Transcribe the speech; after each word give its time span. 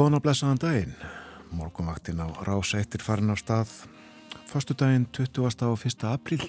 Góðan 0.00 0.16
að 0.16 0.22
blessaðan 0.24 0.60
daginn, 0.62 0.92
morgunvaktin 1.52 2.22
á 2.24 2.32
Rás 2.46 2.70
1 2.72 3.02
farin 3.04 3.28
á 3.28 3.36
stað, 3.36 3.68
fastu 4.48 4.72
daginn 4.72 5.04
20. 5.12 5.42
og 5.68 5.76
1. 5.76 6.06
apríl, 6.08 6.46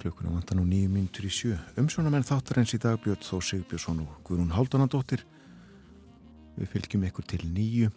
klukkuna 0.00 0.32
vanta 0.32 0.56
nú 0.56 0.64
nýjum 0.64 0.94
myndur 0.96 1.26
í 1.28 1.32
sjö. 1.36 1.58
Umsjónamenn 1.76 2.24
þáttar 2.24 2.62
eins 2.62 2.72
í 2.72 2.80
dag 2.80 2.96
Björn 3.04 3.20
Þó 3.20 3.44
Sigbjörnsson 3.44 4.00
og 4.06 4.16
Guðrún 4.24 4.56
Háldanadóttir. 4.56 5.26
Við 6.56 6.72
fylgjum 6.72 7.04
ykkur 7.10 7.28
til 7.28 7.42
nýju 7.44 7.92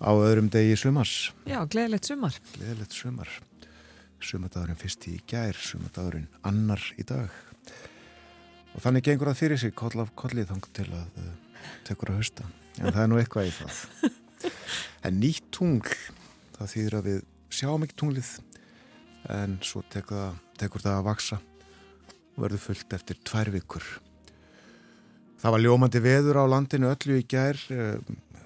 á 0.00 0.08
öðrum 0.08 0.48
degi 0.48 0.80
sumars. 0.80 1.34
Já, 1.44 1.60
gleðilegt 1.60 2.08
sumar. 2.08 2.40
Gleðilegt 2.56 2.96
sumar. 3.04 3.36
Sumadagurinn 4.16 4.80
fyrst 4.80 5.10
í 5.12 5.20
gær, 5.28 5.52
sumadagurinn 5.52 6.30
annar 6.40 6.80
í 6.96 7.04
dag. 7.04 7.28
Og 8.72 8.80
þannig 8.80 9.10
gengur 9.12 9.34
það 9.34 9.40
fyrir 9.44 9.66
sig 9.68 9.76
koll 9.76 9.98
af 10.00 10.16
kollið 10.16 10.54
þang 10.54 10.72
til 10.72 10.88
að 10.88 11.18
uh, 11.20 11.32
tekur 11.84 12.16
að 12.16 12.22
hausta 12.24 12.52
en 12.80 12.90
það 12.90 13.02
er 13.04 13.10
nú 13.10 13.20
eitthvað 13.20 13.50
í 13.50 13.54
það. 13.58 13.80
En 15.04 15.18
nýtt 15.20 15.50
tungl 15.54 15.94
það 16.56 16.70
þýðir 16.72 16.96
að 16.98 17.08
við 17.10 17.20
sjáum 17.54 17.84
ekki 17.86 17.98
tunglið 18.00 18.30
en 19.34 19.58
svo 19.64 19.82
tekur, 19.92 20.34
tekur 20.60 20.84
það 20.84 20.98
að 20.98 21.06
vaksa 21.08 21.38
og 22.34 22.42
verður 22.44 22.64
fullt 22.64 22.96
eftir 22.96 23.20
tvær 23.24 23.50
vikur. 23.54 23.86
Það 25.40 25.54
var 25.54 25.64
ljómandi 25.64 26.02
veður 26.02 26.40
á 26.40 26.44
landinu 26.48 26.90
öllu 26.90 27.18
í 27.20 27.26
gær 27.28 27.58
eh, 27.72 27.98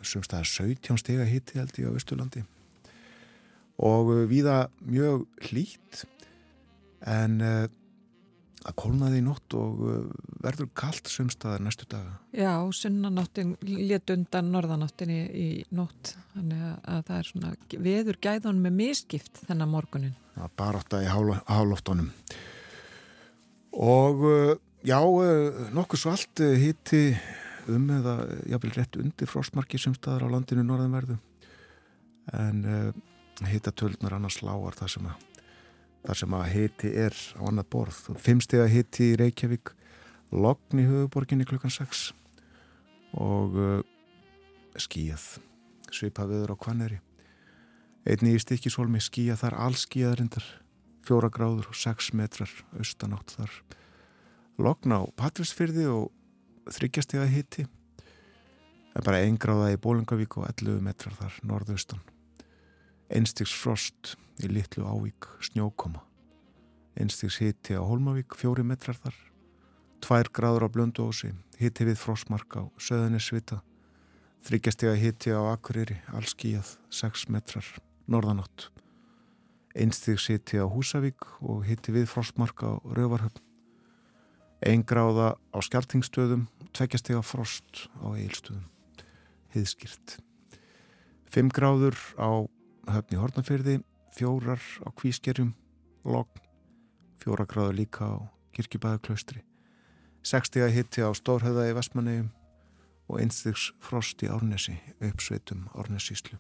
semst 0.03 0.33
það 0.33 0.45
er 0.45 0.53
17 0.77 1.01
steg 1.01 1.23
að 1.23 1.33
hitti 1.33 1.59
held 1.59 1.79
ég 1.79 1.91
á 1.91 1.97
Östurlandi 1.99 2.45
og 3.79 4.13
eh, 4.15 4.25
viða 4.31 4.59
mjög 4.83 5.27
hlýtt 5.49 6.05
en 7.07 7.41
eh, 7.41 7.67
að 8.67 8.75
kólnaði 8.81 9.21
í 9.21 9.25
nótt 9.25 9.55
og 9.57 9.83
uh, 9.87 9.97
verður 10.43 10.71
kallt 10.79 11.11
sumstaðar 11.11 11.63
næstu 11.65 11.87
daga. 11.91 12.17
Já, 12.35 12.53
sunnanáttin 12.75 13.55
let 13.63 14.11
undan 14.13 14.51
norðanáttin 14.53 15.13
í, 15.15 15.19
í 15.29 15.49
nótt 15.75 16.15
þannig 16.35 16.65
að 16.67 17.03
það 17.09 17.19
er 17.19 17.29
svona 17.31 17.53
veður 17.89 18.21
gæðan 18.29 18.63
með 18.65 18.79
miskipt 18.81 19.43
þennan 19.47 19.73
morgunin. 19.73 20.17
Það 20.35 20.57
bara 20.63 20.83
átt 20.83 20.97
að 20.99 21.07
í 21.07 21.13
hálóftunum 21.49 22.11
og 23.79 24.25
uh, 24.27 24.55
já, 24.87 24.99
uh, 24.99 25.63
nokkuð 25.77 26.03
svo 26.03 26.17
allt 26.17 26.45
hitti 26.59 27.03
um 27.69 27.85
eða 27.93 28.19
jáfnvel 28.49 28.75
rétt 28.79 28.97
undir 28.99 29.29
frostmarki 29.29 29.79
sumstaðar 29.81 30.25
á 30.25 30.33
landinu 30.33 30.65
norðanverðu 30.65 31.19
en 32.33 32.63
hitta 33.49 33.73
tölnar 33.77 34.17
annars 34.17 34.41
lágar 34.41 34.77
það 34.77 34.95
sem 34.95 35.09
að 35.09 35.28
þar 36.07 36.21
sem 36.23 36.39
að 36.39 36.47
hiti 36.55 36.93
er 37.07 37.17
á 37.39 37.43
annað 37.49 37.71
borð. 37.75 37.99
Fimmstega 38.23 38.69
hiti 38.71 39.13
í 39.13 39.19
Reykjavík 39.19 39.75
logn 40.33 40.83
í 40.83 40.87
höfuborginni 40.89 41.49
klukkan 41.49 41.73
6 41.73 42.09
og 43.19 43.57
uh, 43.57 43.79
skíjað 44.77 45.39
svipað 45.89 46.35
viður 46.35 46.53
á 46.53 46.57
Kvanneri 46.61 46.99
einni 48.09 48.35
í 48.37 48.41
stikkisvolmi 48.41 49.01
skíjað 49.05 49.43
þar 49.43 49.57
allskíjaðarindar 49.67 50.47
fjóra 51.05 51.31
gráður 51.33 51.71
og 51.71 51.77
6 51.77 52.13
metrar 52.17 52.53
austanátt 52.77 53.35
þar. 53.37 53.57
Logn 54.61 54.95
á 54.97 55.01
Patrísfyrði 55.17 55.87
og 55.93 56.73
þryggjastega 56.73 57.29
hiti. 57.31 57.67
En 58.97 59.05
bara 59.05 59.23
einn 59.25 59.39
gráða 59.41 59.73
í 59.75 59.81
Bólingavík 59.81 60.39
og 60.41 60.49
11 60.51 60.81
metrar 60.85 61.17
þar 61.21 61.37
norðaustan 61.47 62.03
einstiks 63.13 63.55
frost 63.55 64.17
í 64.43 64.51
litlu 64.51 64.87
ávík 64.87 65.29
snjókoma. 65.49 66.03
Einstiks 66.99 67.39
hitti 67.43 67.79
á 67.79 67.83
Holmavík 67.83 68.37
fjóri 68.39 68.65
metrar 68.67 68.99
þar. 68.99 69.17
Tvær 70.05 70.31
gráður 70.35 70.67
á 70.67 70.75
Blönduósi 70.75 71.33
hitti 71.59 71.89
við 71.89 71.99
frostmark 71.99 72.59
á 72.59 72.63
Söðanisvita 72.79 73.63
þryggjastega 74.47 74.95
hitti 74.99 75.35
á 75.35 75.43
Akureyri 75.51 75.99
allskíjað 76.15 76.77
6 76.95 77.27
metrar 77.35 77.67
norðanátt. 78.07 78.69
Einstiks 79.75 80.29
hitti 80.31 80.63
á 80.63 80.67
Húsavík 80.71 81.27
og 81.43 81.67
hitti 81.67 81.95
við 81.95 82.09
frostmark 82.11 82.63
á 82.63 82.79
Rövarhöfn 82.83 83.43
einn 84.65 84.83
gráða 84.83 85.37
á 85.55 85.59
Skeltingstöðum 85.63 86.49
tveggjastega 86.75 87.23
frost 87.23 87.87
á 88.03 88.11
Eilstöðum 88.19 88.67
hiðskýrt 89.55 90.19
5 91.31 91.53
gráður 91.55 91.99
á 92.19 92.43
höfn 92.95 93.17
í 93.17 93.21
Hortnafyrði, 93.21 93.77
fjórar 94.17 94.63
á 94.85 94.89
Kvískerjum, 94.97 95.53
logn, 96.09 96.43
fjóra 97.21 97.47
gráður 97.49 97.79
líka 97.81 98.09
á 98.09 98.17
Kirkjubæðaklaustri, 98.57 99.43
60 100.27 100.73
hitti 100.75 101.05
á 101.05 101.11
Stórhauða 101.17 101.69
í 101.69 101.75
Vestmannegjum 101.77 102.31
og 103.09 103.21
einstigs 103.23 103.71
frost 103.81 104.23
í 104.25 104.31
Árnesi, 104.33 104.77
uppsveitum 105.01 105.67
Árnesíslu. 105.75 106.39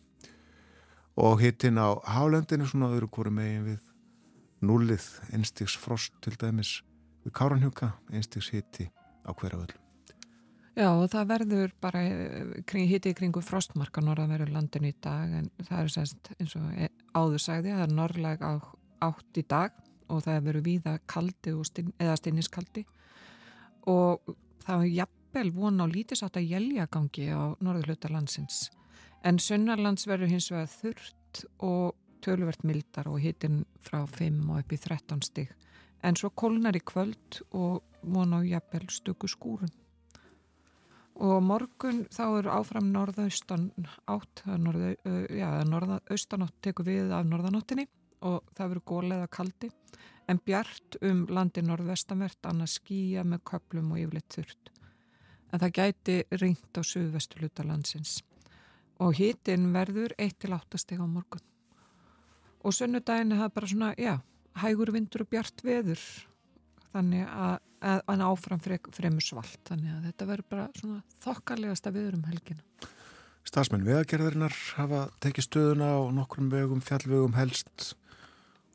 Og 1.19 1.41
hittin 1.43 1.81
á 1.81 1.99
Hálendinu 2.07 2.69
svona 2.69 2.93
öðru 2.93 3.11
kóru 3.11 3.33
megin 3.35 3.67
við 3.67 3.83
nullið 4.61 5.09
einstigs 5.33 5.77
frost 5.79 6.15
til 6.23 6.37
dæmis 6.39 6.79
við 7.25 7.35
Káranhjúka, 7.41 7.95
einstigs 8.13 8.53
hitti 8.55 8.91
á 9.25 9.33
hverja 9.33 9.65
öllum. 9.65 9.88
Já 10.78 10.93
og 10.94 11.09
það 11.11 11.31
verður 11.33 11.72
bara 11.83 12.00
eh, 12.06 12.83
hitti 12.87 13.11
kringu 13.19 13.41
frostmarka 13.43 13.99
norðanverður 14.05 14.53
landinu 14.55 14.93
í 14.93 14.94
dag 15.03 15.33
en 15.34 15.49
það 15.66 15.78
er 15.81 15.89
sérst 15.91 16.28
eins 16.37 16.53
og 16.55 16.69
e, 16.78 16.87
áður 17.19 17.43
sagði 17.43 17.72
að 17.72 17.81
það 17.81 17.87
er 17.87 17.97
norðleg 17.97 18.44
átt 18.47 19.41
í 19.41 19.44
dag 19.50 19.81
og 20.06 20.21
það 20.22 20.37
er 20.37 20.44
verið 20.44 20.69
víða 20.69 20.93
kaldi 21.11 21.55
stinn, 21.67 21.88
eða 21.99 22.15
stinniskaldi. 22.21 22.84
Og 23.91 24.31
það 24.62 24.84
er 24.84 24.93
jafnvel 25.00 25.50
von 25.56 25.83
á 25.83 25.87
lítisátt 25.91 26.38
að 26.38 26.55
jæljagangi 26.55 27.27
á 27.34 27.43
norðurluta 27.59 28.12
landsins. 28.15 28.69
En 29.27 29.43
sunnarlands 29.43 30.06
verður 30.06 30.31
hins 30.31 30.49
vegar 30.55 30.71
þurrt 30.77 31.43
og 31.59 31.99
tölvert 32.22 32.62
mildar 32.62 33.11
og 33.11 33.19
hittin 33.27 33.65
frá 33.83 34.05
5 34.06 34.38
og 34.47 34.62
upp 34.62 34.78
í 34.78 34.78
13 34.78 35.27
stig. 35.27 35.50
En 36.06 36.15
svo 36.15 36.31
kólnar 36.31 36.78
í 36.78 36.87
kvöld 36.87 37.43
og 37.50 37.83
von 38.06 38.38
á 38.38 38.47
jafnvel 38.47 38.87
stöku 38.94 39.27
skúrun 39.27 39.75
og 41.19 41.43
morgun 41.43 42.05
þá 42.15 42.25
eru 42.27 42.53
áfram 42.55 42.93
norðaustan 42.95 43.69
átt 44.06 44.45
norða, 44.47 44.95
já, 45.34 45.49
norðaustan 45.67 46.47
átt 46.47 46.59
tekur 46.62 46.87
við 46.87 47.12
af 47.15 47.27
norðanáttinni 47.27 47.89
og 48.29 48.43
það 48.55 48.73
verður 48.73 48.87
góleða 48.93 49.29
kaldi. 49.31 49.71
En 50.29 50.41
bjart 50.45 50.99
um 51.03 51.25
landi 51.33 51.62
norðvestanvert 51.65 52.47
annars 52.51 52.77
skýja 52.79 53.25
með 53.25 53.47
köplum 53.49 53.95
og 53.95 54.03
yfirleitt 54.03 54.34
þurft 54.37 54.73
en 55.53 55.62
það 55.62 55.75
gæti 55.79 56.17
ringt 56.43 56.77
á 56.77 56.83
suðvestu 56.84 57.43
luta 57.43 57.65
landsins. 57.65 58.19
Og 59.00 59.15
hítinn 59.17 59.71
verður 59.73 60.15
1-8 60.19 60.81
steg 60.81 61.00
á 61.00 61.06
morgun. 61.06 61.45
Og 62.67 62.75
sunnudaginn 62.75 63.33
er 63.33 63.45
það 63.45 63.55
bara 63.55 63.71
svona, 63.71 63.91
já, 63.97 64.19
hægur 64.59 64.93
vindur 64.93 65.25
og 65.25 65.31
bjart 65.32 65.62
veður 65.65 66.03
þannig 66.94 67.26
að 67.29 67.56
en 68.11 68.23
áfram 68.26 68.61
fremur 68.61 69.23
svalt. 69.23 69.61
Þannig 69.69 69.93
að 69.94 70.06
þetta 70.08 70.29
verður 70.32 70.49
bara 70.50 70.64
svona 70.79 71.02
þokkarlegasta 71.25 71.93
viður 71.94 72.19
um 72.19 72.25
helgina. 72.26 72.88
Stafsmenn 73.46 73.87
vegagerðarinnar 73.87 74.56
hafa 74.76 75.05
tekið 75.23 75.46
stöðuna 75.46 75.93
á 75.94 76.00
nokkrum 76.12 76.50
vegum, 76.52 76.82
fjallvegum 76.85 77.38
helst. 77.38 77.93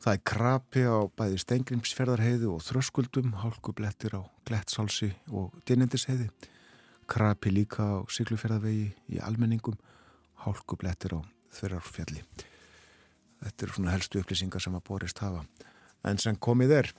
Það 0.02 0.16
er 0.16 0.24
krapi 0.30 0.86
á 0.88 0.98
bæði 1.16 1.38
stengrimsferðarheiðu 1.44 2.50
og 2.56 2.64
þröskuldum 2.64 3.36
hálkublettir 3.40 4.16
á 4.18 4.22
glettsálsi 4.48 5.12
og 5.32 5.54
dinendisheiði 5.68 6.30
krapi 7.08 7.52
líka 7.52 7.84
á 7.84 7.96
sykluferðarvegi 8.12 8.90
í 9.12 9.20
almenningum 9.24 9.78
hálkublettir 10.44 11.16
á 11.16 11.20
þverjarfjalli 11.56 12.24
þetta 13.44 13.66
eru 13.66 13.76
svona 13.76 13.94
helstu 13.94 14.20
upplýsingar 14.22 14.62
sem 14.62 14.76
að 14.76 14.84
borist 14.88 15.20
hafa. 15.22 15.44
En 16.04 16.20
sem 16.20 16.36
komið 16.36 16.76
er 16.78 16.90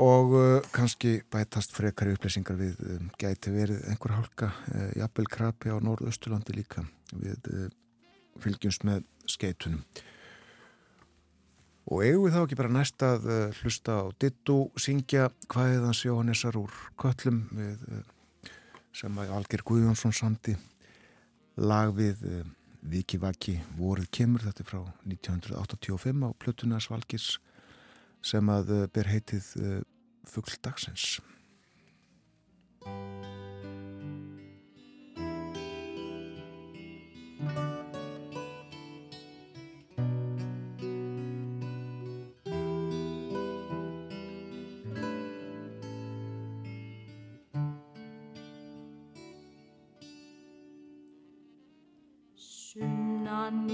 og 0.00 0.32
uh, 0.32 0.70
kannski 0.72 1.18
bætast 1.32 1.74
frekari 1.76 2.14
upplýsingar 2.16 2.56
við 2.56 2.78
um, 2.94 3.10
gæti 3.20 3.52
verið 3.52 3.84
einhver 3.90 4.16
hálka 4.16 4.48
uh, 4.72 4.88
jafnvel 4.96 5.28
krapi 5.28 5.74
á 5.74 5.76
norðausturlandi 5.84 6.56
líka. 6.56 6.86
Við 7.12 7.52
uh, 7.52 7.68
fylgjumst 8.40 8.86
með 8.88 9.04
skeitunum 9.28 9.84
og 11.90 12.02
eigum 12.06 12.26
við 12.26 12.36
þá 12.36 12.40
ekki 12.44 12.58
bara 12.58 12.72
næst 12.72 13.04
að 13.04 13.28
uh, 13.28 13.60
hlusta 13.60 13.98
á 13.98 14.04
dittu, 14.22 14.58
syngja 14.78 15.28
hvaðiðans 15.50 16.02
Jóhannesar 16.06 16.58
úr 16.60 16.74
köllum 17.00 17.44
við, 17.52 17.86
uh, 17.90 18.50
sem 18.94 19.18
að 19.18 19.32
Alger 19.36 19.64
Guðjónsson 19.66 20.14
samti 20.14 20.54
lag 21.58 21.92
við 21.96 22.22
uh, 22.28 22.42
Viki 22.92 23.18
Vaki 23.22 23.58
voruð 23.78 24.08
kemur 24.14 24.44
þetta 24.46 24.64
er 24.64 24.70
frá 24.70 24.80
1985 25.06 26.24
á 26.26 26.30
Plutunas 26.38 26.88
Valgirs 26.90 27.36
sem 28.22 28.54
að 28.54 28.72
uh, 28.72 28.86
ber 28.94 29.10
heitið 29.10 29.52
uh, 29.58 29.76
Fuggl-dagsins. 30.32 31.18
Sunnan 52.72 53.66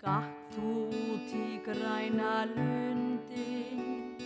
Gakk 0.00 0.54
þú 0.54 0.70
út 1.12 1.32
í 1.36 1.58
græna 1.60 2.48
lundin, 2.48 4.16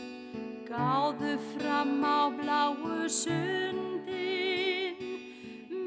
gáðu 0.69 1.32
fram 1.49 1.99
á 2.06 2.31
bláu 2.31 3.09
sundin, 3.11 4.94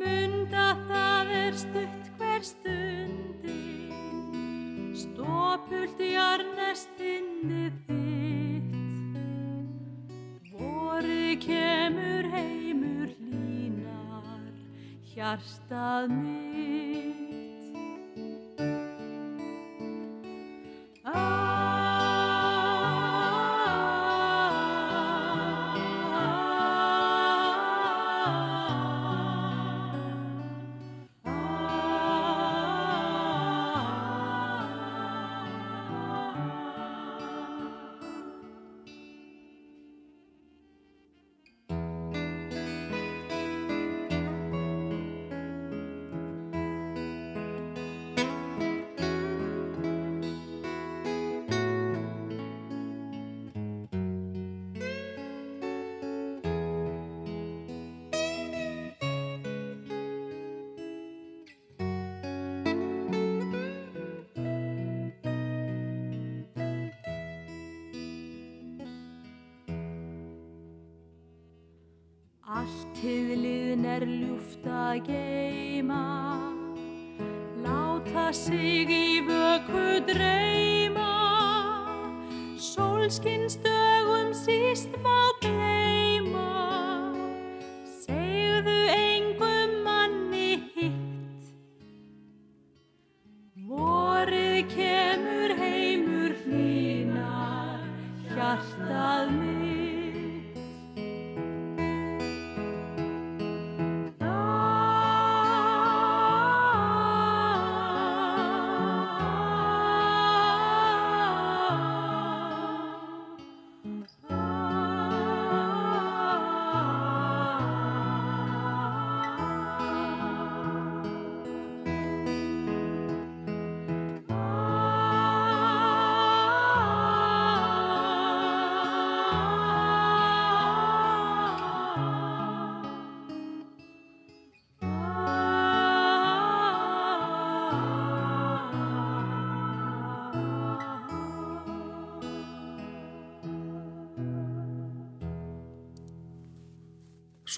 munda 0.02 0.76
það 0.90 1.32
er 1.40 1.56
stutt 1.64 2.12
hver 2.20 2.44
stundin, 2.50 3.56
stópult 4.92 6.04
jarnestinni 6.04 7.72
þitt. 7.88 8.76
Vori 10.52 11.40
kemur 11.48 12.28
heimur 12.36 13.08
hlínar, 13.16 14.52
hjartað 15.16 16.12
mitt. 16.12 17.07
Að 74.98 75.08
geima, 75.08 76.04
láta 77.62 78.34
sig 78.34 78.90
í 78.90 79.22
vöku 79.22 80.02
dreyma, 80.08 81.14
sólskinsdögum 82.58 84.34
síst 84.34 84.90
má 85.04 85.27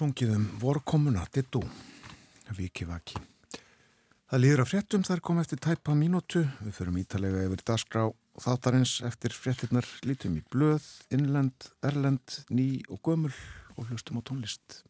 Sungiðum 0.00 0.46
vorkomuna 0.56 1.26
dittu, 1.28 1.60
viki 2.56 2.86
vaki. 2.88 3.18
Það 4.32 4.40
líður 4.40 4.62
að 4.62 4.70
fréttum 4.70 5.02
þar 5.04 5.20
kom 5.26 5.40
eftir 5.42 5.60
tæpa 5.60 5.92
mínútu. 5.92 6.40
Við 6.64 6.72
förum 6.78 6.96
ítalega 7.02 7.42
yfir 7.44 7.60
dagskrá 7.68 8.06
þáttarins 8.40 8.94
eftir 9.04 9.36
fréttinnar 9.36 9.84
lítum 10.08 10.38
í 10.40 10.44
blöð, 10.54 10.86
innlend, 11.12 11.68
erlend, 11.84 12.38
ný 12.48 12.80
og 12.88 13.02
gömul 13.04 13.34
og 13.76 13.90
hlustum 13.90 14.16
á 14.16 14.24
tónlist. 14.24 14.80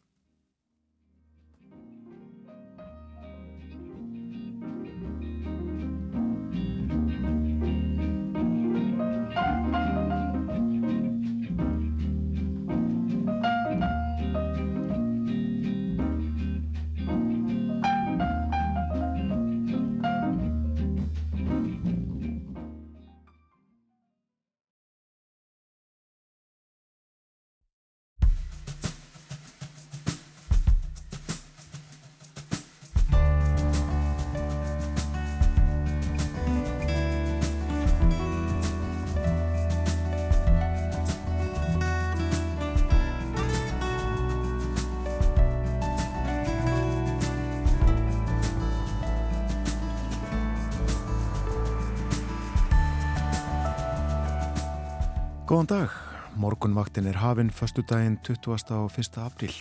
Góðan 55.51 55.67
dag, 55.67 55.95
morgunvaktin 56.39 57.09
er 57.09 57.17
hafinn 57.19 57.49
förstu 57.51 57.83
daginn 57.83 58.13
20. 58.23 58.53
og 58.71 58.93
1. 58.95 59.17
apríl. 59.19 59.51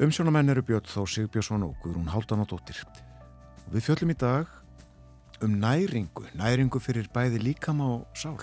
Umsjónamenn 0.00 0.48
eru 0.48 0.62
Björn 0.64 0.86
Þó 0.88 1.02
Sigbjörnsson 1.04 1.66
og 1.66 1.74
Guðrún 1.82 2.08
Haldanadóttir. 2.08 2.78
Við 3.68 3.84
fjöllum 3.84 4.14
í 4.14 4.16
dag 4.16 4.48
um 5.44 5.58
næringu, 5.60 6.24
næringu 6.40 6.80
fyrir 6.80 7.10
bæði 7.12 7.42
líkama 7.42 7.90
og 7.98 8.16
sál. 8.16 8.40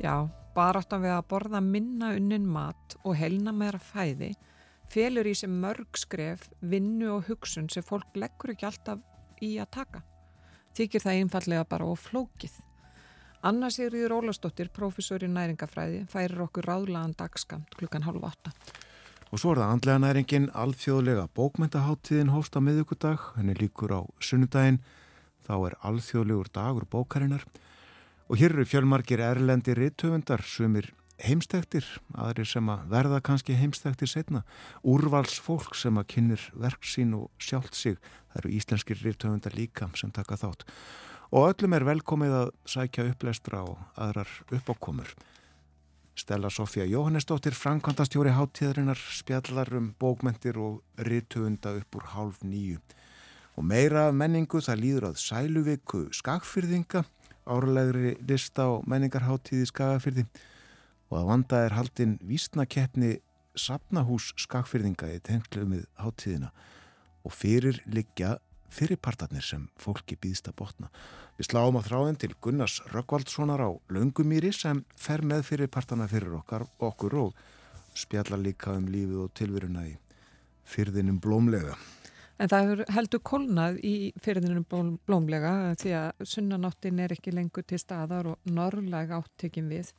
Já, 0.00 0.24
baráttan 0.56 1.04
við 1.04 1.12
að 1.12 1.28
borða 1.28 1.60
minna 1.60 2.14
unnin 2.16 2.48
mat 2.48 2.96
og 3.04 3.20
helna 3.20 3.52
meira 3.52 3.76
fæði 3.76 4.32
felur 4.88 5.28
í 5.28 5.34
sem 5.36 5.60
mörg 5.60 5.92
skref, 5.92 6.48
vinnu 6.64 7.18
og 7.18 7.28
hugsun 7.28 7.68
sem 7.68 7.84
fólk 7.84 8.16
leggur 8.16 8.54
ekki 8.56 8.70
alltaf 8.70 9.44
í 9.44 9.58
að 9.60 9.74
taka. 9.76 10.00
Þykir 10.72 11.04
það 11.04 11.20
einfallega 11.20 11.68
bara 11.68 11.92
og 11.92 12.00
flókið. 12.00 12.62
Anna 13.46 13.68
Sigriður 13.70 14.16
Ólastóttir, 14.16 14.72
professor 14.74 15.22
í 15.22 15.28
næringafræði, 15.30 16.00
færir 16.10 16.40
okkur 16.42 16.66
ráðlagan 16.66 17.12
dagskamt 17.14 17.76
klukkan 17.78 18.02
halv 18.02 18.24
åtta. 18.26 18.50
Og 19.30 19.38
svo 19.38 19.52
er 19.54 19.60
það 19.60 19.74
andlega 19.74 20.02
næringin, 20.02 20.48
alþjóðlega 20.50 21.28
bókmyndaháttíðin 21.38 22.32
hóst 22.34 22.58
á 22.58 22.60
miðugudag, 22.66 23.28
henni 23.36 23.54
líkur 23.60 23.94
á 23.94 24.02
sunnudaginn, 24.18 24.80
þá 25.46 25.54
er 25.60 25.78
alþjóðlegur 25.86 26.50
dagur 26.58 26.90
bókarinnar. 26.90 27.46
Og 28.26 28.42
hér 28.42 28.56
eru 28.56 28.66
fjölmarkir 28.66 29.22
erlendi 29.22 29.78
rittöfundar, 29.78 30.42
sumir 30.42 30.90
heimstæktir, 31.22 31.86
aðrir 32.18 32.50
sem 32.50 32.66
að 32.66 32.88
verða 32.90 33.22
kannski 33.30 33.54
heimstæktir 33.54 34.10
setna, 34.10 34.42
úrvals 34.82 35.38
fólk 35.38 35.78
sem 35.78 35.94
að 36.02 36.10
kynir 36.16 36.50
verk 36.58 36.82
sín 36.82 37.14
og 37.14 37.30
sjálft 37.38 37.78
sig, 37.78 38.00
það 38.32 38.42
eru 38.42 38.56
íslenskir 38.58 39.06
rittöfundar 39.06 39.54
líka 39.54 39.92
sem 39.94 40.10
taka 40.10 40.34
þátt 40.34 40.66
og 41.34 41.48
öllum 41.50 41.74
er 41.74 41.86
velkomið 41.86 42.34
að 42.40 42.50
sækja 42.70 43.06
uppleistra 43.10 43.62
og 43.66 43.80
aðrar 43.98 44.30
uppákomur. 44.54 45.08
Stella 46.16 46.48
Sofía 46.48 46.86
Jóhannesdóttir, 46.88 47.52
Frankvandastjóri 47.52 48.32
Háttíðarinnar, 48.32 48.96
spjallar 48.96 49.68
um 49.76 49.90
bókmentir 50.00 50.56
og 50.56 50.80
rittöfunda 50.96 51.74
upp 51.76 51.98
úr 51.98 52.06
hálf 52.14 52.40
nýju. 52.40 52.78
Og 53.56 53.64
meira 53.64 54.08
menningu 54.12 54.62
það 54.64 54.80
líður 54.80 55.08
að 55.10 55.20
sæluviku 55.20 56.06
skagfyrðinga, 56.16 57.04
árlegri 57.46 58.16
lista 58.26 58.70
og 58.72 58.88
menningarháttíði 58.88 59.68
skagafyrði 59.68 60.26
og 61.10 61.20
að 61.20 61.28
vanda 61.30 61.62
er 61.66 61.76
haldinn 61.76 62.16
vísnakeppni 62.24 63.18
Sapnahús 63.56 64.32
skakfyrðinga 64.40 65.12
í 65.14 65.20
tenglumið 65.24 65.86
háttíðina 66.00 66.50
og 67.26 67.32
fyrir 67.34 67.80
liggja 67.88 68.36
fyrirpartarnir 68.76 69.44
sem 69.44 69.66
fólki 69.80 70.18
býðst 70.20 70.50
að 70.50 70.58
botna. 70.60 70.90
Við 71.38 71.50
sláum 71.50 71.78
á 71.80 71.82
þráðin 71.86 72.18
til 72.20 72.32
Gunnars 72.44 72.78
Rökkvaldssonar 72.92 73.62
á 73.64 73.70
Laungumýri 73.92 74.52
sem 74.54 74.84
fer 75.00 75.24
með 75.24 75.46
fyrirpartarna 75.50 76.08
fyrir 76.10 76.36
okkar, 76.38 76.66
okkur 76.78 77.18
og 77.24 77.44
spjalla 77.96 78.38
líka 78.40 78.76
um 78.76 78.88
lífið 78.92 79.22
og 79.24 79.36
tilveruna 79.36 79.86
í 79.88 79.94
fyrðinum 80.66 81.20
blómlega. 81.22 81.76
En 82.36 82.50
það 82.52 82.82
heldur 82.92 83.22
kolnað 83.24 83.78
í 83.86 83.94
fyrðinum 84.20 84.66
blómlega 85.08 85.52
því 85.80 85.94
að 85.96 86.26
sunnanáttin 86.34 87.00
er 87.00 87.14
ekki 87.16 87.32
lengur 87.32 87.64
til 87.64 87.80
staðar 87.80 88.34
og 88.34 88.50
norrlega 88.52 89.22
áttekjum 89.22 89.70
við 89.72 89.94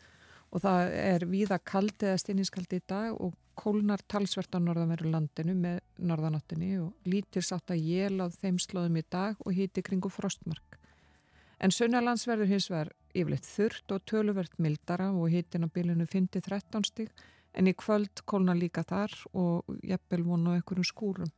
og 0.51 0.63
það 0.63 0.93
er 1.01 1.25
víða 1.27 1.59
kald 1.63 2.03
eða 2.03 2.21
stinniskaldi 2.21 2.79
í 2.79 2.85
dag 2.87 3.15
og 3.15 3.35
kólnar 3.57 4.03
talsvert 4.09 4.53
á 4.53 4.59
norðanveru 4.61 5.09
landinu 5.11 5.55
með 5.57 5.79
norðanáttinni 5.97 6.75
og 6.81 7.09
lítir 7.09 7.45
sátt 7.45 7.73
að 7.73 7.87
jél 7.89 8.21
á 8.21 8.27
þeim 8.29 8.59
slóðum 8.61 8.99
í 9.01 9.05
dag 9.09 9.39
og 9.43 9.55
híti 9.57 9.83
kringu 9.85 10.11
frostmark. 10.13 10.77
En 11.57 11.73
sunnalands 11.73 12.27
verður 12.29 12.51
hins 12.53 12.69
vegar 12.69 12.93
yfirleitt 13.17 13.49
þurrt 13.49 13.95
og 13.95 14.05
töluvert 14.05 14.59
mildara 14.61 15.09
og 15.09 15.31
hítin 15.33 15.65
á 15.65 15.73
bylunu 15.73 16.05
5-13 16.05 16.85
stig 16.85 17.09
en 17.57 17.69
í 17.69 17.73
kvöld 17.73 18.21
kólnar 18.29 18.59
líka 18.59 18.83
þar 18.85 19.13
og 19.33 19.77
jafnvel 19.81 20.23
vonu 20.27 20.53
ekkurum 20.59 20.85
skúrum. 20.85 21.31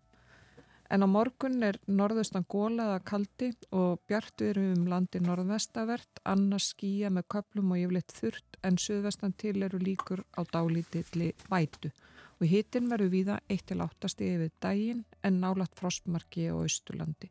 En 0.90 1.06
á 1.06 1.08
morgun 1.08 1.62
er 1.62 1.78
norðustan 1.86 2.48
gólaða 2.50 2.98
kaldi 3.06 3.52
og 3.78 4.00
bjart 4.10 4.42
við 4.42 4.48
erum 4.56 4.70
um 4.74 4.88
landi 4.90 5.20
norðvestavert, 5.22 6.22
annars 6.26 6.72
skýja 6.74 7.12
með 7.14 7.28
köplum 7.36 7.76
og 7.76 7.82
yfirleitt 7.84 8.16
þurrt 8.18 8.58
en 8.66 8.80
suðvestan 8.82 9.36
til 9.38 9.62
eru 9.68 9.78
líkur 9.84 10.24
á 10.34 10.42
dálítilli 10.50 11.30
vætu. 11.52 11.92
Og 12.40 12.48
hitin 12.50 12.90
verður 12.90 13.14
víða 13.14 13.38
1-8 13.54 14.10
stigi 14.16 14.42
við 14.42 14.56
daginn 14.66 15.06
en 15.22 15.40
nálagt 15.44 15.78
frostmarki 15.78 16.50
á 16.50 16.58
Östurlandi. 16.58 17.30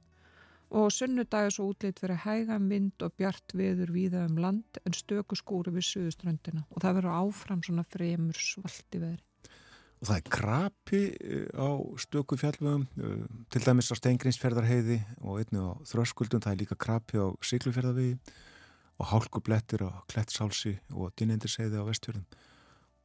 Og 0.78 0.92
sunnudag 0.94 1.48
er 1.48 1.54
svo 1.56 1.72
útlýtt 1.72 2.02
verið 2.04 2.26
hægam 2.28 2.68
vind 2.70 3.02
og 3.02 3.16
bjart 3.18 3.56
viður 3.58 3.90
víða 3.90 4.26
um 4.28 4.38
land 4.38 4.82
en 4.84 4.94
stöku 4.94 5.34
skúri 5.40 5.74
við 5.74 5.88
suðuströndina 5.88 6.66
og 6.68 6.84
það 6.84 7.00
verður 7.00 7.22
áfram 7.24 7.64
svona 7.64 7.88
fremur 7.88 8.38
svalti 8.38 9.00
veðri 9.02 9.27
og 9.98 10.08
það 10.08 10.16
er 10.16 10.28
krapi 10.30 11.02
eh, 11.10 11.48
á 11.58 11.68
stöku 11.98 12.38
fjallvögum 12.38 12.86
eh, 13.02 13.24
til 13.50 13.64
dæmis 13.64 13.90
á 13.90 13.98
Steingrinsferðarheiði 13.98 15.00
og 15.20 15.40
einni 15.42 15.62
á 15.62 15.74
Þröskuldum, 15.88 16.42
það 16.44 16.54
er 16.54 16.62
líka 16.62 16.78
krapi 16.78 17.18
á 17.18 17.26
Siglufjörðavegi 17.42 18.18
og 18.98 19.10
hálkublettir 19.12 19.86
á 19.86 19.90
Klettsálsi 20.10 20.76
og 20.94 21.12
Dynendisheiði 21.18 21.82
á 21.82 21.88
Vestfjörðum 21.88 22.26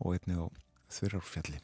og 0.04 0.18
einni 0.18 0.38
á 0.38 0.46
Þurrarfjalli 0.94 1.62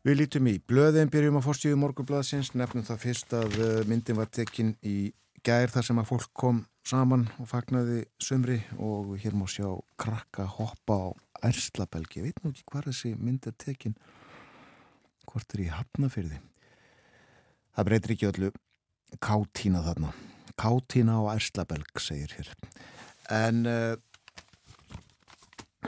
Við 0.00 0.16
lítum 0.16 0.46
í 0.48 0.54
blöðin, 0.64 1.10
byrjum 1.12 1.36
á 1.36 1.44
fórstíðu 1.44 1.76
morgublaðsins, 1.76 2.54
nefnum 2.56 2.86
það 2.86 3.02
fyrst 3.02 3.34
að 3.36 3.56
eh, 3.60 3.80
myndin 3.84 4.16
var 4.16 4.30
tekinn 4.32 4.72
í 4.80 5.12
gær 5.44 5.68
þar 5.72 5.84
sem 5.84 6.00
að 6.00 6.08
fólk 6.08 6.30
kom 6.32 6.62
saman 6.88 7.26
og 7.40 7.48
fagnaði 7.50 8.06
sömri 8.20 8.62
og 8.80 9.12
hér 9.20 9.36
má 9.36 9.44
sjá 9.48 9.68
krakka 10.00 10.46
hoppa 10.48 10.96
á 10.96 11.08
Erslabelgi, 11.46 12.20
ég 12.20 12.30
veit 12.30 12.44
nú 12.44 12.52
ekki 12.52 12.66
hvað 12.70 12.90
þessi 12.90 13.16
mynd 13.18 13.48
er 13.48 13.56
tekin 13.58 13.96
hvort 15.30 15.54
er 15.54 15.66
í 15.66 15.72
hafnafyrði 15.72 16.40
það 17.80 17.88
breytir 17.88 18.14
ekki 18.14 18.28
öllu. 18.30 18.50
Kátína 19.24 19.82
þarna. 19.86 20.12
Kátína 20.60 21.18
á 21.18 21.32
Erslabelg 21.34 22.02
segir 22.02 22.34
hér. 22.36 22.50
En 23.32 23.64
uh, 23.66 23.94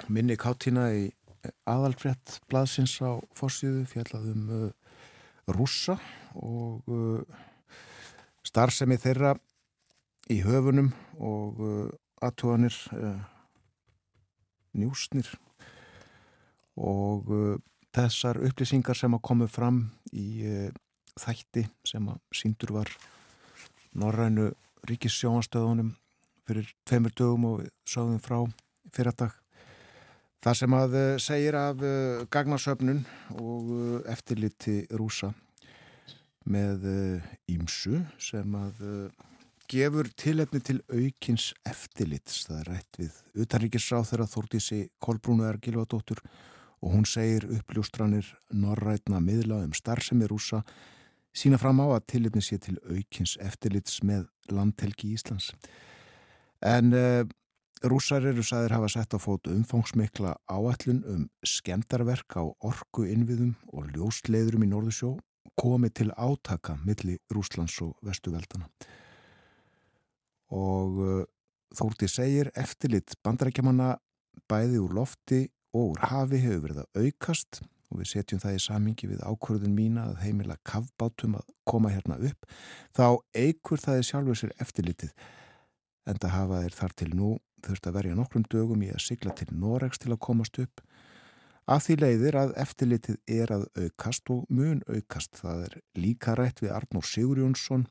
minni 0.08 0.38
kátína 0.40 0.88
í 0.96 1.10
aðalfrétt 1.68 2.38
blaðsins 2.50 2.96
á 3.02 3.18
fórsíðu 3.34 3.84
fjallaðum 3.90 4.48
uh, 4.48 4.68
rússa 5.52 5.98
og 6.38 6.88
uh, 6.88 7.20
starfsemi 8.46 8.98
þeirra 8.98 9.36
í 10.30 10.40
höfunum 10.46 10.92
og 11.20 11.60
aðtúanir 12.22 12.74
njúsnir 14.76 15.28
og 16.80 17.28
uh, 17.32 17.58
þessar 17.92 18.40
upplýsingar 18.46 18.96
sem 18.96 19.12
að 19.12 19.24
komu 19.28 19.48
fram 19.50 19.84
í 20.12 20.44
uh, 20.48 20.70
þætti 21.20 21.66
sem 21.86 22.08
að 22.08 22.20
síndur 22.34 22.72
var 22.78 22.92
Norrænu 23.92 24.48
ríkissjónastöðunum 24.88 25.92
fyrir 26.48 26.72
tveimur 26.88 27.12
dögum 27.14 27.48
og 27.50 27.64
sáðum 27.86 28.20
frá 28.22 28.38
fyrardag 28.96 29.36
það 30.42 30.58
sem 30.62 30.76
að 30.78 30.96
uh, 30.98 31.08
segir 31.22 31.58
af 31.58 31.84
uh, 31.84 32.24
gagnasöfnun 32.32 33.04
og 33.36 33.72
uh, 33.76 33.98
eftirliti 34.10 34.82
rúsa 34.96 35.32
með 36.48 36.88
ímsu 37.52 38.00
uh, 38.00 38.08
sem 38.18 38.56
að 38.58 38.80
gefur 39.72 40.08
tilefni 40.20 40.60
til 40.60 40.80
aukins 40.92 41.52
eftirlits. 41.68 42.44
Það 42.46 42.58
er 42.58 42.68
rætt 42.68 42.98
við 43.00 43.44
utanríkisráð 43.44 44.08
þeirra 44.10 44.28
Þórtísi 44.28 44.80
Kolbrúnu 45.02 45.46
Ergilvadóttur 45.48 46.20
og 46.82 46.92
hún 46.92 47.06
segir 47.08 47.46
uppljóstranir 47.56 48.28
norrætna 48.52 49.22
miðla 49.22 49.62
um 49.64 49.72
starfsemi 49.76 50.28
rúsa 50.28 50.62
sína 51.32 51.60
fram 51.60 51.80
á 51.80 51.96
að 51.96 52.08
tilefni 52.12 52.44
sé 52.44 52.58
til 52.60 52.76
aukins 52.84 53.38
eftirlits 53.40 54.02
með 54.04 54.26
landhelgi 54.52 55.14
Íslands. 55.16 55.52
En 56.60 56.92
uh, 56.92 57.24
rúsar 57.88 58.26
eru 58.28 58.44
sæðir 58.44 58.76
hafa 58.76 58.90
sett 58.92 59.16
á 59.16 59.18
fótu 59.22 59.54
umfangsmikla 59.56 60.36
áallun 60.52 61.04
um 61.08 61.28
skemdarverk 61.46 62.36
á 62.36 62.44
orgu 62.44 63.06
innviðum 63.08 63.54
og 63.72 63.88
ljósleiðurum 63.96 64.66
í 64.66 64.72
Norðursjó 64.74 65.14
komið 65.56 65.96
til 66.00 66.10
átaka 66.12 66.76
milli 66.84 67.16
Rúslands 67.32 67.80
og 67.84 67.96
Vestuveldana 68.04 68.68
og 70.52 71.00
uh, 71.02 71.22
Þórti 71.72 72.08
segir 72.10 72.50
eftirlit 72.58 73.14
bandarækjamanna 73.24 73.94
bæði 74.50 74.80
úr 74.82 74.92
lofti 74.98 75.46
og 75.72 75.94
úr 75.94 76.02
hafi 76.10 76.40
hefur 76.42 76.66
verið 76.66 76.82
að 76.82 77.06
aukast. 77.06 77.62
Og 77.92 78.00
við 78.00 78.08
setjum 78.08 78.40
það 78.40 78.56
í 78.56 78.60
samingi 78.64 79.08
við 79.08 79.22
ákvörðun 79.24 79.74
mína 79.76 80.06
að 80.08 80.20
heimila 80.24 80.56
kavbátum 80.68 81.36
að 81.36 81.48
koma 81.68 81.92
hérna 81.92 82.16
upp. 82.28 82.46
Þá 82.96 83.20
eikur 83.36 83.80
það 83.80 84.00
í 84.00 84.06
sjálfur 84.08 84.40
sér 84.40 84.54
eftirlitið 84.64 85.12
en 86.08 86.20
það 86.20 86.34
hafa 86.36 86.60
þeir 86.62 86.76
þar 86.76 86.94
til 86.98 87.10
nú 87.14 87.32
þurft 87.62 87.88
að 87.88 87.96
verja 87.98 88.18
nokkrum 88.18 88.46
dögum 88.52 88.84
í 88.84 88.88
að 88.92 89.04
sigla 89.04 89.34
til 89.38 89.48
Noregs 89.52 90.00
til 90.02 90.12
að 90.12 90.22
komast 90.24 90.60
upp. 90.60 90.80
Af 91.68 91.84
því 91.86 91.98
leiðir 92.00 92.40
að 92.40 92.56
eftirlitið 92.64 93.20
er 93.30 93.52
að 93.54 93.68
aukast 93.78 94.32
og 94.34 94.48
mun 94.50 94.80
aukast. 94.88 95.36
Það 95.40 95.68
er 95.68 95.76
líka 95.96 96.36
rætt 96.36 96.64
við 96.64 96.74
Arnór 96.74 97.06
Sigurjónsson 97.06 97.86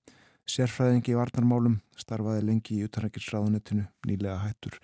sérfræðingi 0.50 1.14
í 1.14 1.18
varnarmálum, 1.18 1.80
starfaði 2.00 2.46
lengi 2.48 2.80
í 2.80 2.86
utanrækilsráðunetinu, 2.88 3.86
nýlega 4.08 4.40
hættur 4.46 4.80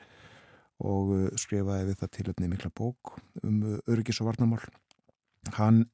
og 0.77 1.13
uh, 1.15 1.23
skrifaði 1.39 1.89
við 1.89 2.01
það 2.01 2.13
tilöfni 2.17 2.51
mikla 2.51 2.73
bók 2.77 3.15
um 3.43 3.63
uh, 3.63 3.79
öryggis 3.89 4.21
og 4.21 4.31
varnarmál. 4.31 4.61
Hann 5.57 5.85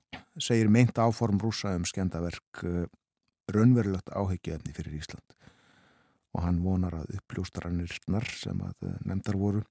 segir 0.42 0.72
meint 0.74 0.98
áform 0.98 1.40
rúsa 1.42 1.76
um 1.78 1.86
skemdaverk 1.86 2.64
raunverulegt 3.54 4.10
áhyggjuefni 4.10 4.74
fyrir 4.74 4.98
Ísland 4.98 5.36
og 6.34 6.42
hann 6.42 6.62
vonar 6.64 6.96
að 6.98 7.20
uppljóstaranirnar 7.20 8.26
sem 8.34 8.62
að 8.66 8.88
nefndar 9.06 9.38
voru 9.38 9.62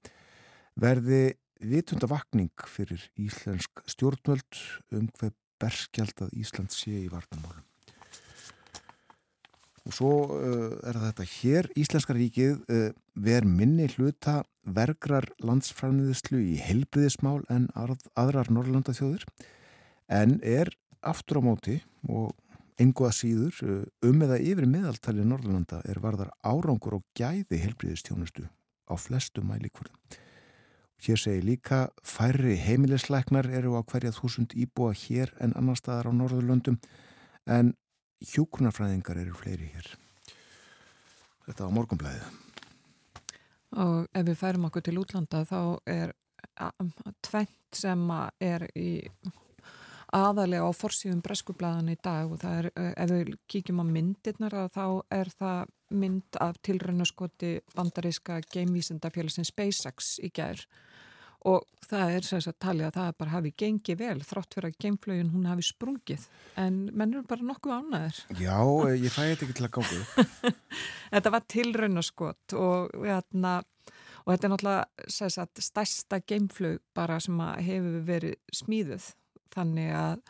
verði 0.79 1.33
vitunda 1.63 2.07
vakning 2.11 2.51
fyrir 2.67 3.03
íslensk 3.19 3.83
stjórnvöld 3.91 4.61
um 4.95 5.09
hver 5.19 5.35
berskjald 5.61 6.25
að 6.25 6.33
Ísland 6.39 6.73
sé 6.75 6.95
í 7.03 7.11
varnamálum. 7.11 7.63
Og 9.83 9.95
svo 9.95 10.11
uh, 10.31 10.75
er 10.87 10.99
þetta 11.09 11.25
hér, 11.27 11.67
Íslenska 11.79 12.15
ríkið 12.15 12.61
uh, 12.71 12.85
ver 13.19 13.47
minni 13.47 13.89
hluta 13.97 14.43
vergrar 14.63 15.27
landsframniðislu 15.43 16.39
í 16.53 16.55
helbriðismál 16.63 17.41
en 17.51 17.67
aðrar 17.75 18.51
Norrlanda 18.53 18.95
þjóður 18.95 19.25
en 20.07 20.37
er 20.39 20.71
aftur 21.03 21.41
á 21.43 21.47
móti 21.49 21.81
og 22.07 22.31
engu 22.79 23.09
að 23.09 23.17
síður 23.19 23.59
uh, 23.67 23.83
um 24.07 24.23
eða 24.23 24.39
yfir 24.39 24.69
meðaltali 24.71 25.27
Norrlanda 25.27 25.81
er 25.89 25.99
varðar 26.03 26.31
árangur 26.47 27.01
og 27.01 27.07
gæði 27.19 27.59
helbriðistjónustu 27.65 28.47
á 28.87 28.95
flestu 28.95 29.43
mælikvörðum. 29.43 29.99
Hér 31.03 31.19
segir 31.19 31.43
líka 31.43 31.79
færri 32.07 32.55
heimilisleiknar 32.63 33.49
eru 33.51 33.75
á 33.75 33.83
hverja 33.83 34.13
þúsund 34.15 34.55
íbúa 34.55 34.93
hér 34.95 35.33
en 35.43 35.51
annar 35.59 35.75
staðar 35.75 36.07
á 36.07 36.11
Norðurlöndum 36.15 36.79
en 37.51 37.73
hjókunarfræðingar 38.31 39.19
eru 39.21 39.35
fleiri 39.37 39.69
hér. 39.73 39.91
Þetta 41.47 41.67
á 41.67 41.75
morgunblæðið. 41.75 42.41
Og 43.83 43.95
ef 44.13 44.27
við 44.27 44.37
færum 44.39 44.67
okkur 44.69 44.85
til 44.85 44.99
útlanda 45.01 45.43
þá 45.49 45.61
er 45.89 46.13
tvent 47.25 47.77
sem 47.77 48.03
er 48.43 48.67
í 48.77 48.91
aðalega 50.13 50.69
á 50.69 50.71
forsíðum 50.77 51.23
breskublaðan 51.25 51.89
í 51.89 51.97
dag 52.03 52.29
og 52.29 52.41
það 52.43 52.59
er, 52.59 52.67
ef 53.01 53.09
við 53.09 53.31
kíkjum 53.49 53.81
á 53.81 53.85
myndirnar 53.89 54.57
þá 54.73 54.85
er 55.09 55.31
það 55.39 55.71
mynd 55.93 56.39
af 56.41 56.59
tilraunaskoti 56.65 57.53
bandaríska 57.73 58.39
geimvísendafélagsins 58.53 59.49
SpaceX 59.49 60.15
í 60.21 60.29
gerð 60.33 60.67
og 61.49 61.65
það 61.83 62.13
er 62.15 62.25
sæs 62.27 62.47
að 62.47 62.55
talja 62.63 62.87
að 62.89 62.97
það 62.97 63.09
bara 63.19 63.33
hafi 63.33 63.51
gengið 63.59 63.99
vel 63.99 64.23
þrátt 64.23 64.55
fyrir 64.55 64.69
að 64.69 64.77
geimflögin 64.83 65.31
hún 65.33 65.49
hafi 65.49 65.65
sprungið. 65.67 66.27
En 66.59 66.77
menn 66.91 67.15
eru 67.15 67.25
bara 67.27 67.47
nokkuð 67.47 67.73
ánæður 67.79 68.21
Já, 68.39 68.55
ég 68.93 69.11
fæ 69.11 69.21
þetta 69.21 69.45
ekki 69.47 69.57
til 69.57 69.67
að 69.67 69.73
gáða 69.77 70.53
Þetta 71.15 71.33
var 71.35 71.45
tilraunaskot 71.55 72.55
og, 72.59 72.95
hérna, 73.03 73.53
og 74.23 74.31
þetta 74.31 74.47
er 74.47 74.55
náttúrulega 74.55 75.35
að 75.43 75.67
stærsta 75.67 76.21
geimflög 76.23 76.79
bara 76.95 77.19
sem 77.23 77.43
hefur 77.67 77.99
verið 78.07 78.39
smíðuð. 78.61 79.11
Þannig 79.53 79.93
að, 79.99 80.25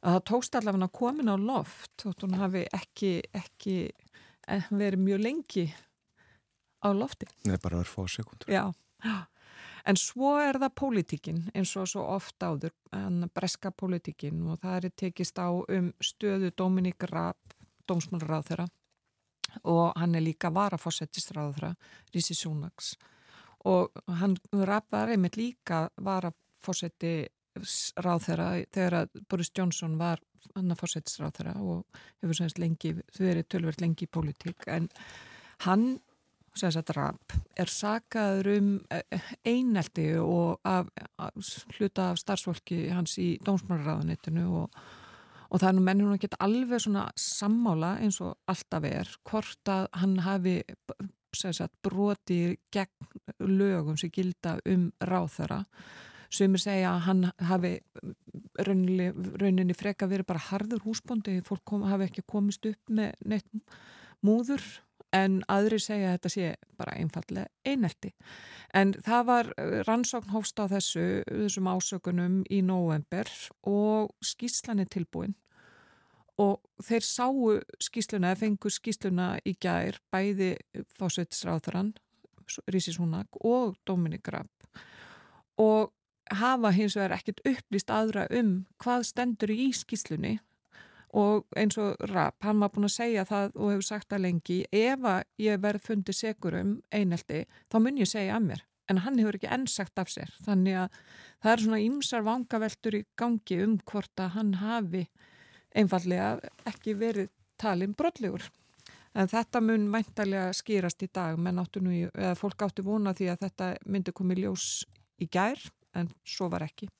að 0.00 0.16
það 0.16 0.26
tókst 0.32 0.58
allavega 0.58 0.90
komin 0.96 1.30
á 1.30 1.36
loft 1.36 2.08
og 2.08 2.16
hún 2.24 2.40
hafi 2.40 2.64
ekki, 2.74 3.12
ekki 3.36 3.78
eh, 4.48 4.72
verið 4.72 5.04
mjög 5.04 5.24
lengi 5.28 5.68
á 6.80 6.88
lofti. 6.96 7.28
Nei, 7.44 7.58
bara 7.60 7.82
verið 7.82 7.92
fá 7.92 8.16
sekundur 8.16 8.50
Já, 8.50 8.70
já 9.04 9.16
En 9.86 9.98
svo 10.00 10.32
er 10.42 10.58
það 10.58 10.72
pólitíkin 10.80 11.42
eins 11.54 11.72
og 11.78 11.86
svo 11.90 12.02
oft 12.16 12.42
áður, 12.42 12.72
en 12.96 13.28
breska 13.34 13.70
pólitíkin 13.70 14.42
og 14.50 14.58
það 14.64 14.78
er 14.88 14.94
tekist 15.02 15.38
á 15.38 15.46
um 15.50 15.92
stöðu 16.02 16.50
Dominík 16.58 17.06
Raab, 17.10 17.38
dómsmálráð 17.86 18.48
þeirra 18.50 18.66
og 19.62 19.92
hann 19.96 20.16
er 20.18 20.24
líka 20.26 20.50
varafósettistráð 20.50 21.54
þeirra, 21.54 21.70
Rísi 22.12 22.34
Súnags 22.34 22.96
og 23.66 23.94
hann 24.20 24.34
Raab 24.52 24.90
var 24.90 25.14
einmitt 25.14 25.38
líka 25.38 25.86
varafósetti 26.02 27.14
ráð 28.04 28.26
þeirra 28.26 28.48
þegar 28.74 29.08
Boris 29.30 29.52
Johnson 29.56 29.96
var 30.00 30.20
hann 30.54 30.72
að 30.72 30.82
fósettistráð 30.82 31.38
þeirra 31.38 31.54
og 31.62 32.02
hefur 32.22 32.38
semst 32.40 32.60
lengi, 32.62 32.94
þau 33.14 33.24
eru 33.30 33.44
tölvert 33.46 33.82
lengi 33.82 34.06
í 34.06 34.12
pólitík. 34.12 34.66
En 34.66 34.88
hann 35.66 35.86
Rapp, 36.56 37.34
er 37.56 37.68
sagaður 37.68 38.48
um 38.56 38.68
eh, 38.90 39.26
einelti 39.44 40.06
og 40.16 40.60
af, 40.64 40.88
hluta 41.76 42.10
af 42.12 42.20
starfsfólki 42.22 42.86
hans 42.88 43.18
í 43.20 43.34
dómsmálaráðanitinu 43.44 44.46
og, 44.62 44.78
og 45.50 45.60
það 45.60 45.68
er 45.68 45.76
nú 45.76 45.84
mennum 45.84 46.14
að 46.14 46.22
geta 46.24 46.40
alveg 46.40 46.80
svona 46.80 47.10
sammála 47.20 47.98
eins 48.00 48.22
og 48.24 48.38
alltaf 48.48 48.88
er 48.88 49.12
hvort 49.28 49.68
að 49.68 49.88
hann 50.00 50.16
hafi 50.24 50.56
sagt, 51.36 51.74
broti 51.84 52.56
gegn 52.72 53.44
lögum 53.44 54.00
sem 54.00 54.10
gilda 54.14 54.56
um 54.64 54.88
ráþara 55.04 55.60
sem 56.32 56.56
er 56.56 56.62
segja 56.62 56.94
að 56.94 57.04
hann 57.06 57.22
hafi 57.50 57.74
rauninni, 58.64 59.12
rauninni 59.12 59.76
freka 59.76 60.08
verið 60.08 60.30
bara 60.32 60.46
harður 60.48 60.82
húsbóndi, 60.88 61.42
fólk 61.44 61.62
kom, 61.68 61.84
hafi 61.84 62.08
ekki 62.08 62.24
komist 62.26 62.64
upp 62.66 62.96
með 62.96 63.12
neitt 63.28 63.76
múður 64.24 64.64
en 65.16 65.40
aðri 65.52 65.80
segja 65.82 66.10
að 66.10 66.16
þetta 66.16 66.32
sé 66.34 66.50
bara 66.78 66.94
einfallega 67.00 67.48
einelti. 67.66 68.12
En 68.76 68.92
það 69.06 69.26
var 69.30 69.50
eh, 69.56 69.80
rannsókn 69.88 70.34
hófst 70.34 70.60
á 70.60 70.64
þessu, 70.70 71.06
þessum 71.26 71.72
ásökunum 71.72 72.38
í 72.52 72.62
november 72.66 73.30
og 73.66 74.12
skýslan 74.24 74.84
er 74.84 74.92
tilbúin 74.92 75.36
og 76.36 76.60
þeir 76.84 77.04
sáu 77.04 77.52
skýsluna, 77.80 78.34
fengu 78.36 78.68
skýsluna 78.68 79.38
í 79.48 79.54
gær, 79.56 79.96
bæði 80.12 80.56
fósveitisráðurann, 80.98 81.94
Rísi 82.70 82.92
Súnak 82.94 83.40
og 83.40 83.78
Dominik 83.88 84.28
Rapp 84.28 84.68
og 85.58 85.92
hafa 86.30 86.70
hins 86.74 86.96
vegar 86.96 87.16
ekkert 87.16 87.40
upplýst 87.46 87.90
aðra 87.90 88.26
um 88.34 88.66
hvað 88.82 89.06
stendur 89.08 89.52
í 89.52 89.70
skýslunni 89.74 90.36
og 91.14 91.46
eins 91.56 91.78
og 91.78 92.00
Rapp, 92.10 92.40
hann 92.44 92.60
var 92.60 92.72
búin 92.74 92.88
að 92.88 92.96
segja 92.96 93.26
það 93.28 93.52
og 93.54 93.72
hefur 93.72 93.86
sagt 93.88 94.08
það 94.10 94.24
lengi, 94.26 94.58
ef 94.72 95.06
að 95.06 95.22
ég 95.42 95.62
verð 95.62 95.86
fundið 95.86 96.18
segur 96.18 96.58
um 96.58 96.72
einelti 96.90 97.44
þá 97.70 97.78
mun 97.82 98.02
ég 98.02 98.10
segja 98.10 98.36
að 98.36 98.48
mér, 98.50 98.64
en 98.90 99.02
hann 99.04 99.18
hefur 99.22 99.38
ekki 99.38 99.52
enn 99.54 99.66
sagt 99.70 100.02
af 100.02 100.10
sér, 100.12 100.34
þannig 100.46 100.80
að 100.82 101.00
það 101.44 101.52
er 101.52 101.64
svona 101.64 101.80
ymsar 101.86 102.26
vangaveltur 102.26 102.98
í 102.98 103.04
gangi 103.18 103.62
um 103.64 103.78
hvort 103.86 104.22
að 104.22 104.34
hann 104.36 104.54
hafi 104.60 105.06
einfallega 105.76 106.52
ekki 106.68 106.96
verið 106.98 107.30
talin 107.60 107.94
brotlegur. 107.96 108.44
En 109.16 109.30
þetta 109.32 109.62
mun 109.64 109.86
væntalega 109.92 110.50
skýrast 110.56 111.00
í 111.06 111.08
dag, 111.08 111.38
menn 111.40 111.60
áttu 111.60 111.80
nú, 111.80 111.94
eða 112.10 112.34
fólk 112.36 112.66
áttu 112.66 112.84
vona 112.84 113.14
því 113.16 113.30
að 113.32 113.46
þetta 113.46 113.70
myndi 113.88 114.12
komið 114.16 114.42
ljós 114.42 114.66
í 115.24 115.28
gær, 115.32 115.60
en 115.96 116.10
svo 116.28 116.50
var 116.52 116.66
ekki. 116.66 116.90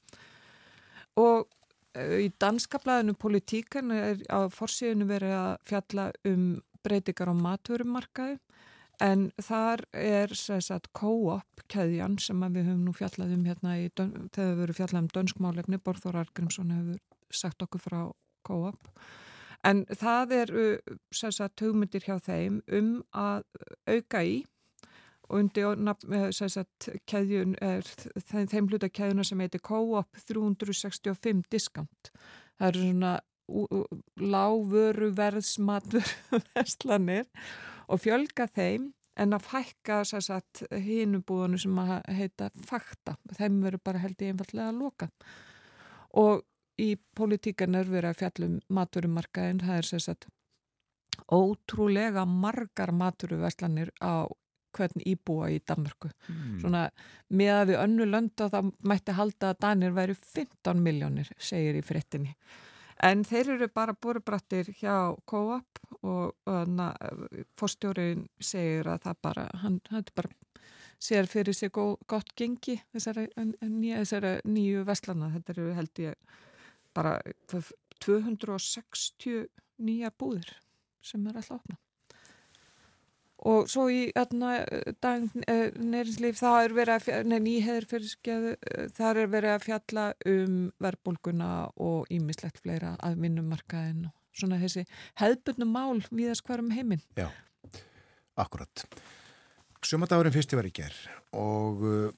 Og 1.20 1.44
í 1.96 2.30
danska 2.40 2.80
blæðinu 2.82 3.16
Politíkan 3.20 3.92
er 3.94 4.22
á 4.28 4.48
forsíðinu 4.52 5.08
verið 5.08 5.34
að 5.36 5.52
fjalla 5.70 6.06
um 6.28 6.46
breytingar 6.86 7.32
á 7.32 7.34
matvörumarkaði. 7.34 8.38
En 9.04 9.26
þar 9.44 9.82
er 9.92 10.32
sagt, 10.32 10.88
co-op 10.96 11.64
keðjan 11.68 12.16
sem 12.22 12.40
við 12.40 12.70
höfum 12.70 12.86
nú 12.86 12.94
fjallað 12.96 13.34
um 13.36 13.44
hérna 13.44 13.74
í, 13.82 13.90
þegar 13.92 14.54
við 14.54 14.60
verum 14.62 14.78
fjallað 14.78 15.02
um 15.02 15.10
dönskmálefni, 15.18 15.80
Borþór 15.84 16.20
Argrímsson 16.22 16.72
hefur 16.72 17.02
sagt 17.28 17.64
okkur 17.66 17.82
frá 17.84 18.00
co-op. 18.48 18.88
En 19.66 19.84
það 19.90 20.32
er 20.38 20.54
sagt, 21.12 21.60
hugmyndir 21.60 22.06
hjá 22.06 22.16
þeim 22.24 22.62
um 22.72 22.92
að 23.12 23.44
auka 23.90 24.22
í 24.24 24.38
og 25.26 25.38
undir 25.40 25.66
keðjun 27.10 27.54
er 27.64 27.86
þeim 28.50 28.68
hluta 28.70 28.88
keðjuna 28.88 29.24
sem 29.26 29.40
heitir 29.42 29.62
Co-op 29.66 30.20
365 30.28 31.46
diskant. 31.52 32.12
Það 32.58 32.68
eru 32.68 32.84
svona 32.84 33.14
lágvöru 34.18 35.12
verðsmatur 35.14 36.06
verslanir 36.54 37.26
og 37.86 38.02
fjölga 38.02 38.48
þeim 38.50 38.90
en 39.16 39.32
að 39.32 39.46
fækka 39.48 40.02
hínubúðanu 40.86 41.60
sem 41.60 41.78
að 41.80 41.94
heita 42.18 42.50
fakta. 42.68 43.16
Þeim 43.38 43.62
verður 43.64 43.84
bara 43.84 44.02
held 44.02 44.22
í 44.22 44.30
einfallega 44.30 44.72
að 44.72 44.80
loka. 44.82 45.10
Og 46.20 46.42
í 46.82 46.94
politíkan 47.16 47.78
er 47.78 47.88
verið 47.88 48.10
að 48.12 48.18
fjallum 48.20 48.58
maturumarkaðin, 48.68 49.62
það 49.64 49.78
er 49.78 49.88
sérsagt 49.88 50.28
ótrúlega 51.32 52.26
margar 52.28 52.92
maturuverslanir 52.92 53.90
á 54.04 54.28
hvern 54.76 55.02
íbúa 55.08 55.50
í 55.54 55.58
Danmörku. 55.66 56.10
Mm. 56.28 56.60
Svona 56.62 56.84
með 57.28 57.52
að 57.54 57.66
við 57.70 57.82
önnu 57.82 58.06
lönda 58.10 58.48
þá 58.52 58.60
mætti 58.86 59.16
halda 59.16 59.52
að 59.52 59.60
Danir 59.64 59.96
væri 59.96 60.16
15 60.20 60.82
miljónir, 60.84 61.32
segir 61.38 61.78
í 61.78 61.84
frittinni. 61.86 62.36
En 63.04 63.26
þeir 63.28 63.52
eru 63.56 63.68
bara 63.68 63.92
búrbrattir 63.92 64.70
hjá 64.78 65.12
Co-op 65.28 65.80
og 66.06 66.48
fórstjórin 67.60 68.24
segir 68.40 68.88
að 68.88 69.02
það 69.04 69.22
bara, 69.26 69.46
hann, 69.60 69.80
hann 69.90 70.06
bara 70.16 70.32
sér 71.02 71.28
fyrir 71.28 71.54
sig 71.54 71.72
góð, 71.76 71.98
gott 72.08 72.32
gengi 72.38 72.78
þessari, 72.94 73.26
nýja, 73.36 74.00
þessari 74.04 74.32
nýju 74.48 74.84
vestlana. 74.88 75.30
Þetta 75.34 75.56
eru 75.56 75.72
held 75.76 76.02
ég 76.06 76.36
bara 76.96 77.18
260 78.04 79.48
nýja 79.84 80.12
búðir 80.16 80.54
sem 81.04 81.26
er 81.28 81.36
alltaf 81.36 81.60
opna. 81.60 81.76
Og 83.44 83.68
svo 83.68 83.86
í 83.92 84.08
dag 85.04 85.24
neyrinslíf 85.36 86.38
það 86.40 86.58
er 86.64 86.76
verið 86.76 86.94
að 86.94 87.32
fyrir 87.90 88.08
skeðu 88.08 88.54
það 88.96 89.22
er 89.22 89.32
verið 89.34 89.54
að 89.54 89.66
fjalla 89.66 90.06
um 90.32 90.54
verbulguna 90.82 91.50
og 91.76 92.06
ímislegt 92.12 92.62
fleira 92.64 92.94
að 93.04 93.20
vinnumarkaðin 93.24 94.06
og 94.08 94.14
svona 94.36 94.60
þessi 94.60 94.86
hefðbundum 95.20 95.72
mál 95.72 96.00
viðast 96.10 96.44
hverjum 96.46 96.72
heiminn. 96.76 97.04
Já, 97.16 97.28
akkurat. 98.40 98.86
Sjömadagurinn 99.86 100.34
fyrsti 100.34 100.58
var 100.58 100.66
í 100.66 100.72
gerð 100.74 101.02
og 101.36 101.84
uh, 101.86 102.08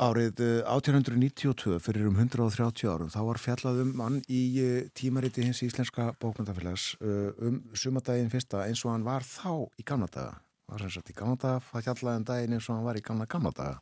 árið 0.00 0.40
1892 0.64 1.74
uh, 1.74 1.78
fyrir 1.82 2.06
um 2.08 2.16
130 2.16 2.88
árum 2.88 3.10
þá 3.12 3.20
var 3.26 3.40
fjallaðum 3.40 3.92
mann 3.98 4.20
í 4.32 4.40
uh, 4.62 4.78
tímariti 4.96 5.44
hins 5.44 5.62
íslenska 5.66 6.12
bókmyndafélags 6.22 6.94
um 7.02 7.60
sjömadaginn 7.76 8.30
fyrsta 8.32 8.64
eins 8.66 8.84
og 8.86 8.94
hann 8.94 9.06
var 9.06 9.26
þá 9.26 9.68
í 9.76 9.84
gamla 9.84 10.08
daga. 10.12 10.38
Var 10.70 10.84
sem 10.84 10.94
sagt 10.94 11.12
í 11.12 11.16
gamla 11.16 11.36
daga, 11.36 11.60
það 11.68 11.88
fjallaði 11.88 12.22
um 12.22 12.28
daginn 12.30 12.56
eins 12.56 12.68
og 12.68 12.76
hann 12.76 12.88
var 12.88 13.00
í 13.00 13.04
gamla 13.04 13.28
gamla 13.28 13.52
daga. 13.58 13.80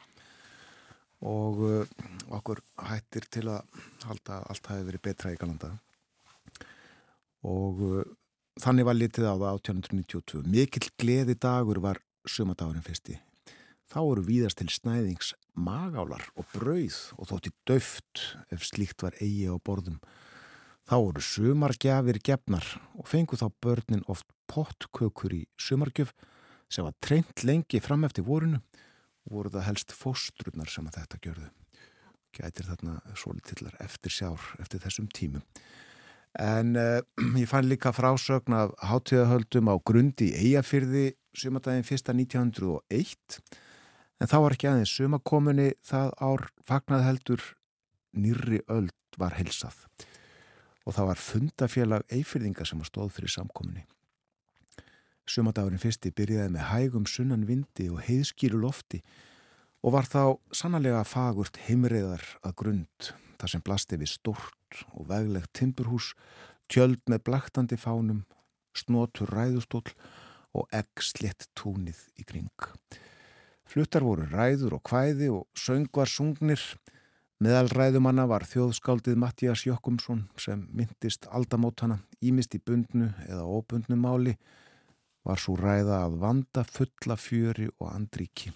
Og 1.20 1.58
okkur 2.32 2.62
hættir 2.88 3.26
til 3.28 3.44
að 3.52 3.82
halda 4.08 4.40
allt 4.48 4.70
hafi 4.72 4.86
verið 4.88 5.04
betra 5.04 5.34
í 5.34 5.38
gamla 5.40 5.60
daga. 5.60 5.76
Og 7.44 7.82
þannig 8.60 8.88
var 8.88 8.96
litið 8.96 9.28
á 9.28 9.34
það 9.36 9.58
1892 9.60 10.46
mikill 10.48 10.88
gleði 11.00 11.36
dagur 11.38 11.80
var 11.84 12.00
sumadagurinn 12.28 12.84
fyrsti. 12.84 13.20
Þá 13.90 14.00
eru 14.04 14.22
víðast 14.22 14.60
til 14.60 14.70
snæðings 14.70 15.32
magálar 15.60 16.24
og 16.38 16.48
brauð 16.54 16.98
og 17.18 17.30
þótti 17.30 17.52
döft 17.68 18.24
ef 18.54 18.64
slíkt 18.66 19.04
var 19.04 19.16
eigi 19.20 19.46
á 19.50 19.56
borðum. 19.60 20.00
Þá 20.88 20.96
eru 20.98 21.22
sumargjafir 21.22 22.18
gefnar 22.26 22.66
og 22.98 23.06
fengu 23.08 23.38
þá 23.38 23.46
börnin 23.62 24.06
oft 24.10 24.26
pottkökur 24.50 25.36
í 25.36 25.44
sumargjöf 25.60 26.14
sem 26.70 26.86
var 26.86 26.96
treynt 27.02 27.44
lengi 27.46 27.80
fram 27.82 28.06
eftir 28.08 28.26
vorinu 28.26 28.58
og 29.28 29.36
voru 29.36 29.52
það 29.54 29.68
helst 29.68 29.94
fóstrurnar 29.94 30.70
sem 30.70 30.88
að 30.88 30.98
þetta 31.00 31.20
gjörðu. 31.26 31.50
Gætir 32.34 32.68
þarna 32.70 32.98
svolítillar 33.18 33.78
eftir 33.82 34.14
sjár 34.14 34.50
eftir 34.62 34.82
þessum 34.82 35.08
tímum. 35.14 35.44
En 36.38 36.76
uh, 36.78 37.00
ég 37.40 37.48
fann 37.50 37.68
líka 37.70 37.92
frásögn 37.94 38.54
af 38.54 38.74
hátíðahöldum 38.86 39.70
á 39.70 39.74
grundi 39.82 40.30
í 40.30 40.44
Eyjafyrði 40.44 41.10
sumadaginn 41.36 41.86
fyrsta 41.86 42.14
1901 42.14 43.40
en 44.20 44.30
þá 44.30 44.36
var 44.44 44.56
ekki 44.56 44.68
aðeins 44.70 44.92
sumakomunni 44.96 45.70
það 45.86 46.12
ár 46.20 46.46
fagnað 46.66 47.06
heldur 47.06 47.46
nýri 48.12 48.60
öld 48.68 49.20
var 49.20 49.36
helsað 49.38 49.86
og 50.86 50.96
það 50.96 51.08
var 51.10 51.22
fundafélag 51.22 52.12
eifyrðinga 52.12 52.66
sem 52.66 52.80
stóð 52.86 53.12
fyrir 53.14 53.32
samkominni. 53.32 53.84
Sumadagurinn 55.28 55.82
fyrsti 55.82 56.10
byrjaði 56.16 56.54
með 56.56 56.66
hægum 56.72 57.06
sunnan 57.06 57.44
vindi 57.46 57.86
og 57.92 58.00
heiðskýru 58.06 58.58
lofti 58.62 59.02
og 59.84 59.94
var 59.94 60.08
þá 60.10 60.22
sannlega 60.56 61.04
fagurt 61.06 61.60
heimriðar 61.68 62.24
að 62.42 62.56
grund 62.62 63.12
þar 63.40 63.52
sem 63.52 63.64
blasti 63.64 63.98
við 64.00 64.12
stort 64.12 64.82
og 64.92 65.06
veglegt 65.08 65.52
timburhús, 65.56 66.12
tjöld 66.70 67.00
með 67.10 67.24
blaktandi 67.28 67.78
fánum, 67.80 68.24
snotur 68.76 69.30
ræðustól 69.32 69.86
og 70.56 70.66
egg 70.74 71.04
slitt 71.04 71.48
túnið 71.58 72.02
í 72.20 72.26
kring. 72.26 72.50
Fluttar 73.70 74.02
voru 74.02 74.24
ræður 74.26 74.80
og 74.80 74.82
kvæði 74.88 75.28
og 75.30 75.44
söngvar 75.54 76.10
sungnir. 76.10 76.58
Meðal 77.38 77.68
ræðumanna 77.70 78.24
var 78.26 78.42
þjóðskáldið 78.50 79.20
Mattías 79.22 79.62
Jokkumsson 79.62 80.24
sem 80.34 80.64
myndist 80.74 81.28
aldamótana, 81.30 82.00
ímist 82.18 82.56
í 82.58 82.60
bundnu 82.66 83.12
eða 83.28 83.46
óbundnu 83.46 83.94
máli, 83.94 84.34
var 85.22 85.38
svo 85.38 85.54
ræða 85.60 86.00
að 86.08 86.18
vanda 86.24 86.66
fulla 86.66 87.14
fjöri 87.14 87.68
og 87.78 87.92
andríki. 87.92 88.50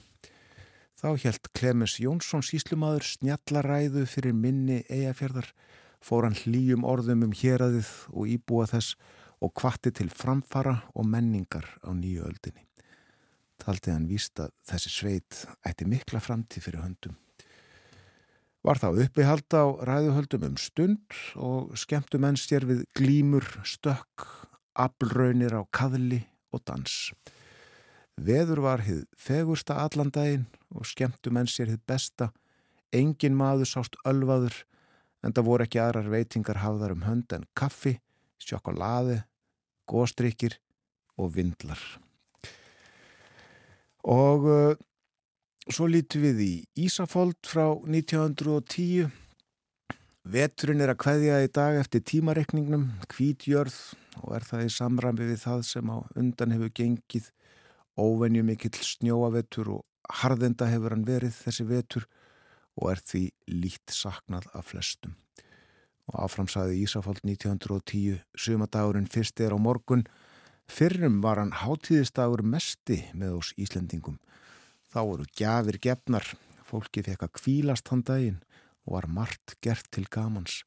Þá 0.99 1.09
helt 1.23 1.49
Klemens 1.55 1.97
Jónsson 2.03 2.43
síslumadur 2.43 3.07
snjallaræðu 3.07 4.09
fyrir 4.11 4.35
minni 4.35 4.83
eigafjörðar, 4.91 5.47
fór 6.03 6.27
hann 6.27 6.41
hlýjum 6.43 6.83
orðum 6.83 7.29
um 7.29 7.39
héradið 7.39 7.95
og 8.11 8.35
íbúa 8.35 8.67
þess 8.75 8.99
og 9.39 9.55
kvatti 9.55 9.95
til 9.95 10.11
framfara 10.11 10.81
og 10.91 11.07
menningar 11.07 11.71
á 11.87 11.95
nýju 11.95 12.27
öldinni. 12.27 12.67
Taldi 13.63 13.93
hann 13.93 14.09
víst 14.11 14.41
að 14.43 14.53
þessi 14.69 14.91
sveit 14.93 15.45
ætti 15.67 15.87
mikla 15.89 16.21
framtíð 16.23 16.67
fyrir 16.67 16.83
höndum. 16.85 17.17
Var 18.65 18.81
þá 18.81 18.89
uppihald 19.05 19.55
á 19.55 19.65
ræðuhöldum 19.85 20.47
um 20.49 20.57
stund 20.57 21.17
og 21.37 21.75
skemmtu 21.77 22.19
menn 22.21 22.39
sér 22.41 22.65
við 22.65 22.85
glímur, 22.97 23.45
stökk, 23.65 24.25
ablraunir 24.73 25.53
á 25.53 25.63
kaðli 25.69 26.23
og 26.55 26.65
dans. 26.65 27.13
Veður 28.17 28.63
var 28.65 28.85
hið 28.87 29.05
fegursta 29.19 29.77
allandaginn 29.83 30.47
og 30.73 30.89
skemmtu 30.89 31.33
menn 31.35 31.51
sér 31.51 31.75
hið 31.75 31.83
besta. 31.87 32.31
Engin 32.95 33.37
maður 33.37 33.69
sást 33.69 33.99
ölvaður 34.07 34.63
en 35.25 35.35
það 35.35 35.49
voru 35.49 35.67
ekki 35.67 35.83
aðrar 35.83 36.11
veitingar 36.13 36.63
hafðar 36.63 36.95
um 36.95 37.05
hönd 37.05 37.33
en 37.37 37.47
kaffi, 37.59 37.99
sjokolade 38.39 39.25
góstrykkir 39.91 40.59
og 41.21 41.35
vindlar. 41.37 41.81
Og 44.05 44.47
uh, 44.49 44.77
svo 45.73 45.89
lítum 45.89 46.25
við 46.27 46.41
í 46.45 46.55
Ísafold 46.87 47.39
frá 47.49 47.71
1910. 47.73 49.09
Veturinn 50.25 50.81
er 50.85 50.93
að 50.93 51.01
kveðja 51.05 51.41
í 51.45 51.51
dag 51.53 51.79
eftir 51.81 52.05
tímarekningnum, 52.05 52.91
kvítjörð 53.13 53.77
og 54.23 54.37
er 54.37 54.47
það 54.47 54.67
í 54.67 54.71
samræmi 54.73 55.29
við 55.29 55.43
það 55.43 55.65
sem 55.69 55.91
á 55.93 55.97
undan 56.17 56.55
hefur 56.55 56.73
gengið 56.81 57.31
óvenju 58.01 58.45
mikill 58.47 58.77
snjóavetur 58.81 59.75
og 59.77 59.85
harðenda 60.23 60.69
hefur 60.71 60.95
hann 60.95 61.05
verið 61.09 61.37
þessi 61.45 61.67
vetur 61.69 62.07
og 62.81 62.91
er 62.95 63.03
því 63.05 63.25
lít 63.53 63.93
saknað 63.93 64.49
af 64.57 64.73
flestum 64.73 65.15
og 66.11 66.19
áframsaði 66.27 66.83
Ísafald 66.85 67.23
1910 67.25 68.21
sumadagurinn 68.37 69.09
fyrst 69.11 69.41
er 69.41 69.55
á 69.57 69.59
morgun 69.61 70.05
fyrrum 70.71 71.21
var 71.25 71.41
hann 71.41 71.55
hátíðistagur 71.63 72.45
mesti 72.47 73.03
með 73.15 73.39
oss 73.41 73.53
Íslendingum. 73.61 74.19
Þá 74.93 75.01
voru 75.09 75.27
gjafir 75.37 75.79
gefnar 75.83 76.27
fólki 76.65 77.03
fekk 77.05 77.27
að 77.27 77.35
kvílast 77.41 77.91
hann 77.93 78.05
daginn 78.07 78.41
og 78.85 78.97
var 78.99 79.09
margt 79.11 79.57
gert 79.65 79.89
til 79.95 80.07
gamans. 80.11 80.63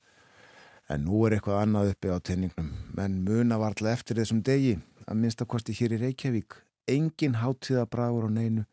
En 0.88 1.04
nú 1.08 1.26
er 1.28 1.38
eitthvað 1.38 1.62
annað 1.64 1.92
uppi 1.94 2.12
á 2.12 2.18
tenningnum 2.24 2.72
menn 2.96 3.20
muna 3.26 3.60
varðlega 3.60 4.00
eftir 4.00 4.20
þessum 4.22 4.44
degi 4.46 4.78
að 5.08 5.20
minnstakosti 5.22 5.76
hér 5.76 5.98
í 5.98 6.02
Reykjavík. 6.06 6.60
Engin 6.88 7.40
hátíðabragur 7.42 8.28
á 8.28 8.32
neinu. 8.32 8.64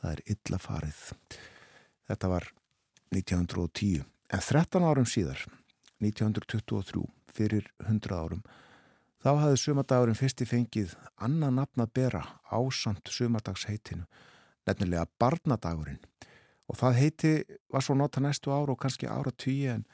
Það 0.00 0.12
er 0.12 0.22
illa 0.34 0.60
farið. 0.62 1.00
Þetta 2.10 2.30
var 2.30 2.46
1910 3.10 4.04
en 4.30 4.44
13 4.46 4.86
árum 4.86 5.08
síðar 5.08 5.42
1923 6.00 7.02
fyrir 7.34 7.66
100 7.82 8.14
árum 8.14 8.44
þá 9.20 9.30
hafði 9.42 9.60
sumadagurinn 9.60 10.18
fyrsti 10.18 10.46
fengið 10.48 10.96
annað 11.20 11.56
nafn 11.58 11.84
að 11.84 11.94
bera 11.98 12.22
ásamt 12.50 13.12
sumadagsheitinu 13.12 14.06
nefnilega 14.68 15.06
barnadagurinn. 15.20 16.00
Og 16.70 16.78
það 16.78 16.98
heiti 17.00 17.32
var 17.72 17.84
svo 17.84 17.96
nota 17.98 18.22
næstu 18.22 18.52
ára 18.54 18.74
og 18.74 18.80
kannski 18.80 19.08
ára 19.10 19.32
tíu 19.34 19.72
en, 19.72 19.86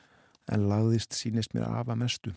en 0.52 0.66
lagðist 0.70 1.16
sínist 1.16 1.54
mér 1.56 1.70
af 1.70 1.88
að 1.88 2.02
mestu. 2.02 2.34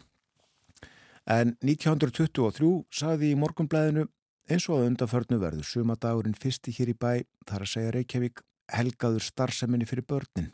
En 1.30 1.54
1923 1.62 2.70
saði 2.96 3.34
í 3.34 3.38
morgunblæðinu 3.38 4.08
eins 4.50 4.66
og 4.70 4.80
að 4.80 4.88
undanförnu 4.90 5.38
verður 5.42 5.68
sumadagurinn 5.68 6.38
fyrsti 6.38 6.74
hér 6.74 6.94
í 6.94 6.98
bæ 6.98 7.12
þar 7.46 7.66
að 7.66 7.74
segja 7.74 7.94
Reykjavík 7.94 8.42
helgaður 8.74 9.26
starfseminni 9.26 9.86
fyrir 9.90 10.08
börnin. 10.10 10.50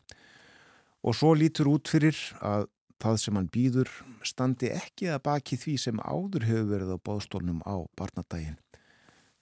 Og 1.05 1.15
svo 1.15 1.35
lítur 1.37 1.69
út 1.69 1.87
fyrir 1.91 2.17
að 2.43 2.67
það 3.03 3.17
sem 3.21 3.39
hann 3.39 3.49
býður 3.51 3.91
standi 4.25 4.71
ekki 4.73 5.09
að 5.13 5.23
baki 5.27 5.59
því 5.59 5.75
sem 5.81 6.03
áður 6.03 6.47
hefur 6.49 6.69
verið 6.71 6.93
á 6.95 7.05
bóðstólnum 7.09 7.63
á 7.67 7.75
barnadaginn 7.97 8.59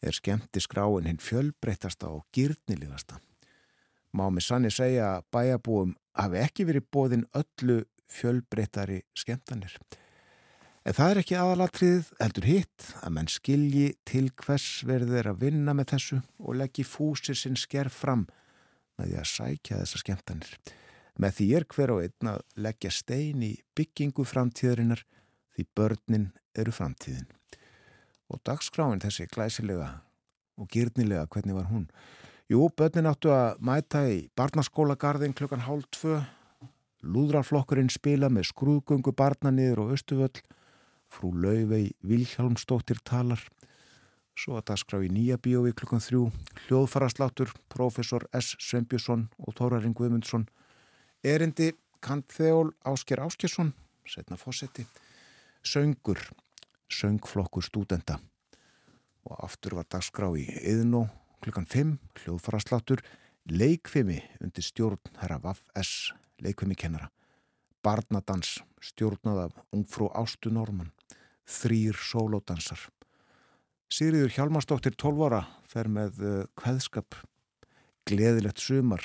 er 0.03 0.15
skemmti 0.15 0.61
skráin 0.63 1.07
hinn 1.07 1.21
fjölbreytasta 1.21 2.09
og 2.11 2.25
gyrnilegasta. 2.35 3.19
Má 4.13 4.27
með 4.29 4.45
sanni 4.47 4.71
segja 4.73 5.15
að 5.15 5.27
bæjabúum 5.33 5.93
hafi 6.19 6.41
ekki 6.43 6.67
verið 6.69 6.89
bóðin 6.93 7.27
öllu 7.39 7.79
fjölbreytari 8.11 9.01
skemmtanir. 9.17 9.77
En 10.83 10.95
það 10.97 11.13
er 11.13 11.19
ekki 11.21 11.37
aðalatrið 11.39 12.09
heldur 12.19 12.45
hitt 12.49 12.87
að 12.99 13.13
menn 13.15 13.31
skilji 13.31 13.93
til 14.03 14.25
hvers 14.43 14.83
verður 14.85 15.31
að 15.31 15.45
vinna 15.45 15.75
með 15.77 15.93
þessu 15.93 16.19
og 16.43 16.57
leggji 16.59 16.83
fúsir 16.83 17.39
sinn 17.39 17.55
skerf 17.57 18.01
fram 18.03 18.25
með 18.99 19.13
því 19.13 19.19
að 19.21 19.29
sækja 19.31 19.79
þessa 19.79 20.01
skemmtanir. 20.03 20.57
Með 21.21 21.37
því 21.37 21.47
er 21.57 21.65
hver 21.69 21.93
og 21.93 22.01
einn 22.05 22.29
að 22.31 22.41
leggja 22.65 22.91
stein 22.93 23.43
í 23.45 23.51
byggingu 23.77 24.25
framtíðarinnar 24.25 25.03
því 25.53 25.65
börnin 25.77 26.29
eru 26.57 26.73
framtíðin. 26.73 27.29
Og 28.33 28.41
dagskráin 28.47 29.03
þessi 29.03 29.27
glæsilega 29.29 29.89
og 30.57 30.69
gyrnilega, 30.73 31.27
hvernig 31.29 31.57
var 31.57 31.69
hún? 31.69 31.87
Jú, 32.49 32.65
börnin 32.77 33.09
áttu 33.09 33.31
að 33.33 33.61
mæta 33.61 34.03
í 34.09 34.27
barnaskólagarðin 34.37 35.35
klukkan 35.37 35.65
hálf 35.67 35.85
tvö, 35.93 36.19
lúðraflokkurinn 37.05 37.91
spila 37.93 38.29
með 38.33 38.49
skrúðgöngu 38.49 39.13
barna 39.15 39.53
niður 39.53 39.85
og 39.85 39.95
östuvöll, 39.97 40.41
frú 41.13 41.29
Lauvei 41.37 41.93
Vilhjálmsdóttir 42.01 43.01
talar, 43.05 43.41
Svo 44.33 44.57
að 44.57 44.71
dagskrá 44.71 44.97
í 45.05 45.11
nýja 45.13 45.37
bíói 45.37 45.75
klukkan 45.77 46.01
þrjú, 46.01 46.23
hljóðfarasláttur, 46.65 47.51
profesor 47.69 48.25
S. 48.33 48.55
Svembjusson 48.57 49.27
og 49.37 49.53
Tóraring 49.59 49.93
Guðmundsson, 49.93 50.47
erindi 51.23 51.73
Kantþeól 52.03 52.73
Ásker 52.83 53.19
Áskersson, 53.19 53.73
setna 54.03 54.35
fósetti, 54.35 54.85
söngur, 55.61 56.19
söngflokkur 56.87 57.63
stúdenda 57.63 58.19
og 59.23 59.37
aftur 59.45 59.77
var 59.79 59.87
dagskrá 59.87 60.27
í 60.35 60.43
yðnó 60.67 61.05
klukkan 61.43 61.67
5, 61.67 61.93
hljóðfarasláttur, 62.23 62.99
leikfimi 63.47 64.19
undir 64.43 64.63
stjórn 64.63 64.99
herra 65.21 65.39
Vaff 65.43 65.63
S. 65.79 66.11
leikfimi 66.43 66.75
kennara, 66.75 67.07
barnadans 67.83 68.57
stjórnað 68.83 69.45
af 69.45 69.63
ungfrú 69.71 70.11
Ástu 70.11 70.51
Norman, 70.51 70.91
þrýr 71.47 71.95
sólódansar, 71.95 72.83
Sigriður 73.93 74.31
Hjalmarsdóttir 74.33 74.95
12 74.97 75.19
ára 75.27 75.39
fer 75.69 75.85
með 75.85 76.21
uh, 76.25 76.37
kveðskap. 76.57 77.13
Gleðilegt 78.09 78.57
sumar 78.57 79.03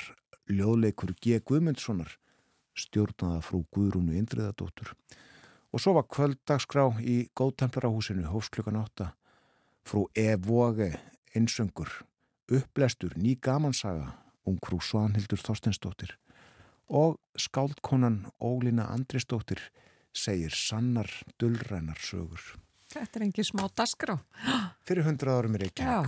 Ljóðleikur 0.49 1.13
G. 1.21 1.39
Guðmundssonar 1.45 2.15
stjórnaða 2.77 3.41
frú 3.45 3.63
Guðrúnu 3.75 4.15
Indriðadóttur 4.17 4.93
og 5.69 5.81
svo 5.83 5.93
var 5.97 6.07
kvöldagskrá 6.09 6.87
í 7.01 7.21
Góðtemplarahúsinu 7.37 8.29
hófsklukkan 8.31 8.79
8 8.81 9.11
frú 9.85 10.07
E. 10.17 10.33
Vóge 10.41 10.91
einsöngur 11.37 11.91
upplestur 12.49 13.13
ný 13.17 13.35
gamansaga 13.37 14.15
ung 14.49 14.57
frú 14.65 14.79
Svanhildur 14.81 15.41
Þorstensdóttir 15.43 16.15
og 16.89 17.19
skáldkonan 17.37 18.23
Ólína 18.41 18.89
Andrisdóttir 18.89 19.61
segir 20.13 20.55
sannar 20.55 21.11
dullrænar 21.37 22.01
sögur 22.01 22.55
Þetta 22.89 23.19
er 23.19 23.23
engin 23.27 23.45
smá 23.45 23.67
dasgrá. 23.77 24.15
Fyrir 24.87 25.05
hundrað 25.05 25.35
árum 25.37 25.57
er 25.59 25.67
ekki 25.67 25.85
Já, 25.85 26.01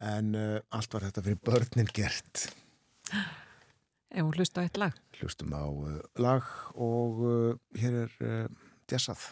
En 0.00 0.32
uh, 0.38 0.56
allt 0.72 0.94
var 0.96 1.04
þetta 1.08 1.24
fyrir 1.26 1.42
börnin 1.44 1.92
gert. 1.92 2.46
ef 4.10 4.24
hún 4.24 4.32
hlusta 4.32 4.62
á 4.62 4.64
eitt 4.64 4.80
lag. 4.80 4.96
Hlustum 5.20 5.52
á 5.52 5.64
uh, 5.68 6.00
lag 6.16 6.46
og 6.74 7.20
uh, 7.20 7.54
hér 7.76 8.02
er 8.06 8.50
Dessað. 8.90 9.28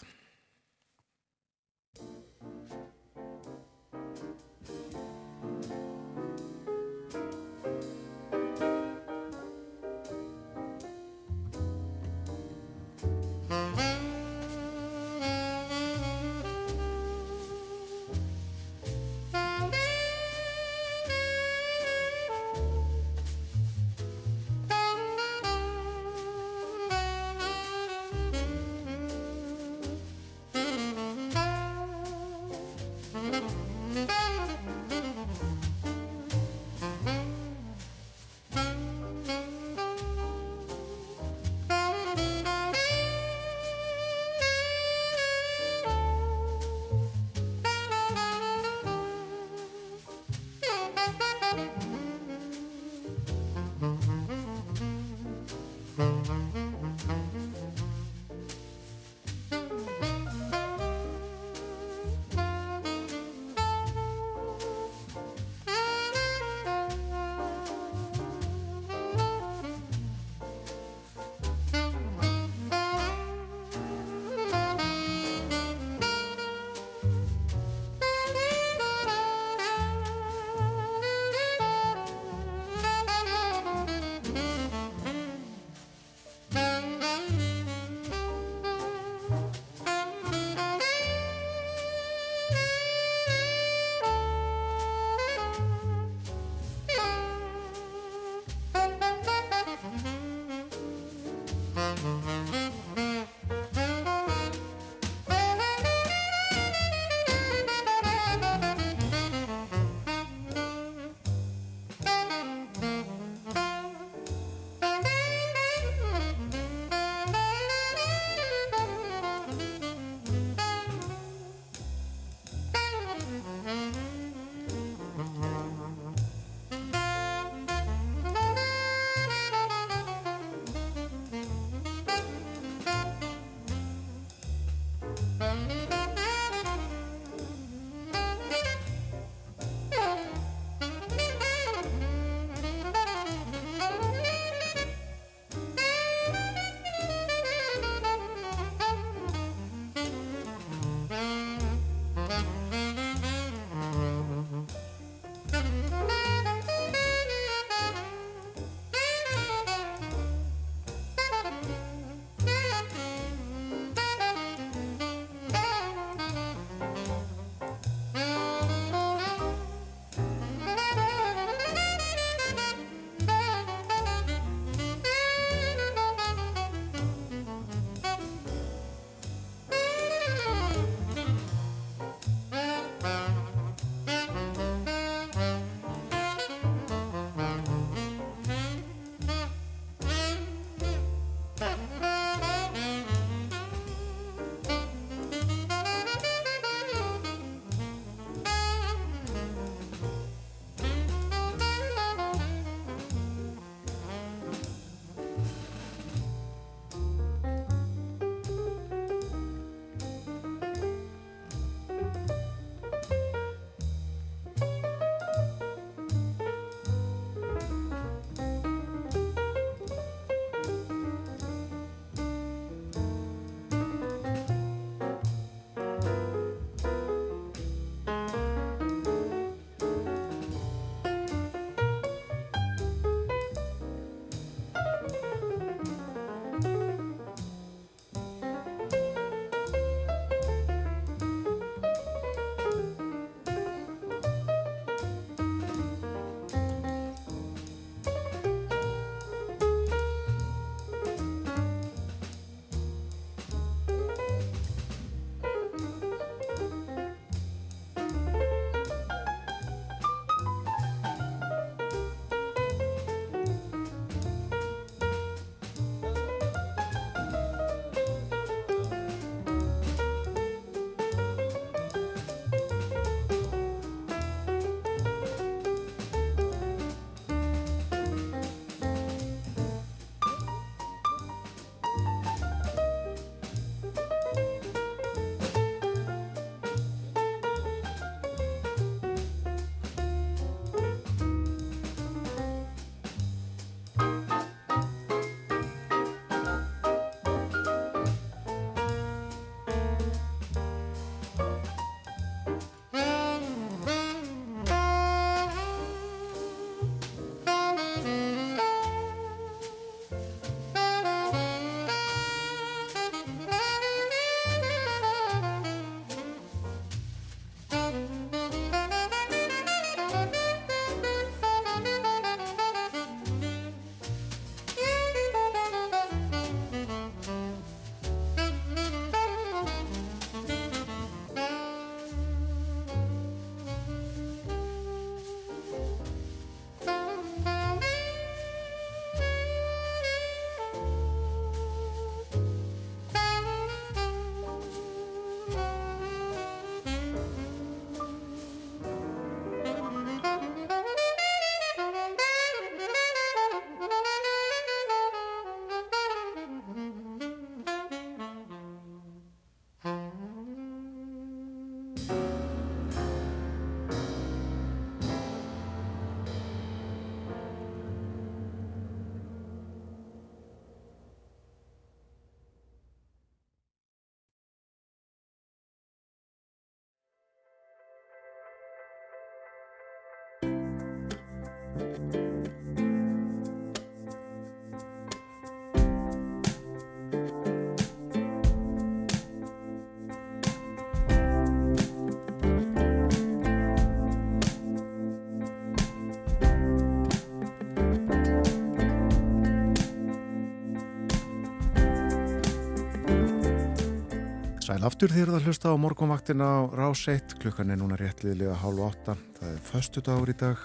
Aftur 404.88 405.12
þér 405.12 405.34
að 405.36 405.46
hlusta 405.48 405.68
á 405.68 405.76
morgunvaktin 405.76 406.40
á 406.40 406.64
Rás 406.72 407.02
1, 407.12 407.34
klukkan 407.42 407.68
er 407.68 407.76
núna 407.76 407.96
réttliðilega 408.00 408.54
hálf 408.62 408.78
8, 408.86 409.16
það 409.36 409.50
er 409.50 409.58
förstu 409.66 410.02
dagur 410.06 410.30
í 410.32 410.34
dag 410.40 410.62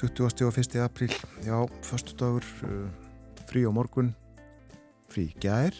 20. 0.00 0.46
og 0.46 0.60
1. 0.62 0.78
apríl 0.80 1.12
já, 1.44 1.58
förstu 1.84 2.16
dagur 2.16 2.46
uh, 2.64 2.86
frí 3.50 3.66
á 3.68 3.72
morgun 3.74 4.14
frí 5.12 5.26
gær 5.36 5.76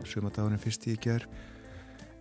sumadagurinn 0.00 0.62
fyrst 0.62 0.86
í 0.88 0.96
gær 0.96 1.26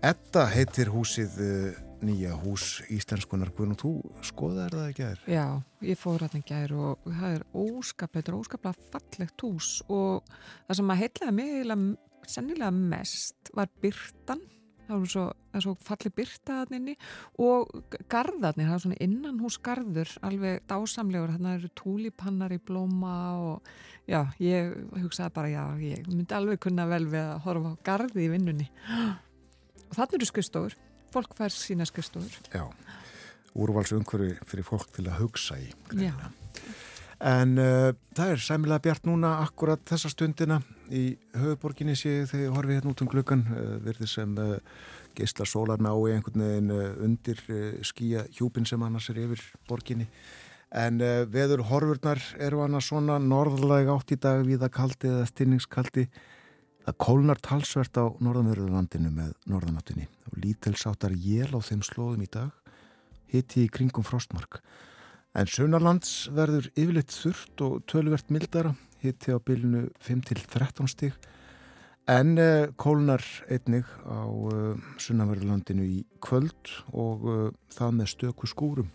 Edda 0.04 0.50
heitir 0.52 0.92
húsið 0.92 1.40
uh, 1.40 1.78
nýja 2.04 2.36
hús 2.42 2.82
íslenskunar 2.92 3.54
Guðnum, 3.56 3.80
þú 3.80 3.94
skoðaði 4.26 4.82
það 4.82 4.90
í 4.90 4.98
gær? 5.00 5.22
Já, 5.32 5.46
ég 5.94 6.02
fór 6.02 6.26
að 6.26 6.36
það 6.36 6.50
gær 6.52 6.76
og 6.76 7.08
það 7.08 7.38
er 7.38 7.46
er 7.46 7.48
óskaplega 7.56 8.76
fallegt 8.92 9.48
hús 9.48 9.78
og 9.88 10.28
það 10.68 10.82
sem 10.82 10.92
að 10.92 11.02
heitlega 11.06 11.38
mig 11.40 11.56
sennilega 12.32 12.72
mest 12.76 13.54
var 13.56 13.72
byrtan 13.82 14.44
það 14.86 15.02
er 15.02 15.12
svo, 15.12 15.24
svo 15.64 15.74
falli 15.86 16.12
byrtaðninni 16.16 16.96
og 17.42 17.72
gardarnir, 18.12 18.68
það 18.70 18.76
er 18.76 18.84
svona 18.84 19.00
innanhúsgarður 19.06 20.14
alveg 20.28 20.66
dásamlegur, 20.70 21.34
þannig 21.34 21.50
að 21.50 21.54
það 21.54 21.60
eru 21.60 21.72
túlipannar 21.82 22.56
í 22.56 22.60
blóma 22.70 23.16
og 23.42 23.70
já, 24.10 24.22
ég 24.44 24.76
hugsaði 25.02 25.36
bara 25.38 25.54
já, 25.54 25.64
ég 25.82 26.10
myndi 26.12 26.38
alveg 26.38 26.62
kunna 26.66 26.88
vel 26.90 27.04
við 27.10 27.24
að 27.24 27.44
horfa 27.48 27.74
á 27.74 27.84
gardi 27.90 28.26
í 28.28 28.32
vinnunni. 28.34 28.70
Og 29.90 29.98
þannig 29.98 30.20
eru 30.20 30.30
skustofur 30.30 30.78
fólk 31.16 31.36
fær 31.38 31.54
sína 31.54 31.86
skustofur 31.88 32.50
Já, 32.52 32.66
úrvalsumhverfi 33.56 34.36
fyrir 34.46 34.68
fólk 34.68 34.90
til 34.96 35.08
að 35.08 35.22
hugsa 35.24 35.60
í 35.62 35.70
greina. 35.90 36.34
En 37.24 37.56
uh, 37.62 37.94
það 38.18 38.34
er 38.34 38.42
sæmilega 38.44 38.84
bjart 38.90 39.06
núna 39.08 39.38
akkurat 39.46 39.82
þessa 39.88 40.12
stundina 40.12 40.60
í 40.94 41.04
höfuborginni 41.38 41.96
séu 41.98 42.26
þegar 42.30 42.56
horfið 42.56 42.78
hérna 42.80 42.92
út 42.94 43.04
um 43.04 43.10
glöggan 43.12 43.44
uh, 43.50 43.76
verður 43.86 44.12
sem 44.12 44.34
uh, 44.42 44.58
geysla 45.16 45.48
sólar 45.48 45.82
ná 45.84 45.92
í 45.94 46.16
einhvern 46.16 46.44
veginn 46.44 46.74
undir 47.06 47.40
skýja 47.88 48.26
hjúpin 48.36 48.68
sem 48.68 48.82
annars 48.84 49.08
er 49.14 49.22
yfir 49.24 49.44
borginni. 49.70 50.10
En 50.76 51.00
veður 51.32 51.64
horfurnar 51.70 52.20
eru 52.44 52.60
annars 52.66 52.90
svona 52.90 53.16
norðlega 53.24 53.96
átt 53.96 54.12
í 54.12 54.18
dag 54.20 54.42
við 54.44 54.66
að 54.68 54.74
kaldi 54.76 55.08
eða 55.08 55.30
stinningskaldi. 55.30 56.04
Það 56.84 56.98
kólnar 57.06 57.40
talsvert 57.40 57.96
á 57.96 58.12
norðanverðurlandinu 58.20 59.14
með 59.14 59.32
norðanáttinni 59.48 60.10
og 60.28 60.36
lítelsáttar 60.44 61.16
jél 61.16 61.56
á 61.56 61.64
þeim 61.64 61.86
slóðum 61.86 62.28
í 62.28 62.30
dag 62.34 62.52
hitti 63.32 63.66
í 63.66 63.72
kringum 63.72 64.06
frostmark. 64.06 64.60
En 65.36 65.50
Sunnarlands 65.52 66.30
verður 66.36 66.70
yfirleitt 66.76 67.12
þurft 67.12 67.64
og 67.66 67.82
tölvert 67.92 68.30
mildara, 68.32 68.76
hitti 69.06 69.34
á 69.34 69.40
bylunu 69.40 69.88
5-13 70.04 70.90
stík, 70.92 71.16
en 72.12 72.36
uh, 72.38 72.68
kólnar 72.78 73.24
einnig 73.50 73.88
á 74.06 74.26
uh, 74.26 74.76
Sunnarverðurlandinu 75.02 75.86
í 75.86 76.04
kvöld 76.22 76.74
og 76.94 77.26
uh, 77.30 77.48
það 77.74 77.96
með 78.00 78.12
stöku 78.14 78.50
skúrum. 78.50 78.92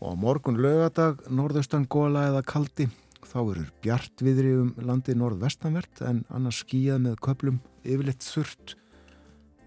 Og 0.00 0.16
morgun 0.16 0.60
lögadag, 0.60 1.20
norðaustan 1.28 1.86
góla 1.88 2.26
eða 2.30 2.44
kaldi, 2.48 2.88
þá 3.20 3.38
verður 3.38 3.72
bjart 3.84 4.24
viðri 4.24 4.54
um 4.56 4.74
landi 4.80 5.16
norðvestanvert 5.16 6.00
en 6.08 6.22
annars 6.32 6.62
skíjað 6.64 7.04
með 7.06 7.18
köplum 7.24 7.60
yfirleitt 7.84 8.24
þurft, 8.24 8.76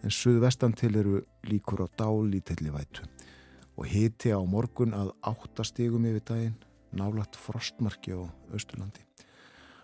en 0.04 0.12
suðvestan 0.12 0.74
til 0.76 0.96
eru 1.00 1.22
líkur 1.48 1.86
á 1.86 1.88
dálítilli 2.02 2.74
vætu 2.74 3.06
og 3.78 3.90
hiti 3.90 4.34
á 4.34 4.40
morgun 4.46 4.94
að 4.94 5.14
áttastígum 5.26 6.06
yfir 6.10 6.26
daginn, 6.28 6.58
nálagt 6.94 7.38
frostmarki 7.40 8.14
á 8.14 8.22
Östurlandi. 8.54 9.02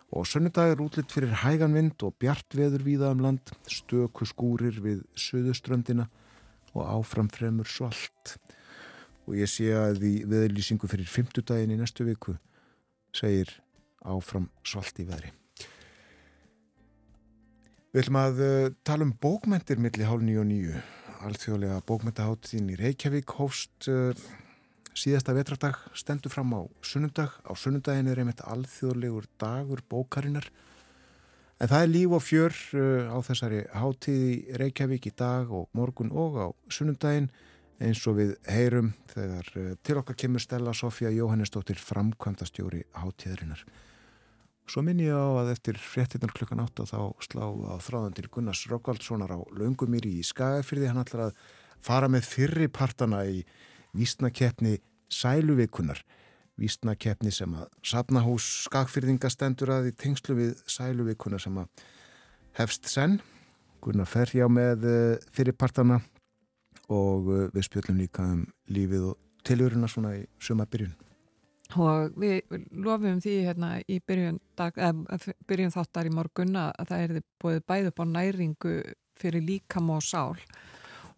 Og 0.09 0.25
sönnudag 0.25 0.71
er 0.71 0.81
útlitt 0.81 1.11
fyrir 1.13 1.35
hægan 1.43 1.75
vind 1.77 2.01
og 2.01 2.15
bjart 2.17 2.55
veður 2.57 2.81
víða 2.81 3.11
um 3.13 3.21
land, 3.21 3.51
stöku 3.69 4.25
skúrir 4.25 4.79
við 4.81 5.03
söðuströndina 5.13 6.07
og 6.73 6.81
áfram 6.81 7.29
fremur 7.29 7.69
svalt. 7.69 8.37
Og 9.29 9.37
ég 9.37 9.49
sé 9.51 9.69
að 9.77 10.01
í 10.09 10.13
veðurlýsingu 10.25 10.89
fyrir 10.89 11.09
fymtudaginn 11.09 11.75
í 11.75 11.77
næstu 11.77 12.07
viku 12.07 12.39
segir 13.13 13.53
áfram 14.01 14.49
svalt 14.65 14.97
í 14.97 15.05
veðri. 15.05 15.29
Við 17.93 18.03
ætlum 18.03 18.19
að 18.21 18.41
uh, 18.45 18.71
tala 18.85 19.05
um 19.05 19.13
bókmentir 19.17 19.81
millir 19.81 20.09
hálf 20.09 20.25
nýju 20.25 20.41
og 20.41 20.49
nýju 20.49 20.81
alþjóðlega 21.25 21.79
bókmyndaháttíðin 21.89 22.73
í 22.73 22.77
Reykjavík 22.79 23.33
hófst 23.37 23.89
uh, 23.89 24.13
síðasta 24.99 25.35
vetradag 25.35 25.77
stendur 25.95 26.33
fram 26.33 26.51
á 26.55 26.61
sunnundag. 26.83 27.31
Á 27.47 27.51
sunnundagin 27.55 28.09
er 28.11 28.19
einmitt 28.19 28.43
alþjóðlegur 28.43 29.29
dagur 29.39 29.83
bókarinnar 29.87 30.49
en 31.59 31.67
það 31.67 31.83
er 31.83 31.91
líf 31.91 32.15
og 32.15 32.23
fjör 32.23 32.55
uh, 32.79 33.11
á 33.11 33.17
þessari 33.23 33.61
háttíði 33.75 34.31
í 34.31 34.57
Reykjavík 34.59 35.09
í 35.09 35.13
dag 35.19 35.51
og 35.51 35.69
morgun 35.75 36.11
og 36.11 36.39
á 36.39 36.47
sunnundagin 36.71 37.29
eins 37.79 38.01
og 38.11 38.17
við 38.19 38.33
heyrum 38.47 38.93
þegar 39.13 39.51
uh, 39.55 39.69
til 39.83 39.99
okkar 40.01 40.19
kemur 40.19 40.43
Stella 40.43 40.75
Sofía 40.75 41.11
Jóhannesdóttir 41.15 41.79
framkvæmdastjóri 41.83 42.83
háttíðarinnar. 42.99 43.63
Svo 44.69 44.83
minn 44.85 44.99
ég 45.01 45.15
á 45.15 45.27
að 45.41 45.55
eftir 45.55 45.79
fréttinnar 45.81 46.35
klukkan 46.35 46.61
8 46.61 46.85
þá 46.91 46.99
slá 47.25 47.47
á 47.47 47.75
þráðan 47.81 48.19
til 48.19 48.27
Gunnars 48.29 48.67
Rokkvaldssonar 48.69 49.31
á 49.33 49.39
Laungumýri 49.57 50.11
í 50.19 50.27
Skagafyrði. 50.27 50.91
Hann 50.91 51.01
ætlar 51.01 51.29
að 51.29 51.39
fara 51.81 52.11
með 52.11 52.27
fyrripartana 52.29 53.23
í 53.25 53.41
vísnakeppni 53.97 54.77
Sæluveikunar. 55.13 56.01
Vísnakeppni 56.59 57.31
sem 57.31 57.53
að 57.55 57.67
Sapnahús 57.87 58.45
Skagfyrðinga 58.65 59.31
stendur 59.31 59.71
að 59.77 59.91
í 59.91 59.95
tengslu 59.95 60.35
við 60.37 60.63
Sæluveikunar 60.67 61.41
sem 61.43 61.59
að 61.61 61.83
hefst 62.59 62.89
senn. 62.91 63.19
Gunnar 63.83 64.09
fer 64.11 64.31
hjá 64.35 64.47
með 64.51 64.87
eh, 64.89 65.27
fyrripartana 65.31 66.01
og 66.91 67.29
eh, 67.31 67.45
við 67.53 67.67
spjöldum 67.69 68.01
líka 68.01 68.25
um 68.27 68.41
lífið 68.73 69.11
og 69.13 69.45
tilurina 69.47 69.87
svona 69.87 70.17
í 70.19 70.25
suma 70.43 70.67
byrjun 70.67 70.97
og 71.77 72.15
við 72.17 72.41
lofum 72.81 73.19
því 73.21 73.35
hérna 73.45 73.69
í 73.85 73.99
byrjun, 74.01 74.39
dag, 74.57 74.73
eh, 74.77 75.29
byrjun 75.47 75.73
þáttar 75.73 76.09
í 76.09 76.13
morgun 76.13 76.55
að 76.57 76.89
það 76.89 77.03
er 77.03 77.21
búið 77.41 77.61
bæð 77.69 77.89
upp 77.91 78.01
á 78.01 78.05
næringu 78.09 78.73
fyrir 79.19 79.45
líkam 79.45 79.89
og 79.93 80.01
sál 80.01 80.37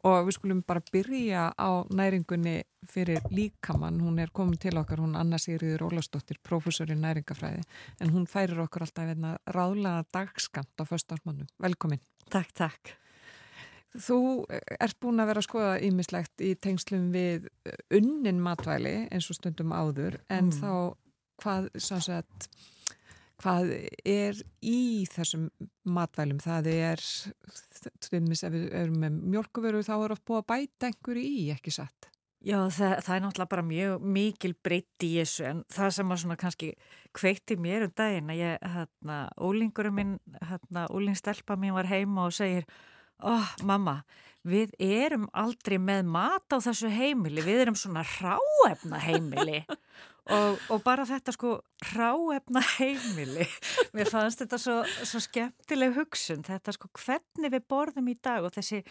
og 0.07 0.27
við 0.27 0.37
skulum 0.37 0.61
bara 0.67 0.83
byrja 0.91 1.49
á 1.53 1.69
næringunni 1.93 2.61
fyrir 2.89 3.21
líkamann. 3.29 3.99
Hún 4.01 4.19
er 4.21 4.31
komin 4.33 4.59
til 4.61 4.77
okkar, 4.79 5.01
hún 5.03 5.17
Anna 5.19 5.37
Sigriður 5.41 5.87
Ólastóttir, 5.89 6.39
professor 6.43 6.89
í 6.89 6.97
næringafræði 6.97 7.61
en 8.01 8.13
hún 8.13 8.25
færir 8.29 8.63
okkur 8.63 8.87
alltaf 8.87 9.11
hérna 9.11 9.35
ráðlega 9.45 10.07
dagskamt 10.13 10.81
á 10.81 10.83
föstarsmannu 10.87 11.45
Velkomin. 11.61 12.01
Takk, 12.31 12.53
takk. 12.57 12.95
Þú 13.91 14.17
eh, 14.47 14.61
ert 14.79 14.99
búin 15.03 15.19
að 15.19 15.33
vera 15.33 15.41
að 15.43 15.47
skoða 15.49 15.71
ímislegt 15.83 16.43
í 16.43 16.53
tengslum 16.55 17.09
við 17.11 17.49
eh, 17.67 17.79
unnin 17.97 18.39
matvæli 18.43 18.95
eins 19.11 19.27
og 19.29 19.37
stundum 19.37 19.73
áður. 19.75 20.21
En 20.31 20.47
mm. 20.47 20.61
þá 20.61 20.71
hvað, 21.41 21.67
sagt, 21.81 22.47
hvað 23.41 23.73
er 24.07 24.39
í 24.61 25.07
þessum 25.11 25.49
matvælum? 25.89 26.39
Það 26.43 26.71
er, 26.73 27.03
tvimis, 28.05 28.45
ef 28.45 28.53
við 28.55 28.69
erum 28.77 29.03
með 29.03 29.19
mjölkuveru 29.35 29.83
þá 29.85 29.93
er 29.97 30.15
oft 30.15 30.25
búið 30.27 30.41
að 30.43 30.49
bæta 30.53 30.89
einhverju 30.91 31.25
í, 31.25 31.43
ekki 31.55 31.73
satt? 31.75 32.11
Já, 32.41 32.57
það, 32.73 32.95
það 33.05 33.15
er 33.15 33.21
náttúrulega 33.21 33.51
bara 33.51 33.63
mjög 33.65 34.05
mikil 34.15 34.51
breytt 34.65 35.05
í 35.05 35.11
þessu 35.19 35.43
en 35.45 35.59
það 35.69 35.91
sem 35.93 36.13
að 36.13 36.21
svona 36.23 36.37
kannski 36.41 36.69
kveikti 37.13 37.57
mér 37.61 37.85
um 37.85 37.93
daginn 37.93 38.31
að 38.33 38.39
ég, 38.39 38.63
hérna, 38.75 39.17
ólingurum 39.37 39.99
minn, 39.99 40.15
hérna, 40.49 40.87
ólingstelpa 40.89 41.57
mín 41.61 41.75
var 41.77 41.89
heima 41.91 42.25
og 42.25 42.33
segir 42.33 42.65
oh, 43.21 43.51
mamma, 43.61 43.99
við 44.41 44.73
erum 44.81 45.27
aldrei 45.37 45.77
með 45.77 46.09
mat 46.09 46.49
á 46.49 46.57
þessu 46.65 46.89
heimili, 46.89 47.43
við 47.45 47.61
erum 47.67 47.77
svona 47.77 48.01
ráefna 48.09 49.03
heimili 49.05 49.61
og, 50.29 50.57
og 50.69 50.81
bara 50.85 51.05
þetta 51.09 51.33
sko 51.33 51.51
ráefna 51.91 52.61
heimili, 52.77 53.45
mér 53.95 54.09
fannst 54.11 54.43
þetta 54.43 54.59
svo, 54.61 54.75
svo 54.85 55.21
skemmtileg 55.23 55.95
hugsun, 55.97 56.43
þetta 56.45 56.75
sko 56.75 56.91
hvernig 56.93 57.53
við 57.55 57.65
borðum 57.73 58.11
í 58.11 58.17
dag 58.21 58.45
og 58.45 58.53
þessi 58.53 58.83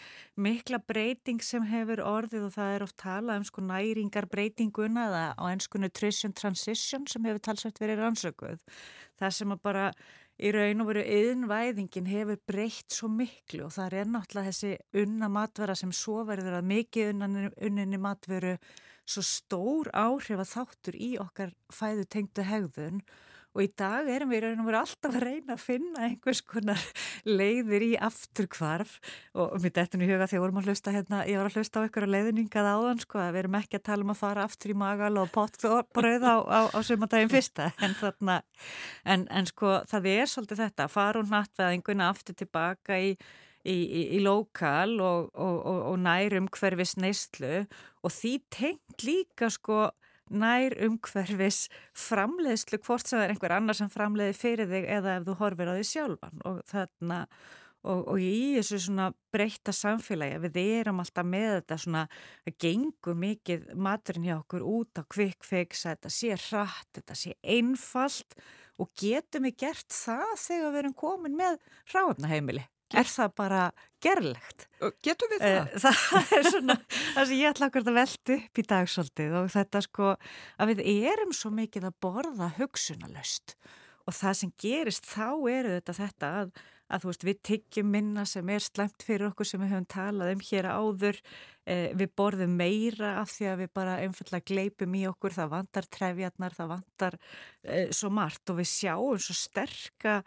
mikla 0.42 0.80
breyting 0.82 1.42
sem 1.44 1.68
hefur 1.70 2.02
orðið 2.02 2.48
og 2.48 2.56
það 2.56 2.74
er 2.74 2.86
oft 2.86 2.98
talað 3.00 3.42
um 3.42 3.46
sko 3.46 3.66
næringar 3.66 4.26
breytinguna 4.32 5.06
eða 5.06 5.22
á 5.38 5.44
ennsku 5.52 5.78
nutrition 5.78 6.34
transition 6.34 7.06
sem 7.10 7.30
hefur 7.30 7.44
talsvægt 7.46 7.78
verið 7.82 8.02
rannsökuð, 8.02 8.58
það 9.20 9.38
sem 9.38 9.54
að 9.54 9.64
bara 9.70 9.86
í 10.40 10.50
raun 10.54 10.82
og 10.82 10.88
veru 10.88 11.02
yðnvæðingin 11.04 12.08
hefur 12.08 12.38
breytt 12.48 12.94
svo 12.94 13.10
miklu 13.12 13.66
og 13.66 13.74
það 13.76 13.98
er 14.00 14.08
náttúrulega 14.08 14.50
þessi 14.50 15.02
unna 15.02 15.28
matvera 15.30 15.76
sem 15.76 15.92
svo 15.94 16.24
verður 16.28 16.58
að 16.58 16.70
mikið 16.70 17.10
unninni 17.12 18.00
matveru 18.00 18.54
svo 19.10 19.24
stór 19.26 19.90
áhrif 19.96 20.38
að 20.38 20.52
þáttur 20.54 21.00
í 21.00 21.10
okkar 21.22 21.52
fæðu 21.74 22.06
tengdu 22.10 22.46
hegðun 22.46 23.02
og 23.50 23.64
í 23.64 23.68
dag 23.78 24.06
erum 24.10 24.30
við 24.30 24.44
erum 24.46 24.68
alltaf 24.68 25.10
að 25.10 25.24
reyna 25.24 25.56
að 25.56 25.62
finna 25.64 26.04
einhvers 26.06 26.40
konar 26.46 26.82
leiðir 27.26 27.82
í 27.82 27.90
afturkvarf 27.98 28.98
og 29.34 29.56
mitt 29.64 29.80
eftir 29.80 30.04
í 30.04 30.10
huga 30.10 30.28
þegar 30.30 30.44
vorum 30.44 30.60
að 30.62 30.70
hlusta 30.70 30.94
hérna, 30.94 31.24
ég 31.26 31.40
var 31.40 31.50
að 31.50 31.58
hlusta 31.58 31.82
á 31.82 31.84
einhverja 31.84 32.12
leiðningað 32.14 32.70
áðan 32.70 33.02
sko 33.02 33.18
að 33.18 33.32
við 33.34 33.42
erum 33.42 33.58
ekki 33.58 33.80
að 33.80 33.86
tala 33.90 34.06
um 34.06 34.14
að 34.14 34.20
fara 34.22 34.46
aftur 34.46 34.74
í 34.74 34.78
magal 34.84 35.12
og 35.18 35.34
pottbröð 35.34 36.26
á, 36.30 36.36
á, 36.46 36.60
á 36.70 36.78
sumandagin 36.86 37.32
fyrsta 37.32 37.70
en, 37.82 37.98
þarna, 37.98 38.40
en, 39.02 39.26
en 39.26 39.50
sko 39.50 39.80
það 39.90 40.10
er 40.14 40.30
svolítið 40.30 40.64
þetta 40.68 40.90
fara 40.92 41.24
og 41.24 41.30
nattveðinguna 41.34 42.10
aftur 42.14 42.38
tilbaka 42.38 43.02
í 43.02 43.14
í, 43.64 43.76
í, 43.76 44.02
í 44.16 44.20
lokal 44.24 44.98
og, 45.04 45.30
og, 45.34 45.56
og 45.92 45.96
nær 46.00 46.36
umhverfis 46.40 46.96
neyslu 47.00 47.64
og 48.00 48.14
því 48.14 48.34
tengt 48.52 49.06
líka 49.06 49.50
sko 49.52 49.88
nær 50.30 50.76
umhverfis 50.86 51.64
framleiðslu 51.98 52.78
hvort 52.84 53.08
sem 53.08 53.18
það 53.18 53.24
er 53.24 53.32
einhver 53.34 53.56
annar 53.56 53.78
sem 53.78 53.90
framleiði 53.90 54.36
fyrir 54.38 54.70
þig 54.70 54.86
eða 54.98 55.16
ef 55.18 55.26
þú 55.26 55.40
horfir 55.40 55.72
á 55.72 55.74
því 55.74 55.88
sjálfan. 55.90 56.44
Og 56.46 56.60
þarna 56.70 57.18
og, 57.82 58.00
og 58.12 58.22
í 58.22 58.54
þessu 58.58 58.80
svona 58.84 59.10
breyta 59.32 59.74
samfélagi 59.74 60.40
við 60.44 60.58
erum 60.80 61.02
alltaf 61.02 61.26
með 61.26 61.50
þetta 61.58 61.78
svona 61.84 62.06
að 62.46 62.56
gengur 62.66 63.20
mikið 63.24 63.70
maturinn 63.74 64.28
hjá 64.28 64.36
okkur 64.38 64.66
út 64.68 65.00
á 65.00 65.02
kvikfix 65.10 65.86
þetta 65.88 66.12
sé 66.12 66.34
hratt, 66.36 66.90
þetta 66.98 67.16
sé 67.18 67.36
einfalt 67.40 68.36
og 68.80 68.92
getum 69.00 69.48
við 69.48 69.56
gert 69.64 69.88
það 69.92 70.36
þegar 70.44 70.74
við 70.74 70.82
erum 70.84 70.98
komin 71.04 71.40
með 71.40 71.58
ráðnaheimili 71.94 72.66
er 72.96 73.10
það 73.10 73.34
bara 73.38 73.62
gerlegt 74.02 74.66
Getur 75.04 75.30
við 75.32 75.44
það? 75.44 75.58
Eh, 75.60 75.78
það 75.84 76.34
er 76.38 76.48
svona 76.48 76.76
það 76.88 77.22
sem 77.22 77.36
ég 77.36 77.52
ætla 77.52 77.70
okkur 77.70 77.86
að 77.86 78.00
velta 78.00 78.36
upp 78.38 78.62
í 78.62 78.66
dagsóldið 78.72 79.38
og 79.40 79.52
þetta 79.54 79.84
sko 79.86 80.10
að 80.60 80.74
við 80.74 80.82
erum 81.12 81.36
svo 81.36 81.52
mikið 81.54 81.88
að 81.90 82.00
borða 82.06 82.50
hugsunalöst 82.58 83.56
og 84.08 84.16
það 84.16 84.36
sem 84.42 84.52
gerist 84.60 85.08
þá 85.10 85.26
eru 85.52 85.78
þetta 85.78 85.98
þetta 86.00 86.34
að 86.42 86.52
að 86.90 87.04
þú 87.04 87.10
veist 87.10 87.26
við 87.26 87.40
tyggjum 87.46 87.90
minna 87.94 88.26
sem 88.26 88.50
er 88.50 88.62
slemt 88.64 89.04
fyrir 89.06 89.28
okkur 89.30 89.48
sem 89.48 89.62
við 89.62 89.72
höfum 89.74 89.88
talað 89.90 90.32
um 90.34 90.42
hér 90.42 90.68
áður 90.70 91.18
eh, 91.70 91.90
við 91.96 92.12
borðum 92.18 92.56
meira 92.58 93.12
af 93.20 93.30
því 93.34 93.50
að 93.52 93.62
við 93.62 93.72
bara 93.78 93.98
einfallega 94.02 94.48
gleipum 94.50 94.96
í 94.98 95.04
okkur 95.10 95.36
það 95.36 95.52
vantar 95.54 95.88
trefjarnar, 95.98 96.56
það 96.56 96.72
vantar 96.74 97.18
eh, 97.62 97.86
svo 97.94 98.10
margt 98.14 98.50
og 98.50 98.60
við 98.60 98.70
sjáum 98.72 99.22
svo 99.22 99.36
sterka 99.38 100.20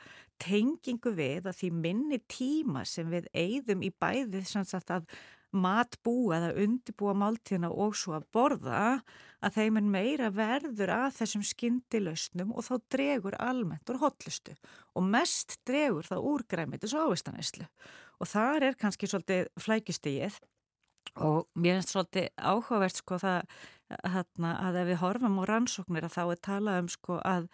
tengingu 0.43 1.13
við 1.15 1.47
að 1.49 1.59
því 1.61 1.71
minni 1.85 2.19
tíma 2.31 2.83
sem 2.87 3.09
við 3.11 3.29
eigðum 3.31 3.85
í 3.85 3.93
bæðið 4.03 4.45
sem 4.49 4.67
sagt 4.67 4.91
að 4.93 5.07
matbúa 5.53 6.39
eða 6.39 6.53
undibúa 6.63 7.13
máltíðina 7.17 7.69
og 7.69 7.93
svo 7.97 8.15
að 8.17 8.25
borða 8.33 8.79
að 9.43 9.57
þeim 9.57 9.77
er 9.79 9.89
meira 9.95 10.29
verður 10.33 10.93
að 10.95 11.19
þessum 11.19 11.43
skyndilösnum 11.45 12.55
og 12.57 12.65
þá 12.65 12.73
dregur 12.95 13.37
almennt 13.37 13.91
úr 13.93 14.01
hotlustu 14.01 14.55
og 14.97 15.05
mest 15.13 15.59
dregur 15.67 16.07
það 16.09 16.25
úr 16.31 16.45
græmitis 16.49 16.95
og 16.97 17.11
ávistaneslu 17.11 17.67
og 18.17 18.31
þar 18.31 18.69
er 18.69 18.79
kannski 18.81 19.09
svolítið 19.09 19.51
flækistíið 19.61 20.39
og 21.21 21.45
mér 21.53 21.77
finnst 21.77 21.93
svolítið 21.93 22.29
áhugavert 22.39 22.97
sko 22.97 23.21
það 23.21 23.59
hérna, 24.09 24.55
að 24.57 24.81
ef 24.81 24.89
við 24.89 25.01
horfum 25.03 25.37
á 25.37 25.43
rannsóknir 25.49 26.07
að 26.07 26.15
þá 26.17 26.23
er 26.25 26.43
talað 26.49 26.81
um 26.81 26.89
sko 26.89 27.19
að 27.21 27.49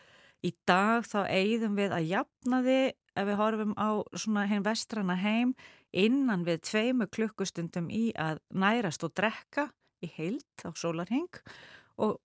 í 0.45 0.53
dag 0.67 1.07
þá 1.07 1.19
eigðum 1.27 1.75
við 1.79 1.95
að 1.95 2.07
jafna 2.13 2.61
þið 2.65 2.85
ef 3.19 3.27
við 3.27 3.39
horfum 3.41 3.75
á 3.75 3.89
svona 4.15 4.45
hinn 4.47 4.63
vestrana 4.63 5.17
heim 5.19 5.53
innan 5.91 6.45
við 6.47 6.61
tveimu 6.69 7.09
klukkustundum 7.11 7.89
í 7.91 8.09
að 8.15 8.39
nærast 8.53 9.03
og 9.03 9.15
drekka 9.17 9.69
í 10.05 10.11
heilt 10.15 10.63
á 10.63 10.69
sólarheng 10.77 11.41
og 11.99 12.19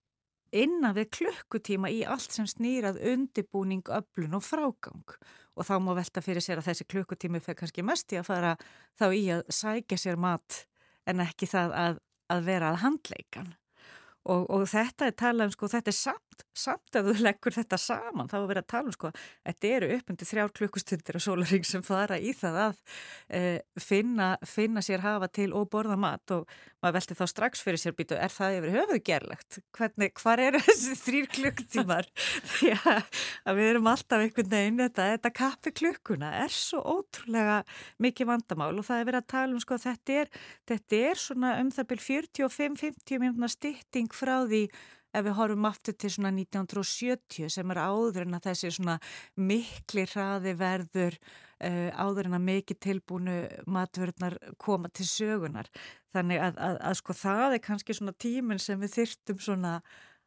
innan 0.54 0.94
við 0.94 1.10
klukkutíma 1.18 1.90
í 1.90 2.04
allt 2.06 2.34
sem 2.34 2.46
snýrað 2.46 3.00
undibúning, 3.10 3.82
öflun 3.90 4.38
og 4.38 4.44
frágang. 4.46 5.16
Og 5.54 5.66
þá 5.66 5.74
má 5.82 5.92
velta 5.98 6.22
fyrir 6.22 6.44
sér 6.44 6.60
að 6.60 6.70
þessi 6.70 6.86
klukkutími 6.90 7.40
fyrir 7.42 7.58
kannski 7.58 7.84
mest 7.86 8.14
í 8.14 8.20
að 8.20 8.28
fara 8.30 8.54
þá 8.98 9.06
í 9.10 9.24
að 9.34 9.44
sækja 9.54 9.98
sér 9.98 10.20
mat 10.20 10.64
en 11.10 11.22
ekki 11.24 11.48
það 11.50 11.76
að, 11.80 12.00
að 12.30 12.48
vera 12.48 12.70
að 12.70 12.80
handleikan. 12.84 13.52
Og, 14.24 14.46
og 14.48 14.64
þetta 14.70 15.10
er 15.10 15.16
talað 15.20 15.50
um 15.50 15.54
sko, 15.54 15.68
þetta 15.74 15.92
er 15.92 15.98
samt, 15.98 16.23
samt 16.57 16.97
að 16.99 17.11
þú 17.11 17.14
leggur 17.24 17.55
þetta 17.55 17.78
saman, 17.80 18.28
þá 18.30 18.37
er 18.39 18.47
verið 18.51 18.64
að 18.64 18.70
tala 18.72 18.91
um 18.91 18.97
sko, 18.97 19.11
þetta 19.47 19.72
eru 19.76 19.91
uppundi 19.97 20.28
þrjár 20.28 20.55
klukkustundir 20.59 21.18
og 21.18 21.24
sólaring 21.24 21.66
sem 21.68 21.85
fara 21.87 22.18
í 22.18 22.35
það 22.37 22.61
að 22.64 22.80
e, 23.28 23.43
finna, 23.80 24.28
finna 24.49 24.82
sér 24.85 25.05
hafa 25.05 25.28
til 25.32 25.51
og 25.57 25.68
borða 25.72 25.99
mat 26.01 26.35
og 26.35 26.49
maður 26.85 26.99
velti 26.99 27.16
þá 27.18 27.24
strax 27.30 27.64
fyrir 27.64 27.80
sér 27.80 27.97
býtu, 27.97 28.16
er 28.18 28.32
það 28.32 28.59
yfir 28.59 28.74
höfuð 28.78 29.03
gerlegt? 29.09 29.59
Hvernig, 29.76 30.14
hvar 30.20 30.43
eru 30.45 30.61
þessi 30.66 30.97
þrýr 31.01 31.30
klukktímar? 31.35 32.11
Því 32.55 32.74
að 32.85 33.61
við 33.61 33.70
erum 33.70 33.91
alltaf 33.93 34.24
einhvern 34.24 34.53
veginn, 34.53 34.82
þetta, 34.85 35.09
þetta 35.14 35.35
kappi 35.41 35.74
klukkuna 35.80 36.32
er 36.43 36.53
svo 36.55 36.82
ótrúlega 36.85 37.62
mikið 38.05 38.30
vandamál 38.30 38.72
og 38.74 38.87
það 38.87 39.01
er 39.01 39.09
verið 39.11 39.22
að 39.22 39.30
tala 39.35 39.57
um 39.57 39.62
sko, 39.64 39.80
þetta 39.80 40.18
er, 40.24 40.35
þetta 40.70 41.01
er 41.11 41.22
svona 41.24 41.55
um 41.62 41.72
það 41.74 41.91
byrj 41.93 42.05
45-50 42.11 43.22
minúna 43.22 43.51
stytting 43.51 44.12
frá 44.14 44.37
því 44.45 44.66
ef 45.14 45.26
við 45.26 45.36
horfum 45.38 45.68
aftur 45.68 45.96
til 45.96 46.10
svona 46.12 46.32
1970 46.34 47.52
sem 47.54 47.74
er 47.74 47.80
áður 47.80 48.26
en 48.26 48.38
að 48.38 48.48
þessi 48.50 48.72
svona 48.76 48.96
mikli 49.38 50.06
hraði 50.10 50.54
verður 50.58 51.18
uh, 51.18 51.90
áður 51.94 52.30
en 52.30 52.38
að 52.38 52.48
mikið 52.48 52.80
tilbúinu 52.88 53.36
matvörðnar 53.76 54.38
koma 54.58 54.90
til 54.90 55.06
sögunar. 55.08 55.70
Þannig 56.14 56.42
að, 56.42 56.58
að, 56.62 56.80
að 56.90 56.98
sko 57.00 57.16
það 57.18 57.56
er 57.56 57.64
kannski 57.68 57.96
svona 57.96 58.16
tíminn 58.26 58.62
sem 58.62 58.80
við 58.80 58.98
þyrtum 58.98 59.40
svona 59.42 59.78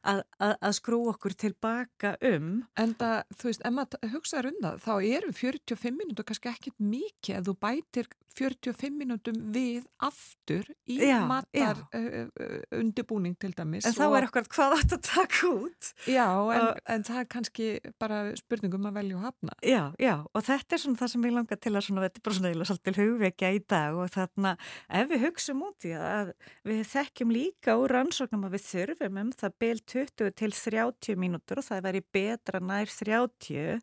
að, 0.04 0.22
að 0.42 0.76
skrú 0.78 1.02
okkur 1.14 1.36
tilbaka 1.40 2.16
um. 2.32 2.52
En 2.80 2.96
það, 3.00 3.18
þú 3.40 3.50
veist, 3.50 3.66
ef 3.66 3.76
maður 3.76 4.14
hugsaður 4.14 4.52
um 4.52 4.62
það, 4.64 4.80
þá 4.86 4.94
eru 5.18 5.34
45 5.42 5.98
minútur 5.98 6.28
kannski 6.28 6.54
ekkit 6.54 6.80
mikið 6.82 7.40
að 7.40 7.50
þú 7.50 7.58
bætir 7.68 8.12
45 8.38 8.94
minútum 8.94 9.38
við 9.54 9.86
aftur 10.04 10.68
í 10.90 11.00
já, 11.02 11.20
matar 11.26 11.80
já. 11.80 11.96
Uh, 11.98 12.60
undirbúning 12.78 13.38
til 13.40 13.50
dæmis. 13.58 13.88
En 13.88 13.96
þá 13.96 14.06
er 14.20 14.28
okkar 14.28 14.48
hvað 14.54 14.76
átt 14.78 14.96
að 14.98 15.02
taka 15.08 15.50
út. 15.50 15.90
Já, 16.06 16.28
en, 16.28 16.62
og, 16.62 16.82
en 16.94 17.06
það 17.08 17.22
er 17.24 17.30
kannski 17.34 17.70
bara 18.02 18.20
spurningum 18.38 18.86
að 18.90 19.00
velja 19.00 19.18
og 19.18 19.26
hafna. 19.26 19.58
Já, 19.66 19.82
já, 20.02 20.14
og 20.30 20.46
þetta 20.46 20.78
er 20.78 20.84
svona 20.84 21.02
það 21.02 21.14
sem 21.14 21.28
ég 21.28 21.36
langar 21.38 21.62
til 21.64 21.74
að 21.74 21.88
svona, 21.88 22.06
þetta 22.06 22.22
er 22.22 22.28
bara 22.28 22.38
svona 22.40 22.54
eða 22.54 22.70
svolítið 22.70 23.02
hugvekja 23.02 23.52
í 23.56 23.62
dag 23.74 23.98
og 23.98 24.14
þarna 24.14 24.54
ef 25.02 25.12
við 25.12 25.26
hugsaum 25.26 25.66
út 25.68 25.90
í 25.90 25.96
að 25.98 26.34
við 26.68 26.84
þekkjum 26.94 27.34
líka 27.34 27.78
úr 27.82 27.96
rannsóknum 27.98 28.48
að 28.48 28.58
við 28.58 28.68
þurfum 28.68 29.22
um 29.24 29.34
það 29.42 29.58
byl 29.66 29.78
20 29.88 30.36
til 30.38 30.54
30 30.54 31.18
mínútur 31.20 31.62
og 31.62 31.68
það 31.70 31.88
væri 31.88 32.04
betra 32.14 32.62
nær 32.64 32.92
30 32.92 33.80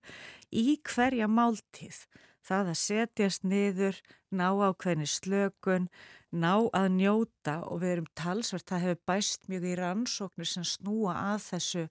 í 0.55 0.79
hverja 0.85 1.29
máltíð 1.31 2.05
það 2.45 2.71
að 2.73 2.81
setjast 2.81 3.47
niður, 3.49 4.01
ná 4.35 4.49
ákveðni 4.53 5.07
slökun, 5.09 5.89
ná 6.35 6.53
að 6.77 6.89
njóta 6.99 7.61
og 7.69 7.83
við 7.83 7.95
erum 7.95 8.09
talsvert, 8.19 8.67
það 8.69 8.85
hefur 8.89 9.05
bæst 9.09 9.47
mjög 9.51 9.69
í 9.71 9.77
rannsóknir 9.81 10.51
sem 10.51 10.67
snúa 10.67 11.15
að 11.35 11.47
þessu 11.51 11.85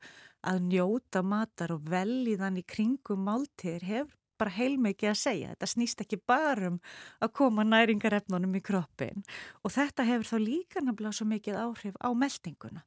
að 0.43 0.59
njóta 0.67 1.23
matar 1.23 1.73
og 1.73 1.87
velíðan 1.89 2.59
í 2.59 2.65
kringum 2.67 3.23
máltíðir 3.25 3.87
hefur 3.87 4.19
bara 4.41 4.53
heilmikið 4.57 5.11
að 5.11 5.19
segja. 5.19 5.51
Þetta 5.53 5.69
snýst 5.69 6.01
ekki 6.03 6.17
bara 6.27 6.71
um 6.71 6.79
að 7.23 7.33
koma 7.37 7.63
næringarefnunum 7.67 8.57
í 8.57 8.63
kroppin 8.65 9.23
og 9.63 9.73
þetta 9.73 10.05
hefur 10.09 10.27
þá 10.33 10.37
líka 10.43 10.83
nefnilega 10.83 11.19
svo 11.19 11.29
mikið 11.29 11.59
áhrif 11.63 11.99
á 12.01 12.09
meldinguna 12.11 12.83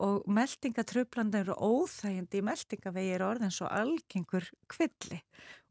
og 0.00 0.28
meldingatröflandir 0.32 1.44
eru 1.44 1.56
óþægindi 1.56 2.40
í 2.40 2.46
meldingavegi 2.46 3.12
er 3.12 3.24
orðin 3.26 3.52
svo 3.52 3.68
algengur 3.68 4.46
kvilli. 4.72 5.18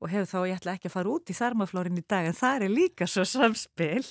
Og 0.01 0.09
hefur 0.09 0.29
þá, 0.29 0.37
ég 0.49 0.59
ætla 0.59 0.73
ekki 0.77 0.89
að 0.89 0.93
fara 0.95 1.11
út 1.13 1.29
í 1.29 1.35
þarmaflórin 1.37 1.99
í 1.99 2.03
dag 2.09 2.27
en 2.29 2.37
það 2.37 2.65
er 2.65 2.73
líka 2.73 3.07
svo 3.09 3.25
samspil. 3.25 4.03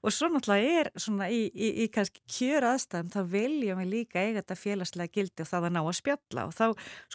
Og 0.00 0.12
svo 0.12 0.30
náttúrulega 0.32 0.80
er 0.80 0.90
svona 0.96 1.28
í, 1.32 1.42
í, 1.52 1.70
í 1.84 1.88
kannski 1.92 2.22
kjör 2.36 2.68
aðstæðum 2.70 3.12
þá 3.12 3.20
viljum 3.32 3.82
við 3.82 3.90
líka 3.92 4.22
eiga 4.22 4.40
þetta 4.40 4.58
félagslega 4.60 5.12
gildi 5.16 5.44
og 5.44 5.50
það 5.50 5.68
að 5.68 5.74
ná 5.76 5.80
að 5.82 5.98
spjalla. 6.00 6.46
Og 6.48 6.54
þá, 6.56 6.64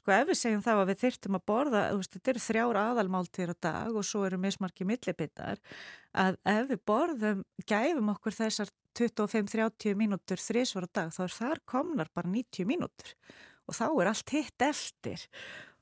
sko 0.02 0.16
ef 0.18 0.28
við 0.30 0.41
segjum 0.41 0.66
þá 0.66 0.72
að 0.76 0.86
við 0.91 1.02
þyrtum 1.06 1.39
að 1.39 1.47
borða, 1.54 1.86
þú 1.89 2.02
veist, 2.02 2.18
þetta 2.18 2.34
eru 2.34 2.45
þrjár 2.45 2.82
aðalmáltir 2.84 3.54
á 3.54 3.56
dag 3.70 3.97
og 3.97 4.10
svo 4.10 4.26
eru 4.30 4.41
mismarki 4.41 4.89
millibittar 4.89 5.62
að 6.18 6.38
ef 6.50 6.70
við 6.70 6.86
borðum, 6.89 7.41
gæfum 7.70 8.14
okkur 8.14 8.38
þessar 8.38 8.72
25-30 8.97 9.97
mínútur 9.99 10.41
þrísvar 10.41 10.87
á 10.87 10.95
dag 11.01 11.13
þá 11.15 11.23
er 11.25 11.37
þar 11.37 11.63
komnar 11.69 12.11
bara 12.15 12.29
90 12.29 12.67
mínútur. 12.69 13.15
Og 13.69 13.75
þá 13.77 13.85
er 14.01 14.07
allt 14.09 14.31
hitt 14.33 14.63
eftir. 14.65 15.23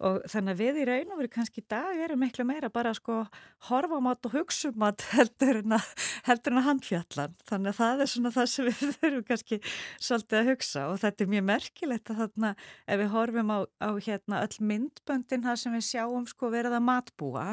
Og 0.03 0.19
þannig 0.29 0.53
að 0.53 0.59
við 0.59 0.79
í 0.81 0.85
raun 0.89 1.13
og 1.13 1.19
veru 1.21 1.29
kannski 1.31 1.61
í 1.63 1.67
dag 1.71 2.01
erum 2.03 2.19
miklu 2.21 2.43
meira 2.45 2.67
bara 2.69 2.91
sko 2.93 3.21
horfa 3.69 3.97
mat 4.03 4.27
og 4.27 4.35
hugsa 4.35 4.69
um 4.69 4.77
mat 4.83 5.05
heldur 5.13 5.61
en 5.63 5.77
að, 5.79 5.87
heldur 6.27 6.53
en 6.53 6.61
að 6.61 6.67
handfjallan. 6.67 7.37
Þannig 7.49 7.71
að 7.71 7.79
það 7.79 8.03
er 8.03 8.11
svona 8.11 8.33
það 8.35 8.49
sem 8.51 8.67
við 8.67 8.83
þurfum 8.99 9.25
kannski 9.31 9.59
svolítið 9.95 10.39
að 10.41 10.51
hugsa. 10.51 10.85
Og 10.91 11.01
þetta 11.05 11.23
er 11.23 11.31
mjög 11.33 11.47
merkilegt 11.49 12.11
að 12.11 12.21
þarna 12.23 12.53
ef 12.85 13.01
við 13.01 13.13
horfum 13.15 13.55
á, 13.55 13.59
á 13.87 13.89
hérna 13.95 14.43
öll 14.43 14.67
myndböndin 14.73 15.47
það 15.47 15.61
sem 15.63 15.79
við 15.79 15.87
sjáum 15.93 16.27
sko 16.29 16.51
verið 16.53 16.77
að 16.77 16.87
matbúa 16.91 17.47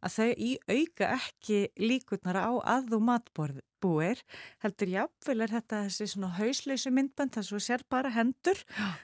að 0.00 0.14
þau 0.14 0.30
í 0.36 0.52
auka 0.68 1.10
ekki 1.16 1.64
líkurnar 1.80 2.38
á 2.40 2.52
að 2.76 2.92
þú 2.94 3.02
matborð 3.08 3.64
búir, 3.82 4.20
heldur 4.64 4.92
jáfnvel 4.94 5.44
er 5.44 5.54
þetta 5.56 5.82
þessi 5.86 6.08
svona 6.12 6.32
hausleysu 6.38 6.92
myndband 6.94 7.34
þess 7.36 7.54
að 7.56 7.64
sér 7.66 7.84
bara 7.92 8.12
hendur. 8.14 8.60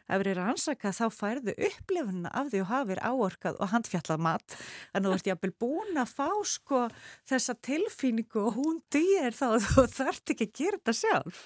Ef 0.09 0.23
við 0.23 0.33
erum 0.35 0.51
ansakað 0.53 0.99
þá 1.01 1.07
færðu 1.17 1.57
upplifuna 1.69 2.33
af 2.37 2.51
því 2.53 2.63
og 2.65 2.71
hafið 2.73 3.03
áorkað 3.03 3.61
og 3.61 3.73
handfjallað 3.73 4.25
mat. 4.29 4.59
En 4.95 5.07
þú 5.07 5.15
ert 5.17 5.31
jáfnvel 5.31 5.53
búin 5.61 6.01
að 6.01 6.15
fá 6.17 6.29
sko 6.47 6.83
þessa 7.29 7.57
tilfíningu 7.67 8.45
og 8.47 8.59
hún 8.61 8.81
dýr 8.93 9.37
þá 9.37 9.47
þú 9.67 9.87
þarft 9.97 10.35
ekki 10.35 10.51
að 10.51 10.57
gera 10.61 10.81
þetta 10.81 10.97
sjálf. 11.01 11.43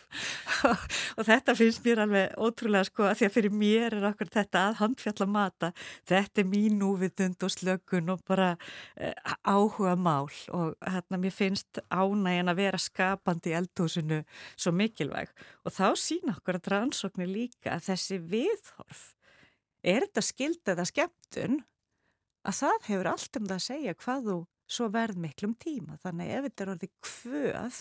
Og 1.18 1.26
þetta 1.26 1.54
finnst 1.56 1.82
mér 1.84 2.02
alveg 2.04 2.34
ótrúlega 2.40 2.86
sko 2.88 3.06
að 3.08 3.18
því 3.18 3.26
að 3.26 3.34
fyrir 3.34 3.54
mér 3.60 3.96
er 3.98 4.06
okkur 4.10 4.30
þetta 4.32 4.62
að 4.68 4.78
handfjallað 4.80 5.32
mata 5.32 5.70
þetta 6.08 6.42
er 6.42 6.48
mín 6.48 6.82
úvitund 6.84 7.44
og 7.44 7.52
slökun 7.52 8.12
og 8.14 8.22
bara 8.28 8.52
uh, 8.56 9.34
áhuga 9.44 9.96
mál 9.98 10.30
og 10.54 10.74
hérna 10.86 11.20
mér 11.20 11.34
finnst 11.34 11.80
ánægin 11.90 12.50
að 12.50 12.60
vera 12.60 12.80
skapandi 13.20 13.52
eldhúsinu 13.54 14.24
svo 14.56 14.72
mikilvæg. 14.72 15.30
Og 15.64 15.72
þá 15.72 15.96
sína 15.96 16.36
okkur 16.36 16.58
að 16.58 16.70
rannsóknir 16.72 17.28
líka 17.28 17.74
að 17.74 17.90
þessi 17.90 18.18
viðhorf 18.18 19.14
er 19.82 20.06
þetta 20.06 20.22
skild 20.22 20.68
eða 20.68 20.84
skemmtun? 20.84 21.62
Að 22.44 22.54
það 22.56 22.86
hefur 22.88 23.10
allt 23.10 23.36
um 23.36 23.46
það 23.46 23.56
að 23.56 23.66
segja 23.66 23.94
hvað 23.94 24.24
þú 24.30 24.38
svo 24.70 24.88
verð 24.88 25.16
miklum 25.20 25.54
tíma. 25.60 25.98
Þannig 26.00 26.30
ef 26.30 26.44
þetta 26.46 26.64
er 26.64 26.72
orðið 26.74 26.92
kvöð 27.04 27.80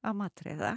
að 0.00 0.16
matriða 0.16 0.74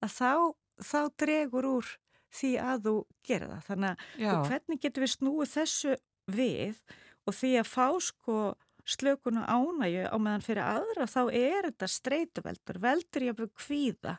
að 0.00 0.10
þá, 0.14 0.32
þá 0.80 1.00
dregur 1.18 1.66
úr 1.66 1.94
því 2.34 2.52
að 2.58 2.84
þú 2.86 2.94
gera 3.24 3.48
það. 3.48 3.64
Þannig 3.66 4.04
að 4.30 4.44
hvernig 4.48 4.82
getur 4.82 5.04
við 5.04 5.14
snúið 5.14 5.54
þessu 5.54 5.96
við 6.30 6.80
og 7.24 7.34
því 7.34 7.50
að 7.58 7.70
fá 7.70 7.86
sko 8.04 8.38
slökun 8.84 9.40
og 9.42 9.48
ánægju 9.48 10.08
á 10.12 10.16
meðan 10.20 10.44
fyrir 10.44 10.64
aðra 10.64 11.06
þá 11.08 11.22
er 11.30 11.68
þetta 11.70 11.88
streytuveldur, 11.90 12.80
veldur 12.82 13.26
ég 13.26 13.34
að 13.34 13.40
byrja 13.40 13.62
kvíða 13.62 14.16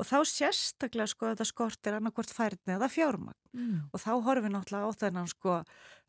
og 0.00 0.08
þá 0.08 0.18
sérstaklega 0.28 1.10
sko 1.12 1.34
það 1.34 1.50
skortir 1.50 1.96
annarkvort 1.98 2.32
færni 2.34 2.76
eða 2.76 2.88
fjármagn. 2.92 3.36
Mm. 3.50 3.88
og 3.90 3.98
þá 3.98 4.12
horfum 4.22 4.44
við 4.44 4.52
náttúrulega 4.54 4.86
á 4.86 5.00
þennan 5.00 5.26
sko 5.26 5.54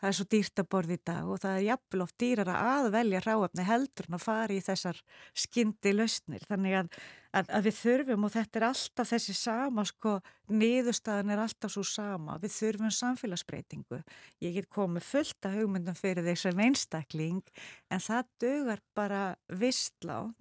það 0.02 0.08
er 0.10 0.14
svo 0.14 0.26
dýrt 0.30 0.62
að 0.62 0.68
borði 0.70 0.98
í 0.98 1.02
dag 1.10 1.30
og 1.30 1.40
það 1.42 1.56
er 1.56 1.64
jafnvel 1.66 2.04
oft 2.06 2.16
dýrar 2.22 2.52
að 2.54 2.90
velja 2.94 3.22
ráöfni 3.26 3.66
heldur 3.66 4.10
en 4.10 4.18
að 4.18 4.22
fara 4.28 4.54
í 4.54 4.62
þessar 4.62 5.00
skyndi 5.44 5.94
lausnir. 5.96 6.46
Þannig 6.46 6.76
að, 6.78 6.92
að, 7.38 7.50
að 7.58 7.68
við 7.68 7.76
þurfum 7.80 8.28
og 8.28 8.34
þetta 8.36 8.60
er 8.60 8.66
alltaf 8.68 9.10
þessi 9.10 9.36
sama 9.38 9.86
sko 9.90 10.14
niðurstaðan 10.54 11.34
er 11.34 11.44
alltaf 11.48 11.74
svo 11.74 11.86
sama 11.88 12.38
við 12.44 12.56
þurfum 12.60 12.94
samfélagsbreytingu. 13.00 14.02
Ég 14.46 14.58
get 14.60 14.70
komið 14.74 15.08
fullt 15.10 15.50
af 15.50 15.58
hugmyndum 15.58 15.98
fyrir 15.98 16.28
þessum 16.30 16.62
einstakling 16.62 17.42
en 17.90 18.06
það 18.06 18.30
dögar 18.46 18.86
bara 18.98 19.24
vistlánt 19.50 20.38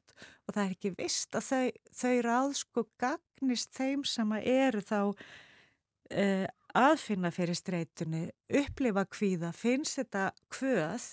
og 0.51 0.57
það 0.57 0.65
er 0.67 0.75
ekki 0.75 0.95
vist 0.99 1.37
að 1.39 1.47
þau, 1.47 1.67
þau 2.01 2.17
ráð 2.27 2.57
sko 2.59 2.87
gagnist 3.01 3.73
þeim 3.79 4.03
sem 4.09 4.35
eru 4.41 4.83
þá 4.83 4.99
uh, 5.07 6.47
aðfinna 6.77 7.31
fyrir 7.35 7.59
streytunni, 7.59 8.29
upplifa 8.61 9.07
kvíða, 9.11 9.55
finnst 9.57 10.01
þetta 10.01 10.31
kvöð 10.53 11.09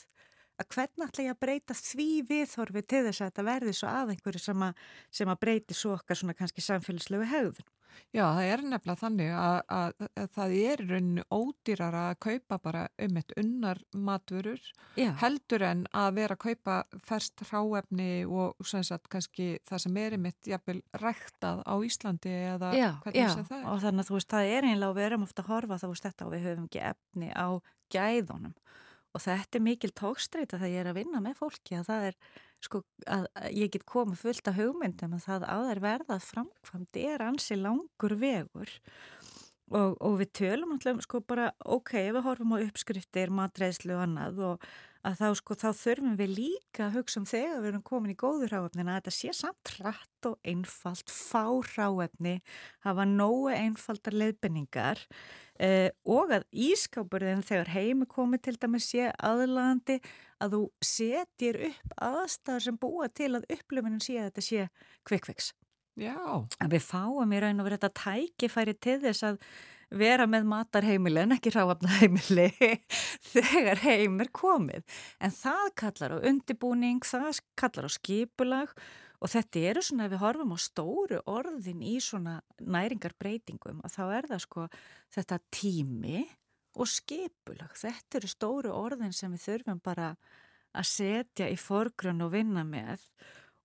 að 0.58 0.70
hvernig 0.74 1.06
ætla 1.06 1.26
ég 1.28 1.36
að 1.36 1.42
breyta 1.46 1.78
því 1.78 2.10
viðhorfi 2.30 2.84
til 2.90 3.04
þess 3.06 3.22
að 3.22 3.30
þetta 3.30 3.48
verði 3.48 3.74
svo 3.78 3.90
að 3.94 4.14
einhverju 4.14 4.42
sem 4.42 4.64
að, 4.66 4.86
sem 5.14 5.32
að 5.34 5.42
breyti 5.44 5.78
svo 5.78 5.94
okkar 5.98 6.18
svona 6.18 6.38
kannski 6.38 6.66
samfélagslegu 6.66 7.28
hegðun. 7.30 7.68
Já, 8.16 8.24
það 8.24 8.44
er 8.48 8.64
nefnilega 8.72 9.02
þannig 9.02 9.32
að, 9.38 9.58
að, 9.78 10.06
að 10.22 10.30
það 10.38 10.56
er 10.58 10.84
rauninu 10.92 11.26
ódýrar 11.34 11.98
að 12.00 12.12
kaupa 12.28 12.60
bara 12.64 12.84
um 13.06 13.20
eitt 13.22 13.34
unnar 13.40 13.82
matvörur 13.94 14.70
Já. 15.00 15.12
heldur 15.22 15.66
en 15.68 15.84
að 15.92 16.10
vera 16.20 16.38
að 16.38 16.44
kaupa 16.46 16.78
ferst 17.08 17.44
ráefni 17.52 18.12
og 18.26 18.56
sagt, 18.66 19.10
kannski 19.14 19.50
það 19.68 19.84
sem 19.86 20.00
er 20.04 20.18
um 20.18 20.30
eitt 20.30 20.52
jafnvel 20.54 20.80
ræktað 21.04 21.64
á 21.68 21.76
Íslandi 21.88 22.36
eða 22.54 22.74
Já, 22.76 22.90
hvernig 23.06 23.36
sem 23.36 23.48
það 23.50 23.60
er. 23.60 23.66
Já, 23.66 23.72
og 23.74 23.84
þannig 23.86 24.04
að 24.06 24.10
þú 24.10 24.20
veist, 24.20 24.32
það 24.34 24.54
er 24.56 24.70
einlega 24.72 24.90
og 24.92 24.98
við 24.98 25.10
erum 25.10 25.28
ofta 25.28 25.44
að 25.46 25.52
horfa 25.54 25.82
þá 25.82 25.88
veist 25.92 26.08
þetta 26.10 26.28
og 26.28 26.34
við 26.36 26.48
höfum 26.48 26.70
ekki 26.70 26.86
efni 26.92 27.32
á 27.34 27.48
gæðunum 27.94 28.58
og 29.16 29.24
þetta 29.24 29.58
er 29.58 29.66
mikil 29.66 29.94
tókstreita 29.98 30.60
þegar 30.60 30.74
ég 30.74 30.84
er 30.84 30.92
að 30.92 31.00
vinna 31.00 31.22
með 31.24 31.40
fólki 31.40 31.78
að 31.78 31.90
það 31.90 32.08
er 32.12 32.18
sko 32.66 32.82
að 33.10 33.28
ég 33.54 33.72
get 33.74 33.86
komið 33.90 34.24
fullt 34.24 34.50
af 34.50 34.58
hugmyndum 34.58 35.16
að 35.18 35.26
það 35.28 35.48
að 35.54 35.68
þær 35.70 35.82
verða 35.86 36.18
framkvæmt 36.24 37.00
er 37.04 37.24
ansi 37.28 37.58
langur 37.60 38.18
vegur. 38.18 38.74
Og, 39.68 39.98
og 40.00 40.14
við 40.22 40.30
tölum 40.40 40.78
alltaf 40.78 41.02
sko 41.04 41.20
bara 41.28 41.50
ok, 41.68 41.92
við 42.16 42.24
horfum 42.24 42.54
á 42.56 42.64
uppskriftir, 42.64 43.34
matreislu 43.36 43.98
og 43.98 44.06
annað 44.06 44.44
og 44.54 44.70
að 45.06 45.20
þá 45.22 45.28
sko 45.40 45.58
þá 45.58 45.68
þurfum 45.82 46.16
við 46.20 46.32
líka 46.38 46.86
að 46.88 46.98
hugsa 46.98 47.20
um 47.22 47.28
þegar 47.30 47.60
við 47.62 47.70
erum 47.72 47.84
komin 47.86 48.14
í 48.14 48.18
góður 48.20 48.54
ráefnin 48.54 48.90
að 48.90 49.00
þetta 49.00 49.14
sé 49.18 49.34
samt 49.38 49.74
rætt 49.78 50.30
og 50.30 50.38
einfalt, 50.48 51.12
fá 51.12 51.46
ráefni, 51.76 52.38
hafa 52.86 53.06
nógu 53.10 53.52
einfaldar 53.54 54.18
leiðbenningar 54.18 55.04
eh, 55.60 55.90
og 56.06 56.34
að 56.38 56.48
ískápurinn 56.52 57.46
þegar 57.46 57.74
heimi 57.76 58.10
komið 58.10 58.48
til 58.48 58.58
dæmi 58.62 58.82
sé 58.84 59.12
aðlandi 59.18 60.00
að 60.44 60.58
þú 60.58 60.64
setjir 60.86 61.62
upp 61.72 61.96
aðstæðar 62.10 62.68
sem 62.68 62.82
búa 62.82 63.08
til 63.10 63.34
að 63.38 63.48
upplöfunin 63.58 64.04
sé 64.04 64.20
að 64.20 64.30
þetta 64.30 64.46
sé 64.50 64.68
kvikviks. 65.08 65.54
Já. 65.98 66.18
Að 66.62 66.76
við 66.76 66.86
fáum 66.86 67.34
í 67.34 67.40
raun 67.42 67.58
og 67.58 67.66
verið 67.66 67.82
þetta 67.82 68.04
tækifæri 68.04 68.76
til 68.78 69.00
þess 69.02 69.26
að 69.26 69.40
vera 69.94 70.28
með 70.30 70.48
matarheimili 70.50 71.22
en 71.24 71.36
ekki 71.38 71.54
ráafnaheimili 71.56 72.48
þegar 73.34 73.84
heim 73.86 74.20
er 74.24 74.32
komið. 74.36 74.86
En 75.24 75.34
það 75.34 75.68
kallar 75.80 76.16
á 76.16 76.26
undibúning, 76.28 77.04
það 77.08 77.44
kallar 77.60 77.88
á 77.88 77.92
skipulag 77.96 78.74
og 79.18 79.32
þetta 79.34 79.64
eru 79.72 79.84
svona 79.86 80.08
ef 80.08 80.14
við 80.14 80.24
horfum 80.24 80.54
á 80.54 80.60
stóru 80.62 81.22
orðin 81.32 81.82
í 81.82 81.96
svona 82.04 82.40
næringarbreytingum 82.62 83.82
að 83.86 83.96
þá 83.96 84.04
er 84.20 84.30
það 84.34 84.44
sko 84.46 84.68
þetta 85.16 85.40
tími 85.54 86.26
og 86.78 86.92
skipulag. 86.92 87.74
Þetta 87.80 88.20
eru 88.20 88.30
stóru 88.30 88.76
orðin 88.76 89.16
sem 89.16 89.34
við 89.34 89.48
þurfum 89.48 89.82
bara 89.84 90.14
að 90.78 90.90
setja 90.92 91.48
í 91.50 91.58
forgrunn 91.58 92.22
og 92.26 92.36
vinna 92.36 92.64
með 92.68 93.02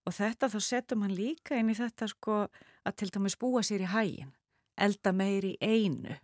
og 0.07 0.15
þetta 0.17 0.49
þá 0.51 0.59
setjum 0.65 1.05
hann 1.05 1.15
líka 1.15 1.59
inn 1.59 1.71
í 1.71 1.79
þetta 1.79 2.09
sko 2.11 2.39
að 2.83 2.97
til 2.99 3.11
dæmis 3.15 3.39
búa 3.39 3.63
sér 3.67 3.85
í 3.85 3.91
hægin, 3.91 4.33
elda 4.87 5.15
meir 5.17 5.47
í 5.47 5.55
einu 5.61 6.17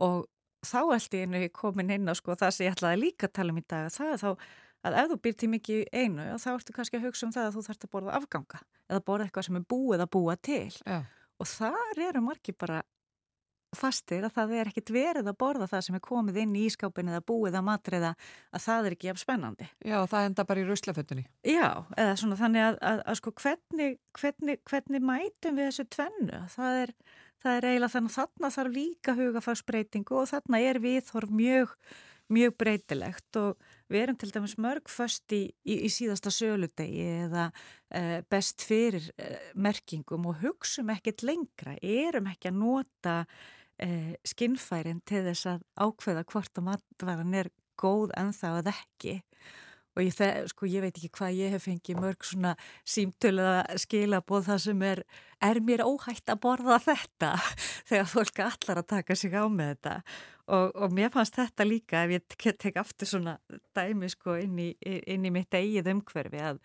og 0.00 0.26
þá 0.66 0.80
eldi 0.96 1.22
einu 1.24 1.44
komin 1.56 1.92
inn 1.94 2.10
á 2.10 2.14
sko 2.16 2.36
það 2.38 2.56
sem 2.56 2.68
ég 2.68 2.76
ætlaði 2.76 3.00
líka 3.04 3.28
að 3.28 3.36
tala 3.38 3.54
um 3.54 3.60
í 3.60 3.64
dag 3.68 3.88
það 3.94 4.12
er 4.14 4.22
þá 4.22 4.30
að 4.80 4.98
ef 5.02 5.10
þú 5.10 5.18
býr 5.24 5.36
til 5.40 5.50
mikið 5.54 5.82
einu 5.92 6.28
þá 6.40 6.50
ertu 6.54 6.76
kannski 6.76 7.00
að 7.00 7.08
hugsa 7.08 7.26
um 7.26 7.34
það 7.34 7.48
að 7.48 7.56
þú 7.56 7.66
þarfst 7.66 7.86
að 7.86 7.92
borða 7.96 8.16
afganga 8.16 8.62
eða 8.88 9.04
borða 9.08 9.26
eitthvað 9.26 9.48
sem 9.48 9.60
er 9.60 9.66
búið 9.74 10.04
að 10.04 10.12
búa 10.16 10.36
til 10.40 10.70
Já. 10.84 11.02
og 11.40 11.50
þar 11.50 12.02
eru 12.08 12.24
margi 12.24 12.56
bara 12.56 12.80
fastir 13.76 14.24
að 14.26 14.34
það 14.34 14.52
er 14.58 14.70
ekkit 14.70 14.92
verið 14.94 15.30
að 15.30 15.38
borða 15.38 15.68
það 15.70 15.84
sem 15.86 15.96
er 15.96 16.02
komið 16.02 16.38
inn 16.42 16.54
í 16.58 16.64
ískápin 16.66 17.10
eða 17.12 17.22
búið 17.26 17.58
að 17.58 17.66
matriða 17.68 18.12
að 18.50 18.64
það 18.64 18.88
er 18.88 18.96
ekki 18.96 19.10
jafn 19.10 19.22
spennandi. 19.22 19.68
Já, 19.86 19.96
það 20.10 20.26
enda 20.30 20.46
bara 20.48 20.62
í 20.62 20.66
ruslafötunni. 20.66 21.26
Já, 21.46 21.68
eða 21.94 22.16
svona 22.18 22.38
þannig 22.40 22.66
að, 22.66 22.78
að, 22.90 23.02
að 23.12 23.18
sko 23.20 23.34
hvernig, 23.44 23.98
hvernig, 24.18 24.62
hvernig 24.70 25.06
mætum 25.06 25.60
við 25.60 25.70
þessu 25.70 25.86
tvennu? 25.94 26.42
Það 26.56 26.80
er, 26.80 26.94
það 27.40 27.56
er 27.56 27.66
eiginlega 27.70 27.94
þannig 27.94 28.12
að 28.12 28.16
þarna 28.18 28.52
þarf 28.56 28.74
líka 28.76 29.16
hugafagsbreytingu 29.18 30.16
og 30.20 30.30
þarna 30.30 30.62
er 30.66 30.80
viðhorf 30.82 31.32
mjög, 31.34 31.74
mjög 32.30 32.56
breytilegt. 32.60 33.38
Og 33.40 33.70
við 33.90 34.02
erum 34.04 34.18
til 34.20 34.32
dæmis 34.34 34.56
mörg 34.60 34.92
först 34.92 35.36
í, 35.36 35.42
í, 35.64 35.78
í 35.86 35.92
síðasta 35.92 36.32
söludegi 36.34 37.06
eða 37.26 37.48
e, 37.88 38.20
best 38.30 38.64
fyrir 38.66 39.08
e, 39.16 39.30
merkingum 39.54 40.28
og 40.30 40.42
hugsum 40.44 40.92
ekkert 40.94 41.24
lengra, 41.26 41.78
erum 41.80 42.28
ekki 42.30 42.52
að 42.52 42.60
nota 42.60 43.16
eh, 43.80 44.14
skinnfærin 44.26 45.00
til 45.08 45.24
þess 45.30 45.48
að 45.54 45.64
ákveða 45.80 46.26
hvort 46.28 46.60
að 46.60 46.68
matvaran 46.68 47.40
er 47.40 47.50
góð 47.80 48.12
en 48.20 48.34
það 48.36 48.60
að 48.60 48.72
ekki. 48.74 49.16
og 49.20 49.69
ég, 50.04 50.14
það, 50.16 50.50
sko, 50.52 50.68
ég 50.70 50.84
veit 50.84 50.96
ekki 50.96 51.12
hvað 51.18 51.38
ég 51.38 51.54
hef 51.54 51.66
fengið 51.68 52.00
mörg 52.02 52.26
svona 52.26 52.54
símtöluða 52.88 53.80
skilabóð 53.82 54.48
það 54.50 54.62
sem 54.66 54.84
er 54.90 55.04
er 55.40 55.60
mér 55.64 55.82
óhægt 55.86 56.28
að 56.28 56.42
borða 56.44 56.76
þetta 56.84 57.32
þegar 57.88 58.10
fólk 58.10 58.44
allar 58.44 58.82
að 58.82 58.90
taka 58.92 59.16
sig 59.16 59.34
á 59.34 59.44
með 59.48 59.74
þetta. 59.74 59.96
Og, 60.50 60.70
og 60.74 60.94
mér 60.94 61.12
fannst 61.14 61.36
þetta 61.38 61.66
líka 61.66 62.04
ef 62.04 62.14
ég 62.16 62.56
tek 62.58 62.78
aftur 62.80 63.08
svona 63.08 63.36
dæmi 63.76 64.08
sko 64.10 64.34
inn 64.40 64.58
í, 64.58 64.70
inn 64.82 65.28
í 65.28 65.30
mitt 65.30 65.54
eigið 65.54 65.92
umhverfi 65.94 66.42
að 66.42 66.58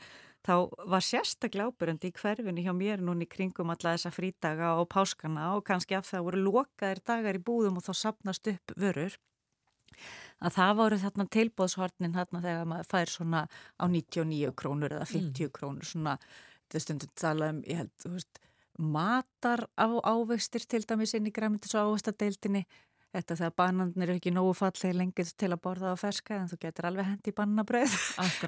þá 0.46 0.56
var 0.90 1.06
sérstaklega 1.06 1.70
ábyrjandi 1.70 2.10
í 2.10 2.16
hverfinu 2.20 2.66
hjá 2.66 2.74
mér 2.78 3.04
núni 3.04 3.28
kringum 3.30 3.72
alla 3.74 3.96
þessa 3.96 4.14
frídaga 4.14 4.74
og 4.80 4.90
páskana 4.94 5.52
og 5.56 5.66
kannski 5.70 5.98
af 5.98 6.10
það 6.10 6.28
voru 6.28 6.44
lokaðir 6.50 7.02
dagar 7.06 7.40
í 7.40 7.46
búðum 7.46 7.80
og 7.80 7.86
þá 7.88 7.94
sapnast 8.02 8.50
upp 8.52 8.76
vörur 8.78 9.18
að 10.44 10.58
það 10.58 10.74
voru 10.80 10.98
þarna 11.02 11.26
tilbóðshornin 11.36 12.16
þarna 12.16 12.42
þegar 12.44 12.72
maður 12.72 12.90
fær 12.92 13.12
svona 13.12 13.44
á 13.80 13.86
99 13.88 14.56
krónur 14.60 14.98
eða 14.98 15.08
50 15.12 15.48
mm. 15.48 15.54
krónur 15.56 15.88
svona, 15.88 16.18
þetta 16.66 16.84
stundum 16.84 17.14
tala 17.22 17.52
um 17.54 17.62
ég 17.68 17.84
held, 17.84 17.94
þú 18.04 18.12
veist, 18.18 18.42
matar 18.96 19.68
á 19.80 19.88
ávegstir 20.04 20.66
til 20.68 20.84
dæmis 20.84 21.16
inn 21.16 21.30
í 21.30 21.34
græmyndis 21.36 21.76
og 21.78 21.94
ávegstardeildinni 21.94 22.66
þetta 23.16 23.38
þegar 23.40 23.54
bananir 23.60 24.10
er 24.10 24.18
ekki 24.20 24.34
nógu 24.36 24.54
fallið 24.58 24.98
lengið 25.00 25.32
til 25.40 25.50
að 25.52 25.62
borða 25.64 25.94
á 25.94 25.98
ferska 26.00 26.38
en 26.38 26.50
þú 26.52 26.60
getur 26.62 26.88
alveg 26.90 27.10
hendi 27.10 27.34
bannabröð 27.36 27.96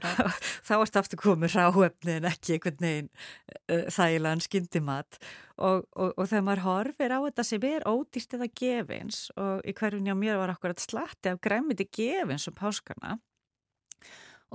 þá 0.67 0.73
erst 0.77 0.99
aftur 0.99 1.21
komið 1.21 1.55
ráefni 1.57 2.17
en 2.17 2.27
ekki 2.29 2.57
einhvern 2.57 2.81
veginn 2.83 3.11
uh, 3.11 3.85
þægilegan 3.93 4.43
skindimat 4.45 5.19
og, 5.57 5.87
og, 5.95 6.11
og 6.13 6.23
þegar 6.25 6.45
maður 6.49 6.65
horfir 6.65 7.15
á 7.15 7.19
þetta 7.27 7.47
sem 7.51 7.69
er 7.69 7.87
ódýrt 7.87 8.35
eða 8.37 8.49
gefins 8.61 9.21
og 9.37 9.63
í 9.67 9.75
hverjum 9.77 10.11
já 10.11 10.17
mér 10.19 10.41
var 10.41 10.53
akkurat 10.53 10.83
slatti 10.83 11.33
af 11.33 11.41
græmiti 11.43 11.87
gefins 11.87 12.49
um 12.51 12.57
páskana 12.57 13.17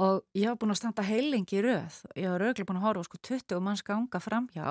og 0.01 0.23
ég 0.37 0.49
hafa 0.49 0.61
búin 0.61 0.73
að 0.73 0.83
standa 0.83 1.05
heilingi 1.05 1.59
í 1.59 1.65
röð 1.65 1.99
ég 2.17 2.29
hafa 2.29 2.45
röglega 2.45 2.69
búin 2.69 2.81
að 2.81 2.87
horfa 2.89 3.09
sko 3.09 3.25
20 3.33 3.65
manns 3.65 3.85
ganga 3.87 4.23
fram 4.23 4.49
hjá 4.55 4.69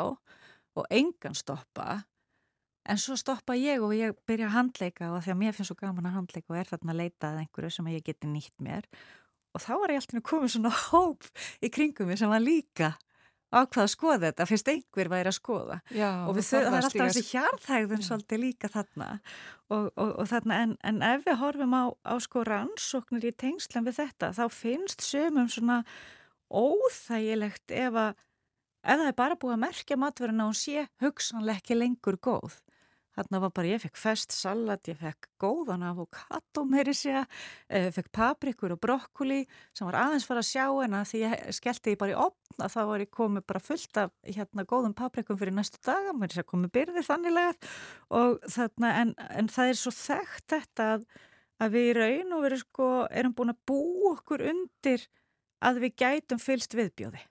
og 0.77 0.87
engan 0.89 1.35
stoppa 1.37 2.01
En 2.91 2.99
svo 2.99 3.15
stoppa 3.19 3.55
ég 3.55 3.83
og 3.83 3.93
ég 3.95 4.17
byrja 4.27 4.49
að 4.49 4.55
handleika 4.57 5.11
og 5.15 5.21
því 5.23 5.33
að 5.33 5.39
mér 5.39 5.55
finnst 5.55 5.71
svo 5.71 5.77
gaman 5.79 6.09
að 6.09 6.17
handleika 6.17 6.51
og 6.51 6.59
er 6.59 6.71
þarna 6.71 6.91
að 6.91 6.99
leita 6.99 7.29
að 7.29 7.43
einhverju 7.45 7.75
sem 7.77 7.87
ég 7.93 8.03
geti 8.07 8.27
nýtt 8.27 8.57
mér. 8.63 8.89
Og 9.55 9.63
þá 9.63 9.71
var 9.79 9.93
ég 9.93 10.01
alltaf 10.01 10.25
komið 10.27 10.53
svona 10.55 10.73
hóp 10.89 11.29
í 11.63 11.71
kringum 11.71 12.11
mig 12.11 12.19
sem 12.19 12.31
var 12.31 12.43
líka 12.43 12.93
ákvað 13.51 13.83
að 13.83 13.91
skoða 13.91 14.19
þetta, 14.29 14.47
fyrst 14.47 14.69
einhver 14.71 15.09
væri 15.11 15.31
að 15.31 15.35
skoða. 15.35 15.77
Já, 15.91 16.09
og 16.23 16.37
þau, 16.37 16.43
það 16.51 16.67
er 16.67 16.77
alltaf 16.77 17.01
þessi 17.01 17.23
hjarðhægðun 17.33 18.05
svolítið 18.07 18.41
líka 18.45 18.69
þarna. 18.71 19.07
Og, 19.67 19.89
og, 19.89 20.11
og 20.23 20.29
þarna 20.31 20.59
en, 20.65 20.75
en 20.87 21.01
ef 21.03 21.25
við 21.27 21.39
horfum 21.41 21.75
á, 21.75 21.83
á 22.07 22.13
sko 22.23 22.45
rannsóknir 22.47 23.27
í 23.27 23.33
tengslan 23.43 23.87
við 23.87 23.99
þetta 23.99 24.31
þá 24.39 24.43
finnst 24.55 25.03
sömum 25.03 25.51
svona 25.51 25.81
óþægilegt 26.47 27.75
ef 27.75 27.99
að 27.99 28.15
ef 28.81 28.97
það 28.97 29.07
er 29.07 29.17
bara 29.19 29.39
búið 29.39 29.55
að 29.55 29.63
merkja 29.65 29.99
matverðina 29.99 30.47
og 30.49 30.57
sé 30.57 30.87
hugsanlega 31.03 31.61
ekki 31.61 31.77
lengur 31.77 32.17
góð 32.23 32.59
Þarna 33.11 33.41
var 33.43 33.51
bara, 33.51 33.71
ég 33.73 33.81
fekk 33.83 33.99
fest 33.99 34.31
salat, 34.31 34.87
ég 34.87 34.99
fekk 34.99 35.27
góðan 35.41 35.83
avokado 35.83 36.63
meiri 36.67 36.93
segja, 36.95 37.25
eh, 37.67 37.89
fekk 37.91 38.07
paprikur 38.15 38.71
og 38.71 38.79
brokkoli 38.79 39.41
sem 39.75 39.87
var 39.87 39.97
aðeins 39.99 40.27
fara 40.27 40.39
að 40.39 40.47
sjá 40.47 40.67
en 40.85 40.95
að 40.95 41.09
því 41.09 41.23
ég 41.25 41.57
skellti 41.57 41.91
ég 41.91 41.99
bara 41.99 42.13
í 42.13 42.19
opn 42.27 42.63
að 42.63 42.71
þá 42.75 42.81
var 42.87 43.03
ég 43.03 43.11
komið 43.11 43.45
bara 43.47 43.59
fullt 43.59 43.97
af 43.97 44.13
hérna 44.23 44.65
góðum 44.65 44.95
paprikum 44.95 45.39
fyrir 45.39 45.55
næstu 45.55 45.81
daga, 45.83 46.13
þess 46.13 46.43
að 46.43 46.51
komið 46.53 46.73
byrði 46.77 47.03
þanniglega 47.03 47.53
og 48.09 48.39
þarna 48.47 48.93
en, 49.01 49.15
en 49.29 49.51
það 49.51 49.73
er 49.73 49.81
svo 49.81 49.91
þekkt 49.91 50.47
þetta 50.55 50.87
að, 50.95 51.05
að 51.59 51.75
við 51.75 51.89
í 51.89 51.97
raun 51.99 52.37
og 52.37 52.45
veru 52.47 52.61
sko 52.61 52.91
erum 53.11 53.35
búin 53.35 53.51
að 53.51 53.61
bú 53.67 53.81
okkur 54.13 54.45
undir 54.53 55.07
að 55.61 55.83
við 55.83 55.97
gætum 55.99 56.39
fylst 56.41 56.73
viðbjóði. 56.77 57.25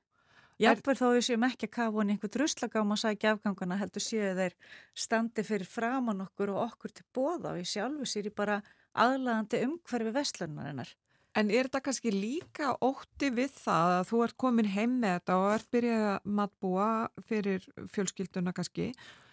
Jafnveg 0.61 0.99
þó 0.99 1.07
við 1.15 1.23
séum 1.25 1.45
ekki 1.47 1.69
að 1.71 1.77
kafa 1.77 1.97
hann 2.03 2.11
einhvern 2.13 2.41
ruslagám 2.43 2.91
að 2.93 2.99
sækja 3.01 3.31
afgangana 3.35 3.79
heldur 3.81 4.05
séu 4.05 4.33
þeir 4.37 4.57
standi 5.05 5.45
fyrir 5.47 5.69
framann 5.69 6.21
okkur 6.27 6.53
og 6.53 6.65
okkur 6.67 6.93
til 6.93 7.07
bóða 7.17 7.55
og 7.55 7.63
ég 7.63 7.71
sjálfu 7.71 8.09
sér 8.09 8.29
í 8.29 8.35
bara 8.37 8.59
aðlæðandi 8.93 9.63
umhverfi 9.65 10.13
vestlunarinnar. 10.19 10.93
En 11.39 11.51
er 11.55 11.69
þetta 11.69 11.81
kannski 11.87 12.13
líka 12.13 12.75
ótti 12.83 13.31
við 13.33 13.55
það 13.57 13.97
að 13.97 14.07
þú 14.11 14.23
ert 14.27 14.37
komin 14.45 14.71
heim 14.75 14.97
með 15.01 15.17
þetta 15.17 15.37
og 15.41 15.51
ert 15.55 15.69
byrjað 15.73 16.07
að 16.11 16.31
matbúa 16.41 16.87
fyrir 17.31 17.69
fjölskylduna 17.95 18.55
kannski 18.57 18.91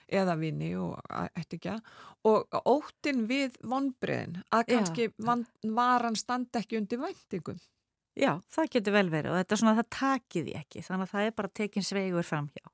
eða 0.07 0.37
vini 0.39 0.69
og 0.79 0.99
eftir 1.35 1.57
ekki 1.57 1.73
og 2.29 2.59
óttin 2.63 3.25
við 3.27 3.57
vonbreðin 3.67 4.37
að 4.53 4.69
kannski 4.71 5.09
van, 5.17 5.43
varan 5.75 6.15
standi 6.15 6.61
ekki 6.61 6.79
undir 6.79 7.01
væntingum? 7.01 7.59
Já, 8.17 8.31
það 8.49 8.71
getur 8.73 8.95
vel 8.95 9.09
verið 9.13 9.31
og 9.33 9.37
þetta 9.37 9.53
er 9.53 9.61
svona 9.61 9.75
að 9.75 9.79
það 9.83 9.93
takið 9.97 10.49
ég 10.49 10.65
ekki 10.65 10.83
þannig 10.87 11.05
að 11.05 11.13
það 11.13 11.27
er 11.27 11.37
bara 11.37 11.53
tekin 11.59 11.85
sveigur 11.85 12.25
framhjá. 12.25 12.65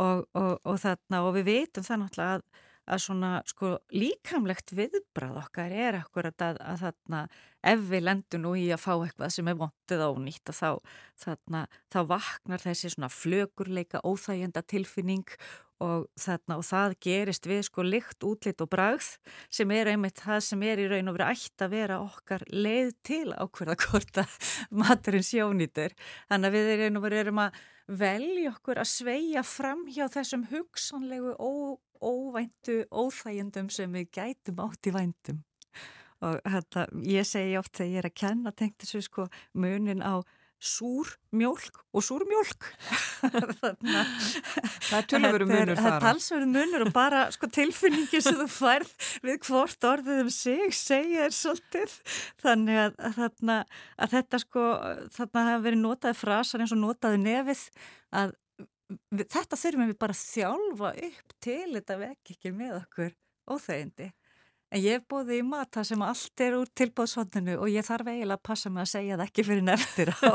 Og, 0.00 0.24
og, 0.38 0.52
og, 0.64 0.76
þarna, 0.80 1.22
og 1.26 1.36
við 1.36 1.46
veitum 1.50 1.84
það 1.84 2.00
náttúrulega 2.04 2.38
að, 2.38 2.44
að 2.94 3.02
svona 3.04 3.30
sko 3.50 3.72
líkamlegt 3.92 4.72
viðbrað 4.78 5.40
okkar 5.42 5.74
er 5.74 5.98
akkurat 5.98 6.46
að, 6.46 6.60
að 6.64 6.84
þarna 6.86 7.22
ef 7.72 7.82
við 7.90 8.06
lendum 8.06 8.44
nú 8.46 8.54
í 8.56 8.68
að 8.72 8.84
fá 8.86 8.92
eitthvað 8.94 9.34
sem 9.34 9.50
er 9.50 9.58
vondið 9.60 10.04
ánýtt 10.06 10.54
þá, 10.56 10.70
þarna, 11.26 11.64
þá 11.92 12.00
vaknar 12.14 12.64
þessi 12.64 12.94
svona 12.94 13.10
flögurleika 13.12 14.00
óþægjenda 14.06 14.64
tilfinning 14.70 15.26
og, 15.84 16.06
þarna, 16.20 16.58
og 16.60 16.64
það 16.66 16.94
gerist 17.04 17.48
við 17.48 17.62
sko 17.68 17.84
lykt, 17.86 18.24
útlitt 18.26 18.62
og 18.64 18.70
bragð 18.72 19.08
sem 19.52 19.70
er 19.74 19.92
einmitt 19.92 20.22
það 20.22 20.40
sem 20.46 20.64
er 20.68 20.82
í 20.82 20.86
raun 20.90 21.10
og 21.10 21.16
verið 21.16 21.34
ætt 21.34 21.64
að 21.64 21.74
vera 21.74 21.98
okkar 22.04 22.46
leið 22.52 22.94
til 23.06 23.26
ákverða 23.32 23.76
hvort 23.84 24.22
að 24.24 24.38
maturinn 24.82 25.26
sjónýtur. 25.26 25.94
Þannig 26.30 26.50
að 26.50 26.56
við 26.58 26.72
erum, 26.76 27.04
erum 27.10 27.44
að 27.46 27.60
velja 28.00 28.54
okkur 28.54 28.80
að 28.82 28.90
sveia 28.92 29.44
fram 29.46 29.86
hjá 29.90 30.04
þessum 30.12 30.46
hugsanlegu 30.50 31.36
ó, 31.40 31.52
óvæntu 32.00 32.82
óþægjendum 32.90 33.70
sem 33.72 33.96
við 33.96 34.10
gætum 34.14 34.60
átt 34.66 34.90
í 34.90 34.94
væntum. 34.94 35.40
Og 36.20 36.36
þetta, 36.44 36.84
ég 37.08 37.24
segi 37.24 37.56
oft 37.56 37.78
þegar 37.78 37.90
ég 37.90 38.02
er 38.02 38.10
að 38.10 38.18
kenna 38.20 38.52
tengt 38.52 38.82
þessu 38.82 39.00
sko 39.06 39.26
munin 39.56 40.04
á 40.04 40.20
súr 40.60 41.08
mjölk 41.32 41.78
og 41.96 42.04
súr 42.04 42.26
mjölk 42.28 42.66
það 44.90 44.98
er 44.98 45.06
tölveru 45.08 45.46
munur 45.48 45.78
það 45.78 45.94
er 45.94 46.04
talsveru 46.04 46.48
munur 46.50 46.84
og 46.84 46.92
bara 46.94 47.22
sko, 47.34 47.48
tilfinningi 47.52 48.20
sem 48.24 48.36
þú 48.42 48.48
færð 48.52 48.92
við 49.24 49.40
hvort 49.48 49.88
orðið 49.90 50.22
um 50.24 50.32
sig 50.34 50.76
segja 50.76 51.26
er 51.28 51.34
svolítið. 51.34 51.96
Þannig 52.42 52.82
að, 52.84 52.92
að, 52.98 53.16
þarna, 53.18 53.56
að 53.96 54.14
þetta 54.16 54.42
sko 54.44 54.66
þarna 55.16 55.46
hafa 55.48 55.64
verið 55.66 55.82
notaði 55.84 56.20
frasar 56.20 56.64
eins 56.64 56.74
og 56.76 56.82
notaði 56.82 57.20
nefið 57.24 57.64
að 58.20 58.36
við, 58.90 59.26
þetta 59.26 59.60
þurfum 59.62 59.90
við 59.92 59.98
bara 60.04 60.16
að 60.16 60.24
þjálfa 60.24 60.94
upp 61.08 61.36
til 61.46 61.66
þetta 61.76 62.00
vekk 62.04 62.34
ekki 62.34 62.54
með 62.56 62.76
okkur 62.80 63.14
óþægindi 63.50 64.10
En 64.70 64.82
ég 64.84 65.02
bóði 65.10 65.40
í 65.40 65.44
mata 65.46 65.82
sem 65.86 66.02
allt 66.06 66.42
er 66.44 66.54
úr 66.54 66.68
tilbóðsvondinu 66.78 67.56
og 67.58 67.70
ég 67.72 67.82
þarf 67.86 68.10
eiginlega 68.12 68.38
að 68.38 68.44
passa 68.46 68.70
mig 68.70 68.84
að 68.84 68.92
segja 68.92 69.16
það 69.18 69.24
ekki 69.26 69.44
fyrir 69.48 69.64
neftir 69.66 70.12
á. 70.14 70.30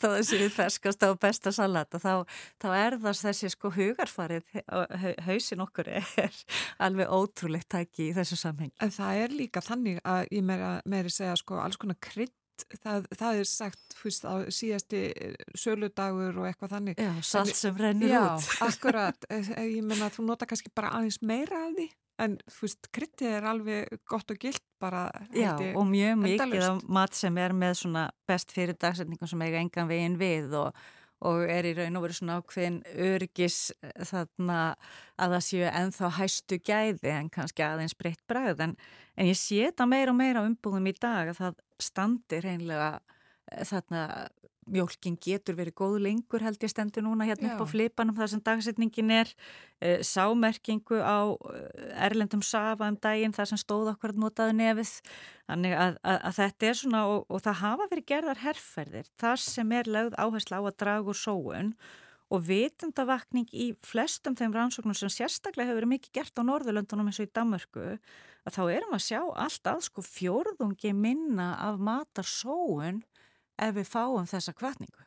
Þá 0.00 0.06
þessi 0.16 0.48
ferskast 0.56 1.06
á 1.06 1.10
besta 1.22 1.52
salat 1.54 1.94
og 1.94 2.02
þá, 2.02 2.14
þá 2.62 2.68
er 2.80 2.98
það 3.04 3.22
þessi 3.28 3.52
sko 3.54 3.70
hugarfarið, 3.76 4.58
hausin 5.28 5.62
okkur 5.62 5.92
er 6.00 6.42
alveg 6.82 7.14
ótrúlegt 7.14 7.70
tæki 7.70 8.08
í 8.08 8.16
þessu 8.18 8.40
samheng. 8.42 8.74
En 8.82 8.90
það 8.94 9.22
er 9.22 9.38
líka 9.38 9.62
þannig 9.62 10.02
að 10.02 10.26
ég 10.34 10.46
meira, 10.50 10.74
meiri 10.90 11.14
segja 11.14 11.38
sko 11.38 11.62
alls 11.62 11.78
konar 11.78 12.00
krydd 12.02 12.34
Það, 12.84 13.06
það 13.16 13.38
er 13.40 13.46
sagt 13.48 13.94
fyrst 13.96 14.26
á 14.28 14.34
síðasti 14.52 14.98
söludagur 15.56 16.42
og 16.42 16.48
eitthvað 16.50 16.74
þannig. 16.74 16.98
Já, 17.00 17.14
salt 17.24 17.56
sem 17.56 17.78
rennir 17.80 18.12
Já, 18.12 18.20
út. 18.34 18.44
Já, 18.44 18.66
akkurat, 18.66 19.28
ég 19.32 19.80
menna 19.80 20.10
að 20.10 20.18
þú 20.18 20.26
nota 20.28 20.48
kannski 20.50 20.68
bara 20.76 20.92
aðeins 20.98 21.22
meira 21.24 21.62
af 21.70 21.72
því 21.78 21.88
en 22.20 22.36
þú 22.50 22.66
veist, 22.66 22.88
kryttið 22.94 23.34
er 23.38 23.48
alveg 23.50 24.00
gott 24.08 24.32
og 24.32 24.40
gilt 24.40 24.64
bara 24.80 25.08
Já, 25.34 25.52
og 25.74 25.84
mjög 25.88 26.22
mikið 26.22 26.64
af 26.66 26.80
mat 26.88 27.16
sem 27.16 27.36
er 27.40 27.54
með 27.56 27.76
svona 27.82 28.06
best 28.28 28.54
fyrir 28.54 28.78
dagsetningum 28.80 29.30
sem 29.30 29.44
eiga 29.44 29.60
engan 29.60 29.90
veginn 29.90 30.18
við 30.20 30.56
og, 30.60 30.80
og 31.26 31.44
er 31.52 31.68
í 31.68 31.74
raun 31.76 31.98
og 31.98 32.06
verið 32.06 32.20
svona 32.20 32.38
ákveðin 32.40 32.80
örgis 33.10 33.58
þarna 34.10 34.60
að 35.20 35.36
það 35.36 35.46
séu 35.48 35.68
enþá 35.70 36.12
hæstu 36.18 36.60
gæði 36.64 37.14
en 37.14 37.30
kannski 37.32 37.66
aðeins 37.66 37.96
breytt 37.98 38.22
bræð 38.30 38.66
en, 38.66 38.76
en 39.16 39.30
ég 39.30 39.38
sé 39.38 39.62
þetta 39.68 39.88
meira 39.90 40.14
og 40.14 40.20
meira 40.20 40.44
umbúðum 40.48 40.90
í 40.90 40.96
dag 40.96 41.32
að 41.32 41.42
það 41.44 41.64
standi 41.80 42.42
reynlega 42.44 42.92
eh, 43.52 43.64
þarna 43.68 44.04
mjólkin 44.72 45.16
getur 45.20 45.56
verið 45.58 45.76
góð 45.80 45.96
lengur 46.06 46.44
held 46.44 46.62
ég 46.62 46.72
stendur 46.72 47.04
núna 47.04 47.26
hérna 47.28 47.50
Já. 47.50 47.54
upp 47.54 47.64
á 47.66 47.72
flipanum 47.72 48.16
þar 48.16 48.32
sem 48.32 48.42
dagsetningin 48.46 49.12
er 49.14 49.32
e, 49.80 50.00
sámerkingu 50.06 51.00
á 51.02 51.34
eh, 51.34 52.04
erlendum 52.06 52.42
safa 52.42 52.88
um 52.90 52.98
daginn 53.00 53.34
þar 53.36 53.50
sem 53.52 53.60
stóð 53.60 53.92
okkur 53.94 54.14
að 54.14 54.22
notaði 54.24 54.58
nefið 54.60 54.92
þannig 55.50 55.74
að, 55.76 55.98
að, 56.02 56.20
að 56.30 56.38
þetta 56.40 56.70
er 56.70 56.78
svona 56.82 57.02
og, 57.10 57.24
og 57.28 57.42
það 57.46 57.60
hafa 57.64 57.90
verið 57.90 58.08
gerðar 58.12 58.44
herrferðir 58.44 59.10
þar 59.20 59.42
sem 59.46 59.74
er 59.78 59.90
lögð 59.90 60.16
áherslu 60.18 60.60
á 60.60 60.62
að 60.62 60.78
draga 60.84 61.12
úr 61.12 61.20
sóun 61.20 61.74
og 62.30 62.46
vitundavakning 62.46 63.48
í 63.50 63.72
flestum 63.82 64.36
þeim 64.38 64.54
rannsóknum 64.54 64.94
sem 64.94 65.10
sérstaklega 65.10 65.70
hefur 65.72 65.82
verið 65.82 65.94
mikið 65.96 66.18
gert 66.20 66.38
á 66.38 66.42
Norðurlöndunum 66.46 67.10
eins 67.10 67.18
og 67.18 67.26
í 67.26 67.32
Damörku 67.34 67.86
að 68.46 68.56
þá 68.56 68.62
erum 68.70 68.94
að 68.96 69.06
sjá 69.08 69.20
alltaf 69.20 69.82
sko 69.88 70.04
fjórðungi 70.06 70.92
minna 70.96 71.52
af 71.60 71.80
matarsóun 71.82 73.02
ef 73.60 73.76
við 73.76 73.88
fáum 73.90 74.28
þessa 74.28 74.54
kvartningu. 74.56 75.06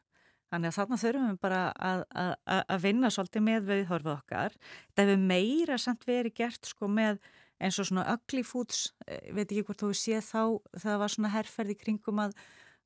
Þannig 0.54 0.70
að 0.70 0.76
þarna 0.78 0.98
þurfum 1.02 1.30
við 1.32 1.38
bara 1.42 1.62
að, 1.82 2.02
að, 2.24 2.34
að 2.76 2.84
vinna 2.84 3.10
svolítið 3.10 3.46
með 3.48 3.70
viðhorfið 3.72 4.12
okkar. 4.14 4.58
Það 4.94 5.08
hefur 5.08 5.24
meira 5.32 5.78
samt 5.82 6.06
verið 6.06 6.36
gert 6.38 6.70
sko 6.70 6.90
með 6.94 7.24
eins 7.64 7.80
og 7.80 7.88
svona 7.88 8.04
ugly 8.14 8.44
foods, 8.46 8.92
eh, 9.08 9.32
veit 9.34 9.48
ekki 9.48 9.64
hvort 9.68 9.82
þú 9.82 9.94
séð 9.98 10.28
þá, 10.28 10.44
það 10.84 11.00
var 11.02 11.14
svona 11.14 11.32
herrferði 11.34 11.78
kringum 11.80 12.22
að, 12.26 12.36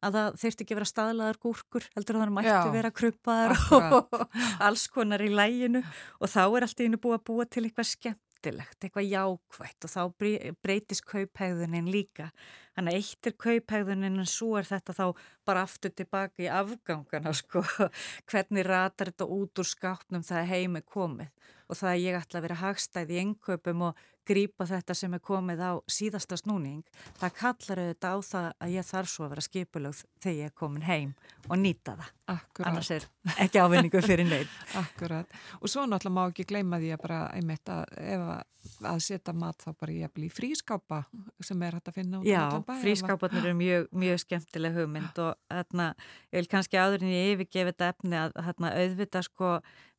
að 0.05 0.17
það 0.17 0.39
þurfti 0.43 0.65
ekki 0.65 0.77
vera 0.77 0.89
staðlaðar 0.91 1.41
gúrkur, 1.43 1.87
heldur 1.95 2.19
að 2.19 2.23
það 2.23 2.33
mætti 2.37 2.73
vera 2.75 2.93
kruppaðar 2.99 3.55
og 3.97 4.17
alls 4.67 4.87
konar 4.93 5.23
í 5.25 5.31
læginu 5.33 5.81
og 6.21 6.31
þá 6.31 6.41
er 6.45 6.67
allt 6.67 6.83
einu 6.83 7.01
búið 7.01 7.19
að 7.19 7.25
búa 7.31 7.47
til 7.49 7.65
eitthvað 7.65 7.91
skemmt 7.91 8.26
skemmtilegt, 8.47 8.83
eitthvað 8.83 9.07
jákvægt 9.11 9.85
og 9.85 9.91
þá 9.91 10.01
breytist 10.61 11.05
kauphægðunin 11.05 11.89
líka. 11.91 12.31
Þannig 12.75 12.93
að 12.93 12.97
eitt 12.97 13.27
er 13.27 13.35
kauphægðunin 13.43 14.19
en 14.19 14.25
svo 14.29 14.57
er 14.57 14.65
þetta 14.67 14.93
þá 14.93 15.05
bara 15.45 15.63
aftur 15.63 15.91
tilbaka 15.91 16.43
í 16.43 16.47
afgangana 16.47 17.33
sko. 17.41 17.63
Hvernig 18.29 18.65
ratar 18.67 19.11
þetta 19.11 19.25
út 19.27 19.59
úr 19.59 19.67
skápnum 19.67 20.23
það 20.23 20.51
heimi 20.51 20.81
komið 20.81 21.31
og 21.67 21.75
það 21.75 21.89
að 21.91 22.03
ég 22.05 22.15
ætla 22.21 22.39
að 22.39 22.45
vera 22.47 22.61
hagstæð 22.61 23.09
í 23.11 23.21
engköpum 23.25 23.81
og 23.89 23.97
grípa 24.27 24.67
þetta 24.69 24.95
sem 24.97 25.15
er 25.17 25.23
komið 25.23 25.63
á 25.63 25.71
síðasta 25.91 26.37
snúning, 26.39 26.83
það 27.19 27.35
kallar 27.39 27.81
auðvitað 27.83 28.17
á 28.17 28.17
það 28.31 28.49
að 28.65 28.75
ég 28.75 28.89
þarf 28.91 29.13
svo 29.13 29.25
að 29.25 29.33
vera 29.33 29.45
skipulögð 29.47 30.03
þegar 30.23 30.37
ég 30.37 30.51
er 30.51 30.57
komin 30.63 30.87
heim 30.87 31.15
og 31.47 31.61
nýta 31.61 31.95
það. 31.95 32.13
Akkurat. 32.27 32.67
Annars 32.67 32.91
er 32.91 33.07
ekki 33.39 33.61
ávinningu 33.63 34.03
fyrir 34.03 34.27
neitt. 34.27 34.59
Akkurat. 34.83 35.39
Og 35.61 35.71
svo 35.71 35.87
náttúrulega 35.87 36.17
má 36.17 36.23
ekki 36.27 36.47
gleyma 36.49 36.81
því 36.81 36.93
að 36.95 37.03
bara 37.05 37.21
einmitt 37.37 37.71
að 37.71 38.43
að 38.87 38.99
setja 39.03 39.33
mat 39.37 39.63
þá 39.63 39.71
bara 39.79 39.95
ég 39.95 40.09
að 40.09 40.13
bli 40.17 40.29
frískápa 40.33 41.01
sem 41.43 41.61
er 41.63 41.77
hægt 41.77 41.91
að 41.91 41.97
finna 41.99 42.19
út. 42.19 42.27
Já, 42.27 42.43
frískápanir 42.81 43.45
eru 43.45 43.57
mjög, 43.57 43.87
mjög 44.03 44.21
skemmtileg 44.25 44.77
hugmynd 44.77 45.21
og 45.23 45.35
þarna, 45.47 45.89
ég 46.31 46.41
vil 46.41 46.51
kannski 46.51 46.79
áður 46.79 47.05
en 47.05 47.13
ég 47.13 47.33
yfirgefi 47.35 47.71
þetta 47.71 47.91
efni 47.93 48.19
að 48.19 48.35
þarna 48.49 48.73
auðvita 48.81 49.23
sko 49.25 49.51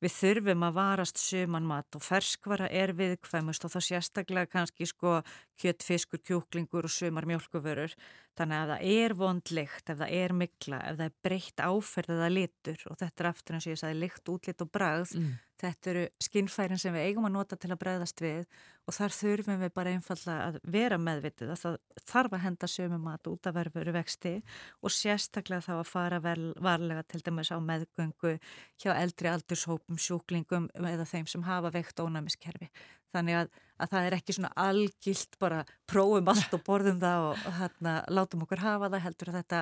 við 0.03 0.15
þurfum 0.15 0.65
að 0.69 0.77
varast 0.79 1.21
suman 1.21 1.67
mat 1.67 1.99
og 1.99 2.05
ferskvara 2.05 2.69
er 2.71 2.95
viðkvæmust 2.99 3.67
og 3.67 3.75
þá 3.75 3.81
sérstaklega 3.89 4.53
kannski 4.53 4.87
sko 4.87 5.19
kjött, 5.59 5.83
fiskur, 5.83 6.23
kjúklingur 6.23 6.87
og 6.87 6.95
sumar 6.95 7.27
mjölkuvörur 7.29 7.95
Þannig 8.39 8.61
að 8.61 8.71
það 8.71 8.87
er 8.95 9.15
vondlikt, 9.19 9.91
ef 9.91 9.99
það 9.99 10.15
er 10.15 10.35
mikla, 10.39 10.79
ef 10.87 10.97
það 11.01 11.09
er 11.09 11.15
breytt 11.27 11.63
áferð 11.65 12.15
eða 12.15 12.31
litur 12.31 12.83
og 12.87 12.99
þetta 13.01 13.25
er 13.25 13.29
aftur 13.33 13.57
eins 13.57 13.67
og 13.67 13.73
ég 13.73 13.81
sagði 13.81 14.01
likt, 14.05 14.31
útlitt 14.31 14.63
og 14.63 14.71
bragð, 14.77 15.15
mm. 15.19 15.33
þetta 15.59 15.91
eru 15.93 16.05
skinnfærin 16.23 16.83
sem 16.83 16.95
við 16.95 17.09
eigum 17.09 17.27
að 17.27 17.35
nota 17.35 17.59
til 17.59 17.73
að 17.75 17.81
bregðast 17.83 18.23
við 18.23 18.45
og 18.89 18.97
þar 18.97 19.15
þurfum 19.17 19.59
við 19.65 19.73
bara 19.75 19.95
einfalla 19.97 20.37
að 20.47 20.61
vera 20.71 20.99
meðvitið 21.03 21.51
að 21.53 21.63
það 21.65 21.75
þarf 22.13 22.37
að 22.37 22.45
henda 22.45 22.69
sömu 22.73 23.01
mat 23.03 23.29
út 23.29 23.49
af 23.51 23.57
verfuru 23.59 23.95
vexti 23.99 24.35
og 24.81 24.95
sérstaklega 24.95 25.67
þá 25.67 25.73
að 25.81 25.91
fara 25.91 26.23
vel, 26.25 26.53
varlega 26.63 27.03
til 27.11 27.21
dæmis 27.27 27.51
á 27.53 27.59
meðgöngu 27.59 28.37
hjá 28.79 28.93
eldri 28.95 29.33
aldurshópum, 29.33 29.99
sjúklingum 30.01 30.71
eða 30.79 31.09
þeim 31.11 31.27
sem 31.29 31.45
hafa 31.45 31.75
veikt 31.75 32.01
ónæmiskerfi. 32.01 32.71
Þannig 33.15 33.39
að, 33.39 33.51
að 33.81 33.91
það 33.93 34.07
er 34.07 34.17
ekki 34.19 34.37
svona 34.37 34.51
algilt 34.65 35.37
bara 35.41 35.61
prófum 35.89 36.31
allt 36.33 36.57
og 36.57 36.65
borðum 36.67 37.01
það 37.03 37.27
og, 37.31 37.45
hérna 37.59 37.95
látum 38.13 38.45
okkur 38.45 38.65
hafa 38.65 38.91
það 38.93 39.05
heldur 39.07 39.33
að 39.33 39.39
þetta 39.41 39.61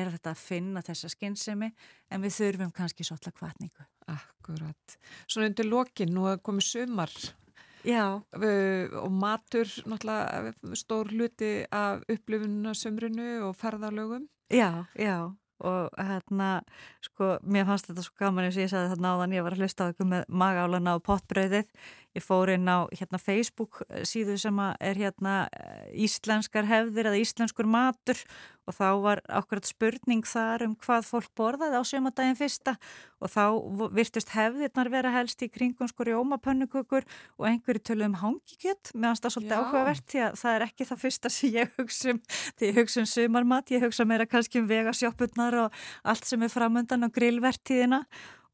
er 0.00 0.12
þetta 0.14 0.34
að 0.34 0.42
finna 0.44 0.84
þessa 0.86 1.12
skinnsemi 1.14 1.70
en 2.10 2.24
við 2.24 2.36
þurfum 2.38 2.74
kannski 2.76 3.06
svolítið 3.06 3.38
kvartningu. 3.40 3.88
Akkurat. 4.14 4.98
Svona 5.26 5.50
undir 5.50 5.70
lokin, 5.70 6.14
nú 6.14 6.28
komið 6.44 6.70
sumar 6.70 7.14
Já. 7.84 8.22
og 8.24 9.10
matur 9.12 9.68
náttúrulega 9.84 10.54
stór 10.78 11.10
hluti 11.12 11.54
af 11.68 12.04
upplifunna 12.08 12.72
sömrunu 12.72 13.48
og 13.48 13.56
ferðarlögum. 13.60 14.28
Já, 14.52 14.86
já 14.96 15.34
og 15.64 15.90
hérna, 15.96 16.48
sko, 17.04 17.36
mér 17.46 17.66
fannst 17.68 17.88
þetta 17.88 18.04
svo 18.04 18.16
gaman 18.18 18.48
eins 18.48 18.58
og 18.58 18.64
ég 18.64 18.72
sagði 18.72 18.90
þarna 18.94 19.12
áðan 19.14 19.36
ég 19.36 19.44
var 19.46 19.54
að 19.54 19.62
hlusta 19.62 19.86
á 19.86 19.90
ykkur 19.92 20.08
með 20.10 20.24
magálana 20.42 20.96
og 20.98 21.04
pottbröðið 21.06 21.68
Ég 22.14 22.22
fór 22.22 22.52
inn 22.54 22.68
á 22.70 22.86
hérna, 22.94 23.18
Facebook 23.18 23.80
síðu 24.06 24.36
sem 24.38 24.58
er 24.78 24.98
hérna, 25.00 25.48
íslenskar 25.90 26.68
hefðir 26.68 27.10
eða 27.10 27.22
íslenskur 27.22 27.66
matur 27.66 28.20
og 28.64 28.76
þá 28.76 28.88
var 29.02 29.20
akkurat 29.28 29.66
spurning 29.68 30.24
þar 30.26 30.64
um 30.68 30.76
hvað 30.80 31.08
fólk 31.08 31.32
borðaði 31.36 31.80
á 31.80 31.82
sömadaginn 31.84 32.38
fyrsta 32.38 32.76
og 33.20 33.32
þá 33.32 33.42
virtust 33.96 34.30
hefðirnar 34.34 34.90
vera 34.92 35.12
helst 35.14 35.42
í 35.44 35.50
kringum 35.52 35.90
sko 35.90 36.06
rjómapönnukökur 36.08 37.04
og 37.04 37.48
einhverju 37.50 37.82
tölu 37.90 38.08
um 38.08 38.16
hangikjött 38.22 38.94
meðan 38.94 39.18
það 39.18 39.28
er 39.28 39.34
svolítið 39.36 39.58
áhugavert 39.58 40.06
því 40.14 40.22
að 40.28 40.38
það 40.44 40.54
er 40.54 40.66
ekki 40.68 40.88
það 40.92 41.02
fyrsta 41.02 41.34
sem 41.34 41.58
ég 41.58 41.74
hugsa 41.80 42.14
um 42.14 42.22
því 42.30 42.70
ég 42.70 42.80
hugsa 42.80 43.02
um 43.02 43.10
sömarmat, 43.10 43.74
ég 43.74 43.84
hugsa 43.84 44.08
meira 44.08 44.28
kannski 44.30 44.62
um 44.62 44.70
vegasjópurnar 44.70 45.58
og 45.66 45.84
allt 46.06 46.30
sem 46.30 46.46
er 46.46 46.54
framöndan 46.54 47.04
á 47.04 47.08
grillvertíðina 47.12 48.04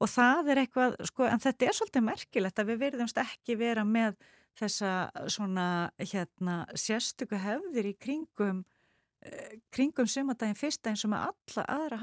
og 0.00 0.08
það 0.10 0.52
er 0.52 0.62
eitthvað, 0.64 0.98
sko, 1.10 1.26
en 1.28 1.42
þetta 1.42 1.66
er 1.66 1.76
svolítið 1.76 2.06
merkilegt 2.06 2.60
að 2.60 2.72
við 2.72 2.82
verðumst 2.86 3.20
ekki 3.20 3.56
vera 3.60 3.84
með 3.84 4.16
þessa 4.58 4.92
svona 5.30 5.66
hérna 6.00 6.62
sérstöku 6.78 7.38
hefðir 7.40 7.92
í 7.92 7.94
kringum 8.00 8.64
eh, 9.24 9.60
kringum 9.72 10.08
sumadaginn 10.10 10.58
fyrsta 10.58 10.90
eins 10.90 11.04
og 11.06 11.12
með 11.14 11.28
alla 11.30 11.66
aðra 11.76 12.00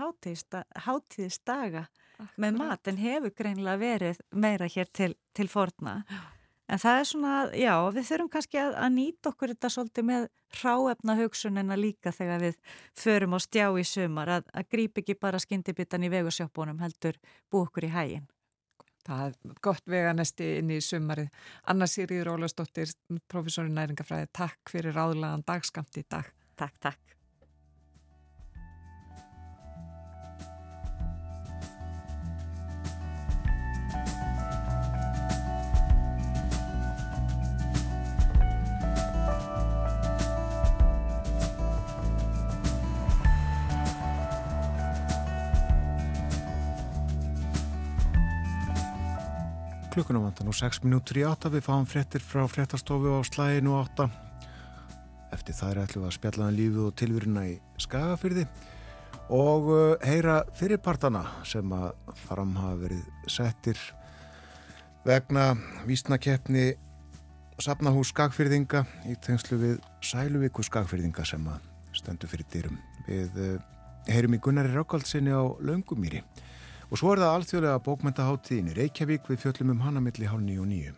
hátíðisdaga 0.88 1.88
með 2.40 2.58
mat 2.58 2.90
en 2.90 3.02
hefur 3.02 3.36
greinlega 3.36 3.82
verið 3.82 4.24
meira 4.34 4.70
hér 4.72 4.90
til, 4.90 5.14
til 5.38 5.50
forna. 5.52 6.00
Já. 6.08 6.37
En 6.68 6.82
það 6.84 7.00
er 7.00 7.06
svona, 7.08 7.34
já, 7.56 7.74
við 7.96 8.08
þurfum 8.10 8.30
kannski 8.32 8.60
að, 8.60 8.74
að 8.76 8.96
nýta 8.98 9.32
okkur 9.32 9.54
þetta 9.54 9.70
svolítið 9.72 10.08
með 10.10 10.26
ráefna 10.60 11.16
hugsunina 11.16 11.78
líka 11.80 12.12
þegar 12.12 12.44
við 12.44 12.58
förum 12.98 13.36
á 13.36 13.40
stjá 13.40 13.68
í 13.72 13.86
sumar, 13.88 14.34
að, 14.38 14.50
að 14.52 14.68
gríp 14.76 15.00
ekki 15.02 15.16
bara 15.20 15.40
skindibitan 15.40 16.04
í 16.04 16.12
vegursjópunum 16.12 16.82
heldur 16.84 17.20
bú 17.52 17.64
okkur 17.64 17.88
í 17.88 17.94
hægin. 17.96 18.28
Það 19.08 19.24
er 19.30 19.60
gott 19.64 19.86
veganesti 19.88 20.50
inn 20.60 20.74
í 20.76 20.82
sumarið. 20.84 21.30
Anna 21.72 21.88
Sýriður 21.88 22.34
Ólastóttir, 22.34 22.92
professori 23.32 23.72
næringafræði, 23.72 24.28
takk 24.36 24.74
fyrir 24.74 24.98
ráðlagan 24.98 25.48
dagskamt 25.48 26.02
í 26.02 26.04
dag. 26.12 26.28
Takk, 26.60 26.76
takk. 26.84 27.17
Klukkunum 49.98 50.28
vantan 50.28 50.50
og 50.52 50.54
6 50.54 50.84
minútur 50.84 51.18
í 51.18 51.24
8 51.26 51.50
við 51.50 51.64
fáum 51.66 51.86
frettir 51.90 52.22
frá 52.22 52.44
frettarstofu 52.46 53.16
á 53.18 53.26
slæginu 53.26 53.72
8 53.80 54.06
eftir 55.34 55.56
það 55.58 55.72
er 55.72 55.80
ætluð 55.82 56.04
að 56.06 56.14
spjallaðan 56.14 56.52
um 56.54 56.58
lífið 56.60 56.84
og 56.84 56.92
tilvurina 57.02 57.46
í 57.50 57.56
skagafyrði 57.82 58.44
og 59.34 59.72
uh, 59.74 59.80
heyra 60.06 60.36
fyrirpartana 60.60 61.24
sem 61.50 61.74
að 61.74 62.14
fram 62.28 62.54
hafa 62.60 62.78
verið 62.84 63.08
settir 63.26 63.82
vegna 65.08 65.48
vísnakeppni 65.90 66.68
Sapnahús 67.58 68.14
skagfyrðinga 68.14 68.84
í 69.10 69.18
tengslu 69.26 69.58
við 69.58 69.80
Sæluvíku 70.06 70.62
skagfyrðinga 70.62 71.26
sem 71.26 71.42
að 71.50 71.64
stendur 71.98 72.30
fyrir 72.30 72.46
dyrum. 72.54 72.78
Við 73.10 73.42
uh, 73.42 73.58
heyrum 74.14 74.38
í 74.38 74.44
Gunnari 74.46 74.78
Rákaldsinni 74.78 75.34
á 75.34 75.42
Laungumýri 75.58 76.22
Og 76.88 77.00
svo 77.02 77.12
er 77.12 77.20
það 77.20 77.34
alþjóðlega 77.38 77.84
bókmyndaháttíðin 77.84 78.72
í 78.72 78.78
Reykjavík 78.78 79.28
við 79.28 79.44
fjöllum 79.44 79.74
um 79.74 79.84
hana 79.84 80.04
milli 80.04 80.30
hálf 80.30 80.44
nýju 80.46 80.64
og 80.64 80.70
nýju. 80.72 80.94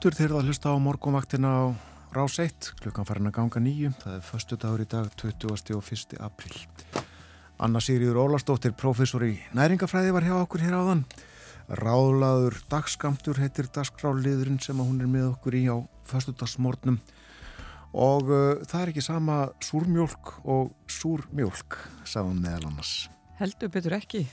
Aftur 0.00 0.14
þegar 0.16 0.32
það 0.32 0.46
hlusta 0.48 0.70
á 0.72 0.76
morgunvaktina 0.80 1.48
á 1.52 1.64
rás 2.16 2.38
1, 2.40 2.70
klukkan 2.80 3.04
farin 3.04 3.28
að 3.28 3.34
ganga 3.36 3.60
nýju, 3.60 3.90
það 4.00 4.14
er 4.14 4.22
förstu 4.24 4.56
dagur 4.56 4.80
í 4.80 4.86
dag 4.88 5.10
20. 5.20 5.74
og 5.76 5.90
1. 5.92 6.14
april. 6.24 6.60
Anna 7.60 7.82
Sigriður 7.84 8.22
Ólastóttir, 8.22 8.72
professor 8.72 9.20
í 9.28 9.34
næringafræði 9.52 10.14
var 10.16 10.24
hjá 10.24 10.38
okkur 10.38 10.64
hér 10.64 10.78
áðan. 10.78 11.02
Ráðlaður 11.82 12.56
dagskamtur 12.72 13.42
heitir 13.42 13.68
dagskráliðurinn 13.76 14.56
sem 14.64 14.80
hún 14.80 15.02
er 15.04 15.10
með 15.12 15.34
okkur 15.34 15.58
í 15.58 15.66
á 15.68 15.76
förstudagsmórnum 16.08 16.96
og 17.92 18.32
uh, 18.32 18.62
það 18.64 18.80
er 18.80 18.92
ekki 18.94 19.04
sama 19.04 19.40
súrmjólk 19.60 20.38
og 20.48 20.70
súrmjólk, 20.88 21.76
sagðan 22.08 22.40
meðal 22.40 22.70
annars. 22.70 22.94
Heldur 23.36 23.68
betur 23.76 23.98
ekki. 24.00 24.24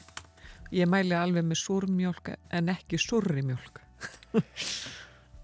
Ég 0.72 0.88
mæli 0.88 1.12
alveg 1.20 1.44
með 1.44 1.60
súrmjólk 1.66 2.38
en 2.56 2.72
ekki 2.72 3.02
súrrimjólk. 3.04 3.84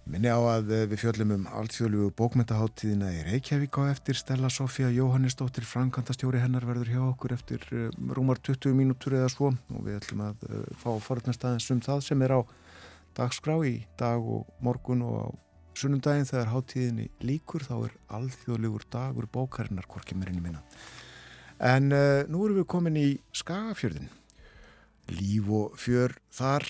Minni 0.03 0.27
á 0.27 0.35
að 0.35 0.71
eh, 0.75 0.81
við 0.91 0.99
fjöllum 0.99 1.29
um 1.31 1.43
allþjóðlugu 1.47 2.09
bókmyndaháttíðina 2.19 3.07
í 3.15 3.21
Reykjavík 3.23 3.77
á 3.79 3.87
eftir 3.87 4.17
Stella 4.19 4.49
Sofía 4.51 4.89
Jóhannesdóttir 4.91 5.63
Frankantastjóri 5.63 6.41
hennar 6.43 6.65
verður 6.67 6.91
hjá 6.91 6.99
okkur 7.05 7.31
eftir 7.37 7.63
uh, 7.71 7.85
rúmar 8.11 8.41
20 8.43 8.75
mínútur 8.75 9.15
eða 9.15 9.29
svo 9.31 9.53
og 9.53 9.85
við 9.85 10.01
ætlum 10.01 10.25
að 10.25 10.43
uh, 10.49 10.65
fá 10.81 10.89
forðnast 11.05 11.47
aðeins 11.47 11.69
um 11.71 11.79
það 11.87 12.03
sem 12.09 12.25
er 12.27 12.35
á 12.35 12.39
dagskrá 13.15 13.55
í 13.63 13.73
dag 13.95 14.27
og 14.35 14.51
morgun 14.59 15.07
og 15.07 15.15
á 15.23 15.27
sunnundaginn 15.79 16.27
þegar 16.27 16.51
háttíðinni 16.51 17.07
líkur 17.23 17.63
þá 17.63 17.73
er 17.77 17.97
allþjóðlugur 18.19 18.85
dagur 18.91 19.31
bókarinnar 19.31 19.87
hvorki 19.87 20.19
mér 20.19 20.35
inn 20.35 20.43
í 20.43 20.45
minna. 20.49 20.65
En 21.63 21.91
uh, 21.95 22.27
nú 22.27 22.43
erum 22.43 22.59
við 22.59 22.69
komin 22.75 22.99
í 22.99 23.07
Skagafjörðin. 23.31 24.11
Líf 25.15 25.47
og 25.47 25.79
fjör 25.79 26.19
þar 26.31 26.67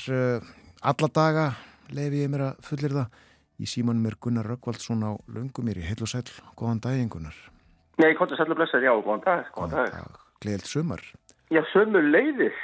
alla 0.81 1.09
daga 1.13 1.51
lefi 1.93 2.23
ég 2.23 2.31
mér 2.31 2.49
að 2.51 2.65
fullir 2.65 2.95
það. 3.01 3.21
Í 3.61 3.67
símanum 3.69 4.07
er 4.09 4.17
Gunnar 4.21 4.47
Röggvaldsson 4.49 5.05
á 5.05 5.13
Lungumýri. 5.29 5.83
Heil 5.85 6.01
og 6.01 6.09
sæl, 6.09 6.25
góðan 6.57 6.81
daginn 6.81 7.11
Gunnar. 7.13 7.35
Nei, 8.01 8.13
kontur 8.17 8.39
sæl 8.39 8.49
og 8.49 8.57
blessað, 8.57 8.87
já, 8.87 8.93
góðan 8.97 9.25
dag. 9.25 9.51
Góðan 9.53 9.75
dag. 9.77 9.91
dag. 9.93 10.21
Gleðilt 10.41 10.69
sömur. 10.71 11.03
Já, 11.53 11.61
sömur 11.69 12.07
leiðis. 12.09 12.59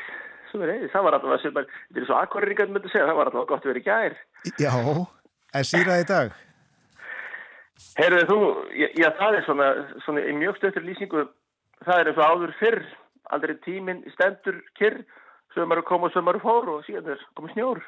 Sömur 0.50 0.72
leiðis, 0.72 0.92
það 0.96 1.06
var 1.06 1.18
alltaf 1.20 1.44
sömur. 1.44 1.70
Þetta 1.88 2.02
er 2.02 2.08
svo 2.10 2.18
akvaringar 2.18 2.74
myndi 2.74 2.90
segja, 2.90 3.06
það 3.06 3.20
var 3.20 3.30
alltaf 3.30 3.50
gott 3.52 3.68
að 3.68 3.74
vera 3.74 3.84
í 3.84 3.86
gær. 3.86 4.18
Já, 4.58 4.74
en 5.54 5.70
síðan 5.70 6.02
í 6.02 6.08
dag? 6.10 6.34
Herruðu 8.00 8.26
þú, 8.28 8.40
já, 8.76 8.88
já, 8.98 9.08
það 9.22 9.38
er 9.38 9.46
svona, 9.46 9.68
svona 10.04 10.26
í 10.26 10.34
mjög 10.36 10.58
stöttur 10.60 10.84
lýsingu, 10.88 11.24
það 11.86 12.02
er 12.02 12.10
eins 12.10 12.20
og 12.20 12.34
áður 12.34 12.56
fyrr, 12.60 12.82
aldrei 13.30 13.56
tíminn 13.64 14.02
stendur 14.16 14.58
kyrr 14.80 15.04
sömur 15.56 15.82
kom 15.88 16.06
og 16.08 16.14
sömur 16.14 16.40
fór 16.44 16.70
og 16.76 16.86
síðan 16.88 17.14
er 17.16 17.24
komið 17.38 17.56
snjór. 17.56 17.84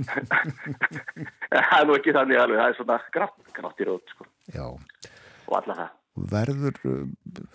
Það 1.50 1.76
er 1.76 1.88
nú 1.88 1.96
ekki 1.98 2.14
þannig 2.16 2.40
alveg 2.40 2.60
það 2.60 2.68
er 2.68 2.76
svona 2.78 2.98
grátt, 3.14 3.40
grátt 3.56 3.82
í 3.82 3.88
rót 3.88 4.14
sko. 4.14 4.26
og 5.50 5.56
alla 5.58 5.76
það. 5.82 5.90
Verður 6.30 6.80
uh, 6.88 7.04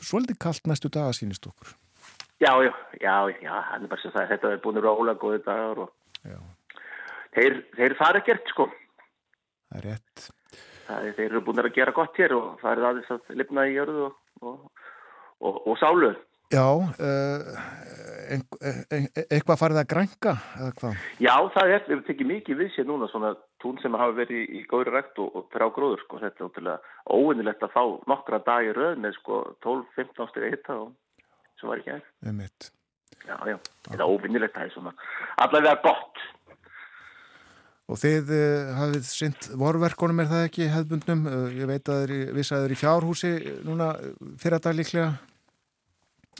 svolítið 0.03 0.39
kallt 0.45 0.69
næstu 0.69 0.91
daga 0.93 1.15
sínist 1.15 1.47
okkur? 1.49 1.73
Já, 2.43 2.51
já, 2.65 2.73
já, 2.99 3.15
já 3.41 3.55
er 3.79 4.11
það 4.11 4.31
þetta 4.33 4.51
er 4.51 4.61
búin 4.63 4.81
róla 4.83 5.15
góði 5.19 5.39
dagar 5.45 5.85
og 5.85 5.93
þeir, 7.35 7.61
þeir 7.77 7.95
fara 7.99 8.21
gert 8.25 8.51
sko. 8.51 8.67
Það 9.69 9.79
er 9.79 9.87
rétt. 9.89 10.27
Það, 10.85 11.09
Þeir 11.17 11.25
eru 11.25 11.41
búin 11.47 11.63
að 11.63 11.71
gera 11.73 11.95
gott 11.95 12.19
hér 12.21 12.35
og 12.37 12.59
það 12.61 12.71
er 12.71 12.87
aðeins 12.89 13.13
að 13.15 13.37
lifna 13.39 13.65
í 13.65 13.73
jörðu 13.73 14.03
og, 14.05 14.17
og, 14.45 14.57
og, 15.41 15.61
og 15.71 15.79
sálu 15.81 16.11
Já, 16.53 16.67
uh, 16.77 17.63
ein, 18.29 18.43
ein, 18.93 19.07
eitthvað 19.23 19.59
farið 19.59 19.79
að 19.81 19.89
grænka 19.93 20.33
eða 20.59 20.73
hvað? 20.79 21.01
Já, 21.23 21.33
það 21.55 21.73
er, 21.73 21.83
við 21.89 22.03
tekjum 22.09 22.31
mikið 22.33 22.59
við 22.59 22.71
sér 22.75 22.87
núna 22.89 23.09
svona 23.09 23.33
tún 23.63 23.79
sem 23.81 23.97
hafa 23.97 24.13
verið 24.19 24.53
í, 24.59 24.61
góðri 24.69 24.93
rætt 24.93 25.19
og, 25.23 25.31
og 25.33 25.49
þrjá 25.55 25.67
gróður 25.77 26.05
sko, 26.05 26.21
þetta 26.21 26.43
er 26.43 26.47
ótrúlega 26.49 26.93
óvinnilegt 27.17 27.65
að 27.65 27.73
fá 27.73 27.83
nokkra 28.11 28.41
dagi 28.45 28.77
röð 28.77 29.01
með 29.01 29.17
sko 29.17 29.41
12-15 29.65 30.31
steg 30.31 30.47
eitta 30.51 30.79
og 30.83 30.93
svo 31.59 31.71
var 31.73 31.81
ekki 31.81 31.95
aðeins. 31.95 32.15
Um 32.25 32.39
mitt. 32.43 32.71
Já, 33.25 33.35
já, 33.49 33.59
þetta 33.89 34.01
er 34.01 34.07
óvinnilegt, 34.07 34.57
það 34.57 34.69
er 34.69 34.73
svona 34.75 34.97
allavega 35.41 35.77
gott. 35.85 36.25
Og 37.85 38.01
þið 38.01 38.33
uh, 38.33 38.73
hafið 38.79 39.07
synt 39.09 39.47
vorverkonum 39.61 40.21
er 40.21 40.29
það 40.29 40.47
ekki 40.47 40.73
hefðbundnum, 40.73 41.29
uh, 41.29 41.47
ég 41.53 41.69
veit 41.69 41.89
að 41.89 42.11
það 42.37 42.63
er 42.63 42.73
í 42.73 42.77
fjárhúsi 42.81 43.37
núna 43.65 43.95
fyrir 44.41 44.57
að 44.57 44.67
dag 44.69 44.77
líklega 44.77 45.09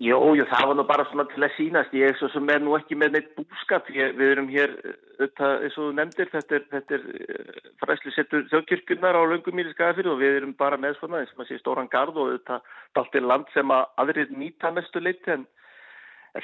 Jó, 0.04 0.18
jú, 0.36 0.44
það 0.52 0.66
var 0.68 0.76
nú 0.76 0.84
bara 0.84 1.04
svona 1.08 1.24
til 1.32 1.44
að 1.46 1.54
sínast. 1.56 1.94
Ég 1.96 2.10
er 2.12 2.18
svo 2.20 2.28
sem 2.34 2.50
er 2.52 2.60
nú 2.60 2.74
ekki 2.76 2.98
með 3.00 3.14
neitt 3.14 3.30
búskap. 3.38 3.88
Ég, 3.96 4.12
við 4.20 4.34
erum 4.34 4.50
hér, 4.52 4.74
þetta, 5.22 5.52
eins 5.64 5.78
og 5.78 5.86
þú 5.86 5.92
nefndir, 5.96 6.32
þetta 6.34 6.58
er, 6.58 6.66
þetta 6.74 6.98
er 6.98 7.06
eh, 7.24 7.70
fræsli 7.80 8.12
settur 8.12 8.44
þjóðkirkjurnar 8.52 9.16
á 9.16 9.24
löngum 9.32 9.56
mýri 9.56 9.72
skafir 9.72 10.12
og 10.12 10.20
við 10.20 10.42
erum 10.42 10.52
bara 10.60 10.76
með 10.76 11.00
svona 11.00 11.24
eins 11.24 11.32
og 11.32 11.40
maður 11.40 11.54
sé 11.54 11.62
stóran 11.62 11.88
gard 11.96 12.20
og 12.20 12.34
þetta 12.34 12.60
er 12.60 13.02
allt 13.06 13.16
í 13.16 13.24
land 13.24 13.56
sem 13.56 13.72
að 13.72 13.88
aðrið 14.04 14.36
nýta 14.36 14.76
mestu 14.76 15.00
leiti 15.00 15.38
en, 15.38 15.48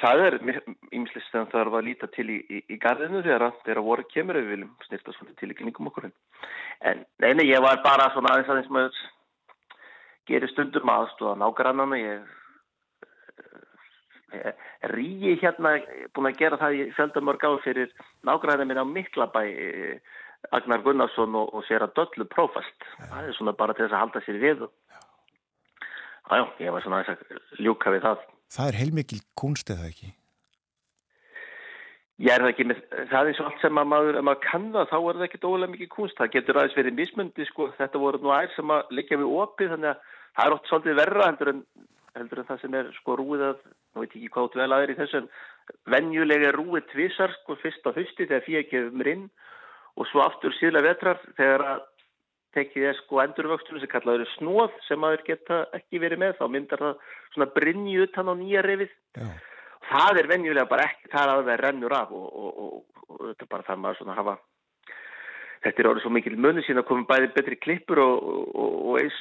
það 0.00 0.26
er 0.30 0.40
ímislegt 0.88 1.28
sem 1.28 1.48
það 1.52 1.60
er 1.66 1.74
að 1.76 1.88
líta 1.92 2.12
til 2.16 2.28
í, 2.32 2.40
í, 2.48 2.64
í 2.72 2.80
gardinu 2.80 3.20
þegar 3.20 3.50
það 3.68 3.84
voru 3.84 4.10
kemur 4.16 4.40
ef 4.40 4.48
við 4.48 4.54
viljum 4.56 4.76
snirta 4.88 5.18
svona 5.18 5.36
til 5.36 5.52
í 5.52 5.58
kynningum 5.60 5.92
okkur. 5.92 6.08
En 6.88 7.04
neina, 7.20 7.44
ég 7.44 7.60
var 7.60 7.84
bara 7.84 8.08
svona 8.16 8.32
aðeins 8.32 8.54
aðeins 8.54 8.72
maður 8.72 9.08
gerir 10.30 10.48
stundur 10.54 10.88
með 10.88 11.02
aðstóða 11.02 11.42
nágrannana, 11.42 12.00
ég 12.00 12.22
Eh, 12.22 12.41
Ríi 14.92 15.36
hérna 15.40 15.76
búin 16.14 16.30
að 16.30 16.38
gera 16.40 16.60
það 16.60 16.78
í 16.78 16.86
fjöldamörg 16.96 17.46
á 17.46 17.50
fyrir 17.64 17.92
nágræðin 18.26 18.70
minn 18.70 18.82
á 18.82 18.86
Miklabæ 18.88 19.42
Agnar 20.52 20.82
Gunnarsson 20.82 21.36
og, 21.38 21.52
og 21.54 21.66
sér 21.68 21.84
að 21.86 21.94
döllu 22.00 22.26
prófast. 22.26 22.88
Ja. 22.98 23.10
Það 23.12 23.28
er 23.28 23.36
svona 23.38 23.52
bara 23.54 23.76
til 23.76 23.86
þess 23.86 23.94
að 23.94 24.02
halda 24.02 24.24
sér 24.26 24.40
við 24.42 24.64
jájá, 26.32 26.48
ég 26.60 26.72
var 26.72 26.84
svona 26.84 27.02
að 27.04 27.22
ljúka 27.60 27.92
við 27.92 28.04
það. 28.06 28.26
Það 28.52 28.68
er 28.68 28.78
heilmikil 28.80 29.20
kunst 29.38 29.70
eða 29.72 29.88
ekki? 29.88 30.10
Ég 32.22 32.30
er 32.30 32.44
það 32.44 32.52
ekki 32.52 32.66
með, 32.68 32.82
það 33.10 33.28
er 33.28 33.40
og 33.40 33.46
allt 33.48 33.62
sem 33.62 33.78
að 33.80 33.88
maður, 33.90 34.18
ef 34.18 34.26
maður 34.28 34.42
kann 34.44 34.66
það, 34.74 34.90
þá 34.90 34.98
er 34.98 35.16
það 35.16 35.24
ekki 35.26 35.40
dólega 35.42 35.72
mikið 35.72 35.88
kunst. 35.94 36.18
Það 36.18 36.34
getur 36.36 36.58
aðeins 36.60 36.76
verið 36.78 36.98
mismundi, 37.00 37.46
sko, 37.48 37.68
þetta 37.78 38.02
voru 38.02 38.20
nú 38.22 38.34
ær 38.36 38.52
sem 38.54 38.74
að 38.74 38.92
liggja 38.98 39.18
við 39.18 39.32
opið, 39.42 39.72
þannig 39.74 39.90
að 39.90 40.12
það 40.36 40.44
er 40.44 40.56
oft 40.56 40.70
svolítið 40.70 41.00
verra 41.00 41.28
heldur 41.28 41.52
en 41.52 41.64
heldur 42.18 42.42
en 42.42 42.48
það 42.48 42.60
sem 42.62 42.74
er 42.78 42.90
sko 42.98 43.16
rúið 43.18 43.46
að, 43.50 43.62
nú 43.94 44.02
veit 44.02 44.16
ekki 44.16 44.32
hvað 44.34 44.48
út 44.48 44.58
vel 44.60 44.72
aðeir 44.76 44.92
í 44.94 44.98
þessum, 44.98 45.30
venjulega 45.94 46.52
rúið 46.56 46.90
tvísar 46.92 47.32
sko 47.38 47.56
fyrst 47.62 47.88
á 47.88 47.90
hösti 47.96 48.26
þegar 48.26 48.44
fyrir 48.46 48.68
gefum 48.70 49.06
inn 49.14 49.24
og 49.96 50.08
svo 50.08 50.22
aftur 50.24 50.54
síðlega 50.56 50.92
vetrar 50.92 51.20
þegar 51.38 51.66
að 51.74 51.88
tekið 52.56 52.88
er 52.90 52.98
sko 53.00 53.20
endurvöxtunum 53.22 53.80
sem 53.80 53.90
kallaður 53.92 54.28
snóð 54.36 54.76
sem 54.86 55.00
maður 55.00 55.24
geta 55.28 55.62
ekki 55.78 56.00
verið 56.02 56.20
með 56.20 56.34
þá 56.40 56.44
myndar 56.52 56.84
það 56.84 57.06
svona 57.32 57.48
brinni 57.56 57.96
utan 58.04 58.28
á 58.28 58.34
nýja 58.36 58.64
reyfið. 58.66 58.92
Það 59.88 60.20
er 60.20 60.28
venjulega 60.30 60.68
bara 60.68 60.88
ekki 60.90 61.10
það 61.12 61.32
að 61.32 61.46
það 61.48 61.62
rennur 61.62 61.94
af 61.96 62.12
og, 62.16 62.26
og, 62.28 62.58
og, 62.64 63.04
og 63.08 63.22
þetta 63.30 63.46
er 63.46 63.52
bara 63.54 63.68
það 63.68 63.80
maður 63.84 64.00
svona 64.02 64.18
hafa 64.18 64.36
þetta 65.62 65.82
er 65.82 65.88
orðið 65.90 66.04
svo 66.04 66.12
mikil 66.14 66.34
munni 66.40 66.64
sín 66.66 66.80
að 66.80 66.88
koma 66.88 67.06
bæði 67.08 67.30
betri 67.36 67.58
klippur 67.60 68.00
og, 68.02 68.26
og, 68.26 68.74
og 68.90 68.98
eins 69.02 69.20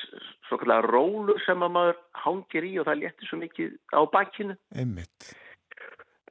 svo 0.49 0.57
kallar 0.61 0.87
rólur 0.89 1.39
sem 1.45 1.61
að 1.63 1.75
maður 1.77 2.01
hangir 2.23 2.67
í 2.67 2.73
og 2.81 2.87
það 2.89 2.99
léttir 3.03 3.29
svo 3.29 3.39
mikið 3.41 3.77
á 3.93 4.01
bakkinu. 4.15 4.57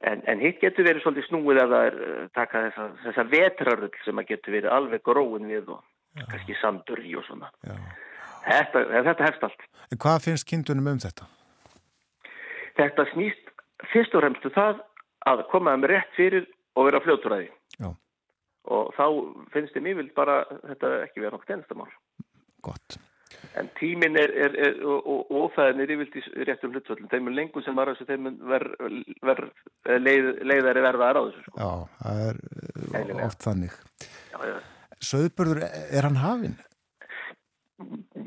En, 0.01 0.23
en 0.25 0.41
hitt 0.41 0.57
getur 0.61 0.87
verið 0.87 1.03
svolítið 1.03 1.27
snúið 1.29 1.61
að 1.61 1.73
það 1.75 1.87
er 1.87 1.97
uh, 2.05 2.21
taka 2.33 2.63
þessa, 2.65 2.85
þessa 3.03 3.25
vetraröll 3.29 3.91
sem 4.05 4.21
að 4.21 4.31
getur 4.31 4.55
verið 4.57 4.75
alveg 4.77 5.03
gróin 5.05 5.51
við 5.51 5.69
og 5.75 5.83
Já. 6.17 6.25
kannski 6.31 6.57
sandur 6.59 7.03
í 7.05 7.13
og 7.19 7.27
svona. 7.27 7.51
Þetta, 8.47 8.81
þetta 9.07 9.27
hefst 9.27 9.45
allt. 9.45 9.67
En 9.93 10.01
hvað 10.01 10.25
finnst 10.25 10.47
kindunum 10.49 10.89
um 10.89 11.01
þetta? 11.03 11.27
Þetta 12.79 13.05
snýst 13.11 13.53
fyrst 13.91 14.15
og 14.17 14.25
fremstu 14.25 14.49
um 14.49 14.57
það 14.57 14.81
að 15.29 15.45
koma 15.53 15.75
um 15.77 15.85
rétt 15.85 16.13
fyrir 16.17 16.47
og 16.73 16.87
vera 16.89 17.01
fljótturæði. 17.05 17.51
Og 18.69 18.91
þá 18.93 19.05
finnst 19.53 19.77
ég 19.77 19.85
mjög 19.85 20.01
vild 20.01 20.11
bara 20.17 20.41
þetta 20.51 20.91
ekki 21.07 21.23
vera 21.23 21.33
nokkuð 21.37 21.55
ennastamál. 21.55 21.89
Gott. 22.61 22.99
En 23.57 23.69
tímin 23.79 24.17
er, 24.19 24.31
er, 24.45 24.55
er 24.67 24.75
og 24.85 25.31
óþæðin 25.33 25.81
er 25.83 25.93
yfirlt 25.95 26.17
í 26.19 26.45
réttum 26.45 26.75
hlutvöldum. 26.75 27.09
Þeim 27.11 27.29
er 27.31 27.35
lengur 27.39 27.63
sem 27.65 27.75
var 27.75 27.89
þessu, 27.91 28.05
þeim 28.07 28.29
verð 28.47 28.75
ver, 29.25 29.41
leið, 29.97 30.27
leiðari 30.45 30.83
verðaðar 30.85 31.19
á 31.19 31.21
þessu. 31.25 31.45
Sko. 31.47 31.55
Já, 31.57 31.71
það 32.03 32.21
er 32.27 32.41
Eililega. 32.99 33.25
oft 33.27 33.47
þannig. 33.47 33.79
Já, 34.31 34.37
já. 34.51 34.57
Söðburður, 35.01 35.63
er 35.65 36.07
hann 36.07 36.21
hafinn? 36.21 36.59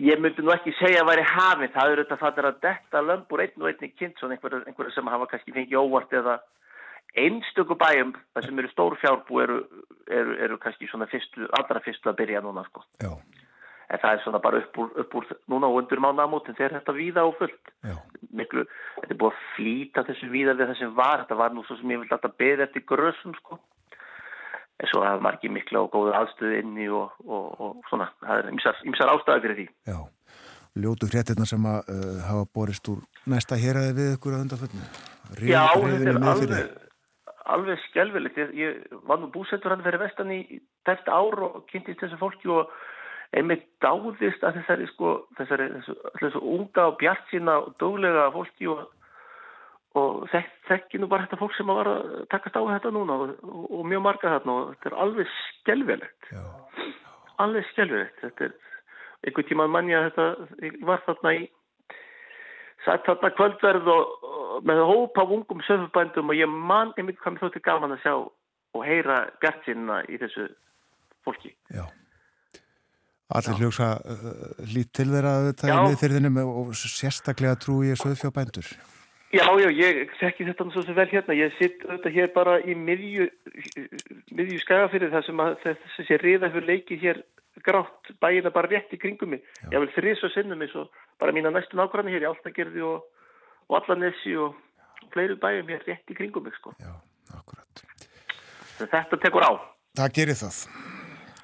Ég 0.03 0.18
myndi 0.18 0.43
nú 0.43 0.51
ekki 0.51 0.74
segja 0.80 1.05
að 1.05 1.12
væri 1.12 1.28
hafinn. 1.30 1.72
Það 1.76 1.93
eru 1.95 2.05
þetta 2.05 2.20
fattir 2.24 2.49
að 2.51 2.61
detta 2.66 3.05
lömbur 3.05 3.45
einn 3.45 3.62
og 3.62 3.70
einni 3.70 3.93
kynnt, 3.95 4.18
svona 4.18 4.37
einhverju 4.37 4.95
sem 4.97 5.12
hafa 5.14 5.30
kannski 5.30 5.55
fengið 5.55 5.78
óvart 5.85 6.16
eða 6.18 6.41
einstöku 7.15 7.77
bæjum 7.79 8.15
sem 8.43 8.59
eru 8.59 8.71
stór 8.73 8.97
fjárbú 9.01 9.41
eru, 9.43 9.61
eru, 10.11 10.37
eru 10.47 10.59
kannski 10.62 10.89
svona 10.91 11.07
fyrstu, 11.11 11.47
allra 11.59 11.83
fyrstu 11.85 12.11
að 12.11 12.21
byrja 12.23 12.43
núna 12.45 12.65
sko. 12.69 12.85
en 13.91 14.01
það 14.01 14.15
er 14.15 14.23
svona 14.25 14.41
bara 14.43 14.59
upp 14.62 14.79
úr, 14.81 14.89
upp 15.03 15.15
úr 15.15 15.27
núna 15.53 15.69
og 15.69 15.83
undur 15.83 16.01
mánamótin 16.03 16.57
þegar 16.57 16.79
þetta 16.79 16.95
víða 16.97 17.27
og 17.29 17.37
fullt. 17.39 17.71
Miklu, 18.35 18.65
þetta 18.97 19.12
er 19.12 19.21
búið 19.21 19.35
að 19.35 19.45
flýta 19.55 20.05
þessu 20.09 20.31
víða 20.33 20.57
við 20.59 20.73
það 20.73 20.81
sem 20.81 20.95
var, 20.97 21.23
þetta 21.23 21.39
var 21.43 21.55
nú 21.55 21.65
svo 21.69 21.77
sem 21.79 21.93
ég 21.93 22.03
vil 22.03 22.17
alltaf 22.17 22.37
beða 22.41 22.67
eftir 22.67 22.87
grössum 22.89 23.37
sko. 23.39 23.61
En 24.81 24.91
svo 24.91 25.05
hafa 25.05 25.23
margir 25.23 25.53
mikla 25.55 25.85
og 25.85 25.93
góða 25.93 26.25
aðstöðu 26.25 26.59
inni 26.59 26.89
og, 26.91 27.12
og, 27.29 27.45
og 27.61 27.91
svona. 27.91 28.09
Það 28.25 28.41
er 28.41 28.51
ymsar 28.57 29.12
ástæði 29.12 29.45
fyrir 29.45 29.61
því. 29.61 29.67
Já, 29.93 30.01
ljótu 30.83 31.11
hrettirna 31.12 31.47
sem 31.47 31.69
að 31.71 31.93
uh, 31.95 32.17
hafa 32.27 32.49
borist 32.57 32.91
úr 32.91 33.05
næsta 33.31 33.61
héræði 33.61 33.95
við 34.01 34.17
ykkur 34.17 34.35
að 34.35 34.47
undanföllinu 34.49 34.89
Já, 35.47 35.62
þetta 35.77 36.11
er 36.11 36.19
alveg 36.33 36.73
alveg 37.45 37.80
skjálfilegt. 37.88 38.40
Ég, 38.40 38.53
ég 38.59 38.99
var 39.09 39.20
nú 39.20 39.30
búsettur 39.32 39.74
hann 39.74 39.84
fyrir 39.84 40.03
vestan 40.03 40.32
í 40.32 40.40
tæft 40.88 41.09
ár 41.09 41.38
og 41.47 41.62
kynntist 41.70 42.03
þessu 42.03 42.18
fólki 42.20 42.51
og 42.53 42.72
einmitt 43.34 43.66
dáðist 43.82 44.45
að 44.47 44.61
þessari 44.61 44.88
sko, 44.92 45.14
þessari 45.38 45.70
þessu, 45.78 45.97
þessu 46.20 46.42
unga 46.55 46.90
og 46.90 46.99
bjart 47.01 47.24
sína 47.30 47.57
og 47.62 47.72
döglega 47.82 48.28
fólki 48.34 48.68
og, 48.70 48.84
og 49.99 50.28
þekk, 50.32 50.53
þekki 50.68 51.01
nú 51.01 51.09
bara 51.11 51.26
þetta 51.26 51.40
fólk 51.40 51.57
sem 51.57 51.72
var 51.72 51.90
að 51.90 52.14
takast 52.32 52.59
á 52.59 52.62
þetta 52.62 52.95
núna 52.95 53.18
og, 53.24 53.34
og, 53.42 53.64
og 53.78 53.88
mjög 53.90 54.05
marga 54.07 54.36
þarna 54.36 54.59
og 54.61 54.70
þetta 54.74 54.90
er 54.90 55.01
alveg 55.07 55.34
skjálfilegt. 55.40 56.30
alveg 57.42 57.68
skjálfuregt. 57.72 58.22
Þetta 58.22 58.49
er 58.49 58.57
einhver 59.24 59.49
tíma 59.49 59.68
manni 59.70 59.97
að 59.97 60.11
þetta, 60.11 60.26
var 60.86 61.05
þarna 61.09 61.34
í, 61.38 61.45
satt 62.85 63.07
þarna 63.09 63.32
kvöldverð 63.37 63.91
og, 63.91 64.14
og 64.28 64.68
með 64.68 64.85
hópa 64.89 65.24
af 65.24 65.35
ungum 65.35 65.62
söfubændum 65.66 66.30
og 66.30 66.39
ég 66.39 66.51
man 66.51 66.95
einmitt 66.99 67.20
hvað 67.22 67.37
mér 67.37 67.45
þótti 67.47 67.64
gaman 67.64 67.97
að 67.97 68.03
sjá 68.05 68.14
og 68.74 68.87
heyra 68.87 69.18
bjart 69.43 69.66
sinna 69.66 70.01
í 70.11 70.18
þessu 70.20 70.49
fólki. 71.24 71.55
Já. 71.72 71.87
Allir 73.35 73.61
hljóksa 73.62 73.95
uh, 73.99 74.32
lít 74.68 74.93
til 74.95 75.09
þeirra 75.09 75.37
þetta 75.49 75.70
í 75.70 75.76
miðfyrðinum 75.89 76.43
og 76.45 76.74
sérstaklega 76.76 77.57
trúi 77.59 77.89
ég 77.91 78.01
söðfjábændur. 78.03 78.68
Já, 79.35 79.49
já, 79.59 79.66
ég 79.74 80.12
þekki 80.20 80.47
þetta 80.47 80.66
svo 80.70 80.82
sem 80.85 80.95
vel 80.95 81.09
hérna. 81.11 81.35
Ég 81.35 81.55
sitt 81.59 81.80
þetta 81.82 82.12
hér 82.14 82.28
bara 82.37 82.59
í 82.62 82.76
miðju, 82.78 83.26
miðju 84.30 84.61
skagafyrir 84.62 85.11
þar 85.11 85.26
sem 85.26 85.41
að 85.43 85.57
þessi 85.64 86.18
riða 86.22 86.53
fyrir 86.55 86.68
leiki 86.68 86.99
hér 87.01 87.24
grátt 87.63 88.13
bæina 88.21 88.51
bara 88.51 88.71
rétt 88.71 88.93
í 88.95 89.01
kringum 89.01 89.35
mig. 89.35 89.45
Já. 89.63 89.69
Ég 89.73 89.85
vil 89.85 89.93
þrýs 89.97 90.25
og 90.27 90.33
sinnum 90.35 90.59
mig 90.59 90.73
svo 90.73 90.89
bara 91.21 91.33
mína 91.33 91.53
næstu 91.55 91.79
nákvæmni 91.79 92.15
hér 92.15 92.27
í 92.27 92.31
Altagerði 92.31 92.83
og, 92.83 93.05
og 93.69 93.77
Allanessi 93.81 94.35
og 94.37 94.57
fleiri 95.15 95.39
bæjum 95.41 95.71
hér 95.71 95.87
rétt 95.87 96.11
í 96.11 96.19
kringum 96.19 96.45
mig 96.49 96.57
sko. 96.59 96.75
Já, 96.83 96.95
akkurat. 97.37 97.85
Þetta 98.81 99.21
tekur 99.23 99.47
á. 99.47 99.53
Það 99.95 100.15
gerir 100.19 100.39
það. 100.39 100.65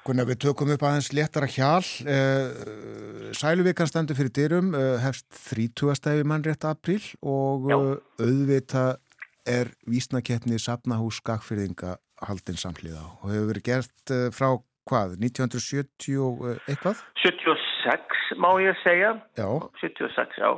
Gunnar, 0.01 0.25
við 0.25 0.39
tökum 0.41 0.71
upp 0.73 0.81
aðeins 0.81 1.11
léttara 1.13 1.45
hjál. 1.45 1.85
Eh, 2.09 3.31
Sæluvíkan 3.37 3.87
stendur 3.87 4.17
fyrir 4.17 4.33
dyrum, 4.33 4.73
eh, 4.73 4.97
hefst 5.03 5.27
30. 5.53 5.93
stæfi 5.95 6.25
mannrétt 6.25 6.65
apríl 6.65 7.05
og 7.21 7.69
Já. 7.69 7.77
Eh, 7.77 8.25
auðvita 8.25 8.97
er 9.45 9.69
vísnakeppni 9.85 10.57
Sapnahús 10.57 11.21
Skakfyrðinga 11.21 11.97
haldin 12.21 12.57
samhliða 12.57 13.03
og 13.21 13.29
hefur 13.29 13.53
verið 13.53 13.63
gert 13.63 14.33
frá 14.33 14.57
hvað, 14.89 15.15
1970 15.21 16.17
og 16.25 16.43
eitthvað? 16.69 17.01
76 17.21 18.35
má 18.41 18.49
ég 18.63 18.77
segja. 18.83 19.15
Já. 19.37 19.49
76, 19.81 20.37
já. 20.37 20.51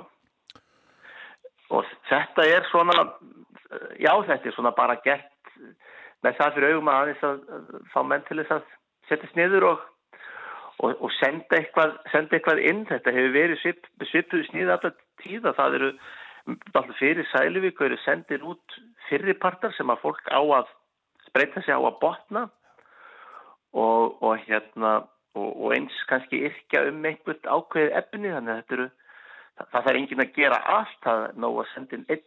Og 1.73 1.87
þetta 2.09 2.45
er 2.45 2.67
svona, 2.69 3.07
já 3.99 4.13
þetta 4.27 4.49
er 4.49 4.55
svona 4.55 4.73
bara 4.77 4.99
gert 5.05 5.29
með 6.23 6.37
það 6.39 6.53
fyrir 6.57 6.73
augum 6.75 6.91
aðeins 6.93 7.25
að 7.27 7.41
fá 7.93 7.99
menn 8.07 8.23
til 8.27 8.39
þess 8.41 8.57
að 8.57 8.67
setjast 9.09 9.39
niður 9.39 9.67
og, 9.71 9.85
og, 10.79 10.91
og 10.93 11.11
senda, 11.19 11.57
eitthvað, 11.57 11.97
senda 12.13 12.37
eitthvað 12.37 12.61
inn. 12.69 12.83
Þetta 12.89 13.15
hefur 13.15 13.35
verið 13.35 13.61
svip, 13.63 13.89
svipuð 14.11 14.45
snýða 14.51 14.77
alltaf 14.77 14.99
tíða. 15.23 15.55
Það 15.57 15.79
eru 15.79 15.91
fyrir 16.99 17.27
Sæluvík 17.31 17.81
og 17.81 17.89
eru 17.89 17.99
sendir 18.03 18.45
út 18.47 18.79
fyrirpartar 19.09 19.73
sem 19.77 19.89
að 19.91 20.03
fólk 20.05 20.31
á 20.31 20.41
að 20.61 20.71
spreita 21.27 21.63
sig 21.63 21.75
á 21.75 21.81
að 21.81 21.99
botna 22.01 22.47
og, 23.73 24.21
og 24.21 24.37
hérna 24.45 24.93
og 25.33 25.71
eins 25.73 25.95
kannski 26.09 26.43
yrkja 26.45 26.83
um 26.91 27.05
einhvert 27.09 27.47
ákveðið 27.49 27.95
efni 27.97 28.29
þannig 28.29 28.53
að 28.53 28.59
þetta 28.59 28.75
eru 28.77 28.87
það, 29.57 29.87
er 29.87 29.99
engin 29.99 30.23
að 30.23 30.35
gera 30.35 30.59
allt 30.75 30.99
það 31.05 31.23
nóg 31.41 31.59
að 31.63 31.71
senda 31.73 31.97
inn 31.97 32.05
einn, 32.13 32.23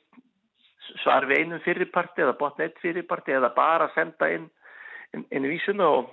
svar 1.04 1.26
við 1.30 1.42
einum 1.42 1.62
fyrirparti 1.62 2.24
eða 2.24 2.36
botna 2.40 2.66
eitt 2.66 2.82
fyrirparti 2.82 3.36
eða 3.36 3.52
bara 3.54 3.88
senda 3.94 4.30
inn 4.34 4.48
inn, 5.14 5.26
inn 5.30 5.46
í 5.46 5.54
vísuna 5.54 5.88
og 6.00 6.12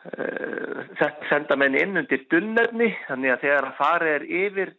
þetta 0.00 1.28
senda 1.28 1.58
menn 1.60 1.78
inn 1.78 2.02
undir 2.02 2.26
dunnefni 2.32 2.90
þannig 3.06 3.34
að 3.34 3.42
þegar 3.46 3.70
að 3.70 3.78
fara 3.78 4.12
er 4.16 4.26
yfir 4.26 4.74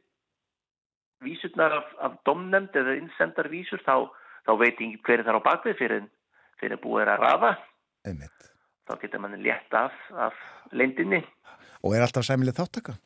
vísurnar 1.21 1.77
af, 1.77 1.91
af 2.01 2.15
domnemnd 2.27 2.75
eða 2.75 2.97
innsendar 2.97 3.51
vísur 3.51 3.83
þá, 3.85 4.09
þá 4.47 4.55
veit 4.57 4.73
ekki 4.73 5.03
hverju 5.05 5.27
þar 5.27 5.39
á 5.39 5.47
bakvið 5.47 5.77
fyrir, 5.79 6.07
fyrir 6.59 6.81
búið 6.83 7.13
að 7.13 7.27
rafa 7.27 7.57
Einmitt. 8.01 8.50
Þá 8.89 8.97
getur 9.01 9.23
mann 9.23 9.39
létt 9.43 9.77
af, 9.77 9.95
af 10.15 10.37
leindinni 10.71 11.23
Og 11.81 11.95
er 11.95 12.05
alltaf 12.05 12.27
sæmilið 12.27 12.59
þáttaka? 12.59 12.97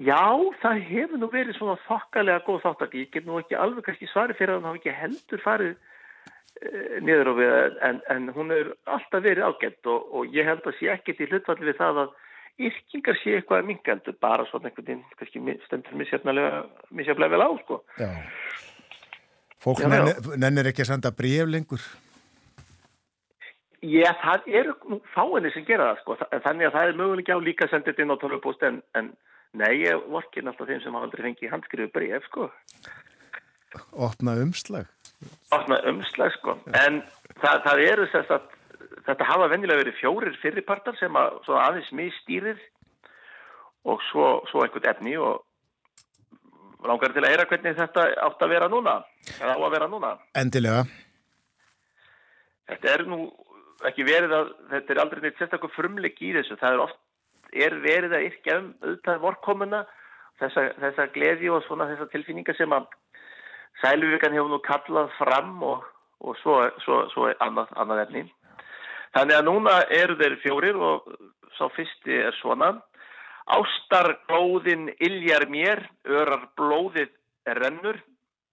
Já, 0.00 0.24
það 0.62 0.82
hefur 0.88 1.20
nú 1.20 1.28
verið 1.30 1.58
svona 1.58 1.76
þokkalega 1.86 2.44
góð 2.46 2.62
þáttaka 2.64 2.98
ég 2.98 3.12
get 3.14 3.28
nú 3.28 3.38
ekki 3.38 3.58
alveg 3.58 3.86
kannski 3.86 4.08
svari 4.10 4.34
fyrir 4.38 4.56
að 4.56 4.62
hann 4.62 4.70
hafi 4.70 4.80
ekki 4.82 4.96
heldur 4.96 5.42
farið 5.44 5.76
Eh, 6.60 6.98
niður 7.00 7.30
á 7.30 7.34
við 7.38 7.76
en, 7.86 8.00
en 8.12 8.26
hún 8.36 8.50
er 8.52 8.72
alltaf 8.90 9.22
verið 9.24 9.46
ágætt 9.46 9.86
og, 9.88 10.10
og 10.12 10.34
ég 10.34 10.44
held 10.44 10.66
að 10.68 10.74
sé 10.76 10.90
ekkert 10.92 11.22
í 11.22 11.28
hlutfalli 11.30 11.68
við 11.70 11.78
það 11.78 12.00
að 12.02 12.10
yrkingar 12.68 13.16
sé 13.22 13.36
eitthvað 13.38 13.68
mingandu 13.70 14.12
bara 14.20 14.44
svona 14.50 14.68
einhvern 14.68 14.88
veginn 14.90 15.04
kannski 15.16 15.54
stendur 15.64 15.96
misjaflega 15.96 17.30
vel 17.32 17.46
á 17.46 17.50
sko. 17.62 17.78
Já. 17.96 18.10
Fólk 19.62 19.80
já, 19.80 19.88
nennir, 19.88 20.20
nennir 20.42 20.68
ekki 20.68 20.84
að 20.84 20.90
senda 20.90 21.14
bref 21.16 21.48
lengur? 21.48 21.86
Já, 23.80 24.10
það 24.20 24.48
eru 24.60 25.00
fáinni 25.14 25.50
sem 25.54 25.64
gera 25.64 25.90
það 25.90 26.00
sko. 26.02 26.16
Þannig 26.44 26.68
að 26.68 26.74
það 26.74 26.88
er 26.88 26.98
mögulega 26.98 27.36
á 27.36 27.40
líka 27.40 27.68
þetta 27.70 28.02
inn 28.04 28.12
á 28.12 28.20
tölvupóst 28.20 28.64
en, 28.68 28.82
en 28.98 29.12
nei, 29.56 29.72
ég 29.86 30.08
vorkin 30.12 30.50
alltaf 30.50 30.68
þeim 30.68 30.82
sem 30.84 30.96
hafa 30.96 31.08
aldrei 31.08 31.26
fengið 31.30 31.54
handskrifu 31.54 31.92
bref 31.94 32.26
sko. 32.28 32.50
Opna 33.96 34.34
umslag? 34.42 34.90
opna 35.54 35.80
umslag 35.90 36.32
sko. 36.38 36.56
En 36.76 37.02
það, 37.40 37.62
það 37.66 37.82
eru 37.86 38.08
þess 38.12 38.34
að 38.36 38.48
þetta 39.08 39.28
hafa 39.28 39.48
vennilega 39.52 39.82
verið 39.82 39.98
fjórir 40.00 40.38
fyrirpartar 40.42 40.96
sem 41.00 41.16
að 41.18 41.52
aðeins 41.56 41.92
mistýrir 41.96 42.60
og 43.88 44.02
svo, 44.10 44.40
svo 44.50 44.64
einhvern 44.64 44.90
efni 44.92 45.16
og 45.20 45.40
langar 46.86 47.12
til 47.12 47.24
að 47.24 47.32
heyra 47.32 47.46
hvernig 47.48 47.76
þetta 47.76 48.06
átt 48.26 48.42
að 48.44 48.52
vera 48.54 48.68
núna 48.72 49.00
eða 49.36 49.56
á 49.56 49.60
að 49.60 49.72
vera 49.76 49.88
núna. 49.90 50.14
Endilega. 50.36 50.84
Þetta 52.70 52.92
er 52.94 53.06
nú 53.08 53.24
ekki 53.88 54.04
verið 54.04 54.34
að 54.36 54.50
þetta 54.72 54.92
er 54.92 55.00
aldrei 55.02 55.22
neitt 55.24 55.38
sérstaklega 55.38 55.76
frumleik 55.76 56.20
í 56.20 56.34
þessu 56.36 56.58
það 56.60 56.76
er 56.76 56.84
oft 56.84 57.00
er 57.50 57.76
verið 57.82 58.14
að 58.16 58.26
yrkja 58.28 58.58
um 58.60 58.68
auðvitað 58.84 59.22
vorkomuna 59.24 59.80
þessa, 60.40 60.66
þessa 60.80 61.06
gleði 61.14 61.50
og 61.52 61.64
svona 61.66 61.88
þessa 61.90 62.08
tilfinninga 62.12 62.54
sem 62.58 62.76
að 62.76 62.90
Sæluvíkan 63.80 64.34
hefur 64.36 64.50
nú 64.52 64.58
kallað 64.64 65.08
fram 65.16 65.62
og, 65.64 65.84
og 66.20 66.36
svo, 66.42 66.56
svo, 66.84 66.98
svo 67.14 67.30
annað, 67.40 67.70
annað 67.80 68.02
efni. 68.04 68.24
Þannig 69.16 69.36
að 69.38 69.46
núna 69.46 69.76
eru 69.96 70.16
þeir 70.18 70.36
fjórir 70.42 70.76
og 70.76 71.06
sá 71.56 71.64
fyrsti 71.74 72.18
er 72.26 72.36
svona. 72.40 72.74
Ástar 73.50 74.12
glóðin 74.28 74.90
illjar 75.02 75.46
mér, 75.50 75.82
örar 76.04 76.44
blóðið 76.60 77.10
rennur. 77.58 78.02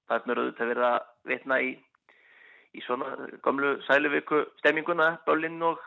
Það 0.07 0.31
er 0.31 0.41
auðvitað 0.41 0.71
verið 0.71 0.87
að 0.87 0.99
vitna 1.27 1.59
í, 1.61 1.73
í 2.77 2.83
svona 2.85 3.27
gamlu 3.43 3.77
Sæluvíku 3.87 4.43
stemminguna, 4.61 5.17
bölinn 5.27 5.61
og, 5.65 5.81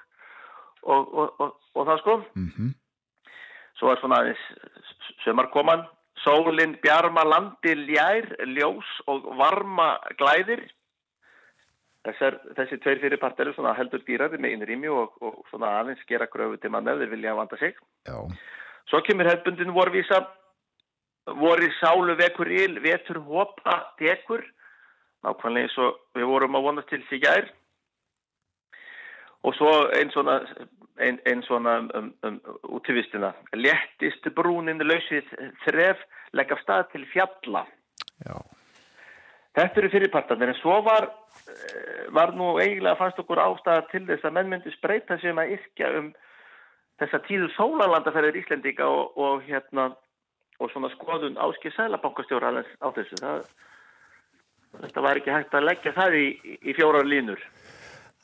og, 0.83 1.57
og 1.75 1.87
það 1.87 1.99
sko. 2.03 2.17
Mm 2.35 2.51
-hmm. 2.57 2.75
Svo 3.79 3.93
er 3.93 4.01
svona 4.01 4.21
aðeins 4.21 4.45
sömarkoman 5.25 5.87
Sólinn 6.25 6.77
bjarma 6.83 7.23
landi 7.25 7.73
ljær, 7.87 8.29
ljós 8.53 8.89
og 9.09 9.25
varma 9.39 9.95
glæðir. 10.21 10.67
Þessar, 12.05 12.39
þessi 12.57 12.79
tveir 12.81 13.01
fyrirpart 13.03 13.41
eru 13.41 13.53
svona 13.53 13.75
heldur 13.77 14.01
dýraði 14.07 14.41
með 14.41 14.55
innrými 14.57 14.89
og, 14.93 15.17
og 15.21 15.43
svona 15.51 15.75
aðeins 15.81 16.05
gera 16.09 16.29
gröfu 16.33 16.57
til 16.61 16.73
mann 16.73 16.89
ef 16.89 17.01
þeir 17.01 17.13
vilja 17.13 17.35
vanda 17.37 17.59
sig. 17.61 17.77
Já. 18.09 18.17
Svo 18.89 19.03
kemur 19.05 19.29
hefbundin 19.29 19.73
vorvísa, 19.77 20.23
voru 21.41 21.69
sálu 21.79 22.17
vekur 22.21 22.49
íl, 22.53 22.81
vetur 22.85 23.21
hopa 23.29 23.77
tekur, 24.01 24.45
nákvæmlega 25.27 25.69
eins 25.69 25.79
og 25.79 25.99
við 26.17 26.29
vorum 26.31 26.59
að 26.59 26.67
vonast 26.69 26.89
til 26.93 27.03
sig 27.09 27.23
gær. 27.25 27.49
Og 29.45 29.57
svo 29.57 29.73
einn 29.97 30.13
svona 30.13 30.41
einn 31.01 31.19
ein 31.25 31.43
svona 31.47 31.79
um, 31.97 32.11
um, 32.27 32.39
út 32.77 32.89
í 32.91 32.97
vistina. 32.97 33.33
Lettist 33.57 34.27
brúnin 34.37 34.83
lausið 34.85 35.29
þref 35.65 36.03
legg 36.37 36.53
af 36.53 36.61
stað 36.65 36.91
til 36.95 37.07
fjalla. 37.13 37.65
Já. 38.27 38.37
Þetta 39.57 39.81
eru 39.81 39.91
fyrirpartanir 39.91 40.53
en 40.53 40.59
svo 40.61 40.77
var, 40.87 41.09
eh, 41.51 42.05
var 42.15 42.35
nú 42.39 42.53
eiginlega 42.63 42.99
fannst 43.01 43.19
okkur 43.19 43.41
ástæða 43.43 43.89
til 43.91 44.05
þess 44.07 44.29
að 44.29 44.37
menn 44.37 44.53
myndi 44.53 44.73
spreita 44.77 45.19
sig 45.19 45.33
um 45.33 45.41
að 45.43 45.57
yrkja 45.57 45.91
um 45.99 46.13
þessa 47.01 47.23
tíðu 47.27 47.49
sólalandaferðir 47.57 48.39
Íslendika 48.43 48.87
og, 48.87 49.17
og 49.19 49.43
hérna 49.49 49.91
og 50.61 50.71
svona 50.71 50.93
skoðun 50.93 51.41
áskil 51.41 51.73
sælabankastjóra 51.75 52.53
á 52.61 52.89
þessu. 52.95 53.19
Það, 53.25 53.49
þetta 54.79 55.05
var 55.07 55.21
ekki 55.21 55.35
hægt 55.35 55.57
að 55.57 55.67
leggja 55.69 55.93
það 55.97 56.17
í, 56.21 56.27
í 56.61 56.77
fjórar 56.79 57.09
línur. 57.09 57.43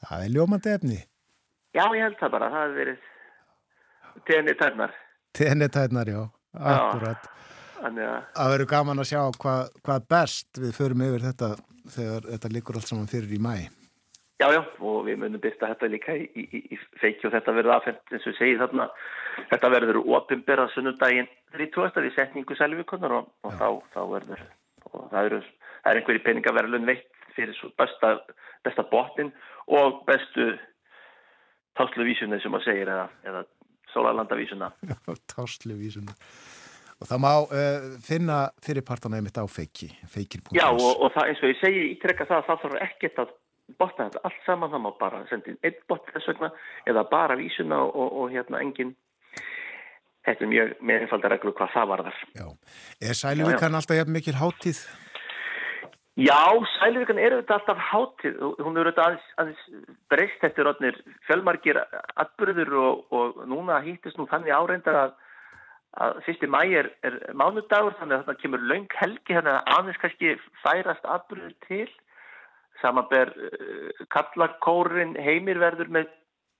Það 0.06 0.24
er 0.24 0.34
ljómandi 0.34 0.72
efni. 0.72 0.98
Já, 1.76 1.84
ég 1.92 2.02
held 2.06 2.18
það 2.20 2.34
bara. 2.36 2.50
Það 2.52 2.66
hefur 2.66 2.78
verið. 2.82 3.06
Tenni 5.36 5.68
tærnar, 5.68 6.10
já. 6.10 6.20
Akkurat. 6.56 7.32
Þannig 7.76 8.06
að... 8.08 8.20
Það 8.36 8.52
verður 8.54 8.70
gaman 8.72 9.02
að 9.02 9.10
sjá 9.10 9.22
hvað, 9.42 9.72
hvað 9.84 10.06
best 10.12 10.60
við 10.62 10.76
förum 10.76 11.02
yfir 11.06 11.26
þetta 11.26 11.50
þegar 11.92 12.30
þetta 12.30 12.52
likur 12.54 12.78
allt 12.78 12.90
saman 12.90 13.10
fyrir 13.10 13.34
í 13.36 13.40
mæ. 13.42 13.56
Já, 14.36 14.50
já, 14.52 14.60
og 14.84 15.06
við 15.06 15.20
munum 15.22 15.40
byrta 15.40 15.70
þetta 15.70 15.88
líka 15.88 16.14
í, 16.16 16.26
í, 16.36 16.60
í 16.76 16.78
feiki 17.00 17.24
og 17.28 17.32
þetta 17.32 17.54
verður 17.56 17.76
aðfendt 17.78 18.12
eins 18.12 18.26
og 18.28 18.36
segjum 18.36 18.60
þarna. 18.60 18.88
Þetta 19.52 19.70
verður 19.72 20.00
ofinberað 20.18 20.72
sunnudaginn 20.74 21.30
30. 21.56 22.02
við 22.04 22.16
setningu 22.16 22.56
selvikunnar 22.58 23.14
og, 23.16 23.30
og 23.46 23.56
þá, 23.56 23.68
þá 23.94 24.00
verður, 24.10 24.42
og 24.90 25.06
það 25.12 25.30
eru, 25.30 25.40
það 25.86 25.92
er 25.92 26.00
einhverji 26.00 26.24
peningaverðlun 26.26 26.88
veitt 26.88 27.28
fyrir 27.36 27.58
besta, 27.78 28.16
besta 28.66 28.84
botnin 28.90 29.30
og 29.70 30.02
bestu 30.08 30.56
tásluvísunni 31.78 32.40
sem 32.42 32.54
að 32.56 32.66
segja 32.66 32.86
eða, 32.86 33.06
eða 33.28 33.42
sólalandavísuna. 33.92 34.72
Tásluvísuna. 35.34 36.16
Og 36.96 37.08
það 37.10 37.22
má 37.22 37.32
uh, 37.36 37.88
finna 38.02 38.36
fyrirpartana 38.64 39.20
einmitt 39.20 39.38
á 39.38 39.44
feiki. 39.46 39.90
Já 40.56 40.66
og, 40.70 41.02
og 41.04 41.10
það, 41.14 41.30
eins 41.30 41.42
og 41.44 41.52
ég 41.52 41.58
segi 41.60 41.82
ítrekka 41.92 42.26
það 42.26 42.38
að 42.40 42.46
það 42.48 42.62
þarf 42.64 42.78
ekkert 42.88 43.20
að 43.22 43.34
botna 43.76 44.06
þetta 44.06 44.22
allt 44.24 44.44
saman, 44.46 44.72
það 44.72 44.84
má 44.86 44.92
bara 44.98 45.24
sendið 45.30 45.58
einn 45.66 45.82
bot 45.90 46.12
þess 46.14 46.30
vegna 46.32 46.50
eða 46.88 47.04
bara 47.10 47.36
vísuna 47.38 47.82
og, 47.84 48.06
og 48.22 48.32
hérna 48.32 48.62
engin 48.64 48.94
þetta 50.26 50.46
er 50.46 50.50
mjög 50.50 50.72
með 50.80 51.04
einfalda 51.04 51.30
reglu 51.34 51.52
hvað 51.54 51.74
það 51.74 51.90
varðar. 51.92 52.22
Já, 52.34 52.46
er 53.10 53.18
Sæluvíkan 53.20 53.78
alltaf 53.78 54.10
mikil 54.10 54.38
háttíð? 54.40 54.80
Já, 56.16 56.40
Sæluvíkan 56.78 57.18
er 57.20 57.34
auðvitað 57.36 57.58
alltaf 57.58 57.80
háttíð, 57.90 58.36
hún 58.64 58.78
er 58.78 58.88
auðvitað 58.88 59.06
aðeins, 59.06 59.26
aðeins 59.36 59.92
breyst 60.08 60.44
eftir 60.48 60.70
orðnir 60.70 60.96
fjölmargir 61.28 61.82
atbyrður 62.16 62.72
og, 62.80 63.02
og 63.12 63.42
núna 63.50 63.82
hýttist 63.84 64.16
nú 64.16 64.24
þannig 64.30 64.54
áreindar 64.56 65.00
að 65.02 65.16
að 65.96 66.18
fyrsti 66.26 66.48
mæ 66.52 66.60
er, 66.76 66.88
er 67.06 67.14
mánudagur 67.36 67.94
þannig 68.00 68.18
að 68.18 68.24
þetta 68.24 68.40
kemur 68.42 68.64
laung 68.68 68.96
helgi 69.00 69.36
þannig 69.36 69.52
að 69.54 69.70
aðeins 69.76 70.00
kannski 70.02 70.32
færast 70.62 71.06
atbyrður 71.14 71.54
til 71.64 71.86
samanber 72.82 73.32
uh, 73.32 74.02
kallarkórin 74.12 75.14
heimirverður 75.16 75.92
með 75.96 76.10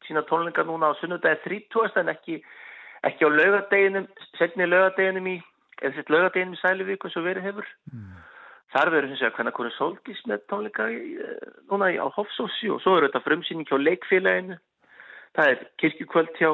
sína 0.06 0.22
tónlingar 0.30 0.68
núna 0.68 0.92
á 0.92 0.98
sunnudagi 1.00 1.42
30. 1.44 2.00
en 2.00 2.12
ekki, 2.14 2.38
ekki 3.04 3.28
á 3.28 3.30
laugadeginum 3.32 4.08
setni 4.38 4.68
laugadeginum 4.68 5.28
í 5.34 5.36
eða 5.82 5.98
sett 5.98 6.12
laugadeginum 6.12 6.56
í 6.56 6.62
Sæluvík 6.62 7.04
eins 7.04 7.20
og 7.20 7.28
verið 7.28 7.50
hefur 7.50 7.68
mm. 7.92 8.16
Þar 8.76 8.92
verður 8.92 9.10
hins 9.12 9.24
vegar 9.24 9.36
hvernig 9.40 9.76
sólgis 9.76 10.22
með 10.28 10.46
tónlingar 10.52 10.92
í, 10.92 11.16
uh, 11.16 11.50
núna 11.72 11.88
á 11.96 12.06
Hofsósi 12.12 12.68
og 12.72 12.82
svo 12.84 12.98
eru 12.98 13.08
þetta 13.08 13.24
frumsýning 13.24 13.68
hjá 13.68 13.78
leikfélaginu. 13.80 14.58
Það 15.36 15.52
er 15.52 15.62
kirkjukvöld 15.80 16.32
hjá 16.36 16.50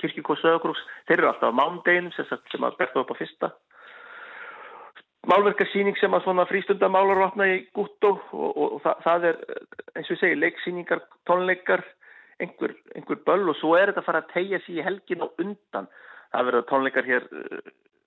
kirkjukvöld 0.00 0.42
sögurús, 0.42 0.82
þeir 1.08 1.20
eru 1.20 1.30
alltaf 1.30 1.54
á 1.54 1.58
mándeginum 1.58 2.12
sem, 2.14 2.64
að 2.64 2.78
berða 2.78 3.02
upp 3.02 3.14
á 3.16 3.20
fyrsta. 3.20 3.50
Málverkarsýning 5.26 5.96
sem 5.98 6.14
að 6.14 6.26
svona 6.26 6.46
frístundamálar 6.46 7.18
vatna 7.18 7.48
í 7.50 7.56
gútt 7.74 8.04
og, 8.06 8.20
og, 8.30 8.58
og 8.62 8.82
það, 8.84 9.00
það 9.06 9.24
er 9.30 9.40
eins 9.96 10.10
og 10.10 10.14
ég 10.14 10.20
segi 10.20 10.36
leiksýningar, 10.38 11.02
tónleikar 11.26 11.82
einhver, 12.42 12.76
einhver 12.94 13.18
böll 13.26 13.50
og 13.50 13.58
svo 13.58 13.72
er 13.74 13.90
þetta 13.90 14.04
að 14.04 14.08
fara 14.10 14.22
að 14.22 14.30
tegja 14.36 14.60
sér 14.62 14.78
í 14.78 14.86
helgin 14.86 15.24
og 15.26 15.42
undan. 15.42 15.90
Það 16.30 16.48
verður 16.50 16.68
tónleikar 16.70 17.08
hér 17.08 17.26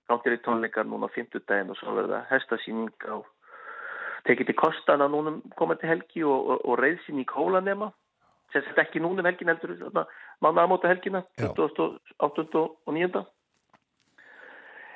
gáttir 0.08 0.38
í 0.38 0.40
tónleikar 0.46 0.88
núna 0.88 1.10
á 1.10 1.14
fymtudagin 1.16 1.74
og 1.74 1.78
svo 1.80 1.98
verður 1.98 2.16
það 2.16 2.32
hestasýning 2.32 3.06
á 3.10 3.16
tekið 4.28 4.50
til 4.50 4.58
kostana 4.58 5.08
núna 5.08 5.38
komandi 5.56 5.88
helgi 5.88 6.24
og, 6.26 6.60
og 6.64 6.78
reyðsýning 6.80 7.24
í 7.24 7.30
kólanema 7.30 7.90
sem 8.52 8.64
sett 8.66 8.80
ekki 8.82 9.02
núna 9.02 9.22
um 9.22 9.28
helgin 9.28 9.50
heldur 9.52 9.76
mánu 10.42 10.62
aðmóta 10.62 10.90
helgina 10.90 11.22
28. 11.38 12.64
og 12.64 12.94
9. 12.96 13.24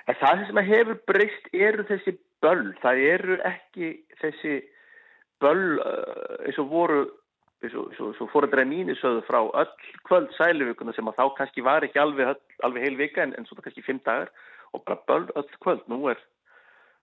En 0.04 0.16
það 0.20 0.46
sem 0.46 0.62
hefur 0.68 1.00
breyst 1.08 1.50
eru 1.56 1.84
þessi 1.88 2.16
böll, 2.44 2.72
það 2.82 3.04
eru 3.08 3.36
ekki 3.48 3.92
þessi 4.20 4.56
böll 5.42 5.78
uh, 5.80 6.42
eins 6.44 6.58
og 6.60 6.68
voru, 6.72 7.04
eins 7.64 7.76
og, 7.78 7.94
og, 8.00 8.18
og 8.20 8.32
fóræðra 8.32 8.66
mínisöðu 8.68 9.24
frá 9.28 9.40
öll 9.46 9.72
kvöld 10.08 10.34
sæluvíkuna 10.36 10.92
sem 10.96 11.08
að 11.08 11.22
þá 11.22 11.24
kannski 11.38 11.64
var 11.64 11.86
ekki 11.86 12.02
alveg, 12.02 12.36
alveg 12.66 12.84
heil 12.84 13.00
vika 13.00 13.24
en, 13.24 13.34
en 13.38 13.48
svo 13.48 13.56
kannski 13.62 13.86
fimm 13.86 14.02
dagar 14.04 14.32
og 14.74 14.84
bara 14.84 15.00
böll 15.08 15.30
öll 15.38 15.58
kvöld. 15.64 15.86
Nú 15.88 16.02
er, 16.12 16.20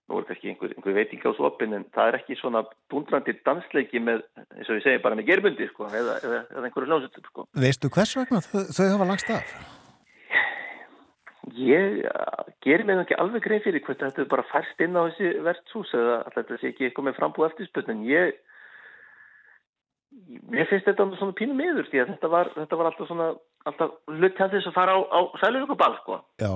nú 0.09 0.19
er 0.19 0.27
kannski 0.29 0.51
einhver, 0.51 0.73
einhver 0.75 0.95
veiting 0.97 1.21
á 1.23 1.31
svopin 1.37 1.75
en 1.77 1.85
það 1.95 2.09
er 2.09 2.17
ekki 2.19 2.37
svona 2.39 2.63
dundrandi 2.91 3.35
dansleiki 3.45 4.01
með, 4.03 4.23
eins 4.57 4.69
og 4.69 4.79
ég 4.79 4.85
segi, 4.85 5.03
bara 5.03 5.17
með 5.19 5.29
gerbundi 5.29 5.67
sko, 5.69 5.87
eða, 5.91 6.17
eða, 6.25 6.41
eða 6.55 6.65
einhverju 6.67 6.89
hljómsveitur. 6.89 7.29
Sko. 7.29 7.47
Veistu 7.65 7.91
hvers 7.93 8.15
vegna 8.19 8.41
þau, 8.45 8.59
þau 8.77 8.87
hafa 8.89 9.09
lagst 9.11 9.33
af? 9.35 9.55
Ég 11.57 12.03
gerir 12.63 12.85
mig 12.87 13.01
ekki 13.01 13.17
alveg 13.19 13.43
greið 13.43 13.65
fyrir 13.65 13.83
hvort 13.85 14.01
þetta 14.03 14.23
er 14.23 14.29
bara 14.31 14.47
færst 14.51 14.83
inn 14.83 14.95
á 14.95 15.09
þessi 15.09 15.31
verðshús 15.47 15.93
eða 15.97 16.17
alltaf 16.21 16.39
þetta 16.43 16.59
sé 16.61 16.71
ekki 16.71 16.87
eitthvað 16.87 17.07
með 17.07 17.17
frambúð 17.17 17.47
eftirspöld 17.49 17.89
en 17.91 18.03
ég 18.07 18.35
mér 20.51 20.67
finnst 20.69 20.87
þetta 20.87 21.07
svona 21.17 21.35
pínu 21.37 21.55
miður 21.57 21.87
því 21.89 22.03
að 22.03 22.13
þetta 22.13 22.29
var, 22.31 22.51
þetta 22.57 22.79
var 22.79 22.89
alltaf 22.89 23.09
svona 23.09 23.27
alltaf 23.69 23.97
hlut 24.11 24.37
til 24.37 24.49
þess 24.53 24.69
að 24.69 24.77
fara 24.77 24.95
á, 24.97 24.99
á 25.07 25.19
sælurökubal 25.41 25.95
sko 26.01 26.19
Já. 26.41 26.51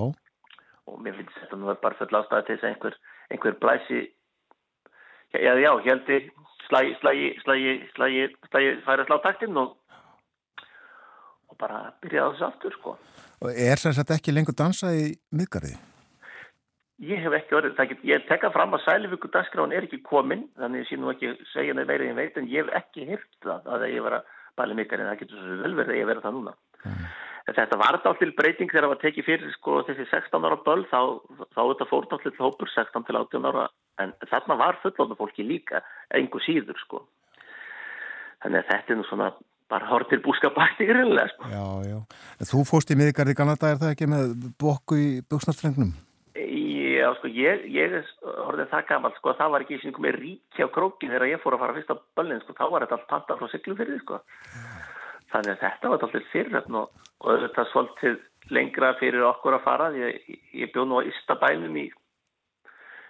og 0.89 0.97
mér 1.03 1.17
finnst 1.19 1.37
þetta 1.41 1.59
nú 1.59 1.75
bara 1.83 1.99
full 1.99 2.19
ástæði 2.19 2.47
til 2.47 2.55
þess 2.55 2.65
að 2.65 2.71
einhver, 2.73 2.97
einhver 3.31 3.57
blæsi 3.61 4.01
já 5.33 5.53
já, 5.59 5.71
heldi 5.85 6.19
slægi, 6.67 6.95
slægi, 7.01 7.27
slægi, 7.43 7.73
slægi, 7.95 8.29
slægi 8.51 8.77
færa 8.85 9.05
slá 9.05 9.19
taktinn 9.23 9.57
og 9.57 9.77
og 11.49 11.57
bara 11.59 11.91
byrja 12.01 12.25
á 12.25 12.31
þessu 12.31 12.47
aftur 12.47 12.73
sko 12.79 12.97
Og 13.43 13.51
er 13.51 13.77
þess 13.81 13.99
að 13.99 14.15
ekki 14.15 14.33
lengur 14.33 14.55
dansað 14.57 14.95
í 15.01 15.05
miðgarði? 15.35 15.75
Ég 17.03 17.19
hef 17.19 17.33
ekki 17.35 17.57
orðið, 17.57 17.81
get, 17.89 18.03
ég 18.07 18.27
tekka 18.29 18.49
fram 18.53 18.73
að 18.77 18.85
Sælivíku 18.85 19.27
dagskráin 19.33 19.73
er 19.75 19.83
ekki 19.83 19.99
komin, 20.05 20.45
þannig 20.55 20.79
að 20.79 20.83
ég 20.85 20.89
sé 20.89 20.99
nú 20.99 21.11
ekki 21.11 21.31
segja 21.51 21.75
nefn 21.75 21.91
meira 21.91 22.07
en 22.07 22.19
veit, 22.21 22.37
en 22.39 22.47
ég 22.47 22.63
hef 22.63 22.77
ekki 22.79 23.07
hirt 23.09 23.27
það 23.43 23.67
að 23.75 23.87
ég 23.91 24.05
var 24.05 24.15
að 24.21 24.29
bæla 24.55 24.77
miðgarði, 24.79 25.07
það 25.09 25.19
getur 25.21 25.41
svo 25.41 25.57
vel 25.65 25.73
verið 25.81 25.91
að 25.91 25.99
ég 25.99 26.09
verið 26.11 26.25
það 26.25 26.37
núna. 26.37 26.53
Mm. 26.85 27.09
Þetta 27.45 27.77
var 27.77 27.99
þá 28.01 28.07
til 28.17 28.31
breyting 28.33 28.71
þegar 28.71 28.87
það 28.87 28.91
var 28.91 29.01
tekið 29.03 29.25
fyrir 29.27 29.51
sko 29.53 29.81
þessi 29.85 30.05
16 30.09 30.47
ára 30.47 30.55
böl, 30.65 30.79
þá, 30.89 31.01
þá 31.53 31.59
þetta 31.61 31.85
fór 31.91 32.07
þá 32.09 32.15
til 32.23 32.31
hópur 32.39 32.71
16 32.73 33.05
til 33.05 33.19
18 33.19 33.49
ára, 33.51 33.65
en 34.01 34.13
þarna 34.31 34.57
var 34.57 34.79
fullónu 34.81 35.17
fólki 35.19 35.45
líka, 35.45 35.83
einhver 36.09 36.41
síður 36.41 36.79
sko. 36.81 37.03
Þannig 38.41 38.63
að 38.63 38.71
þetta 38.71 38.95
er 38.95 38.97
nú 38.97 39.05
svona 39.11 39.29
bara 39.69 39.91
hortir 39.91 40.23
búskapakti 40.25 40.87
grunlega 40.89 41.29
sko. 41.35 41.51
Já, 41.53 41.67
já. 41.91 41.99
En 42.41 42.49
þú 42.49 42.63
fóst 42.71 42.89
í 42.89 42.97
miðgarði 42.97 43.37
Kanada, 43.37 43.69
er 43.69 43.79
það 43.83 43.93
ekki 43.93 44.09
með 44.09 44.35
bokku 44.65 44.97
í 44.97 45.07
buksnarstrengnum? 45.29 45.93
Já, 46.35 47.11
sko, 47.19 47.29
ég, 47.29 47.69
ég 47.69 47.93
er 47.99 48.09
orðin 48.47 48.73
það 48.73 48.89
gammalt, 48.89 49.21
sko, 49.21 49.37
það 49.37 49.53
var 49.53 49.67
ekki 49.67 49.77
eins 49.77 49.93
og 49.93 50.01
með 50.01 50.17
ríkja 50.23 50.65
á 50.65 50.73
krókin 50.73 51.13
þegar 51.13 51.29
ég 51.29 51.45
fór 51.45 51.59
að 51.59 51.61
fara 51.61 51.77
fyrst 51.77 51.93
á 51.93 51.97
böllin, 52.17 52.41
sko, 52.41 52.57
þá 52.57 52.65
var 52.73 52.85
þetta 52.87 52.97
allt 52.97 53.09
panta 53.13 53.37
frá 53.37 53.53
syklufyrði, 53.53 54.01
sko. 54.01 54.21
Þannig 55.33 55.55
að 55.55 55.61
þetta 55.63 55.91
var 55.91 56.05
alltaf 56.05 56.31
fyriröfn 56.31 56.79
og, 56.79 57.03
og 57.25 57.43
þetta 57.43 57.67
svolítið 57.71 58.17
lengra 58.53 58.93
fyrir 58.99 59.25
okkur 59.25 59.57
að 59.57 59.65
fara, 59.65 59.89
ég, 59.97 60.21
ég 60.53 60.71
bjóð 60.73 60.89
nú 60.89 61.01
á 61.01 61.07
Ístabænum 61.09 61.79
í, 61.81 61.87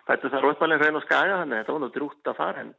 þetta 0.08 0.32
þarf 0.32 0.54
uppalinn 0.54 0.80
hrein 0.80 1.00
og 1.00 1.04
skaga, 1.04 1.42
þannig 1.42 1.58
að 1.58 1.64
þetta 1.64 1.76
var 1.76 1.84
nú 1.84 1.90
drútt 1.92 2.32
að 2.32 2.38
fara, 2.40 2.64
en, 2.64 2.72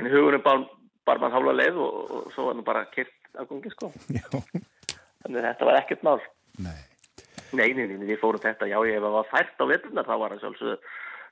en 0.00 0.10
hugurum 0.14 0.44
bara 0.46 0.64
bara 1.08 1.22
mann 1.22 1.34
hálfa 1.34 1.54
leið 1.56 1.80
og, 1.80 1.98
og 2.16 2.28
svo 2.34 2.48
var 2.48 2.58
nú 2.58 2.64
bara 2.66 2.84
kert 2.92 3.14
af 3.38 3.48
gungi 3.48 3.72
sko. 3.72 3.90
Já. 4.12 4.26
þannig 5.24 5.40
að 5.40 5.48
þetta 5.48 5.68
var 5.68 5.80
ekkert 5.80 6.06
mál. 6.06 6.20
Nei, 6.58 6.78
nei, 7.56 7.68
nei, 7.76 7.86
nei 7.94 8.06
við 8.10 8.20
fórum 8.22 8.42
þetta 8.42 8.68
já, 8.70 8.78
ég 8.90 9.04
var 9.04 9.28
fært 9.30 9.60
á 9.60 9.64
veturnar, 9.70 10.08
þá 10.08 10.14
var 10.20 10.34
það 10.34 10.44
sjálfsög 10.44 10.88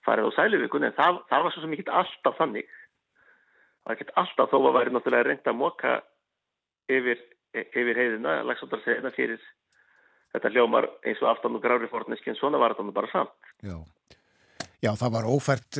farið 0.07 0.29
á 0.29 0.37
sæluvíkun, 0.37 0.87
en 0.87 0.97
það, 0.97 1.23
það 1.31 1.47
var 1.47 1.55
svo 1.55 1.71
ekki 1.77 1.89
alltaf 2.01 2.39
þannig. 2.41 2.75
Það 3.77 3.91
var 3.91 3.97
ekki 3.97 4.17
alltaf 4.23 4.53
þó 4.53 4.59
að 4.61 4.77
væri 4.79 4.95
náttúrulega 4.95 5.29
reynd 5.29 5.51
að 5.51 5.59
móka 5.61 5.97
yfir, 6.93 7.21
yfir 7.55 8.01
heiðina 8.01 8.41
lagsóttarseðina 8.49 9.13
fyrir 9.17 9.43
þetta 10.35 10.53
hljómar 10.53 10.89
eins 11.07 11.23
og 11.23 11.33
aftan 11.33 11.59
og 11.59 11.65
grári 11.65 11.91
fórneski 11.91 12.33
en 12.33 12.41
svona 12.41 12.61
var 12.61 12.75
þetta 12.75 12.89
nú 12.89 12.97
bara 12.97 13.13
samt 13.13 13.53
Já 13.67 13.79
Já, 14.85 14.91
það 14.93 15.13
var 15.15 15.27
ófært 15.27 15.79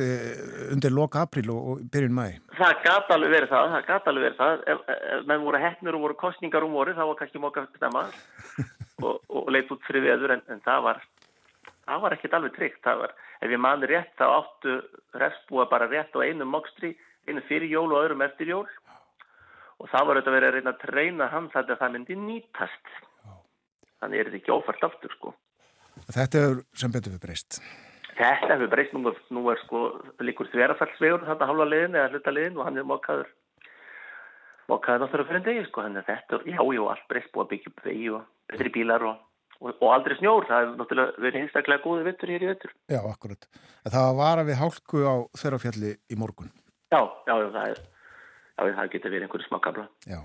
undir 0.73 0.93
loka 0.93 1.21
april 1.23 1.51
og, 1.53 1.67
og 1.69 1.81
byrjun 1.93 2.15
mæ. 2.17 2.25
Það 2.57 2.79
gæti 2.85 3.13
alveg 3.13 3.33
verið 3.35 3.51
það, 3.51 3.67
það 3.73 3.85
gæti 3.89 4.11
alveg 4.11 4.25
verið 4.25 4.39
það. 4.39 4.63
Ef, 4.73 4.81
ef 4.95 5.27
menn 5.29 5.45
voru 5.45 5.61
hefnir 5.61 5.97
og 5.97 6.03
voru 6.03 6.17
kostningar 6.17 6.65
um 6.65 6.73
voru, 6.75 6.95
þá 6.97 7.03
var 7.03 7.19
kannski 7.19 7.41
móka 7.43 7.63
stemma 7.75 8.03
og, 9.05 9.21
og 9.29 9.51
leitt 9.53 9.71
út 9.73 9.85
fyrir 9.87 10.03
veður, 10.07 10.33
en, 10.35 10.43
en 10.49 10.63
það 10.65 10.83
var, 10.87 11.03
það 11.85 12.03
var 12.03 12.17
ekkert 12.17 12.37
alveg 12.39 12.57
tryggt. 12.57 12.81
Það 12.87 13.03
var, 13.03 13.13
ef 13.45 13.53
ég 13.53 13.63
manni 13.67 13.91
rétt, 13.93 14.11
þá 14.17 14.25
áttu 14.31 14.75
refsbúa 15.21 15.67
bara 15.69 15.89
rétt 15.93 16.17
á 16.17 16.25
einum 16.25 16.51
mókstri, 16.57 16.95
einu 17.29 17.45
fyrir 17.47 17.69
jól 17.69 17.93
og 17.93 18.01
öðrum 18.01 18.25
eftir 18.25 18.49
jól. 18.55 18.65
Og 19.77 19.89
það 19.91 20.07
var 20.07 20.19
auðvitað 20.19 20.37
verið 20.37 20.47
að 20.47 20.55
reyna 20.57 20.73
að 20.73 20.79
treyna 20.83 21.27
hann 21.33 21.49
það 21.53 21.73
að 21.73 21.81
það 21.81 21.93
myndi 21.95 22.15
nýtast. 22.21 22.93
Þannig 23.97 24.19
er 24.19 24.29
þetta 24.29 24.39
ekki 24.41 24.55
ófært 24.55 24.87
aftur, 24.87 25.13
sko. 25.17 25.33
Þetta 26.05 26.41
er 26.41 26.55
sem 26.77 26.93
betur 26.93 27.13
við 27.15 27.23
breyst. 27.25 27.59
Þetta 28.17 28.55
hefur 28.55 28.71
breyst, 28.71 28.95
nú, 28.97 29.13
nú 29.33 29.43
er 29.51 29.59
sko 29.61 29.81
líkur 30.25 30.49
þverjafallsvegur 30.53 31.25
þetta 31.27 31.49
halva 31.49 31.67
liðin 31.69 31.97
eða 31.97 32.13
hluta 32.13 32.33
liðin 32.33 32.57
og 32.57 32.65
hann 32.65 32.79
er 32.81 32.87
mokkaður 32.89 33.29
mokkaður 34.71 35.03
náttúrulega 35.03 35.29
fyrir 35.29 35.39
en 35.39 35.45
degi 35.47 35.65
sko 35.67 35.85
þannig 35.85 36.01
að 36.01 36.09
þetta, 36.11 36.39
já, 36.49 36.59
já, 36.75 36.81
allt 36.91 37.05
breyst 37.11 37.31
búið 37.33 37.45
að 37.45 37.51
byggja 37.53 37.71
upp 37.71 37.83
vegi 37.87 38.07
og 38.17 38.23
betri 38.51 38.71
bílar 38.73 39.05
og, 39.07 39.19
og, 39.61 39.69
og 39.75 39.91
aldrei 39.93 40.17
snjór, 40.17 40.47
það 40.49 40.63
hefur 40.63 40.81
náttúrulega 40.81 41.25
verið 41.27 41.43
einstaklega 41.43 41.83
góði 41.85 42.07
vittur 42.07 42.33
hér 42.33 42.45
í 42.47 42.49
vittur. 42.51 42.73
Já, 42.89 42.99
akkurat. 43.03 43.47
En 43.85 43.95
það 43.95 44.09
var 44.21 44.41
að 44.41 44.49
við 44.49 44.59
hálku 44.63 45.05
á 45.05 45.15
þverjafjalli 45.43 45.93
í 45.93 46.19
morgun. 46.19 46.51
Já, 46.91 47.01
já, 47.29 47.33
já, 47.37 47.47
það 47.53 47.69
er 47.69 47.85
já, 48.57 48.73
það 48.79 48.93
getur 48.95 49.13
verið 49.13 49.27
einhverju 49.27 49.47
smakabla. 49.47 49.87
Já. 50.07 50.21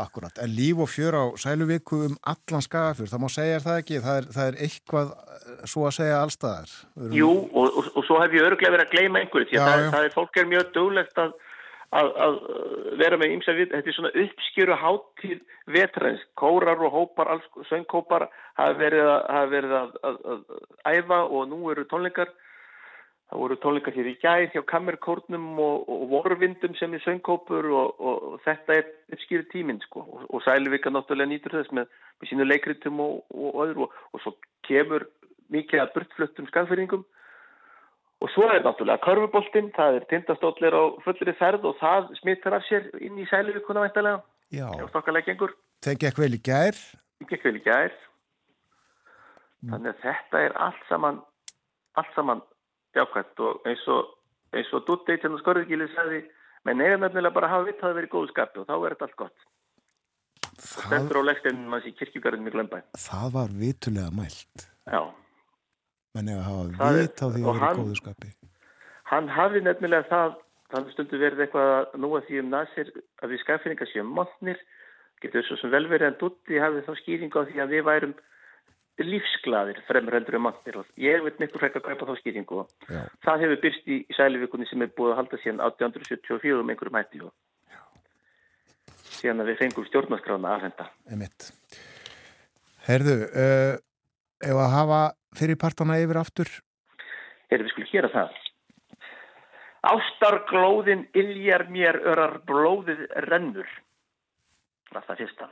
Akkurat, 0.00 0.38
en 0.40 0.48
líf 0.56 0.78
og 0.80 0.88
fjör 0.88 1.12
á 1.20 1.24
sæluvíku 1.36 1.98
um 2.06 2.14
allan 2.24 2.64
skafur, 2.64 3.10
það 3.12 3.20
má 3.20 3.28
segja 3.28 3.58
það 3.60 3.80
ekki, 3.82 3.98
það 4.00 4.20
er, 4.20 4.28
það 4.32 4.46
er 4.48 4.54
eitthvað 4.64 5.10
svo 5.68 5.82
að 5.84 5.96
segja 5.98 6.20
allstaðar. 6.22 6.70
Jú, 7.12 7.28
og, 7.52 7.66
og, 7.68 7.90
og 8.00 8.06
svo 8.08 8.20
hef 8.22 8.32
ég 8.32 8.46
öruglega 8.46 8.72
verið 8.72 8.86
að 8.86 8.94
gleyma 8.94 9.20
einhverju, 9.20 9.50
því 9.50 9.60
að 9.60 9.84
það, 9.92 10.06
er 10.06 10.14
fólk 10.14 10.38
er 10.40 10.48
mjög 10.48 10.70
döglegt 10.78 11.20
að, 11.20 11.34
að, 12.00 12.08
að 12.24 12.38
vera 13.02 13.18
með 13.20 13.34
ímsa 13.34 13.56
við, 13.58 13.68
þetta 13.74 13.92
er 13.92 13.98
svona 13.98 14.14
uppskjöru 14.24 14.78
hátíð 14.80 15.42
vetrænsk, 15.76 16.30
kórar 16.40 16.86
og 16.88 16.96
hópar, 16.96 17.34
söngkópar 17.68 18.30
hafa 18.56 18.78
verið, 18.80 19.10
að, 19.12 19.28
hafa 19.36 19.52
verið 19.52 19.76
að, 19.82 19.92
að 20.08 20.96
æfa 20.96 21.20
og 21.28 21.52
nú 21.52 21.60
eru 21.74 21.84
tónleikar 21.92 22.32
það 23.32 23.40
voru 23.40 23.56
tónleikar 23.62 23.94
hér 23.96 24.08
í 24.10 24.18
gæð 24.20 24.50
hjá 24.52 24.62
kammerkórnum 24.68 25.46
og, 25.62 25.88
og 25.88 26.02
vorvindum 26.10 26.74
sem 26.76 26.92
er 26.92 27.02
söngkópur 27.06 27.68
og, 27.72 27.94
og, 27.96 28.26
og 28.28 28.42
þetta 28.44 28.76
er 28.76 28.90
uppskjöru 29.14 29.46
tíminn 29.52 29.80
sko 29.86 30.04
og 30.28 30.44
Sælvika 30.44 30.92
náttúrulega 30.92 31.30
nýtur 31.30 31.56
þess 31.56 31.72
með, 31.72 31.88
með 32.20 32.32
sínu 32.32 32.46
leikritum 32.48 33.00
og 33.00 33.56
öðru 33.64 33.88
og 33.88 34.22
svo 34.24 34.34
kemur 34.68 35.06
mikið 35.52 35.84
að 35.84 35.94
burtfluttum 35.96 36.50
skanfyringum 36.52 37.06
Og 38.22 38.30
svo 38.30 38.44
er 38.46 38.62
náttúrulega 38.62 39.02
körfuboltinn, 39.02 39.72
það 39.74 39.96
er 39.96 40.04
tindastóllir 40.06 40.74
á 40.78 40.94
fullri 41.02 41.32
ferð 41.40 41.64
og 41.66 41.80
það 41.80 42.12
smittar 42.20 42.54
af 42.54 42.62
sér 42.68 42.84
inn 43.02 43.16
í 43.18 43.24
sæluvíkuna 43.26 43.82
væntalega. 43.82 44.20
Já. 44.54 44.68
Það 45.82 45.96
gekk 46.04 46.20
vel 46.22 46.36
í 46.36 46.38
gær. 46.46 46.78
Það 47.18 47.32
gekk 47.32 47.48
vel 47.48 47.56
í 47.58 47.64
gær. 47.64 47.96
Mm. 49.58 49.72
Þannig 49.72 49.90
að 49.90 50.04
þetta 50.04 50.44
er 50.46 50.54
allt 50.68 50.86
saman, 50.86 51.18
allt 51.98 52.14
saman 52.14 52.44
jákvæmt 52.98 53.42
og 53.46 53.70
eins 53.70 53.86
og, 53.92 54.12
og 54.52 54.84
Dutti 54.88 55.16
sem 55.22 55.38
skorðugíli 55.40 55.88
sagði, 55.94 56.20
menn 56.68 56.84
eiga 56.84 57.00
nefnilega 57.00 57.34
bara 57.34 57.48
að 57.50 57.56
hafa 57.56 57.68
vitt 57.70 57.80
að 57.80 57.88
það 57.88 57.98
verið 58.00 58.14
góðu 58.16 58.32
skapi 58.34 58.62
og 58.62 58.68
þá 58.68 58.76
er 58.76 58.94
þetta 58.94 59.08
allt 59.08 59.18
gott. 59.24 59.48
Það 60.52 60.86
stendur 60.86 61.20
á 61.20 61.28
legsteinum 61.30 61.74
hans 61.74 61.88
í 61.88 61.96
kirkjugarðinu 61.96 62.52
í 62.52 62.54
Glömbæ. 62.54 62.78
Það 63.08 63.34
var 63.38 63.58
vitulega 63.62 64.14
mælt. 64.14 64.68
Já 64.86 65.02
menn 66.16 66.28
ef 66.28 66.40
að 66.40 66.48
hafa 66.48 66.92
vit 66.98 67.22
á 67.24 67.26
því 67.26 67.42
að 67.42 67.58
vera 67.58 67.72
í 67.72 67.78
góðu 67.78 67.98
skapi 68.00 68.32
hann 69.12 69.28
hafi 69.32 69.62
nefnilega 69.64 70.08
það 70.10 70.34
þannig 70.72 70.94
stundu 70.94 71.20
verið 71.20 71.44
eitthvað 71.44 71.96
nú 72.00 72.10
að 72.16 72.28
því 72.28 72.42
um 72.42 72.52
nasir 72.52 72.92
að 73.22 73.32
við 73.32 73.42
skaffinningar 73.42 73.90
séum 73.90 74.12
mótnir 74.18 74.60
getur 75.24 75.46
svo 75.46 75.58
sem 75.60 75.72
vel 75.72 75.84
verið 75.88 76.10
en 76.10 76.18
dutti 76.20 76.60
hafi 76.60 76.84
þá 76.86 76.92
skýring 77.00 77.32
á 77.32 77.40
því 77.48 77.64
að 77.64 77.74
við 77.76 77.84
værum 77.88 78.14
lífsglaðir 79.00 79.80
fremur 79.86 80.18
heldur 80.18 80.36
mótnir 80.42 80.82
og 80.82 80.90
ég 81.00 81.22
veit 81.24 81.38
miklu 81.40 81.62
frekka 81.62 81.80
að 81.80 81.88
kaupa 81.88 82.10
þá 82.10 82.20
skýringu 82.20 82.64
Já. 82.90 83.00
það 83.24 83.46
hefur 83.46 83.62
byrst 83.62 83.88
í, 83.88 84.02
í 84.04 84.16
sælivíkunni 84.18 84.68
sem 84.68 84.84
er 84.84 84.92
búið 84.92 85.14
að 85.14 85.22
halda 85.22 85.40
síðan 85.40 85.64
1874 85.68 86.60
um 86.60 86.74
einhverjum 86.74 87.00
hætti 87.00 87.22
og 87.24 87.32
síðan 89.16 89.44
að 89.44 89.52
við 89.52 89.62
fengum 89.62 89.88
stjórnarskrána 89.88 90.56
aðfenda 90.58 90.90
Herðu, 92.82 93.14
uh, 93.30 93.74
ef 94.42 94.58
að 94.58 94.72
hafa 94.74 95.02
fyrir 95.38 95.58
partana 95.60 96.00
yfir 96.02 96.18
aftur? 96.18 96.48
Erum 97.52 97.68
við 97.68 97.74
skulle 97.74 97.90
gera 97.92 98.10
það. 98.10 98.40
Ástarglóðin 99.92 101.04
illjar 101.18 101.68
mér 101.70 101.98
örar 102.10 102.40
blóðið 102.48 103.04
rennur. 103.28 103.70
Það 104.90 104.98
er 105.00 105.06
það 105.08 105.22
fyrsta. 105.22 105.48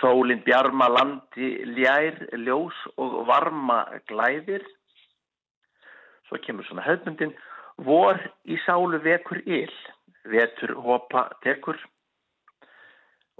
Sólinn 0.00 0.42
bjarma 0.46 0.88
landi 0.88 1.50
ljær, 1.76 2.16
ljós 2.40 2.76
og 2.96 3.20
varma 3.28 3.82
glæðir. 4.08 4.64
Svo 6.28 6.40
kemur 6.44 6.64
svona 6.68 6.86
höfmyndin. 6.86 7.34
Vor 7.84 8.18
í 8.48 8.56
sálu 8.64 9.00
vekur 9.04 9.40
ill, 9.44 9.76
vetur 10.28 10.76
hopa 10.80 11.28
tekur. 11.44 11.78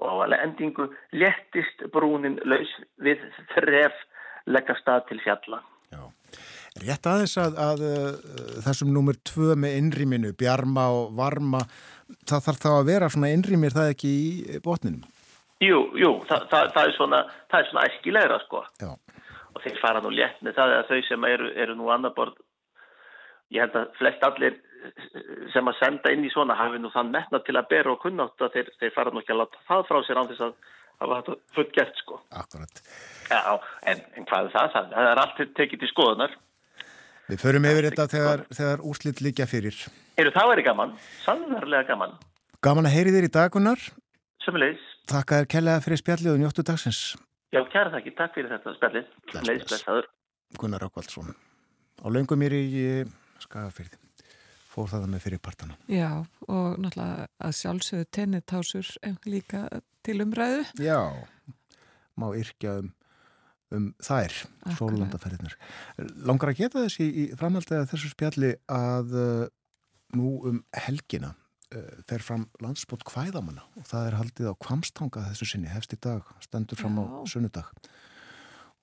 Og 0.01 0.07
á 0.09 0.15
alveg 0.25 0.45
endingu 0.45 0.89
léttist 1.13 1.85
brúnin 1.93 2.39
laus 2.49 2.73
við 3.05 3.21
þref 3.55 3.97
leggja 4.49 4.77
stað 4.81 5.07
til 5.11 5.21
fjalla. 5.25 5.61
Já. 5.93 6.03
Rétt 6.81 7.09
aðeins 7.11 7.37
að, 7.41 7.57
að, 7.59 7.81
að 7.85 8.13
uh, 8.17 8.59
þessum 8.67 8.93
numur 8.95 9.19
tvö 9.27 9.57
með 9.59 9.79
innrýminu, 9.81 10.35
bjarma 10.39 10.87
og 10.95 11.17
varma, 11.19 11.65
það 12.29 12.45
þarf 12.47 12.63
þá 12.63 12.71
að 12.73 12.91
vera 12.93 13.11
svona 13.13 13.33
innrýmir 13.35 13.75
það 13.75 13.95
ekki 13.95 14.13
í 14.13 14.61
botninum? 14.65 15.09
Jú, 15.61 15.81
jú, 16.01 16.11
það, 16.29 16.47
það, 16.51 16.71
það 16.75 16.87
er 16.87 16.95
svona, 16.97 17.21
svona 17.53 17.87
æskilegra 17.91 18.39
sko. 18.47 18.65
Já. 18.81 18.91
Og 19.51 19.63
þeir 19.65 19.81
fara 19.83 20.01
nú 20.01 20.13
létt 20.15 20.41
með 20.47 20.57
það 20.57 20.75
að 20.79 20.91
þau 20.91 21.01
sem 21.09 21.29
eru, 21.29 21.53
eru 21.65 21.77
nú 21.77 21.91
annar 21.93 22.15
borð, 22.17 22.39
ég 23.53 23.67
held 23.67 23.77
að 23.77 23.97
flest 23.99 24.25
allir 24.25 24.59
sem 25.53 25.69
að 25.69 25.79
senda 25.81 26.13
inn 26.15 26.25
í 26.25 26.31
svona 26.33 26.57
hafi 26.57 26.79
nú 26.81 26.91
þann 26.95 27.11
metna 27.13 27.41
til 27.45 27.57
að 27.59 27.69
bera 27.73 27.93
og 27.93 28.01
kunnátt 28.01 28.41
að 28.41 28.55
þeir, 28.57 28.71
þeir 28.81 28.95
fara 28.95 29.13
nú 29.13 29.21
ekki 29.21 29.35
að 29.35 29.43
láta 29.43 29.65
það 29.69 29.89
frá 29.91 29.99
sér 30.07 30.21
án 30.21 30.31
þess 30.31 30.45
að 30.47 30.55
hafa 31.01 31.19
þetta 31.19 31.37
fullt 31.57 31.75
gert 31.77 32.01
sko. 32.01 32.21
Akkurat. 32.41 32.83
Já, 33.29 33.41
en, 33.93 34.05
en 34.17 34.29
hvað 34.31 34.49
er 34.49 34.55
það? 34.55 34.71
Það, 34.77 34.89
það 34.95 35.11
er 35.11 35.23
allt 35.25 35.43
tekið 35.59 35.83
til 35.83 35.91
skoðunar. 35.91 36.37
Við 37.31 37.43
förum 37.45 37.69
yfir 37.71 37.87
þetta 37.91 38.07
þegar, 38.11 38.45
þegar 38.59 38.85
úrslitt 38.91 39.21
líka 39.23 39.47
fyrir. 39.51 39.85
Eru 40.19 40.33
er 40.33 40.37
það 40.37 40.65
gaman, 40.67 40.97
sannverlega 41.25 41.93
gaman. 41.93 42.17
Gaman 42.65 42.89
að 42.89 42.97
heyri 42.97 43.15
þér 43.15 43.29
í 43.29 43.35
dagunar. 43.37 43.85
Sumulegis. 44.45 44.85
Takk 45.11 45.35
að 45.35 45.43
þér 45.43 45.51
kellaði 45.55 45.85
fyrir 45.87 46.01
spjallið 46.01 46.33
og 46.35 46.41
njóttu 46.43 46.65
dagsins. 46.67 47.01
Já, 47.51 47.61
kæra 47.73 47.93
þakki, 47.95 48.13
takk 48.19 48.37
fyrir 48.37 48.53
þetta 48.55 48.77
spjallið. 48.77 49.09
Sumulegis, 49.33 49.67
blessaður. 49.71 50.11
Gunnar 50.61 50.85
Rákvaldsson. 50.85 51.35
Á 52.01 52.07
laungum 52.11 52.41
mér 52.41 52.57
í 52.57 52.85
Skagafyrði. 53.41 53.99
Fór 54.71 54.87
það 54.93 55.11
með 55.11 55.25
fyrir 55.27 55.43
partana. 55.43 55.77
Já, 55.91 56.23
og 56.47 56.79
náttúrulega 56.79 57.27
að 57.43 57.57
sjálfsögðu 57.59 58.09
tennitásur 58.15 58.91
líka 59.27 59.67
til 60.07 60.21
umræðu. 60.23 60.63
Já, 60.79 61.01
má 62.15 62.31
yrkja 62.39 62.79
um 62.85 62.93
um 63.75 63.91
þær, 64.03 64.35
sólulandaferðinar. 64.79 65.55
Langar 66.27 66.53
að 66.53 66.63
geta 66.65 66.85
þessi 66.85 67.07
í 67.07 67.27
framhaldið 67.39 67.79
að 67.79 67.93
þessu 67.93 68.13
spjalli 68.13 68.53
að 68.71 69.15
uh, 69.15 69.45
nú 70.19 70.33
um 70.51 70.59
helgina 70.87 71.35
fer 71.71 72.23
fram 72.25 72.47
landsbót 72.63 73.05
hvæðamanna 73.07 73.63
og 73.79 73.87
það 73.87 74.07
er 74.09 74.17
haldið 74.19 74.49
á 74.51 74.55
kvamstanga 74.65 75.27
þessu 75.29 75.47
sinni, 75.53 75.71
hefst 75.71 75.95
í 75.95 75.99
dag, 76.03 76.27
stendur 76.43 76.81
fram 76.81 76.99
Já. 76.99 77.05
á 77.07 77.21
sunnudag. 77.31 77.69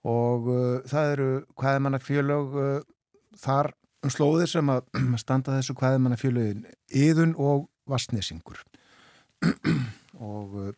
Og 0.08 0.48
uh, 0.48 0.86
það 0.88 1.12
eru 1.16 1.28
hvæðamannafjölög 1.60 2.58
uh, 2.62 2.72
þar 3.42 3.74
um 4.06 4.14
slóðir 4.14 4.52
sem 4.52 4.72
að 4.72 4.88
standa 5.24 5.58
þessu 5.58 5.76
hvæðamannafjölögin 5.82 6.64
yðun 7.04 7.36
og 7.36 7.68
vastnesingur 7.92 8.64
og 10.32 10.58
uh, 10.62 10.72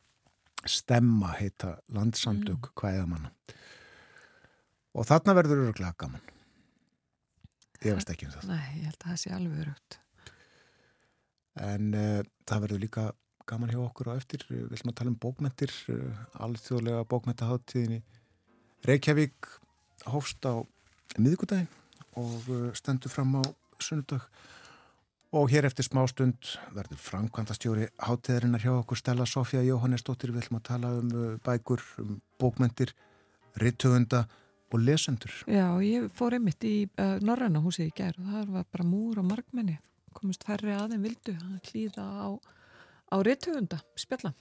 stemma 0.65 1.35
heita 1.37 1.77
landsamdög 1.93 2.71
hvæðamanna 2.79 3.31
og 4.97 5.05
þarna 5.05 5.37
verður 5.37 5.67
öruglega 5.67 5.93
gaman. 6.01 6.25
Ég 7.85 7.95
veist 7.95 8.09
ekki 8.11 8.27
um 8.27 8.33
það. 8.33 8.49
Nei, 8.49 8.63
ég 8.81 8.89
held 8.89 9.03
að 9.03 9.11
það 9.11 9.19
sé 9.21 9.35
alveg 9.37 9.59
örugt 9.63 9.99
en 11.59 11.93
uh, 11.95 12.19
það 12.47 12.63
verður 12.65 12.83
líka 12.83 13.05
gaman 13.49 13.71
hjá 13.73 13.79
okkur 13.81 14.11
á 14.13 14.19
eftir. 14.19 14.45
Við 14.49 14.67
viljum 14.71 14.91
að 14.91 14.99
tala 14.99 15.13
um 15.13 15.19
bókmentir 15.19 15.73
uh, 15.89 15.95
eh, 15.95 16.21
alþjóðlega 16.45 17.07
bókmentaháttíðinni 17.09 18.03
Reykjavík 18.87 19.49
hófst 20.07 20.45
á 20.47 20.63
miðgudagin 21.19 21.67
og 22.19 22.47
uh, 22.47 22.69
stendur 22.77 23.11
fram 23.11 23.39
á 23.41 23.43
sunnudag. 23.81 24.23
Og 25.29 25.51
hér 25.51 25.67
eftir 25.67 25.85
smástund 25.85 26.55
verður 26.73 26.97
framkvæmtastjóri 27.05 27.91
háttíðarinnar 28.01 28.63
hjá 28.63 28.71
okkur 28.79 28.97
Stella 28.97 29.27
Sofja 29.29 29.61
Jóhannesdóttir. 29.61 30.31
Við 30.33 30.47
viljum 30.47 30.57
að 30.57 30.69
tala 30.71 30.93
um 30.97 31.11
bækur, 31.45 31.83
um 32.01 32.15
bókmentir 32.41 32.95
rittöfunda 33.61 34.23
og 34.73 34.81
lesendur. 34.81 35.35
Já, 35.45 35.67
ég 35.85 36.09
fór 36.17 36.33
einmitt 36.37 36.65
í 36.65 36.89
Norræna 36.97 37.61
húsið 37.61 37.91
í 37.91 37.93
gerð 38.01 38.25
og 38.25 38.33
það 38.33 38.49
var 38.55 38.65
bara 38.73 38.89
múr 38.89 39.21
og 39.21 39.29
markmenni 39.29 39.77
komist 40.15 40.45
færri 40.47 40.73
að 40.75 40.97
en 40.97 41.05
vildu 41.05 41.35
að 41.37 41.71
hlýða 41.71 42.05
á, 42.05 42.27
á 43.13 43.15
réttöfunda 43.25 43.81
spjalla. 43.99 44.33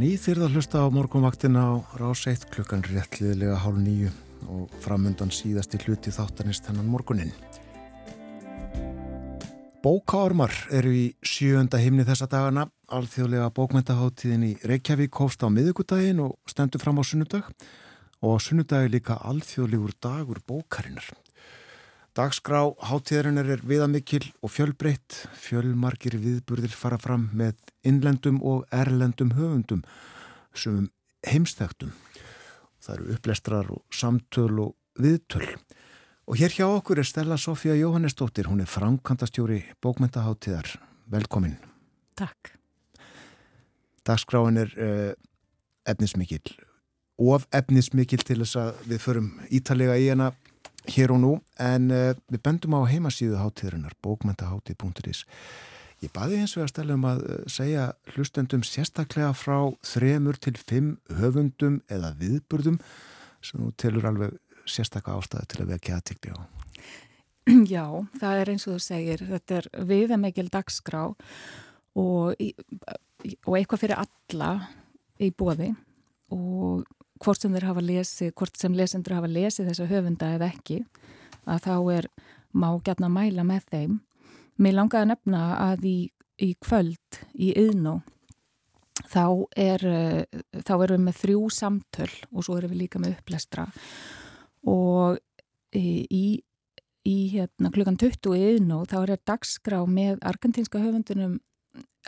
Nýþyrða 0.00 0.46
hlusta 0.48 0.80
á 0.80 0.88
morgunvaktina 0.88 1.60
á 1.60 1.72
rás 2.00 2.24
1 2.24 2.46
klukkan 2.48 2.80
réttliðilega 2.80 3.58
hálf 3.60 3.76
nýju 3.76 4.08
og 4.48 4.70
framundan 4.80 5.28
síðasti 5.28 5.76
hluti 5.82 6.08
þáttanist 6.14 6.70
hennan 6.70 6.88
morgunin. 6.88 7.34
Bókaormar 9.84 10.54
eru 10.72 10.92
í 10.96 11.04
sjönda 11.20 11.76
himni 11.80 12.06
þessa 12.08 12.30
dagana, 12.32 12.66
alþjóðlega 12.88 13.50
bókmentaháttíðin 13.56 14.46
í 14.48 14.52
Reykjavík 14.64 15.20
hófst 15.20 15.44
á 15.44 15.52
miðugudagin 15.52 16.24
og 16.24 16.38
stendur 16.48 16.80
fram 16.80 17.00
á 17.00 17.04
sunnudag 17.04 17.52
og 18.24 18.36
á 18.36 18.36
sunnudagi 18.40 18.94
líka 18.96 19.20
alþjóðlegur 19.20 19.98
dagur 20.00 20.40
bókarinnar. 20.48 21.12
Dagskrá 22.20 22.66
hátíðarinnar 22.84 23.46
er 23.48 23.62
viðamikil 23.64 24.26
og 24.44 24.50
fjölbreytt, 24.52 25.22
fjölmarkir 25.40 26.18
viðburðir 26.20 26.74
fara 26.76 26.98
fram 27.00 27.30
með 27.32 27.54
innlendum 27.86 28.42
og 28.44 28.66
erlendum 28.76 29.30
höfundum 29.38 29.80
sem 30.52 30.90
heimstæktum. 31.24 31.94
Það 32.84 32.96
eru 32.98 33.14
upplestrar 33.14 33.70
og 33.72 33.80
samtöl 33.88 34.60
og 34.66 35.00
viðtöl. 35.00 35.46
Og 36.28 36.36
hér 36.42 36.52
hjá 36.58 36.66
okkur 36.66 37.00
er 37.00 37.08
Stella 37.08 37.40
Sofía 37.40 37.78
Jóhannesdóttir, 37.78 38.50
hún 38.52 38.60
er 38.60 38.68
framkantastjóri 38.68 39.62
bókmentaháttíðar. 39.80 40.76
Velkomin. 41.08 41.56
Takk. 42.20 42.52
Dagskráin 44.04 44.60
er 44.60 44.76
uh, 44.76 45.08
efnismikil, 45.88 46.52
of 47.16 47.48
efnismikil 47.48 48.20
til 48.28 48.42
þess 48.44 48.60
að 48.60 48.86
við 48.92 49.04
förum 49.08 49.32
ítalega 49.48 49.96
í 49.96 50.12
hana 50.12 50.34
hér 50.88 51.12
og 51.14 51.20
nú 51.22 51.32
en 51.60 51.90
uh, 51.92 52.14
við 52.30 52.42
bendum 52.46 52.78
á 52.78 52.88
heimasíðu 52.88 53.40
hátíðurinnar 53.40 53.96
bókmentahátíð.is 54.04 55.26
Ég 56.00 56.08
baði 56.16 56.38
eins 56.40 56.54
og 56.56 56.64
að 56.64 56.70
stella 56.72 56.96
um 56.96 57.08
að 57.10 57.24
uh, 57.26 57.40
segja 57.52 57.90
hlustendum 58.14 58.62
sérstaklega 58.64 59.34
frá 59.36 59.68
þremur 59.84 60.38
til 60.40 60.56
fimm 60.56 60.94
höfundum 61.18 61.82
eða 61.92 62.14
viðburðum 62.20 62.78
sem 63.44 63.60
nú 63.60 63.74
telur 63.76 64.08
alveg 64.08 64.38
sérstakka 64.68 65.16
ástæði 65.18 65.50
til 65.52 65.62
að 65.64 65.72
vekja 65.74 65.98
aðtikli 65.98 66.32
á. 66.32 66.40
Já, 67.74 67.84
það 68.20 68.40
er 68.40 68.52
eins 68.52 68.66
og 68.68 68.76
þú 68.76 68.82
segir, 68.84 69.24
þetta 69.28 69.60
er 69.60 69.68
viðamegil 69.90 70.48
dagskrá 70.52 71.02
og, 71.10 72.34
og 72.40 73.54
eitthvað 73.58 73.82
fyrir 73.82 74.00
alla 74.00 74.50
í 75.20 75.30
bóði 75.36 75.72
og 76.32 76.86
hvort 77.20 77.42
sem 77.42 77.54
lesið, 77.54 78.32
hvort 78.34 78.56
sem 78.56 78.76
lesendur 78.76 79.18
hafa 79.18 79.28
lesið 79.28 79.70
þessa 79.70 79.88
höfunda 79.90 80.34
eða 80.36 80.48
ekki, 80.50 80.84
að 81.44 81.66
þá 81.66 81.74
er 81.96 82.08
má 82.52 82.70
gætna 82.84 83.10
mæla 83.12 83.44
með 83.46 83.66
þeim. 83.70 83.98
Mér 84.60 84.76
langaði 84.76 85.02
að 85.02 85.10
nefna 85.12 85.42
að 85.70 85.84
í, 85.88 85.98
í 86.40 86.50
kvöld 86.60 87.20
í 87.34 87.52
yðnó 87.56 88.00
þá, 89.08 89.46
er, 89.56 89.84
eh, 89.86 90.40
þá 90.60 90.74
erum 90.76 90.98
við 90.98 91.06
með 91.06 91.18
þrjú 91.22 91.42
samtöl 91.54 92.12
og 92.30 92.44
svo 92.44 92.58
erum 92.58 92.74
við 92.74 92.82
líka 92.84 93.00
með 93.00 93.16
upplestra 93.18 93.66
og 94.68 95.20
í, 95.76 96.42
í 97.08 97.16
hérna, 97.32 97.72
klukkan 97.72 97.96
20 98.00 98.36
í 98.36 98.50
yðnó 98.56 98.82
þá 98.90 98.98
er 99.02 99.14
dagskrá 99.28 99.80
með 99.88 100.20
argentinska 100.28 100.82
höfundunum 100.82 101.38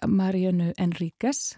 Marianu 0.09 0.73
Enríquez 0.81 1.55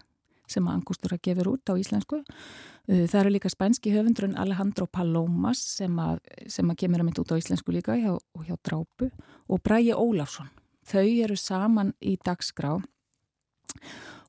sem 0.47 0.67
Angustura 0.69 1.17
gefur 1.17 1.55
út 1.55 1.71
á 1.71 1.73
íslensku. 1.73 2.21
Uh, 2.21 2.74
það 2.85 3.19
eru 3.21 3.33
líka 3.33 3.49
spænski 3.49 3.93
höfundurinn 3.95 4.37
Alejandro 4.37 4.85
Palomas 4.85 5.61
sem 5.79 5.95
að, 6.01 6.19
sem 6.51 6.69
að 6.69 6.79
kemur 6.83 7.01
að 7.01 7.09
mynda 7.09 7.23
út 7.23 7.33
á 7.33 7.41
íslensku 7.41 7.73
líka 7.73 7.97
hjá, 7.97 8.13
hjá 8.45 8.55
Drápu 8.61 9.09
og 9.49 9.63
Bræi 9.65 9.93
Ólafsson. 9.95 10.51
Þau 10.85 11.05
eru 11.25 11.37
saman 11.39 11.95
í 12.01 12.13
dagskrá 12.21 12.75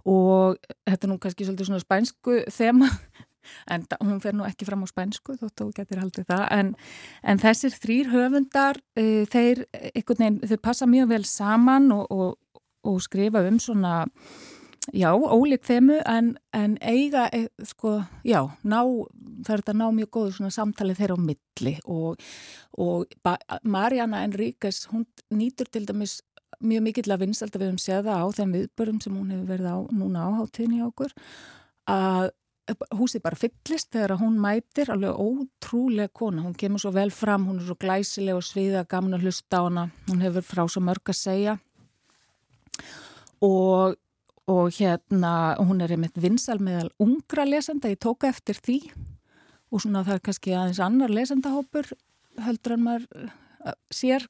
og 0.07 0.57
þetta 0.87 1.05
er 1.05 1.11
nú 1.11 1.19
kannski 1.21 1.47
svolítið 1.47 1.69
svona 1.69 1.83
spænsku 1.85 2.39
þema 2.55 2.89
en 3.73 3.87
hún 4.01 4.21
fer 4.23 4.35
nú 4.37 4.47
ekki 4.47 4.67
fram 4.69 4.85
á 4.87 4.89
spænsku 4.89 5.37
þótt 5.39 5.61
þú 5.61 5.69
getur 5.77 6.03
haldið 6.03 6.29
það 6.31 6.45
en, 6.57 6.73
en 7.23 7.43
þessir 7.43 7.77
þrýr 7.77 8.13
höfundar 8.15 8.81
uh, 8.99 9.23
þeir, 9.31 9.67
veginn, 9.93 10.41
þeir 10.47 10.63
passa 10.63 10.89
mjög 10.91 11.13
vel 11.13 11.25
saman 11.29 11.91
og, 11.95 12.07
og, 12.11 12.63
og 12.87 13.01
skrifa 13.05 13.45
um 13.47 13.61
svona 13.63 13.99
Já, 14.95 15.11
ólík 15.15 15.65
þemu 15.67 15.99
en, 16.07 16.31
en 16.55 16.77
eiga, 16.79 17.27
e, 17.35 17.49
sko, 17.67 17.99
já, 18.27 18.45
ná, 18.63 18.79
það 19.43 19.53
er 19.57 19.63
þetta 19.65 19.75
ná 19.81 19.87
mjög 19.97 20.11
góðu 20.15 20.37
svona 20.37 20.55
samtalið 20.55 21.01
þeirra 21.01 21.17
á 21.19 21.27
milli 21.27 21.75
og, 21.91 22.23
og 22.79 23.17
Mariana 23.67 24.23
Enríquez, 24.27 24.85
hún 24.93 25.07
nýtur 25.35 25.71
til 25.73 25.87
dæmis 25.89 26.21
mjög 26.63 26.87
mikill 26.87 27.11
að 27.11 27.25
vinsalda 27.25 27.61
við 27.61 27.75
um 27.75 27.83
séða 27.83 28.21
á 28.23 28.25
þeim 28.33 28.55
viðbörum 28.55 29.03
sem 29.03 29.17
hún 29.17 29.35
hefur 29.35 29.51
verið 29.51 29.75
á 29.75 29.79
núna 29.91 30.23
á 30.23 30.31
hátíðinni 30.39 30.85
okkur 30.87 31.13
að 31.91 32.31
húsið 32.99 33.23
bara 33.23 33.39
fyllist 33.39 33.93
þegar 33.95 34.17
hún 34.21 34.39
mætir 34.43 34.91
alveg 34.91 35.19
ótrúlega 35.19 36.11
kona, 36.15 36.43
hún 36.43 36.57
kemur 36.59 36.83
svo 36.83 36.91
vel 36.95 37.13
fram, 37.15 37.47
hún 37.47 37.61
er 37.61 37.69
svo 37.69 37.77
glæsileg 37.79 38.39
og 38.39 38.47
sviða, 38.47 38.87
gaman 38.89 39.19
að 39.19 39.27
hlusta 39.27 39.61
á 39.63 39.67
hana, 39.67 39.85
hún 40.09 40.25
hefur 40.25 40.47
frá 40.47 40.65
svo 40.67 40.83
mörg 40.83 41.13
að 41.13 41.19
segja. 41.21 41.55
Og 43.45 43.95
og 44.47 44.71
hérna 44.79 45.57
hún 45.59 45.83
er 45.83 45.93
einmitt 45.97 46.19
vinsal 46.23 46.61
meðal 46.63 46.93
ungra 47.03 47.47
lesenda, 47.49 47.91
ég 47.91 47.99
tóka 48.03 48.31
eftir 48.31 48.59
því. 48.63 48.79
Og 49.75 49.83
svona 49.83 50.05
það 50.07 50.19
er 50.19 50.25
kannski 50.29 50.55
aðeins 50.55 50.83
annar 50.83 51.11
lesendahópur 51.11 51.91
heldur 52.47 52.77
en 52.77 52.85
maður 52.85 53.07
uh, 53.27 53.75
sér. 53.91 54.27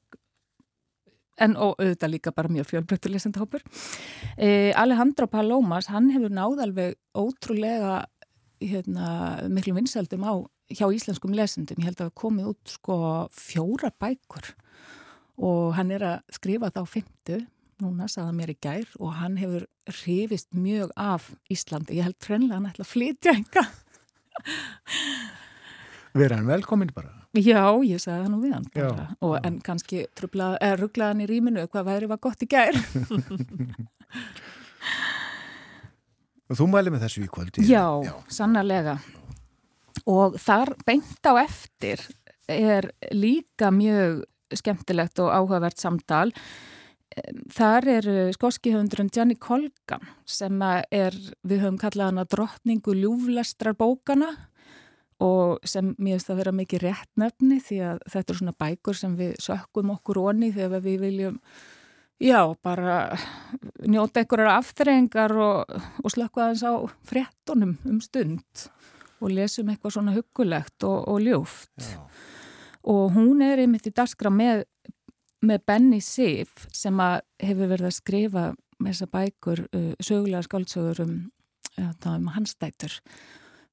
En 1.37 1.53
og 1.61 1.75
auðvitað 1.77 2.13
líka 2.15 2.33
bara 2.33 2.49
mjög 2.49 2.71
fjölbreyttur 2.71 3.13
lesendahópur. 3.13 3.61
Eh, 4.41 4.73
Alejandro 4.73 5.27
Palomas, 5.29 5.91
hann 5.93 6.09
hefur 6.09 6.33
náð 6.33 6.63
alveg 6.65 6.95
ótrúlega 7.13 8.07
hérna, 8.57 9.09
miklu 9.53 9.75
vinsaldum 9.77 10.25
á 10.25 10.33
hjá 10.73 10.87
íslenskum 10.89 11.35
lesendum, 11.37 11.77
ég 11.77 11.91
held 11.91 12.01
að 12.01 12.09
það 12.09 12.15
komið 12.23 12.49
út 12.55 12.73
sko 12.73 12.97
fjóra 13.29 13.91
bækur. 14.01 14.49
Og 15.37 15.77
hann 15.77 15.93
er 15.93 16.07
að 16.09 16.33
skrifa 16.33 16.73
þá 16.73 16.81
fymtu 16.89 17.37
núna, 17.83 18.07
saða 18.11 18.33
mér 18.35 18.53
í 18.53 18.57
gær 18.63 18.87
og 18.99 19.13
hann 19.19 19.37
hefur 19.41 19.65
hrifist 20.01 20.49
mjög 20.57 20.91
af 20.99 21.29
Íslandi. 21.53 21.97
Ég 21.99 22.07
held 22.07 22.17
frenlega 22.23 22.57
hann 22.59 22.69
ætla 22.71 22.85
að 22.85 22.91
flytja 22.93 23.35
enga. 23.37 23.63
Verða 26.17 26.39
hann 26.39 26.49
velkomin 26.49 26.93
bara? 26.95 27.13
Já, 27.37 27.61
ég 27.85 28.01
sagði 28.01 28.23
það 28.23 28.31
nú 28.33 28.39
við 28.41 28.53
hann 28.55 28.67
bara. 28.73 28.87
Já, 28.87 29.17
og, 29.21 29.35
en 29.45 29.59
kannski 29.65 30.05
rugglaði 30.17 31.11
hann 31.11 31.21
í 31.21 31.27
rýminu 31.29 31.67
hvað 31.69 31.89
væri 31.91 32.09
var 32.09 32.21
gott 32.23 32.41
í 32.41 32.49
gær. 32.49 32.77
og 36.47 36.55
þú 36.61 36.69
mæli 36.71 36.93
með 36.93 37.05
þessu 37.05 37.25
í 37.25 37.29
kvöldi? 37.31 37.67
Já, 37.69 37.85
Já, 38.07 38.15
sannarlega. 38.31 38.97
Og 40.07 40.39
þar 40.41 40.73
beint 40.87 41.29
á 41.29 41.33
eftir 41.43 42.01
er 42.47 42.89
líka 43.11 43.69
mjög 43.75 44.23
skemmtilegt 44.55 45.19
og 45.19 45.33
áhugavert 45.35 45.77
samtal 45.81 46.31
Þar 47.53 47.87
er 47.91 48.07
skoski 48.35 48.73
höfundurinn 48.73 49.09
Gianni 49.13 49.37
Colgan 49.39 50.03
sem 50.27 50.61
er, 50.61 51.15
við 51.47 51.63
höfum 51.63 51.79
kallað 51.81 52.11
hana 52.11 52.27
drottningu 52.29 52.93
ljúflestrar 52.97 53.77
bókana 53.77 54.33
og 55.23 55.63
sem 55.65 55.95
mér 55.97 56.17
finnst 56.17 56.29
að 56.29 56.41
vera 56.43 56.53
mikið 56.53 56.83
réttnefni 56.83 57.57
því 57.63 57.79
að 57.89 58.03
þetta 58.13 58.33
er 58.33 58.39
svona 58.41 58.55
bækur 58.61 58.99
sem 58.99 59.17
við 59.17 59.33
sökkum 59.41 59.95
okkur 59.95 60.21
onni 60.27 60.51
þegar 60.53 60.83
við 60.85 60.99
viljum, 61.07 61.39
já, 62.21 62.41
bara 62.61 62.99
njóta 63.81 64.21
einhverjar 64.21 64.59
aftreyingar 64.59 65.33
og, 65.41 65.77
og 66.03 66.13
slökka 66.13 66.45
aðeins 66.45 66.65
á 66.69 66.73
fréttonum 67.09 67.77
um 67.89 68.01
stund 68.03 68.67
og 69.17 69.33
lesum 69.33 69.71
eitthvað 69.73 69.97
svona 69.97 70.13
hugulegt 70.13 70.85
og, 70.85 70.99
og 71.09 71.21
ljúft. 71.25 71.73
Já. 71.81 72.01
Og 72.87 73.09
hún 73.17 73.41
er 73.43 73.59
einmitt 73.59 73.89
í 73.89 73.91
daskra 73.91 74.29
með 74.31 74.61
með 75.45 75.65
Benny 75.69 75.99
Sif 76.01 76.67
sem 76.73 76.97
hefur 76.99 77.69
verið 77.69 77.89
að 77.89 77.97
skrifa 77.97 78.45
með 78.77 78.93
þessa 78.93 79.09
bækur 79.13 79.63
uh, 79.67 79.91
sögulega 79.99 80.45
skáldsögur 80.45 81.03
um, 81.05 81.17
um 81.77 82.31
hansdættur 82.33 82.97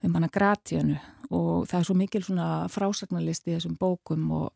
um 0.04 0.16
hana 0.16 0.28
Gratianu 0.32 0.98
og 1.30 1.66
það 1.68 1.78
er 1.78 1.88
svo 1.88 1.96
mikil 1.96 2.22
svona 2.24 2.48
frásagnarlist 2.72 3.48
í 3.48 3.56
þessum 3.56 3.76
bókum 3.80 4.28
og, 4.36 4.48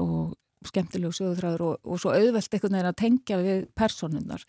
og 0.00 0.36
skemmtilegu 0.66 1.12
sögurþráður 1.14 1.64
og, 1.66 1.76
og 1.84 2.00
svo 2.00 2.14
auðvelt 2.16 2.54
einhvern 2.56 2.78
veginn 2.78 2.90
að 2.90 3.00
tengja 3.02 3.40
við 3.42 3.66
personunnar 3.76 4.44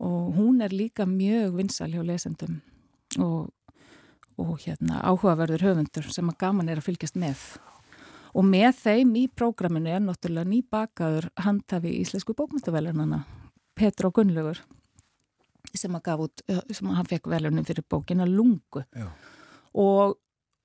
og 0.00 0.34
hún 0.36 0.60
er 0.64 0.74
líka 0.74 1.06
mjög 1.08 1.56
vinsal 1.60 1.90
hjá 1.92 2.02
lesendum 2.06 2.60
og, 3.20 3.50
og 4.40 4.54
hérna 4.64 5.02
áhugaverður 5.06 5.66
höfundur 5.68 6.10
sem 6.12 6.30
að 6.30 6.40
gaman 6.42 6.70
er 6.72 6.80
að 6.80 6.90
fylgjast 6.90 7.18
með 7.20 7.44
og 8.34 8.46
með 8.46 8.70
þeim 8.84 9.14
í 9.18 9.24
prógraminu 9.32 9.90
er 9.90 10.02
náttúrulega 10.04 10.50
nýbakaður 10.50 11.30
handhafi 11.44 11.96
Íslensku 12.00 12.36
bókmyndavelunana 12.38 13.24
Petro 13.78 14.10
Gunnlaugur 14.14 14.60
sem 15.76 15.94
að 15.94 16.04
gaf 16.08 16.24
út, 16.24 16.42
sem 16.72 16.88
að 16.90 16.96
hann 16.98 17.10
fekk 17.10 17.28
velunum 17.30 17.66
fyrir 17.66 17.86
bókina 17.86 18.26
Lungu. 18.26 18.82
Og, 19.78 20.16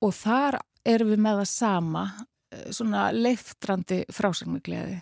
og 0.02 0.14
þar 0.16 0.60
erum 0.86 1.12
við 1.12 1.22
með 1.22 1.42
það 1.42 1.50
sama 1.52 2.06
svona 2.74 3.08
leiftrandi 3.14 4.02
frásagnagleði 4.14 4.98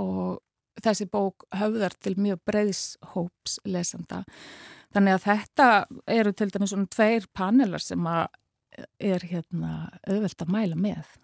og 0.00 0.40
þessi 0.84 1.06
bók 1.08 1.46
höfðar 1.56 1.96
til 2.04 2.14
mjög 2.20 2.42
breyðshóps 2.48 3.60
lesenda. 3.68 4.22
Þannig 4.94 5.16
að 5.16 5.24
þetta 5.26 5.68
eru 6.12 6.32
til 6.36 6.50
dæmis 6.52 6.72
svona 6.72 6.90
tveir 6.92 7.28
panelar 7.36 7.82
sem 7.84 8.08
að 8.08 8.26
er 9.00 9.24
hérna 9.24 9.72
auðvelt 10.04 10.42
að 10.44 10.52
mæla 10.52 10.76
með. 10.76 11.14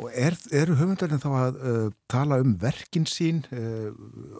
Og 0.00 0.10
er, 0.14 0.36
eru 0.56 0.78
hugmyndarinn 0.78 1.22
þá 1.22 1.30
að 1.42 1.60
uh, 1.60 1.86
tala 2.10 2.40
um 2.42 2.56
verkin 2.60 3.06
sín, 3.08 3.44
uh, 3.52 3.92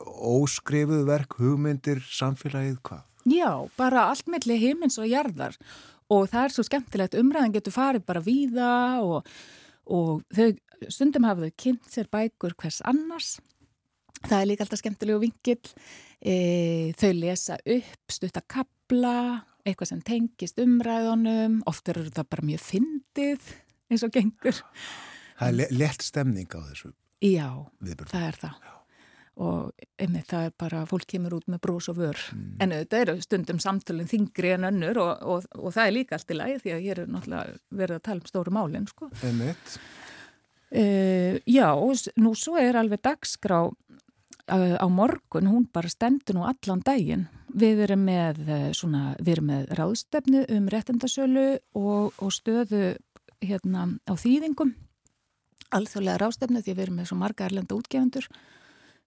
óskrifuð 0.06 1.06
verk, 1.08 1.38
hugmyndir, 1.40 2.02
samfélagið, 2.06 2.78
hvað? 2.86 3.06
Já, 3.28 3.52
bara 3.76 4.08
allt 4.08 4.30
melli 4.32 4.56
heimins 4.62 4.96
og 5.00 5.08
jarðar 5.10 5.58
og 6.10 6.26
það 6.30 6.46
er 6.46 6.54
svo 6.54 6.64
skemmtilegt, 6.66 7.16
umræðan 7.18 7.54
getur 7.54 7.74
farið 7.74 8.06
bara 8.08 8.22
víða 8.24 8.72
og, 9.04 9.28
og 9.86 10.24
þau, 10.34 10.48
stundum 10.88 11.28
hafa 11.28 11.46
þau 11.46 11.56
kynnt 11.64 11.92
sér 11.92 12.10
bækur 12.10 12.56
hvers 12.58 12.80
annars. 12.88 13.36
Það 14.26 14.40
er 14.40 14.48
líka 14.50 14.66
alltaf 14.66 14.82
skemmtilegu 14.82 15.22
vingill, 15.22 15.70
e, 16.20 16.34
þau 17.00 17.12
lesa 17.16 17.60
upp, 17.62 18.12
stutta 18.12 18.42
kabla, 18.50 19.44
eitthvað 19.64 19.92
sem 19.92 20.02
tengist 20.04 20.60
umræðunum, 20.60 21.60
ofta 21.70 21.94
eru 21.94 22.08
það 22.10 22.30
bara 22.34 22.48
mjög 22.50 22.64
fyndið 22.66 23.52
eins 23.90 24.06
og 24.06 24.12
gengur. 24.14 24.62
Það 25.40 25.62
er 25.64 25.78
lett 25.80 26.04
stemning 26.04 26.50
á 26.52 26.60
þessu 26.70 26.92
Já, 27.20 27.48
viðbjörn. 27.84 28.10
það 28.10 28.26
er 28.26 28.38
það. 28.40 28.68
Og 29.40 29.84
einmitt 30.00 30.28
það 30.28 30.46
er 30.48 30.54
bara, 30.60 30.82
fólk 30.88 31.06
kemur 31.08 31.36
út 31.38 31.46
með 31.48 31.62
brós 31.64 31.88
og 31.88 31.96
vör. 32.00 32.18
Mm. 32.34 32.56
En 32.60 32.74
auðvitað 32.76 33.04
eru 33.04 33.14
stundum 33.24 33.60
samtölinn 33.62 34.10
þingri 34.10 34.52
en 34.56 34.68
önnur 34.68 35.00
og, 35.00 35.22
og, 35.22 35.46
og 35.56 35.74
það 35.76 35.86
er 35.86 35.96
líka 35.96 36.16
allt 36.16 36.32
í 36.34 36.36
lagi 36.36 36.58
því 36.60 36.74
að 36.74 36.84
hér 36.84 37.02
er 37.04 37.10
náttúrulega 37.14 37.56
verið 37.80 37.96
að 37.96 38.04
tala 38.08 38.20
um 38.20 38.30
stóru 38.32 38.54
málinn, 38.56 38.88
sko. 38.90 39.08
Emitt. 39.28 39.76
Uh, 40.70 41.40
já, 41.48 41.68
nú 42.20 42.34
svo 42.38 42.58
er 42.60 42.78
alveg 42.78 43.00
dagskrá 43.02 43.62
uh, 43.66 44.76
á 44.76 44.86
morgun, 44.92 45.48
hún 45.50 45.68
bara 45.72 45.90
stendur 45.90 46.36
nú 46.36 46.44
allan 46.48 46.84
daginn. 46.84 47.28
Við 47.50 47.84
erum 47.88 48.04
með, 48.06 48.44
uh, 48.44 48.68
svona, 48.76 49.14
við 49.18 49.38
erum 49.38 49.50
með 49.54 49.72
ráðstefnu 49.78 50.44
um 50.58 50.68
réttendasölu 50.70 51.46
og, 51.80 52.12
og 52.20 52.34
stöðu 52.34 52.92
hérna 53.44 53.88
á 54.06 54.12
þýðingum 54.14 54.74
alþjóðlega 55.74 56.20
rástefnu 56.20 56.62
því 56.64 56.74
við 56.74 56.84
erum 56.84 57.00
með 57.00 57.10
svo 57.10 57.18
marga 57.20 57.46
erlenda 57.46 57.76
útgefundur 57.76 58.26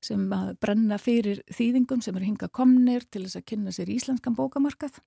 sem 0.04 0.24
brenna 0.60 0.98
fyrir 1.00 1.42
þýðingum 1.54 2.04
sem 2.04 2.16
eru 2.18 2.28
hinga 2.28 2.50
komnir 2.52 3.06
til 3.08 3.24
þess 3.26 3.40
að 3.40 3.48
kynna 3.52 3.72
sér 3.72 3.92
íslenskan 3.94 4.36
bókamarkað. 4.36 5.00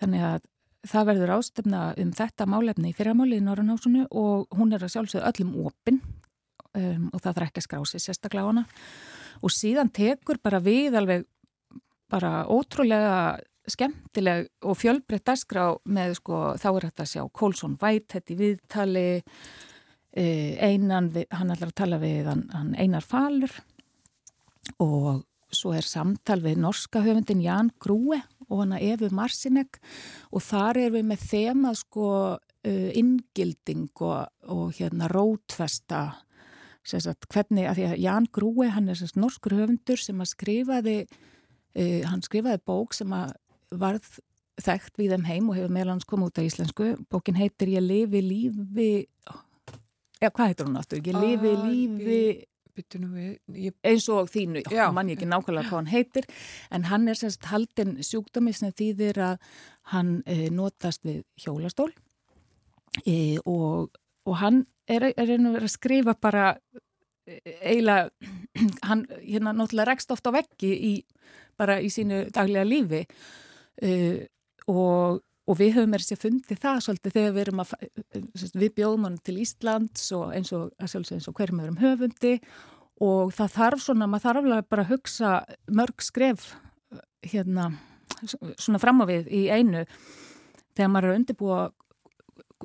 Þannig 0.00 0.24
að 0.28 0.46
það 0.88 1.08
verður 1.10 1.32
rástefna 1.32 1.82
um 2.00 2.12
þetta 2.16 2.48
málefni 2.48 2.90
í 2.90 2.96
fyrramáli 2.96 3.38
í 3.38 3.44
Norrannásunu 3.44 4.06
og 4.08 4.56
hún 4.56 4.72
er 4.72 4.82
að 4.82 4.94
sjálfsögðu 4.96 5.28
öllum 5.28 5.52
opinn 5.68 6.00
um, 6.00 7.10
og 7.12 7.20
það 7.20 7.28
þarf 7.36 7.46
ekki 7.46 7.62
að 7.62 7.66
skrá 7.68 7.84
sér 7.90 8.04
sérstaklega 8.06 8.48
á 8.48 8.50
hana. 8.50 8.64
Og 9.44 9.52
síðan 9.52 9.92
tekur 9.94 10.40
bara 10.42 10.62
við 10.64 10.96
alveg 10.98 11.28
bara 12.12 12.42
ótrúlega 12.48 13.38
skemmtileg 13.70 14.48
og 14.66 14.78
fjölbreytt 14.80 15.26
dagskrá 15.28 15.66
með 15.84 16.16
sko 16.18 16.40
þá 16.58 16.68
er 16.72 16.86
þetta 16.88 17.04
að 17.04 17.12
sjá 17.12 17.26
Colson 17.30 17.76
Whitehead 17.80 18.32
í 18.32 18.38
viðtali 18.40 19.10
einan, 20.12 21.06
hann 21.32 21.52
ætlar 21.54 21.70
að 21.70 21.78
tala 21.78 21.98
við 22.02 22.26
hann, 22.28 22.42
hann 22.52 22.74
Einar 22.76 23.06
Falur 23.06 23.54
og 24.82 25.22
svo 25.52 25.74
er 25.76 25.86
samtal 25.86 26.40
við 26.44 26.60
norska 26.62 27.02
höfundin 27.04 27.42
Jan 27.44 27.70
Grúe 27.82 28.20
og 28.48 28.62
hann 28.62 28.74
að 28.76 28.86
Efu 28.92 29.10
Marsinek 29.14 29.80
og 30.32 30.44
þar 30.44 30.80
er 30.84 30.94
við 30.96 31.08
með 31.08 31.26
þema 31.30 31.72
sko 31.78 32.08
uh, 32.36 32.90
inngilding 32.98 33.90
og, 34.00 34.28
og 34.48 34.76
hérna 34.78 35.10
rótfesta 35.12 36.04
sagt, 36.82 37.28
hvernig, 37.30 37.68
að 37.68 37.78
því 37.78 37.84
að 37.88 38.00
Jan 38.02 38.30
Grúe 38.34 38.70
hann 38.74 38.90
er 38.90 38.98
sérst 38.98 39.20
norskur 39.20 39.54
höfundur 39.60 40.00
sem 40.02 40.22
að 40.22 40.32
skrifaði 40.32 40.98
uh, 41.06 42.00
hann 42.08 42.24
skrifaði 42.24 42.62
bók 42.66 42.96
sem 42.96 43.12
að 43.16 43.36
varð 43.80 44.18
þekkt 44.62 44.98
við 45.00 45.14
þeim 45.14 45.26
heim 45.26 45.50
og 45.50 45.56
hefur 45.56 45.72
meðlans 45.72 46.08
komið 46.08 46.30
út 46.30 46.40
á 46.40 46.42
íslensku. 46.46 46.88
Bókin 47.10 47.38
heitir 47.40 47.72
Ég 47.72 47.84
lifi 47.84 48.20
lífi 48.22 48.90
Já, 50.22 50.30
hvað 50.30 50.52
heitir 50.52 50.68
hún 50.68 50.78
aftur? 50.78 51.00
Ég 51.02 51.16
lifi 51.18 51.50
Ah, 51.50 51.62
lífi 51.66 52.18
við, 53.12 53.38
ég... 53.58 53.74
eins 53.84 54.06
og 54.08 54.30
þínu, 54.32 54.62
já, 54.70 54.86
mann 54.94 55.10
ég 55.10 55.18
ekki 55.18 55.28
nákvæmlega 55.28 55.68
hvað 55.68 55.80
hann 55.80 55.90
heitir, 55.90 56.28
en 56.70 56.86
hann 56.88 57.08
er 57.10 57.18
semst 57.18 57.44
haldin 57.50 57.98
sjúkdómi 58.06 58.54
sem 58.56 58.72
þýðir 58.72 59.18
að 59.20 59.50
hann 59.92 60.14
e, 60.24 60.48
notast 60.54 61.02
við 61.04 61.24
hjólastól. 61.42 61.90
E, 63.04 63.40
og, 63.44 63.92
og 64.24 64.38
hann 64.40 64.64
er, 64.86 65.10
er 65.10 65.34
einu 65.34 65.52
verið 65.56 65.68
að 65.68 65.74
skrifa 65.74 66.14
bara 66.14 66.46
e, 67.26 67.40
eiginlega, 67.60 68.10
hann 68.88 69.06
hérna 69.18 69.56
náttúrulega 69.56 69.90
rekst 69.90 70.14
ofta 70.14 70.32
á 70.32 70.36
veggi 70.38 70.72
í, 70.72 70.92
bara 71.58 71.80
í 71.82 71.90
sínu 71.92 72.28
daglega 72.32 72.68
lífi 72.68 73.06
e, 73.80 74.26
og 74.68 75.22
og 75.50 75.58
við 75.58 75.76
höfum 75.76 75.96
er 75.96 76.04
sér 76.04 76.20
fundið 76.20 76.60
það 76.62 76.82
svolítið 76.84 77.14
þegar 77.16 77.32
við 77.34 77.42
erum 77.42 77.62
að, 77.64 77.72
við 78.54 78.74
bjóðum 78.76 79.06
hann 79.08 79.16
til 79.26 79.38
Íslands 79.42 80.04
og 80.14 80.34
eins 80.36 80.52
og, 80.54 80.68
og 80.78 81.38
hverjum 81.38 81.62
öðrum 81.64 81.80
höfundi 81.82 82.34
og 83.02 83.32
það 83.34 83.56
þarf 83.56 83.82
svona, 83.82 84.08
maður 84.10 84.26
þarf 84.28 84.42
alveg 84.42 84.68
bara 84.70 84.84
að 84.84 84.92
hugsa 84.92 85.32
mörg 85.66 86.04
skref 86.06 86.52
hérna 87.26 87.72
svona 88.54 88.80
fram 88.82 89.02
á 89.02 89.04
við 89.10 89.32
í 89.34 89.42
einu 89.50 89.82
þegar 90.76 90.92
maður 90.92 91.08
er 91.08 91.12
að 91.12 91.18
undirbúa 91.20 91.60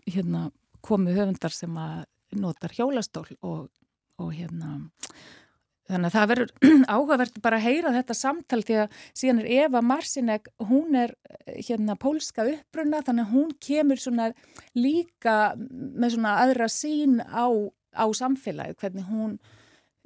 hérna 0.05 0.43
komið 0.85 1.21
höfundar 1.23 1.55
sem 1.55 1.81
að 1.81 2.05
notar 2.37 2.75
hjólastól 2.77 3.25
og, 3.41 3.67
og 4.21 4.33
hérna 4.35 4.77
Þannig 5.87 6.09
að 6.09 6.15
það 6.15 6.31
verður 6.31 6.49
áhugavert 6.95 7.37
bara 7.43 7.59
að 7.59 7.67
heyra 7.67 7.93
þetta 7.95 8.15
samtal 8.17 8.59
því 8.67 8.79
að 8.83 8.97
síðan 9.21 9.41
er 9.43 9.51
Eva 9.63 9.81
Marsinek, 9.85 10.49
hún 10.67 10.97
er 10.99 11.13
hérna 11.45 11.95
pólska 11.99 12.47
uppbrunna 12.51 13.03
þannig 13.07 13.27
að 13.27 13.35
hún 13.37 13.53
kemur 13.63 14.01
svona 14.01 14.31
líka 14.75 15.37
með 15.57 16.17
svona 16.17 16.35
aðra 16.43 16.67
sín 16.71 17.21
á, 17.23 17.47
á 17.95 18.05
samfélagi, 18.19 18.75
hvernig 18.81 19.07
hún 19.07 19.37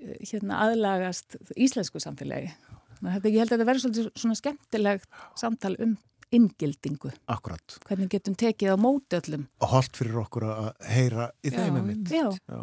hérna 0.02 0.62
aðlagast 0.68 1.38
íslensku 1.56 2.02
samfélagi. 2.02 2.54
Þannig 3.02 3.26
að 3.26 3.34
ég 3.34 3.42
held 3.42 3.52
að 3.52 3.58
þetta 3.58 3.70
verður 3.72 4.14
svona 4.22 4.38
skemmtilegt 4.38 5.22
samtal 5.40 5.76
um 5.82 5.98
inngildingu. 6.36 7.12
Akkurat. 7.32 7.78
Hvernig 7.88 8.12
getum 8.14 8.36
tekið 8.40 8.76
á 8.76 8.78
móti 8.80 9.18
öllum. 9.20 9.46
Og 9.62 9.74
holdt 9.74 10.00
fyrir 10.00 10.22
okkur 10.24 10.48
að 10.48 10.70
heyra 10.92 11.28
í 11.44 11.52
þeim 11.54 11.62
Já, 11.62 11.82
einmitt. 11.82 12.14
Já. 12.14 12.26
Já. 12.48 12.62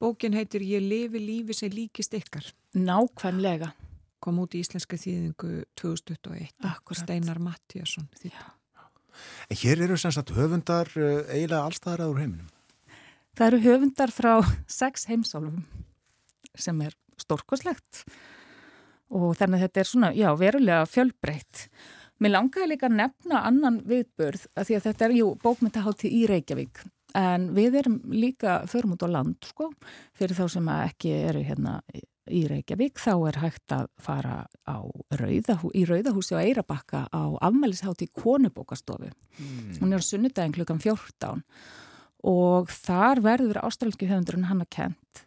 Bókin 0.00 0.36
heitir 0.36 0.64
Ég 0.66 0.84
lifi 0.84 1.22
lífi 1.22 1.56
sem 1.56 1.72
líkist 1.72 2.14
ykkar. 2.16 2.48
Nákvæmlega. 2.78 3.72
Kom 4.22 4.38
út 4.38 4.54
í 4.54 4.62
íslenska 4.62 4.96
þýðingu 5.00 5.64
2021. 5.80 6.52
Akkurat. 6.62 7.02
Steinar 7.02 7.40
Mattíasson. 7.42 8.08
En 9.50 9.58
hér 9.60 9.84
eru 9.84 9.98
sem 10.00 10.12
sagt 10.14 10.32
höfundar 10.36 10.88
uh, 10.96 11.22
eiginlega 11.28 11.66
allstaðar 11.66 12.06
aður 12.06 12.22
heiminum. 12.22 12.50
Það 13.36 13.48
eru 13.48 13.62
höfundar 13.66 14.12
frá 14.12 14.32
sex 14.68 15.08
heimsálfum 15.08 15.64
sem 16.52 16.80
er 16.84 16.94
stórkoslegt 17.20 18.04
og 19.12 19.34
þannig 19.36 19.58
að 19.58 19.64
þetta 19.66 19.82
er 19.82 19.88
svona, 19.88 20.10
já, 20.16 20.28
verulega 20.36 20.84
fjölbreytt. 20.88 21.66
Mér 22.22 22.36
langaði 22.36 22.70
líka 22.70 22.86
að 22.86 22.98
nefna 23.00 23.42
annan 23.48 23.80
viðbörð 23.88 24.46
að 24.54 24.68
því 24.68 24.78
að 24.78 24.84
þetta 24.88 25.06
er, 25.06 25.14
jú, 25.18 25.28
bókmyndahátti 25.42 26.10
í 26.12 26.22
Reykjavík 26.30 26.82
en 27.18 27.50
við 27.56 27.76
erum 27.82 27.98
líka 28.14 28.62
förum 28.70 28.94
út 28.94 29.04
á 29.04 29.08
land, 29.10 29.36
sko, 29.44 29.68
fyrir 30.16 30.36
þá 30.38 30.46
sem 30.54 30.70
ekki 30.72 31.12
eru 31.28 31.42
hérna 31.44 31.74
í 32.30 32.44
Reykjavík 32.48 33.00
þá 33.02 33.12
er 33.28 33.38
hægt 33.42 33.74
að 33.74 33.88
fara 34.00 34.36
á 34.68 34.78
rauðahú, 35.18 35.72
í 35.74 35.82
Rauðahúsi 35.88 36.38
á 36.38 36.44
Eirabakka 36.44 37.04
á 37.10 37.22
afmælishátti 37.42 38.08
Konubókastofu. 38.14 39.10
Mm. 39.10 39.80
Hún 39.80 39.92
er 39.92 40.04
á 40.04 40.06
sunnudagin 40.06 40.54
klukkan 40.54 40.80
14 40.80 41.42
og 42.22 42.70
þar 42.70 43.22
verður 43.24 43.60
ástralski 43.66 44.06
höfundurinn 44.06 44.46
Hanna 44.46 44.68
Kent 44.70 45.26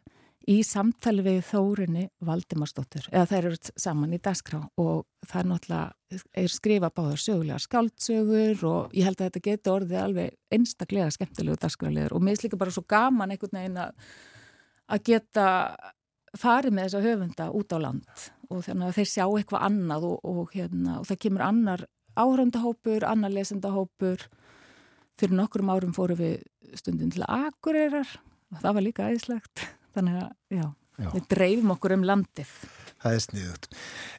í 0.51 0.59
samtali 0.65 1.23
við 1.25 1.39
Þórinni 1.47 2.05
Valdimarsdóttur, 2.25 3.07
eða 3.11 3.25
þær 3.31 3.47
eru 3.49 3.73
saman 3.81 4.13
í 4.13 4.19
dagskrá 4.21 4.61
og 4.81 5.05
það 5.25 5.39
er 5.39 5.49
náttúrulega 5.49 6.21
er 6.41 6.53
skrifa 6.53 6.91
báðar 6.93 7.21
sögulega 7.21 7.57
skáldsögur 7.63 8.63
og 8.69 8.95
ég 8.95 9.07
held 9.07 9.19
að 9.19 9.29
þetta 9.29 9.43
getur 9.49 9.75
orðið 9.79 10.01
alveg 10.03 10.37
einstaklega 10.53 11.09
skemmtilegu 11.15 11.57
dagskrálegur 11.63 12.15
og 12.15 12.23
mér 12.23 12.37
er 12.37 12.45
líka 12.45 12.59
bara 12.61 12.73
svo 12.75 12.85
gaman 12.87 13.33
einhvern 13.33 13.59
veginn 13.59 13.81
að, 13.81 14.07
geta 15.07 15.47
farið 16.37 16.75
með 16.75 16.87
þessa 16.87 17.03
höfunda 17.07 17.49
út 17.57 17.73
á 17.73 17.77
land 17.81 18.25
og 18.51 18.65
þannig 18.67 18.87
að 18.89 18.97
þeir 18.99 19.11
sjá 19.11 19.25
eitthvað 19.25 19.65
annað 19.69 20.09
og, 20.11 20.17
og, 20.29 20.43
hérna, 20.53 20.99
og 20.99 21.09
það 21.09 21.21
kemur 21.25 21.45
annar 21.45 21.85
áhraundahópur, 22.15 23.03
annar 23.03 23.33
lesendahópur. 23.33 24.21
Fyrir 25.19 25.35
nokkrum 25.35 25.71
árum 25.71 25.95
fóru 25.95 26.15
við 26.19 26.43
stundin 26.75 27.11
til 27.11 27.23
Akureyrar 27.27 28.07
og 28.51 28.61
það 28.61 28.77
var 28.77 28.85
líka 28.85 29.09
æðislegt 29.09 29.65
þannig 29.95 30.21
að 30.21 30.59
já, 30.59 30.65
já. 30.99 31.09
við 31.13 31.27
dreifum 31.33 31.75
okkur 31.75 31.95
um 31.97 32.05
landið. 32.11 32.53
Það 33.05 33.15
er 33.15 33.21
sniðut. 33.21 33.67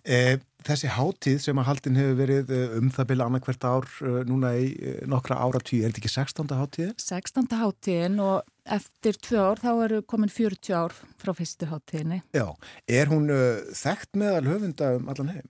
Eh, 0.06 0.34
þessi 0.66 0.90
hátíð 0.94 1.38
sem 1.42 1.60
að 1.60 1.68
haldin 1.70 1.98
hefur 1.98 2.18
verið 2.20 2.52
um 2.78 2.90
það 2.94 3.08
byrja 3.10 3.28
annarkvært 3.30 3.66
ár 3.66 3.86
uh, 4.02 4.18
núna 4.28 4.52
í 4.58 4.66
nokkra 5.10 5.38
ára 5.42 5.60
tíu, 5.62 5.82
er 5.82 5.90
þetta 5.94 6.02
ekki 6.02 6.12
16. 6.14 6.54
hátíð? 6.60 6.92
16. 7.02 7.48
hátíðin 7.62 8.18
og 8.22 8.76
eftir 8.76 9.18
tvö 9.22 9.44
ár 9.52 9.62
þá 9.62 9.70
eru 9.86 10.02
komin 10.10 10.32
40 10.32 10.74
ár 10.74 10.96
frá 11.22 11.32
fyrstu 11.38 11.70
hátíðinni. 11.70 12.20
Já, 12.34 12.46
er 12.90 13.10
hún 13.12 13.30
uh, 13.30 13.62
þekkt 13.74 14.18
meðal 14.18 14.44
höfunda 14.50 14.92
um 14.98 15.08
allan 15.12 15.32
heim? 15.36 15.48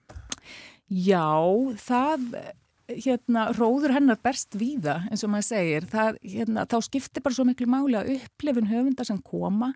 Já, 0.87 1.27
það 1.83 2.29
hérna, 2.87 3.49
róður 3.57 3.93
hennar 3.97 4.19
berst 4.23 4.55
víða 4.57 5.01
eins 5.11 5.25
og 5.25 5.33
maður 5.33 5.49
segir, 5.49 5.87
það, 5.91 6.19
hérna, 6.23 6.63
þá 6.69 6.77
skiptir 6.85 7.23
bara 7.25 7.35
svo 7.35 7.45
miklu 7.47 7.67
máli 7.69 7.97
að 7.99 8.13
upplifin 8.15 8.69
höfunda 8.71 9.05
sem 9.07 9.19
koma 9.25 9.73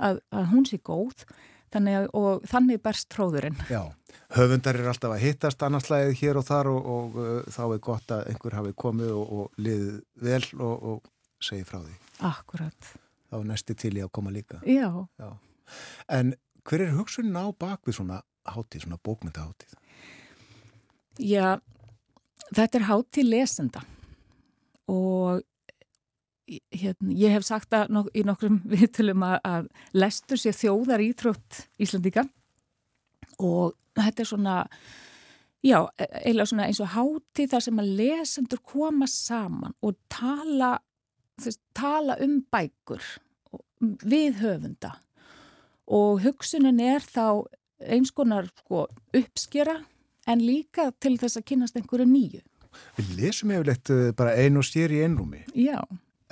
að, 0.00 0.20
að 0.34 0.50
hún 0.52 0.66
sé 0.68 0.80
góð 0.84 1.24
þannig, 1.74 2.08
og 2.16 2.46
þannig 2.50 2.82
berst 2.84 3.16
róðurinn. 3.18 3.58
Já, 3.70 3.82
höfundar 4.36 4.78
er 4.80 4.90
alltaf 4.92 5.14
að 5.14 5.24
hittast 5.24 5.62
annarslæðið 5.66 6.16
hér 6.22 6.40
og 6.40 6.46
þar 6.48 6.72
og, 6.72 6.90
og 6.94 7.20
uh, 7.20 7.30
þá 7.52 7.62
er 7.68 7.82
gott 7.86 8.16
að 8.16 8.26
einhver 8.32 8.58
hafi 8.58 8.74
komið 8.84 9.12
og, 9.16 9.36
og 9.38 9.62
liðið 9.62 10.00
vel 10.26 10.42
og, 10.58 10.88
og 10.92 11.44
segi 11.44 11.66
frá 11.68 11.80
því. 11.82 11.96
Akkurat. 12.30 12.92
Þá 13.30 13.36
er 13.40 13.50
næsti 13.52 13.76
til 13.78 13.94
í 13.96 14.04
að 14.04 14.12
koma 14.18 14.32
líka. 14.34 14.60
Já. 14.66 14.88
Já. 15.20 15.30
En 16.10 16.34
hver 16.66 16.86
er 16.86 16.96
hugsunin 16.96 17.38
á 17.38 17.46
bakvið 17.54 18.00
svona 18.00 18.20
hátíð, 18.50 18.86
svona 18.86 18.98
bókmyndahátíð? 19.06 19.76
Já, 21.20 21.60
þetta 22.50 22.80
er 22.80 22.86
hátíð 22.88 23.30
lesenda 23.30 23.82
og 24.90 25.44
hérna, 26.74 27.12
ég 27.14 27.34
hef 27.34 27.46
sagt 27.46 27.70
það 27.72 27.92
nok 27.96 28.10
í 28.14 28.24
nokkrum 28.26 28.60
viðtölum 28.72 29.26
að, 29.26 29.38
að 29.44 29.68
lestur 30.02 30.40
sé 30.40 30.54
þjóðar 30.56 31.04
íþrótt 31.04 31.64
Íslandíka 31.82 32.26
og 33.40 33.76
þetta 33.96 34.22
er 34.22 34.28
svona, 34.28 34.56
já, 35.64 35.78
eiginlega 35.98 36.50
svona 36.50 36.68
eins 36.68 36.82
og 36.82 36.92
hátíð 36.94 37.54
þar 37.54 37.66
sem 37.66 37.82
að 37.82 37.92
lesendur 38.00 38.62
koma 38.72 39.08
saman 39.10 39.76
og 39.84 39.96
tala, 40.12 40.76
þess, 41.40 41.60
tala 41.76 42.18
um 42.24 42.40
bækur 42.52 43.04
við 43.80 44.42
höfunda 44.42 44.96
og 45.90 46.20
hugsunin 46.24 46.80
er 46.84 47.02
þá 47.02 47.46
eins 47.80 48.12
konar 48.14 48.50
sko, 48.52 48.84
uppskjera 49.16 49.80
en 50.30 50.44
líka 50.44 50.90
til 51.00 51.16
þess 51.18 51.40
að 51.40 51.46
kynast 51.48 51.78
einhverju 51.78 52.06
nýju. 52.06 52.42
Við 52.98 53.14
lesum 53.18 53.52
yfirleitt 53.54 53.90
eh, 53.90 54.10
bara 54.16 54.36
einu 54.38 54.62
og 54.62 54.68
sér 54.68 54.92
í 54.94 55.00
einrúmi. 55.04 55.42
Já. 55.58 55.80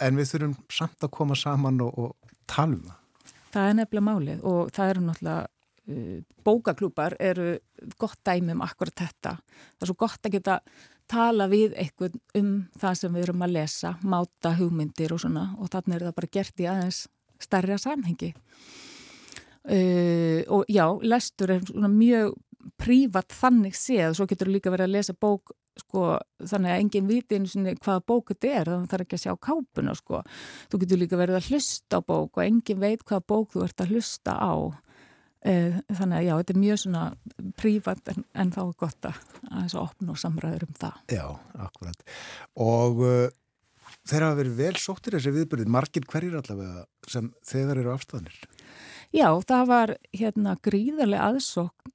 En 0.05 0.19
við 0.19 0.33
þurfum 0.33 0.57
samt 0.73 1.05
að 1.05 1.15
koma 1.15 1.37
saman 1.39 1.81
og, 1.85 1.99
og 1.99 2.35
tala 2.51 2.77
um 2.79 2.83
það. 2.89 2.99
Það 3.49 3.71
er 3.71 3.79
nefnilega 3.79 4.07
málið 4.09 4.45
og 4.47 4.71
það 4.77 4.93
eru 4.93 5.07
náttúrulega 5.07 5.47
uh, 5.49 6.19
bókaklúpar 6.45 7.17
eru 7.21 7.49
gott 8.01 8.21
dæmi 8.27 8.55
um 8.55 8.65
akkurat 8.67 9.05
þetta. 9.05 9.35
Það 9.41 9.87
er 9.87 9.91
svo 9.91 9.99
gott 10.05 10.29
að 10.29 10.37
geta 10.37 10.59
tala 11.09 11.47
við 11.49 11.77
eitthvað 11.81 12.19
um 12.37 12.51
það 12.79 12.99
sem 13.01 13.15
við 13.17 13.25
erum 13.27 13.47
að 13.47 13.55
lesa, 13.57 13.95
máta 14.05 14.53
hugmyndir 14.59 15.15
og 15.17 15.23
svona 15.25 15.47
og 15.57 15.71
þannig 15.73 15.97
er 15.97 16.09
það 16.09 16.19
bara 16.19 16.35
gert 16.37 16.61
í 16.61 16.69
aðeins 16.69 17.07
starra 17.41 17.79
samhengi. 17.81 18.35
Uh, 19.69 20.45
og 20.55 20.69
já, 20.71 20.85
lestur 21.05 21.53
er 21.53 21.65
svona 21.67 21.91
mjög 21.93 22.37
prívat 22.81 23.33
þannig 23.35 23.77
séð, 23.77 24.15
svo 24.17 24.27
getur 24.29 24.49
þú 24.49 24.55
líka 24.57 24.73
verið 24.73 24.89
að 24.89 24.95
lesa 24.97 25.15
bók 25.17 25.53
sko, 25.83 26.05
þannig 26.43 26.75
að 26.75 26.83
enginn 26.83 27.09
viti 27.09 27.39
hvaða 27.85 28.03
bók 28.09 28.33
þetta 28.33 28.51
er, 28.51 28.71
þannig 28.73 28.85
að 28.85 28.91
það 28.91 28.99
er 28.99 29.05
ekki 29.07 29.19
að 29.19 29.25
sjá 29.25 29.35
kápuna 29.49 29.95
sko. 29.99 30.21
Þú 30.69 30.83
getur 30.83 31.03
líka 31.03 31.21
verið 31.21 31.39
að 31.39 31.49
hlusta 31.53 31.99
á 31.99 32.07
bók 32.13 32.39
og 32.39 32.45
enginn 32.45 32.83
veit 32.83 33.03
hvaða 33.05 33.27
bók 33.33 33.55
þú 33.55 33.65
ert 33.67 33.83
að 33.85 33.95
hlusta 33.95 34.37
á 34.39 34.53
uh, 34.59 35.81
þannig 35.89 36.17
að 36.19 36.27
já, 36.27 36.33
þetta 36.41 36.55
er 36.55 36.63
mjög 36.63 36.81
svona 36.85 37.05
prívat 37.59 38.15
en, 38.15 38.25
en 38.35 38.55
þá 38.55 38.63
er 38.65 38.79
gott 38.85 39.11
að 39.11 39.21
þess 39.43 39.77
að 39.77 39.83
opna 39.85 40.15
og 40.15 40.23
samræður 40.23 40.67
um 40.69 40.79
það. 40.85 41.03
Já, 41.19 41.27
akkurat. 41.67 42.09
Og 42.65 43.05
uh, 43.05 43.29
þeir 44.09 44.27
hafa 44.27 44.41
verið 44.43 44.57
vel 44.63 44.75
sóttir 44.81 45.19
þessi 45.19 45.35
viðbyrðið, 45.37 45.75
margir 45.75 46.09
hverjir 46.09 46.41
allavega 46.41 46.87
sem 47.09 47.31
þegar 47.47 47.83
eru 47.83 47.95
afstæðanir. 47.95 48.41
Já, 49.15 49.29
það 49.49 49.71
var 49.71 49.95
hérna 50.13 50.57
gríðarlega 50.65 51.31
aðsókn 51.33 51.95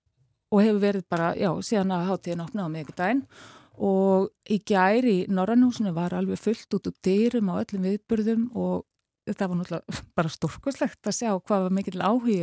og 0.53 0.61
hefur 0.61 0.81
verið 0.81 1.05
bara, 1.09 1.33
já, 1.37 1.49
síðan 1.65 1.93
að 1.95 2.07
hátíðin 2.11 2.45
opnaði 2.45 2.65
á 2.65 2.73
miðugdægin 2.75 3.21
og 3.23 3.29
í 3.73 4.57
gæri 4.69 5.13
í 5.23 5.27
Norrannhúsinu 5.33 5.93
var 5.95 6.13
alveg 6.13 6.41
fullt 6.41 6.75
út 6.77 6.89
úr 6.89 6.97
dyrum 7.03 7.49
á 7.49 7.57
öllum 7.57 7.87
viðbyrðum 7.87 8.49
og 8.53 8.83
það 9.29 9.47
var 9.49 9.59
náttúrulega 9.59 10.01
bara 10.17 10.33
stórkoslegt 10.33 11.09
að 11.09 11.17
sjá 11.17 11.29
hvað 11.33 11.67
var 11.67 11.77
mikill 11.77 12.01
áhugi 12.03 12.41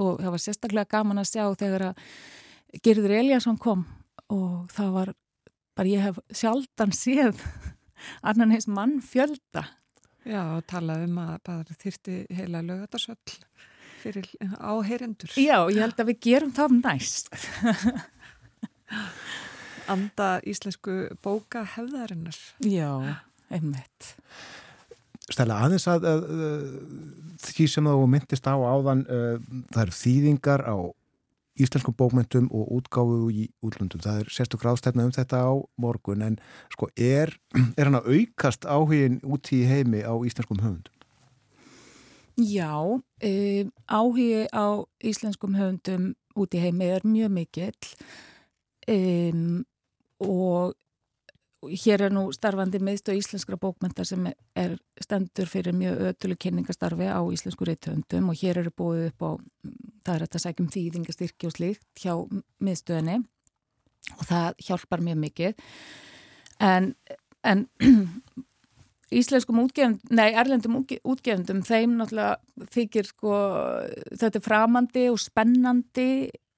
og 0.00 0.22
það 0.22 0.32
var 0.34 0.42
sérstaklega 0.42 0.92
gaman 0.96 1.22
að 1.22 1.30
sjá 1.34 1.44
þegar 1.60 1.90
að 1.90 2.06
Gerður 2.82 3.14
Eliasson 3.18 3.58
kom 3.60 3.84
og 4.32 4.72
það 4.72 4.94
var 4.96 5.12
bara 5.76 5.92
ég 5.92 6.06
hef 6.06 6.18
sjaldan 6.32 6.94
séð 6.96 7.38
annan 8.28 8.52
heils 8.54 8.66
mann 8.66 8.98
fjölda. 9.04 9.66
Já, 10.22 10.56
og 10.56 10.64
talaði 10.70 11.08
um 11.10 11.18
að 11.18 11.32
bara 11.46 11.76
þýrti 11.82 12.16
heila 12.38 12.62
lögatarsöll 12.64 13.36
fyrir 14.02 14.28
áheyrendur. 14.58 15.30
Já, 15.38 15.66
ég 15.70 15.82
held 15.82 16.00
að 16.00 16.10
við 16.10 16.20
gerum 16.26 16.54
það 16.54 16.76
næst. 16.80 17.30
Anda 19.92 20.32
íslensku 20.48 20.96
bóka 21.24 21.64
hefðarinnar. 21.74 22.38
Já, 22.64 23.20
einmitt. 23.52 24.14
Stæla, 25.30 25.60
aðeins 25.66 25.86
að, 25.90 26.08
að, 26.08 26.24
að 26.32 26.64
því 27.44 27.68
sem 27.70 27.88
þú 27.92 28.08
myndist 28.10 28.48
á 28.48 28.56
áðan, 28.56 29.04
uh, 29.06 29.36
það 29.70 29.84
eru 29.84 29.96
þýðingar 30.00 30.64
á 30.66 30.76
íslenskum 31.62 31.94
bókmyndum 31.96 32.48
og 32.54 32.70
útgáfu 32.78 33.28
í 33.30 33.46
útlöndum. 33.64 34.00
Það 34.02 34.22
er 34.22 34.32
sérstu 34.32 34.58
gráðstefna 34.60 35.04
um 35.06 35.12
þetta 35.14 35.42
á 35.44 35.52
morgun, 35.80 36.24
en 36.24 36.38
sko 36.72 36.88
er, 36.96 37.34
er 37.76 37.88
hann 37.88 38.00
að 38.00 38.10
aukast 38.16 38.66
áhugin 38.66 39.20
út 39.22 39.52
í 39.52 39.62
heimi 39.68 40.02
á 40.02 40.14
íslenskum 40.24 40.62
höfundum? 40.64 40.96
Já, 42.40 42.72
um, 42.80 43.72
áhugi 43.92 44.48
á 44.48 44.66
íslenskum 45.04 45.56
höfundum 45.58 46.12
út 46.34 46.56
í 46.56 46.62
heimi 46.62 46.88
er 46.88 47.04
mjög 47.04 47.34
mikill 47.36 47.90
um, 48.88 49.60
og 50.26 50.74
hér 51.62 52.08
er 52.08 52.14
nú 52.14 52.24
starfandi 52.34 52.80
meðstu 52.82 53.14
íslenskra 53.14 53.56
bókmynda 53.60 54.04
sem 54.06 54.24
er 54.58 54.74
stendur 55.00 55.46
fyrir 55.50 55.76
mjög 55.76 56.00
ötulu 56.10 56.36
kynningastarfi 56.40 57.06
á 57.06 57.22
íslensku 57.22 57.66
reythöfundum 57.68 58.32
og 58.32 58.38
hér 58.40 58.62
eru 58.64 58.72
búið 58.74 59.10
upp 59.12 59.22
á, 59.22 59.30
það 60.06 60.14
er 60.14 60.24
þetta 60.26 60.42
sækjum 60.42 60.70
þýðingastyrki 60.74 61.48
og 61.48 61.54
slíkt 61.56 62.02
hjá 62.02 62.14
meðstöðinni 62.58 63.20
og 64.18 64.24
það 64.26 64.64
hjálpar 64.66 65.04
mjög 65.06 65.20
mikið. 65.22 65.68
En, 66.62 66.94
en 67.46 67.66
íslenskum 69.22 69.62
útgefndum, 69.62 70.16
nei, 70.18 70.32
erlendum 70.34 70.80
útgefndum, 70.82 71.62
þeim 71.66 71.98
náttúrulega 72.00 72.66
þykir 72.74 73.10
sko, 73.12 73.36
þetta 74.10 74.40
er 74.40 74.46
framandi 74.46 75.06
og 75.12 75.20
spennandi, 75.22 76.10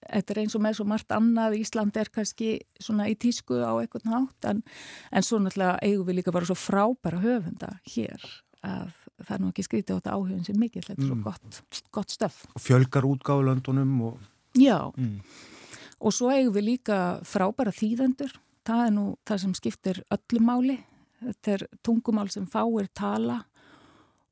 þetta 0.09 0.35
er 0.35 0.41
eins 0.43 0.57
og 0.57 0.65
með 0.65 0.77
svo 0.79 0.87
margt 0.89 1.15
annað, 1.15 1.57
Ísland 1.61 1.97
er 2.01 2.11
kannski 2.15 2.51
svona 2.81 3.09
í 3.11 3.17
tísku 3.21 3.59
á 3.61 3.73
eitthvað 3.79 4.09
nátt, 4.11 4.51
en, 4.51 4.63
en 5.11 5.27
svo 5.27 5.41
náttúrulega 5.43 5.79
eigum 5.83 6.09
við 6.09 6.21
líka 6.21 6.35
bara 6.35 6.49
svo 6.49 6.59
frábæra 6.59 7.23
höfunda 7.25 7.75
hér 7.95 8.29
að 8.65 8.95
það 9.25 9.35
er 9.37 9.43
nú 9.43 9.51
ekki 9.53 9.67
skrítið 9.67 9.95
á 9.95 9.99
þetta 9.99 10.15
áhugin 10.15 10.47
sem 10.47 10.57
mikið, 10.59 10.87
þetta 10.89 11.03
er 11.03 11.11
svo 11.11 11.19
mm. 11.19 11.27
gott, 11.27 11.83
gott 11.95 12.15
stöf. 12.15 12.41
Og 12.57 12.63
fjölgar 12.65 13.07
útgáðulöndunum 13.07 13.93
og... 14.09 14.25
Já, 14.59 14.79
mm. 14.97 15.21
og 16.01 16.15
svo 16.15 16.33
eigum 16.35 16.57
við 16.57 16.69
líka 16.73 16.99
frábæra 17.29 17.75
þýðendur, 17.75 18.35
það 18.67 18.89
er 18.89 18.93
nú 18.97 19.07
það 19.29 19.45
sem 19.45 19.55
skiptir 19.61 20.03
öllum 20.15 20.51
máli 20.51 20.81
þetta 21.25 21.55
er 21.57 21.67
tungumál 21.85 22.31
sem 22.33 22.47
fáir 22.51 22.89
tala 22.97 23.43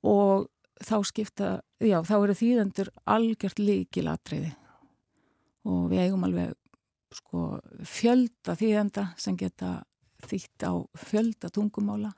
og 0.03 0.49
þá 0.82 0.97
skipta, 1.07 1.51
já, 1.82 2.01
þá 2.03 2.15
eru 2.19 2.36
þýðendur 2.36 2.90
algjört 3.07 3.62
líkilatriði 3.62 4.53
og 5.68 5.89
við 5.93 6.05
eigum 6.06 6.26
alveg 6.26 6.55
sko 7.12 7.47
fjölda 7.86 8.56
þýðenda 8.59 9.06
sem 9.20 9.36
geta 9.36 9.82
þýtt 10.24 10.64
á 10.64 10.72
fjölda 10.97 11.51
tungumála. 11.52 12.12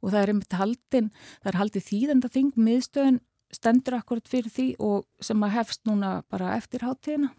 Og 0.00 0.14
það 0.14 0.22
er 0.22 0.32
einmitt 0.32 0.56
haldin, 0.56 1.10
það 1.42 1.50
er 1.52 1.60
haldið 1.60 1.86
þýðenda 1.90 2.30
þing 2.32 2.56
miðstöðun 2.56 3.20
stendur 3.52 3.98
akkurat 3.98 4.30
fyrir 4.30 4.52
því 4.54 4.66
og 4.80 5.04
sem 5.22 5.42
að 5.44 5.56
hefst 5.58 5.82
núna 5.88 6.20
bara 6.30 6.54
eftir 6.56 6.84
háttíðina 6.86 7.32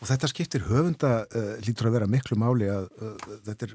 Og 0.00 0.08
þetta 0.08 0.30
skiptir 0.30 0.66
höfunda 0.68 1.12
uh, 1.26 1.54
lítur 1.64 1.90
að 1.90 1.98
vera 1.98 2.10
miklu 2.10 2.38
máli 2.40 2.68
að 2.72 2.88
uh, 3.00 3.14
þetta 3.46 3.68
er 3.68 3.74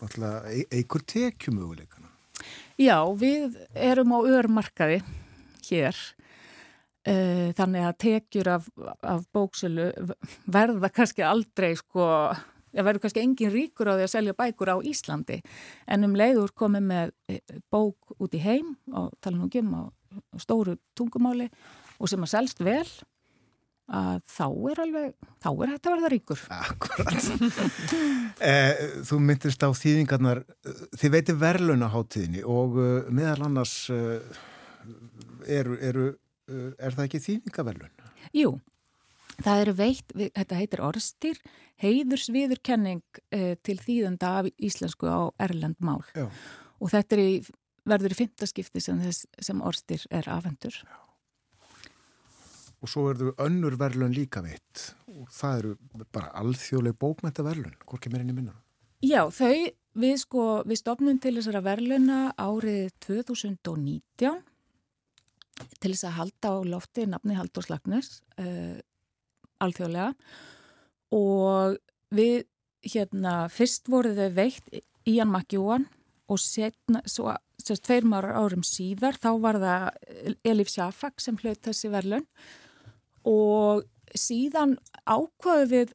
náttúrulega 0.00 0.56
eigur 0.78 1.04
tekjumöguleikana. 1.14 2.10
Já, 2.80 2.98
við 3.18 3.56
erum 3.78 4.14
á 4.14 4.18
öðrumarkaði 4.20 5.00
hér 5.68 6.00
þannig 7.04 7.84
að 7.84 7.96
tekjur 8.00 8.48
af, 8.48 8.68
af 9.04 9.26
bóksölu 9.36 9.90
verða 10.48 10.88
kannski 10.88 11.24
aldrei 11.26 11.74
sko, 11.76 12.06
það 12.72 12.86
verður 12.88 13.02
kannski 13.02 13.20
engin 13.20 13.52
ríkur 13.52 13.90
á 13.92 13.96
því 13.98 14.06
að 14.06 14.12
selja 14.14 14.36
bækur 14.38 14.72
á 14.72 14.76
Íslandi 14.80 15.40
en 15.84 16.08
um 16.08 16.16
leiður 16.16 16.54
komið 16.56 16.86
með 16.88 17.12
bók 17.68 18.16
út 18.16 18.36
í 18.36 18.40
heim 18.40 18.72
og 18.96 19.12
tala 19.20 19.36
nú 19.36 19.50
ekki 19.50 19.60
um 19.60 19.74
á 19.76 19.82
stóru 20.40 20.78
tungumáli 20.96 21.50
og 21.98 22.08
sem 22.10 22.24
að 22.24 22.32
selst 22.34 22.64
vel 22.64 22.86
að 23.84 24.22
þá 24.32 24.46
er 24.70 24.80
alveg, 24.80 25.10
þá 25.44 25.48
er 25.50 25.72
þetta 25.74 25.90
að 25.90 25.94
verða 25.94 26.10
ríkur. 26.14 26.42
Akkurat. 26.56 27.26
eh, 28.50 28.84
þú 29.04 29.18
myndist 29.20 29.64
á 29.64 29.68
þýðingarnar, 29.76 30.40
þið 30.96 31.14
veitir 31.18 31.38
verðlun 31.40 31.84
á 31.84 31.92
háttíðinni 31.92 32.44
og 32.48 32.78
uh, 32.80 33.10
meðal 33.12 33.50
annars 33.50 33.74
eru, 35.44 35.76
uh, 35.76 36.08
er 36.48 36.96
það 36.96 37.04
ekki 37.06 37.22
þýðingaverðlun? 37.24 38.06
Jú, 38.34 38.54
Það 39.42 39.60
eru 39.64 39.74
veitt, 39.78 40.12
þetta 40.14 40.58
heitir 40.58 40.82
orðstýr, 40.84 41.38
heiðursviðurkenning 41.82 43.22
eh, 43.34 43.54
til 43.66 43.78
þýðenda 43.80 44.34
af 44.40 44.50
íslensku 44.54 45.10
á 45.10 45.34
Erlend 45.42 45.80
mál. 45.82 46.02
Já. 46.14 46.28
Og 46.78 46.92
þetta 46.92 47.16
er 47.16 47.22
í, 47.22 47.32
verður 47.88 48.14
í 48.14 48.18
fymtaskipti 48.20 48.82
sem, 48.84 49.00
sem 49.10 49.64
orðstýr 49.64 50.06
er 50.14 50.28
afhendur. 50.30 50.76
Og 52.84 52.90
svo 52.92 53.08
eru 53.10 53.32
önnur 53.40 53.78
verðlun 53.80 54.14
líka 54.14 54.42
veitt 54.44 54.92
og 55.08 55.30
það 55.32 55.58
eru 55.58 55.74
bara 56.12 56.30
alþjóðleg 56.42 56.98
bókmæntaverðlun, 57.00 57.78
hvorki 57.88 58.12
meirinni 58.12 58.36
minna. 58.36 58.58
Já, 59.04 59.24
þau, 59.34 59.70
við 59.98 60.18
sko, 60.20 60.44
við 60.68 60.80
stopnum 60.80 61.18
til 61.22 61.34
þessara 61.38 61.64
verðluna 61.64 62.18
árið 62.40 62.92
2019 63.06 64.42
til 65.80 65.92
þess 65.92 66.08
að 66.08 66.18
halda 66.18 66.50
á 66.50 66.56
lofti 66.74 67.06
nafni 67.08 67.36
Haldur 67.38 67.66
Slagnes 67.66 68.18
uh, 68.40 68.78
alþjóðlega. 69.64 70.12
Og 71.14 71.78
við 72.14 72.44
hérna 72.84 73.44
fyrst 73.52 73.88
voruð 73.90 74.20
þau 74.20 74.36
veitt 74.36 74.82
Ían 75.08 75.30
Makjúan 75.32 75.86
og 76.32 76.40
setna, 76.40 77.02
svo, 77.08 77.32
sérst 77.60 77.84
tveir 77.86 78.06
árum 78.08 78.64
síðar 78.64 79.18
þá 79.20 79.30
var 79.40 79.60
það 79.60 80.36
Elif 80.44 80.72
Sjafak 80.72 81.20
sem 81.20 81.36
hlaut 81.42 81.60
þessi 81.64 81.90
verðlun 81.92 82.24
og 83.28 83.84
síðan 84.16 84.78
ákvaðu 85.04 85.68
við 85.70 85.94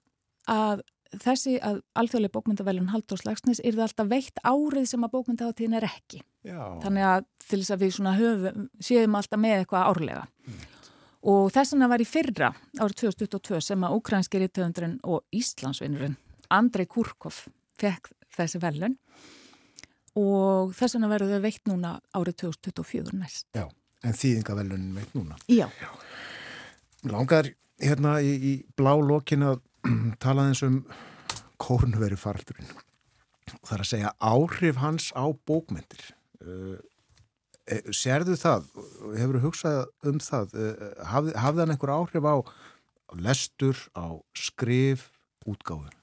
að 0.49 0.84
þessi 1.18 1.56
að 1.65 1.80
alþjóðlega 1.98 2.36
bókmyndavelun 2.36 2.91
Haldur 2.94 3.19
Slagsnes 3.22 3.61
er 3.64 3.77
það 3.77 3.86
alltaf 3.88 4.10
veitt 4.11 4.41
árið 4.45 4.90
sem 4.91 5.06
að 5.06 5.14
bókmyndaháttíðin 5.15 5.77
er 5.80 5.88
ekki. 5.88 6.22
Já. 6.45 6.60
Þannig 6.84 7.07
að 7.10 7.23
til 7.45 7.60
þess 7.61 7.73
að 7.76 7.84
við 7.84 7.95
svona 7.95 8.15
höfum, 8.18 8.68
séum 8.84 9.18
alltaf 9.19 9.41
með 9.41 9.56
eitthvað 9.64 9.90
árlega. 9.90 10.26
Mm. 10.45 10.60
Og 11.30 11.49
þess 11.52 11.76
vegna 11.76 11.90
var 11.91 12.03
í 12.03 12.07
fyrra 12.07 12.52
árið 12.80 12.98
2022 13.02 13.61
sem 13.65 13.84
að 13.84 13.95
ukrainski 13.98 14.40
rítöfundurinn 14.40 14.99
og 15.03 15.26
Íslandsvinnurinn 15.36 16.15
Andrei 16.53 16.88
Kurkov 16.90 17.44
fekk 17.80 18.11
þessi 18.36 18.61
velun 18.61 18.95
og 20.19 20.73
þess 20.77 20.95
vegna 20.95 21.10
verður 21.11 21.36
þau 21.36 21.44
veitt 21.44 21.69
núna 21.69 21.95
árið 22.15 22.40
2024 22.45 23.18
næst. 23.19 23.48
Já, 23.56 23.65
en 24.03 24.15
þýðingavelunin 24.22 24.94
veitt 24.98 25.18
núna. 25.18 25.40
Já. 25.52 25.68
Já. 25.81 25.91
Langar 27.10 27.52
hérna 27.80 28.18
í, 28.23 28.31
í 28.36 28.53
blá 28.76 28.94
lokin 28.99 29.45
að 29.48 29.61
tala 30.24 30.50
eins 30.50 30.64
um 30.66 30.82
kórnveri 31.62 32.18
faraldurinn. 32.20 32.70
Það 33.66 33.76
er 33.76 33.84
að 33.84 33.92
segja 33.92 34.14
áhrif 34.22 34.80
hans 34.82 35.10
á 35.18 35.26
bókmyndir. 35.50 36.14
Uh, 36.40 36.78
Serðu 37.94 38.34
það, 38.40 38.64
hefur 39.14 39.36
þú 39.38 39.42
hugsað 39.44 39.80
um 40.10 40.16
það, 40.24 40.54
hafði, 41.06 41.34
hafði 41.38 41.62
hann 41.62 41.74
einhver 41.76 41.92
áhrif 41.94 42.26
á, 42.26 42.36
lestur, 43.22 43.78
á 43.94 44.18
skrif, 44.34 45.04
útgáður? 45.46 45.94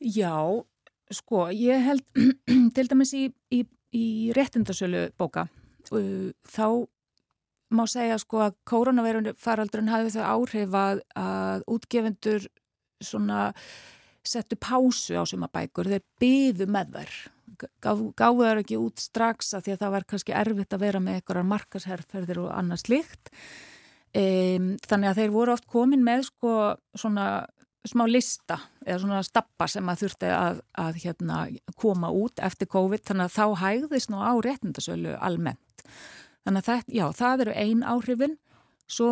Já, 0.00 0.64
sko, 1.12 1.44
ég 1.52 1.84
held 1.84 2.04
til 2.76 2.86
dæmis 2.88 3.12
í, 3.16 3.26
í, 3.52 3.60
í 3.92 4.06
réttindasölu 4.36 5.10
bóka, 5.20 5.44
þá 5.84 6.68
má 7.76 7.84
segja 7.90 8.18
sko 8.22 8.44
að 8.46 8.56
koronavirun 8.68 9.32
faraldurinn 9.40 9.92
hafði 9.92 10.14
þau 10.16 10.24
áhrif 10.30 10.78
að, 10.78 11.02
að 11.18 11.66
útgefendur 11.74 12.48
svona 13.04 13.50
settu 14.24 14.56
pásu 14.56 15.18
á 15.20 15.24
suma 15.28 15.50
bækur, 15.52 15.90
þeir 15.92 16.04
byðu 16.22 16.68
með 16.72 16.96
þær. 16.96 17.14
Gáðu 17.84 18.46
þær 18.46 18.62
ekki 18.62 18.80
út 18.80 19.02
strax 19.02 19.52
að 19.54 19.66
því 19.66 19.74
að 19.74 19.82
það 19.82 19.94
var 19.94 20.06
kannski 20.10 20.34
erfitt 20.34 20.74
að 20.74 20.84
vera 20.86 21.02
með 21.02 21.20
einhverjar 21.20 21.50
markasherrferðir 21.52 22.40
og 22.42 22.48
annað 22.54 22.82
slikt 22.82 23.30
um, 24.18 24.70
þannig 24.82 25.10
að 25.10 25.20
þeir 25.20 25.34
voru 25.34 25.54
oft 25.54 25.68
komin 25.70 26.02
með 26.06 26.26
sko 26.30 26.54
svona 26.98 27.28
smá 27.84 28.06
lista 28.08 28.58
eða 28.86 28.98
svona 29.02 29.20
stappa 29.26 29.68
sem 29.68 29.88
að 29.92 30.04
þurfti 30.04 30.30
að, 30.32 30.60
að 30.80 31.00
hérna, 31.04 31.40
koma 31.80 32.10
út 32.14 32.40
eftir 32.42 32.70
COVID. 32.72 33.04
Þannig 33.04 33.28
að 33.28 33.36
þá 33.36 33.60
hægðist 33.60 34.12
nú 34.12 34.22
á 34.24 34.32
réttindasölu 34.40 35.16
almennt 35.20 35.84
þannig 36.44 36.60
að 36.62 36.68
það, 36.68 36.84
já, 36.98 37.04
það 37.18 37.44
eru 37.44 37.56
ein 37.64 37.82
áhrifin. 37.82 38.38
Svo 38.90 39.10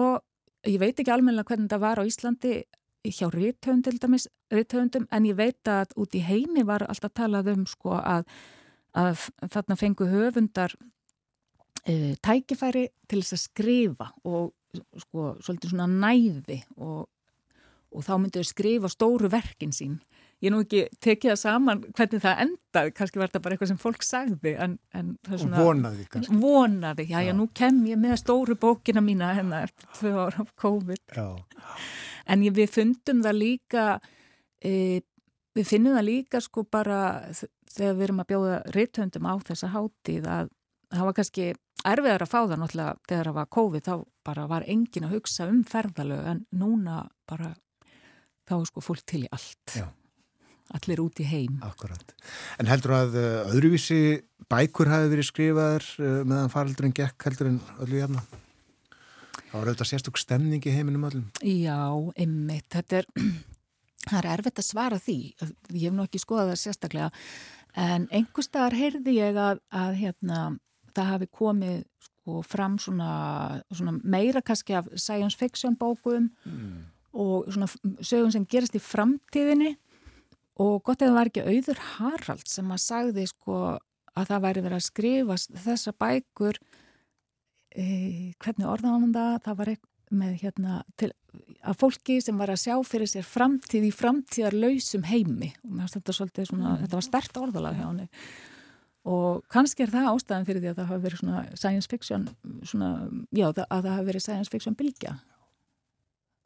ég 0.68 0.78
veit 0.82 0.98
ekki 0.98 1.12
almenna 1.12 1.44
hvernig 1.46 1.70
það 1.72 1.84
var 1.84 2.00
á 2.02 2.04
Íslandi 2.06 2.54
hjá 3.02 3.26
rithöndum 3.32 5.06
en 5.10 5.26
ég 5.26 5.36
veit 5.38 5.68
að 5.68 5.94
út 5.98 6.14
í 6.14 6.22
heimi 6.22 6.62
var 6.66 6.84
alltaf 6.86 7.14
talað 7.18 7.50
um 7.56 7.64
sko 7.66 7.96
að, 7.98 8.26
að 8.94 9.24
þarna 9.50 9.78
fengu 9.80 10.06
höfundar 10.06 10.76
e, 11.82 12.14
tækifæri 12.22 12.86
til 13.10 13.22
þess 13.22 13.38
að 13.38 13.42
skrifa 13.42 14.10
og 14.22 14.52
sko 15.02 15.32
svolítið 15.42 15.74
svona 15.74 15.88
næði 15.90 16.60
og, 16.78 17.08
og 17.90 18.06
þá 18.06 18.14
myndu 18.20 18.44
þau 18.44 18.50
skrifa 18.52 18.92
stóru 18.92 19.32
verkin 19.32 19.74
sín 19.74 19.98
ég 20.42 20.50
nú 20.50 20.62
ekki 20.64 20.82
tekið 21.02 21.32
það 21.32 21.40
saman 21.40 21.82
hvernig 21.94 22.22
það 22.22 22.40
endaði, 22.44 22.92
kannski 22.96 23.20
var 23.20 23.30
þetta 23.30 23.42
bara 23.44 23.56
eitthvað 23.56 23.70
sem 23.70 23.80
fólk 23.80 24.06
sagði 24.06 24.54
en, 24.64 24.74
en 24.98 25.12
það 25.22 25.36
er 25.36 25.42
svona 25.44 25.62
vonaði 25.62 26.06
vonaði, 26.42 27.06
já, 27.12 27.18
já, 27.28 27.32
nú 27.38 27.46
kem 27.54 27.78
ég 27.86 28.00
með 28.02 28.16
stóru 28.24 28.56
bókina 28.58 29.04
mína 29.04 29.32
hennar 29.36 29.70
eftir 29.70 29.90
tvö 30.00 30.12
ára 30.18 30.42
af 30.42 30.50
COVID. 30.58 31.04
Já. 31.14 31.28
en 32.34 32.44
ég, 32.48 32.56
við 32.58 32.74
fundum 32.74 33.22
það 33.22 33.38
líka 33.38 33.86
e, 34.58 34.74
við 35.54 35.70
finnum 35.70 35.98
það 35.98 36.08
líka 36.08 36.42
sko 36.42 36.66
bara 36.66 36.98
þegar 37.72 37.96
við 38.00 38.06
erum 38.08 38.24
að 38.24 38.30
bjóða 38.34 38.58
reythöndum 38.74 39.30
á 39.30 39.34
þessa 39.46 39.72
hátíð 39.76 40.26
að 40.26 40.52
það 40.92 41.08
var 41.08 41.18
kannski 41.20 41.48
erfiðar 41.86 42.26
að 42.26 42.34
fá 42.34 42.40
það 42.40 42.58
náttúrulega 42.58 42.98
þegar 43.08 43.30
það 43.30 43.38
var 43.38 43.50
COVID 43.58 43.88
þá 43.88 43.94
bara 44.26 44.50
var 44.50 44.70
engin 44.70 45.06
að 45.06 45.16
hugsa 45.16 45.48
um 45.50 45.64
ferðalög 45.66 46.28
en 46.34 46.46
núna 46.50 47.00
bara 47.30 47.54
þá 48.42 48.56
er 48.58 48.70
sko 48.70 48.82
fólk 48.82 49.06
til 49.06 49.24
í 49.24 49.30
allt. 49.30 49.78
Já 49.78 49.86
allir 50.76 51.02
út 51.02 51.20
í 51.22 51.26
heim. 51.28 51.58
Akkurat. 51.66 52.14
En 52.60 52.70
heldur 52.70 52.94
að 52.96 53.18
öðruvísi 53.22 54.22
bækur 54.52 54.90
hafi 54.92 55.10
verið 55.12 55.28
skrifaður 55.28 55.88
meðan 56.28 56.52
faraldurinn 56.52 56.96
gekk 56.96 57.28
heldur 57.28 57.52
en 57.52 57.60
öllu 57.82 58.00
hérna? 58.02 58.24
Það 59.52 59.58
var 59.60 59.68
auðvitað 59.68 59.90
sérstök 59.90 60.18
stemning 60.20 60.64
í 60.64 60.72
heiminum 60.72 61.02
öllum. 61.08 61.24
Já, 61.44 61.76
einmitt. 62.16 62.68
Þetta 62.72 63.02
er, 63.02 63.08
er 64.18 64.28
erfitt 64.32 64.62
að 64.62 64.68
svara 64.70 65.00
því. 65.00 65.16
Ég 65.76 65.90
hef 65.90 65.96
nú 65.96 66.06
ekki 66.06 66.22
skoðað 66.22 66.54
það 66.54 66.60
sérstaklega. 66.62 67.10
En 67.82 68.06
einhverstaðar 68.12 68.76
heyrði 68.76 69.16
ég 69.18 69.36
að, 69.40 69.60
að 69.76 69.98
hérna, 70.00 70.40
það 70.96 71.10
hafi 71.10 71.28
komið 71.36 71.76
sko, 72.06 72.40
fram 72.46 72.78
svona, 72.80 73.12
svona 73.72 73.94
meira 74.02 74.42
kannski 74.44 74.76
af 74.78 74.88
science 74.96 75.36
fiction 75.36 75.76
bókum 75.76 76.30
mm. 76.44 76.82
og 77.12 77.52
svona 77.52 77.68
sögum 78.00 78.32
sem 78.32 78.48
gerast 78.48 78.76
í 78.76 78.82
framtíðinni 78.82 79.74
og 80.60 80.82
gott 80.84 81.02
eða 81.04 81.16
var 81.16 81.30
ekki 81.30 81.46
auður 81.46 81.80
Harald 81.94 82.44
sem 82.50 82.68
að 82.74 82.82
sagði 82.84 83.26
sko 83.30 83.58
að 84.12 84.28
það 84.28 84.44
væri 84.44 84.64
verið 84.66 84.78
að 84.78 84.86
skrifa 84.86 85.38
þessa 85.64 85.94
bækur 85.96 86.60
e, 87.72 87.84
hvernig 88.42 88.68
orðan 88.68 89.06
hann 89.06 89.16
það? 89.16 89.34
Það 89.46 89.58
var 89.62 89.72
með 90.12 90.32
hérna 90.42 90.78
til, 91.00 91.08
að 91.64 91.78
fólki 91.80 92.18
sem 92.20 92.40
var 92.40 92.52
að 92.52 92.62
sjá 92.66 92.74
fyrir 92.84 93.08
sér 93.08 93.24
framtíð 93.24 93.88
í 93.88 93.92
framtíðar 93.96 94.56
lausum 94.56 95.06
heimi. 95.08 95.54
Og 95.64 95.72
mér 95.72 95.86
finnst 95.86 96.00
þetta 96.00 96.16
svolítið 96.18 96.48
svona, 96.50 96.74
mm. 96.74 96.82
þetta 96.84 96.98
var 96.98 97.06
stert 97.08 97.40
orðalag 97.40 97.78
hjá 97.78 97.86
hann 97.88 98.02
og 99.02 99.42
kannski 99.50 99.82
er 99.82 99.90
það 99.90 100.12
ástæðan 100.12 100.44
fyrir 100.46 100.62
því 100.62 100.68
að 100.70 100.76
það 100.78 100.90
hafi 100.92 101.02
verið 101.02 101.20
svona 101.22 101.40
science 101.58 101.90
fiction 101.90 102.26
svona, 102.70 102.90
já, 103.34 103.48
að 103.50 103.64
það 103.72 103.88
hafi 103.90 104.06
verið 104.06 104.22
science 104.22 104.52
fiction 104.52 104.76
bylgja. 104.78 105.16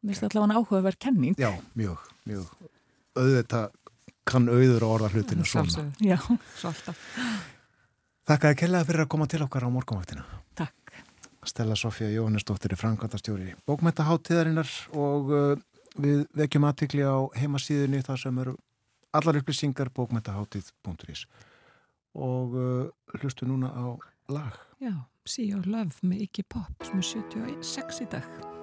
Mér 0.01 0.15
finnst 0.15 0.23
þetta 0.23 0.39
allavega 0.39 0.61
áhugaverð 0.63 0.99
kenning. 1.05 1.35
Já, 1.37 1.51
mjög, 1.77 2.07
mjög. 2.25 2.55
Auðvitað 3.17 3.75
kann 4.27 4.49
auður 4.51 4.85
og 4.87 4.97
orða 4.97 5.11
hlutinu 5.13 5.45
svona. 5.47 5.87
Já, 6.03 6.17
svolítið. 6.59 7.05
Þakka 8.27 8.51
að 8.51 8.59
kellaði 8.59 8.89
fyrir 8.89 9.05
að 9.05 9.11
koma 9.13 9.27
til 9.31 9.41
okkar 9.45 9.67
á 9.67 9.69
morgunvaktina. 9.71 10.25
Takk. 10.59 10.93
Stella 11.47 11.77
Sofía 11.79 12.09
Jóhannesdóttir 12.11 12.73
er 12.75 12.79
framkvæmtastjóri 12.81 13.53
bókmæntaháttíðarinnar 13.69 14.71
og 14.99 15.31
uh, 15.31 15.53
við 15.95 16.25
vekjum 16.35 16.67
aðtikli 16.67 17.07
á 17.07 17.23
heimasíðunni 17.39 18.03
þar 18.03 18.19
sem 18.25 18.41
eru 18.43 18.57
allar 19.15 19.39
upplýsingar 19.39 19.93
bókmæntaháttíð.is 19.95 21.23
og 22.17 22.59
uh, 22.59 22.83
hlustu 23.21 23.47
núna 23.47 23.71
á 23.71 23.95
lag. 24.27 24.59
Já, 24.83 25.07
See 25.23 25.47
Your 25.47 25.63
Love 25.63 26.03
með 26.03 26.27
Iggy 26.27 26.47
Pop 26.51 26.83
sem 26.83 26.99
er 26.99 27.11
76 27.15 28.03
í 28.03 28.11
dag. 28.11 28.56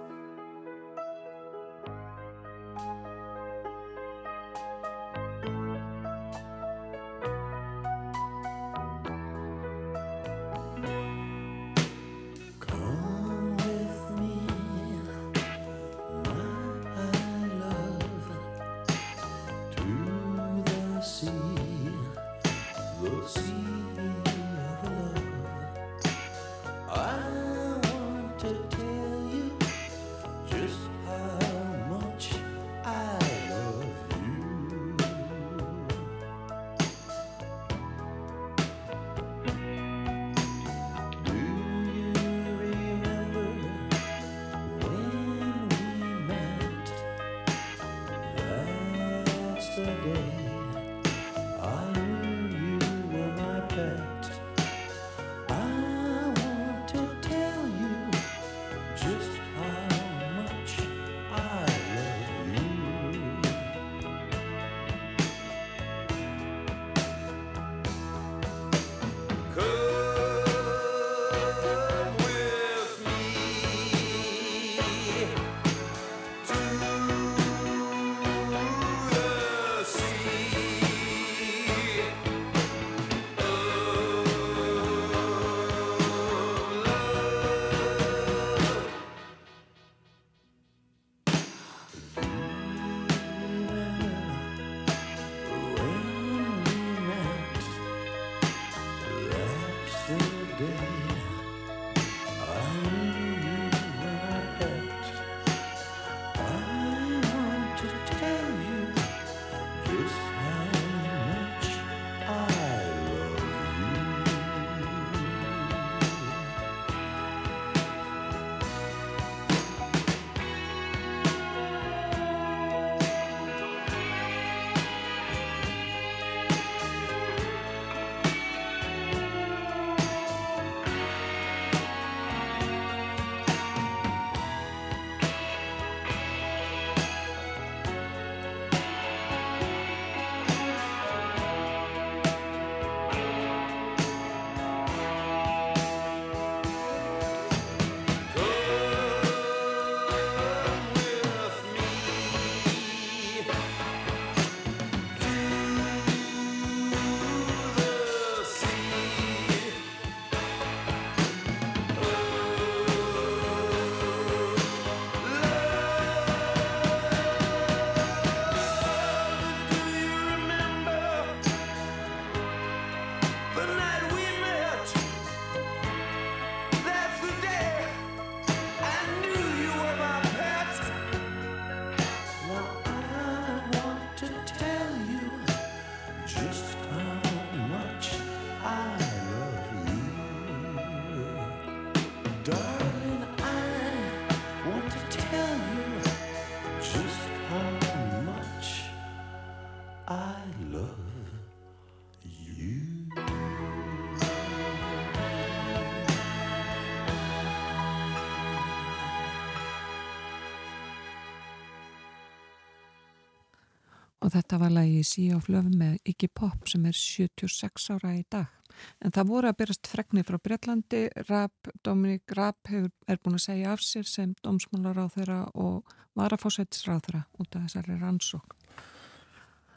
Og 214.35 214.41
þetta 214.41 214.59
var 214.59 214.73
lagi 214.75 214.99
í 214.99 215.07
sí 215.07 215.29
á 215.31 215.39
flöfum 215.39 215.77
með 215.79 215.99
Iggy 216.11 216.29
Pop 216.35 216.67
sem 216.67 216.83
er 216.91 216.97
76 216.99 217.85
ára 217.95 218.15
í 218.17 218.25
dag. 218.27 218.51
En 218.99 219.15
það 219.15 219.29
voru 219.31 219.51
að 219.51 219.59
byrjast 219.61 219.87
fregni 219.87 220.25
frá 220.27 220.41
Breitlandi, 220.43 221.05
Rapp, 221.29 221.71
Dominik 221.87 222.35
Rapp 222.35 222.67
er 222.73 223.21
búin 223.23 223.39
að 223.39 223.45
segja 223.45 223.71
af 223.71 223.85
sér 223.87 224.09
sem 224.11 224.35
þeirra 224.43 225.39
og 225.55 225.95
varafósættisráð 226.19 227.05
þeirra 227.07 227.23
út 227.39 227.55
af 227.55 227.69
þessari 227.69 228.01
rannsók. 228.01 228.57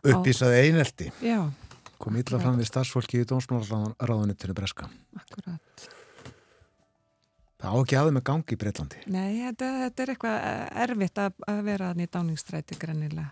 Uppísaði 0.08 0.66
einelti. 0.66 1.12
Já. 1.22 1.52
Kom 2.02 2.18
illa 2.18 2.42
fram 2.42 2.58
við 2.58 2.72
starfsfólki 2.72 3.22
í 3.22 3.30
dómsmálarráðunitinu 3.30 4.58
Breska. 4.58 4.90
Akkurat. 5.18 5.90
Það 7.58 7.74
á 7.74 7.78
ekki 7.78 7.98
aðeins 7.98 8.18
með 8.18 8.30
gangi 8.30 8.54
í 8.54 8.62
Breitlandi. 8.62 9.04
Nei, 9.14 9.42
þetta, 9.46 9.70
þetta 9.84 10.04
er 10.04 10.12
eitthvað 10.14 10.48
erfitt 10.86 11.22
að, 11.22 11.44
að 11.54 11.62
vera 11.70 11.92
þannig 11.92 12.12
dáningstræti 12.14 12.78
greinilega. 12.82 13.30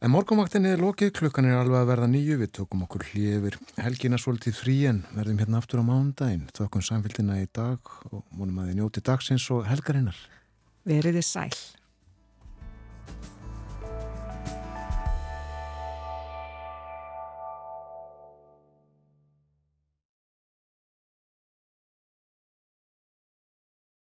En 0.00 0.08
morgumvaktinni 0.08 0.70
er 0.72 0.80
lokið, 0.80 1.10
klukkan 1.18 1.44
er 1.44 1.58
alveg 1.60 1.82
að 1.82 1.90
verða 1.90 2.06
nýju, 2.08 2.38
við 2.40 2.50
tókum 2.56 2.86
okkur 2.86 3.02
hlifir 3.10 3.58
helgina 3.84 4.16
svolítið 4.16 4.54
frí 4.56 4.76
en 4.88 5.02
verðum 5.12 5.42
hérna 5.42 5.58
aftur 5.60 5.82
á 5.82 5.84
mándaginn, 5.84 6.46
tókum 6.56 6.80
samfélgina 6.80 7.36
í 7.36 7.44
dag 7.52 7.90
og 8.08 8.22
múnum 8.32 8.62
að 8.62 8.70
þið 8.70 8.78
njóti 8.78 9.02
dagsins 9.04 9.44
og 9.52 9.68
helgarinnar. 9.68 10.16
Veriði 10.88 11.20
sæl. 11.20 11.52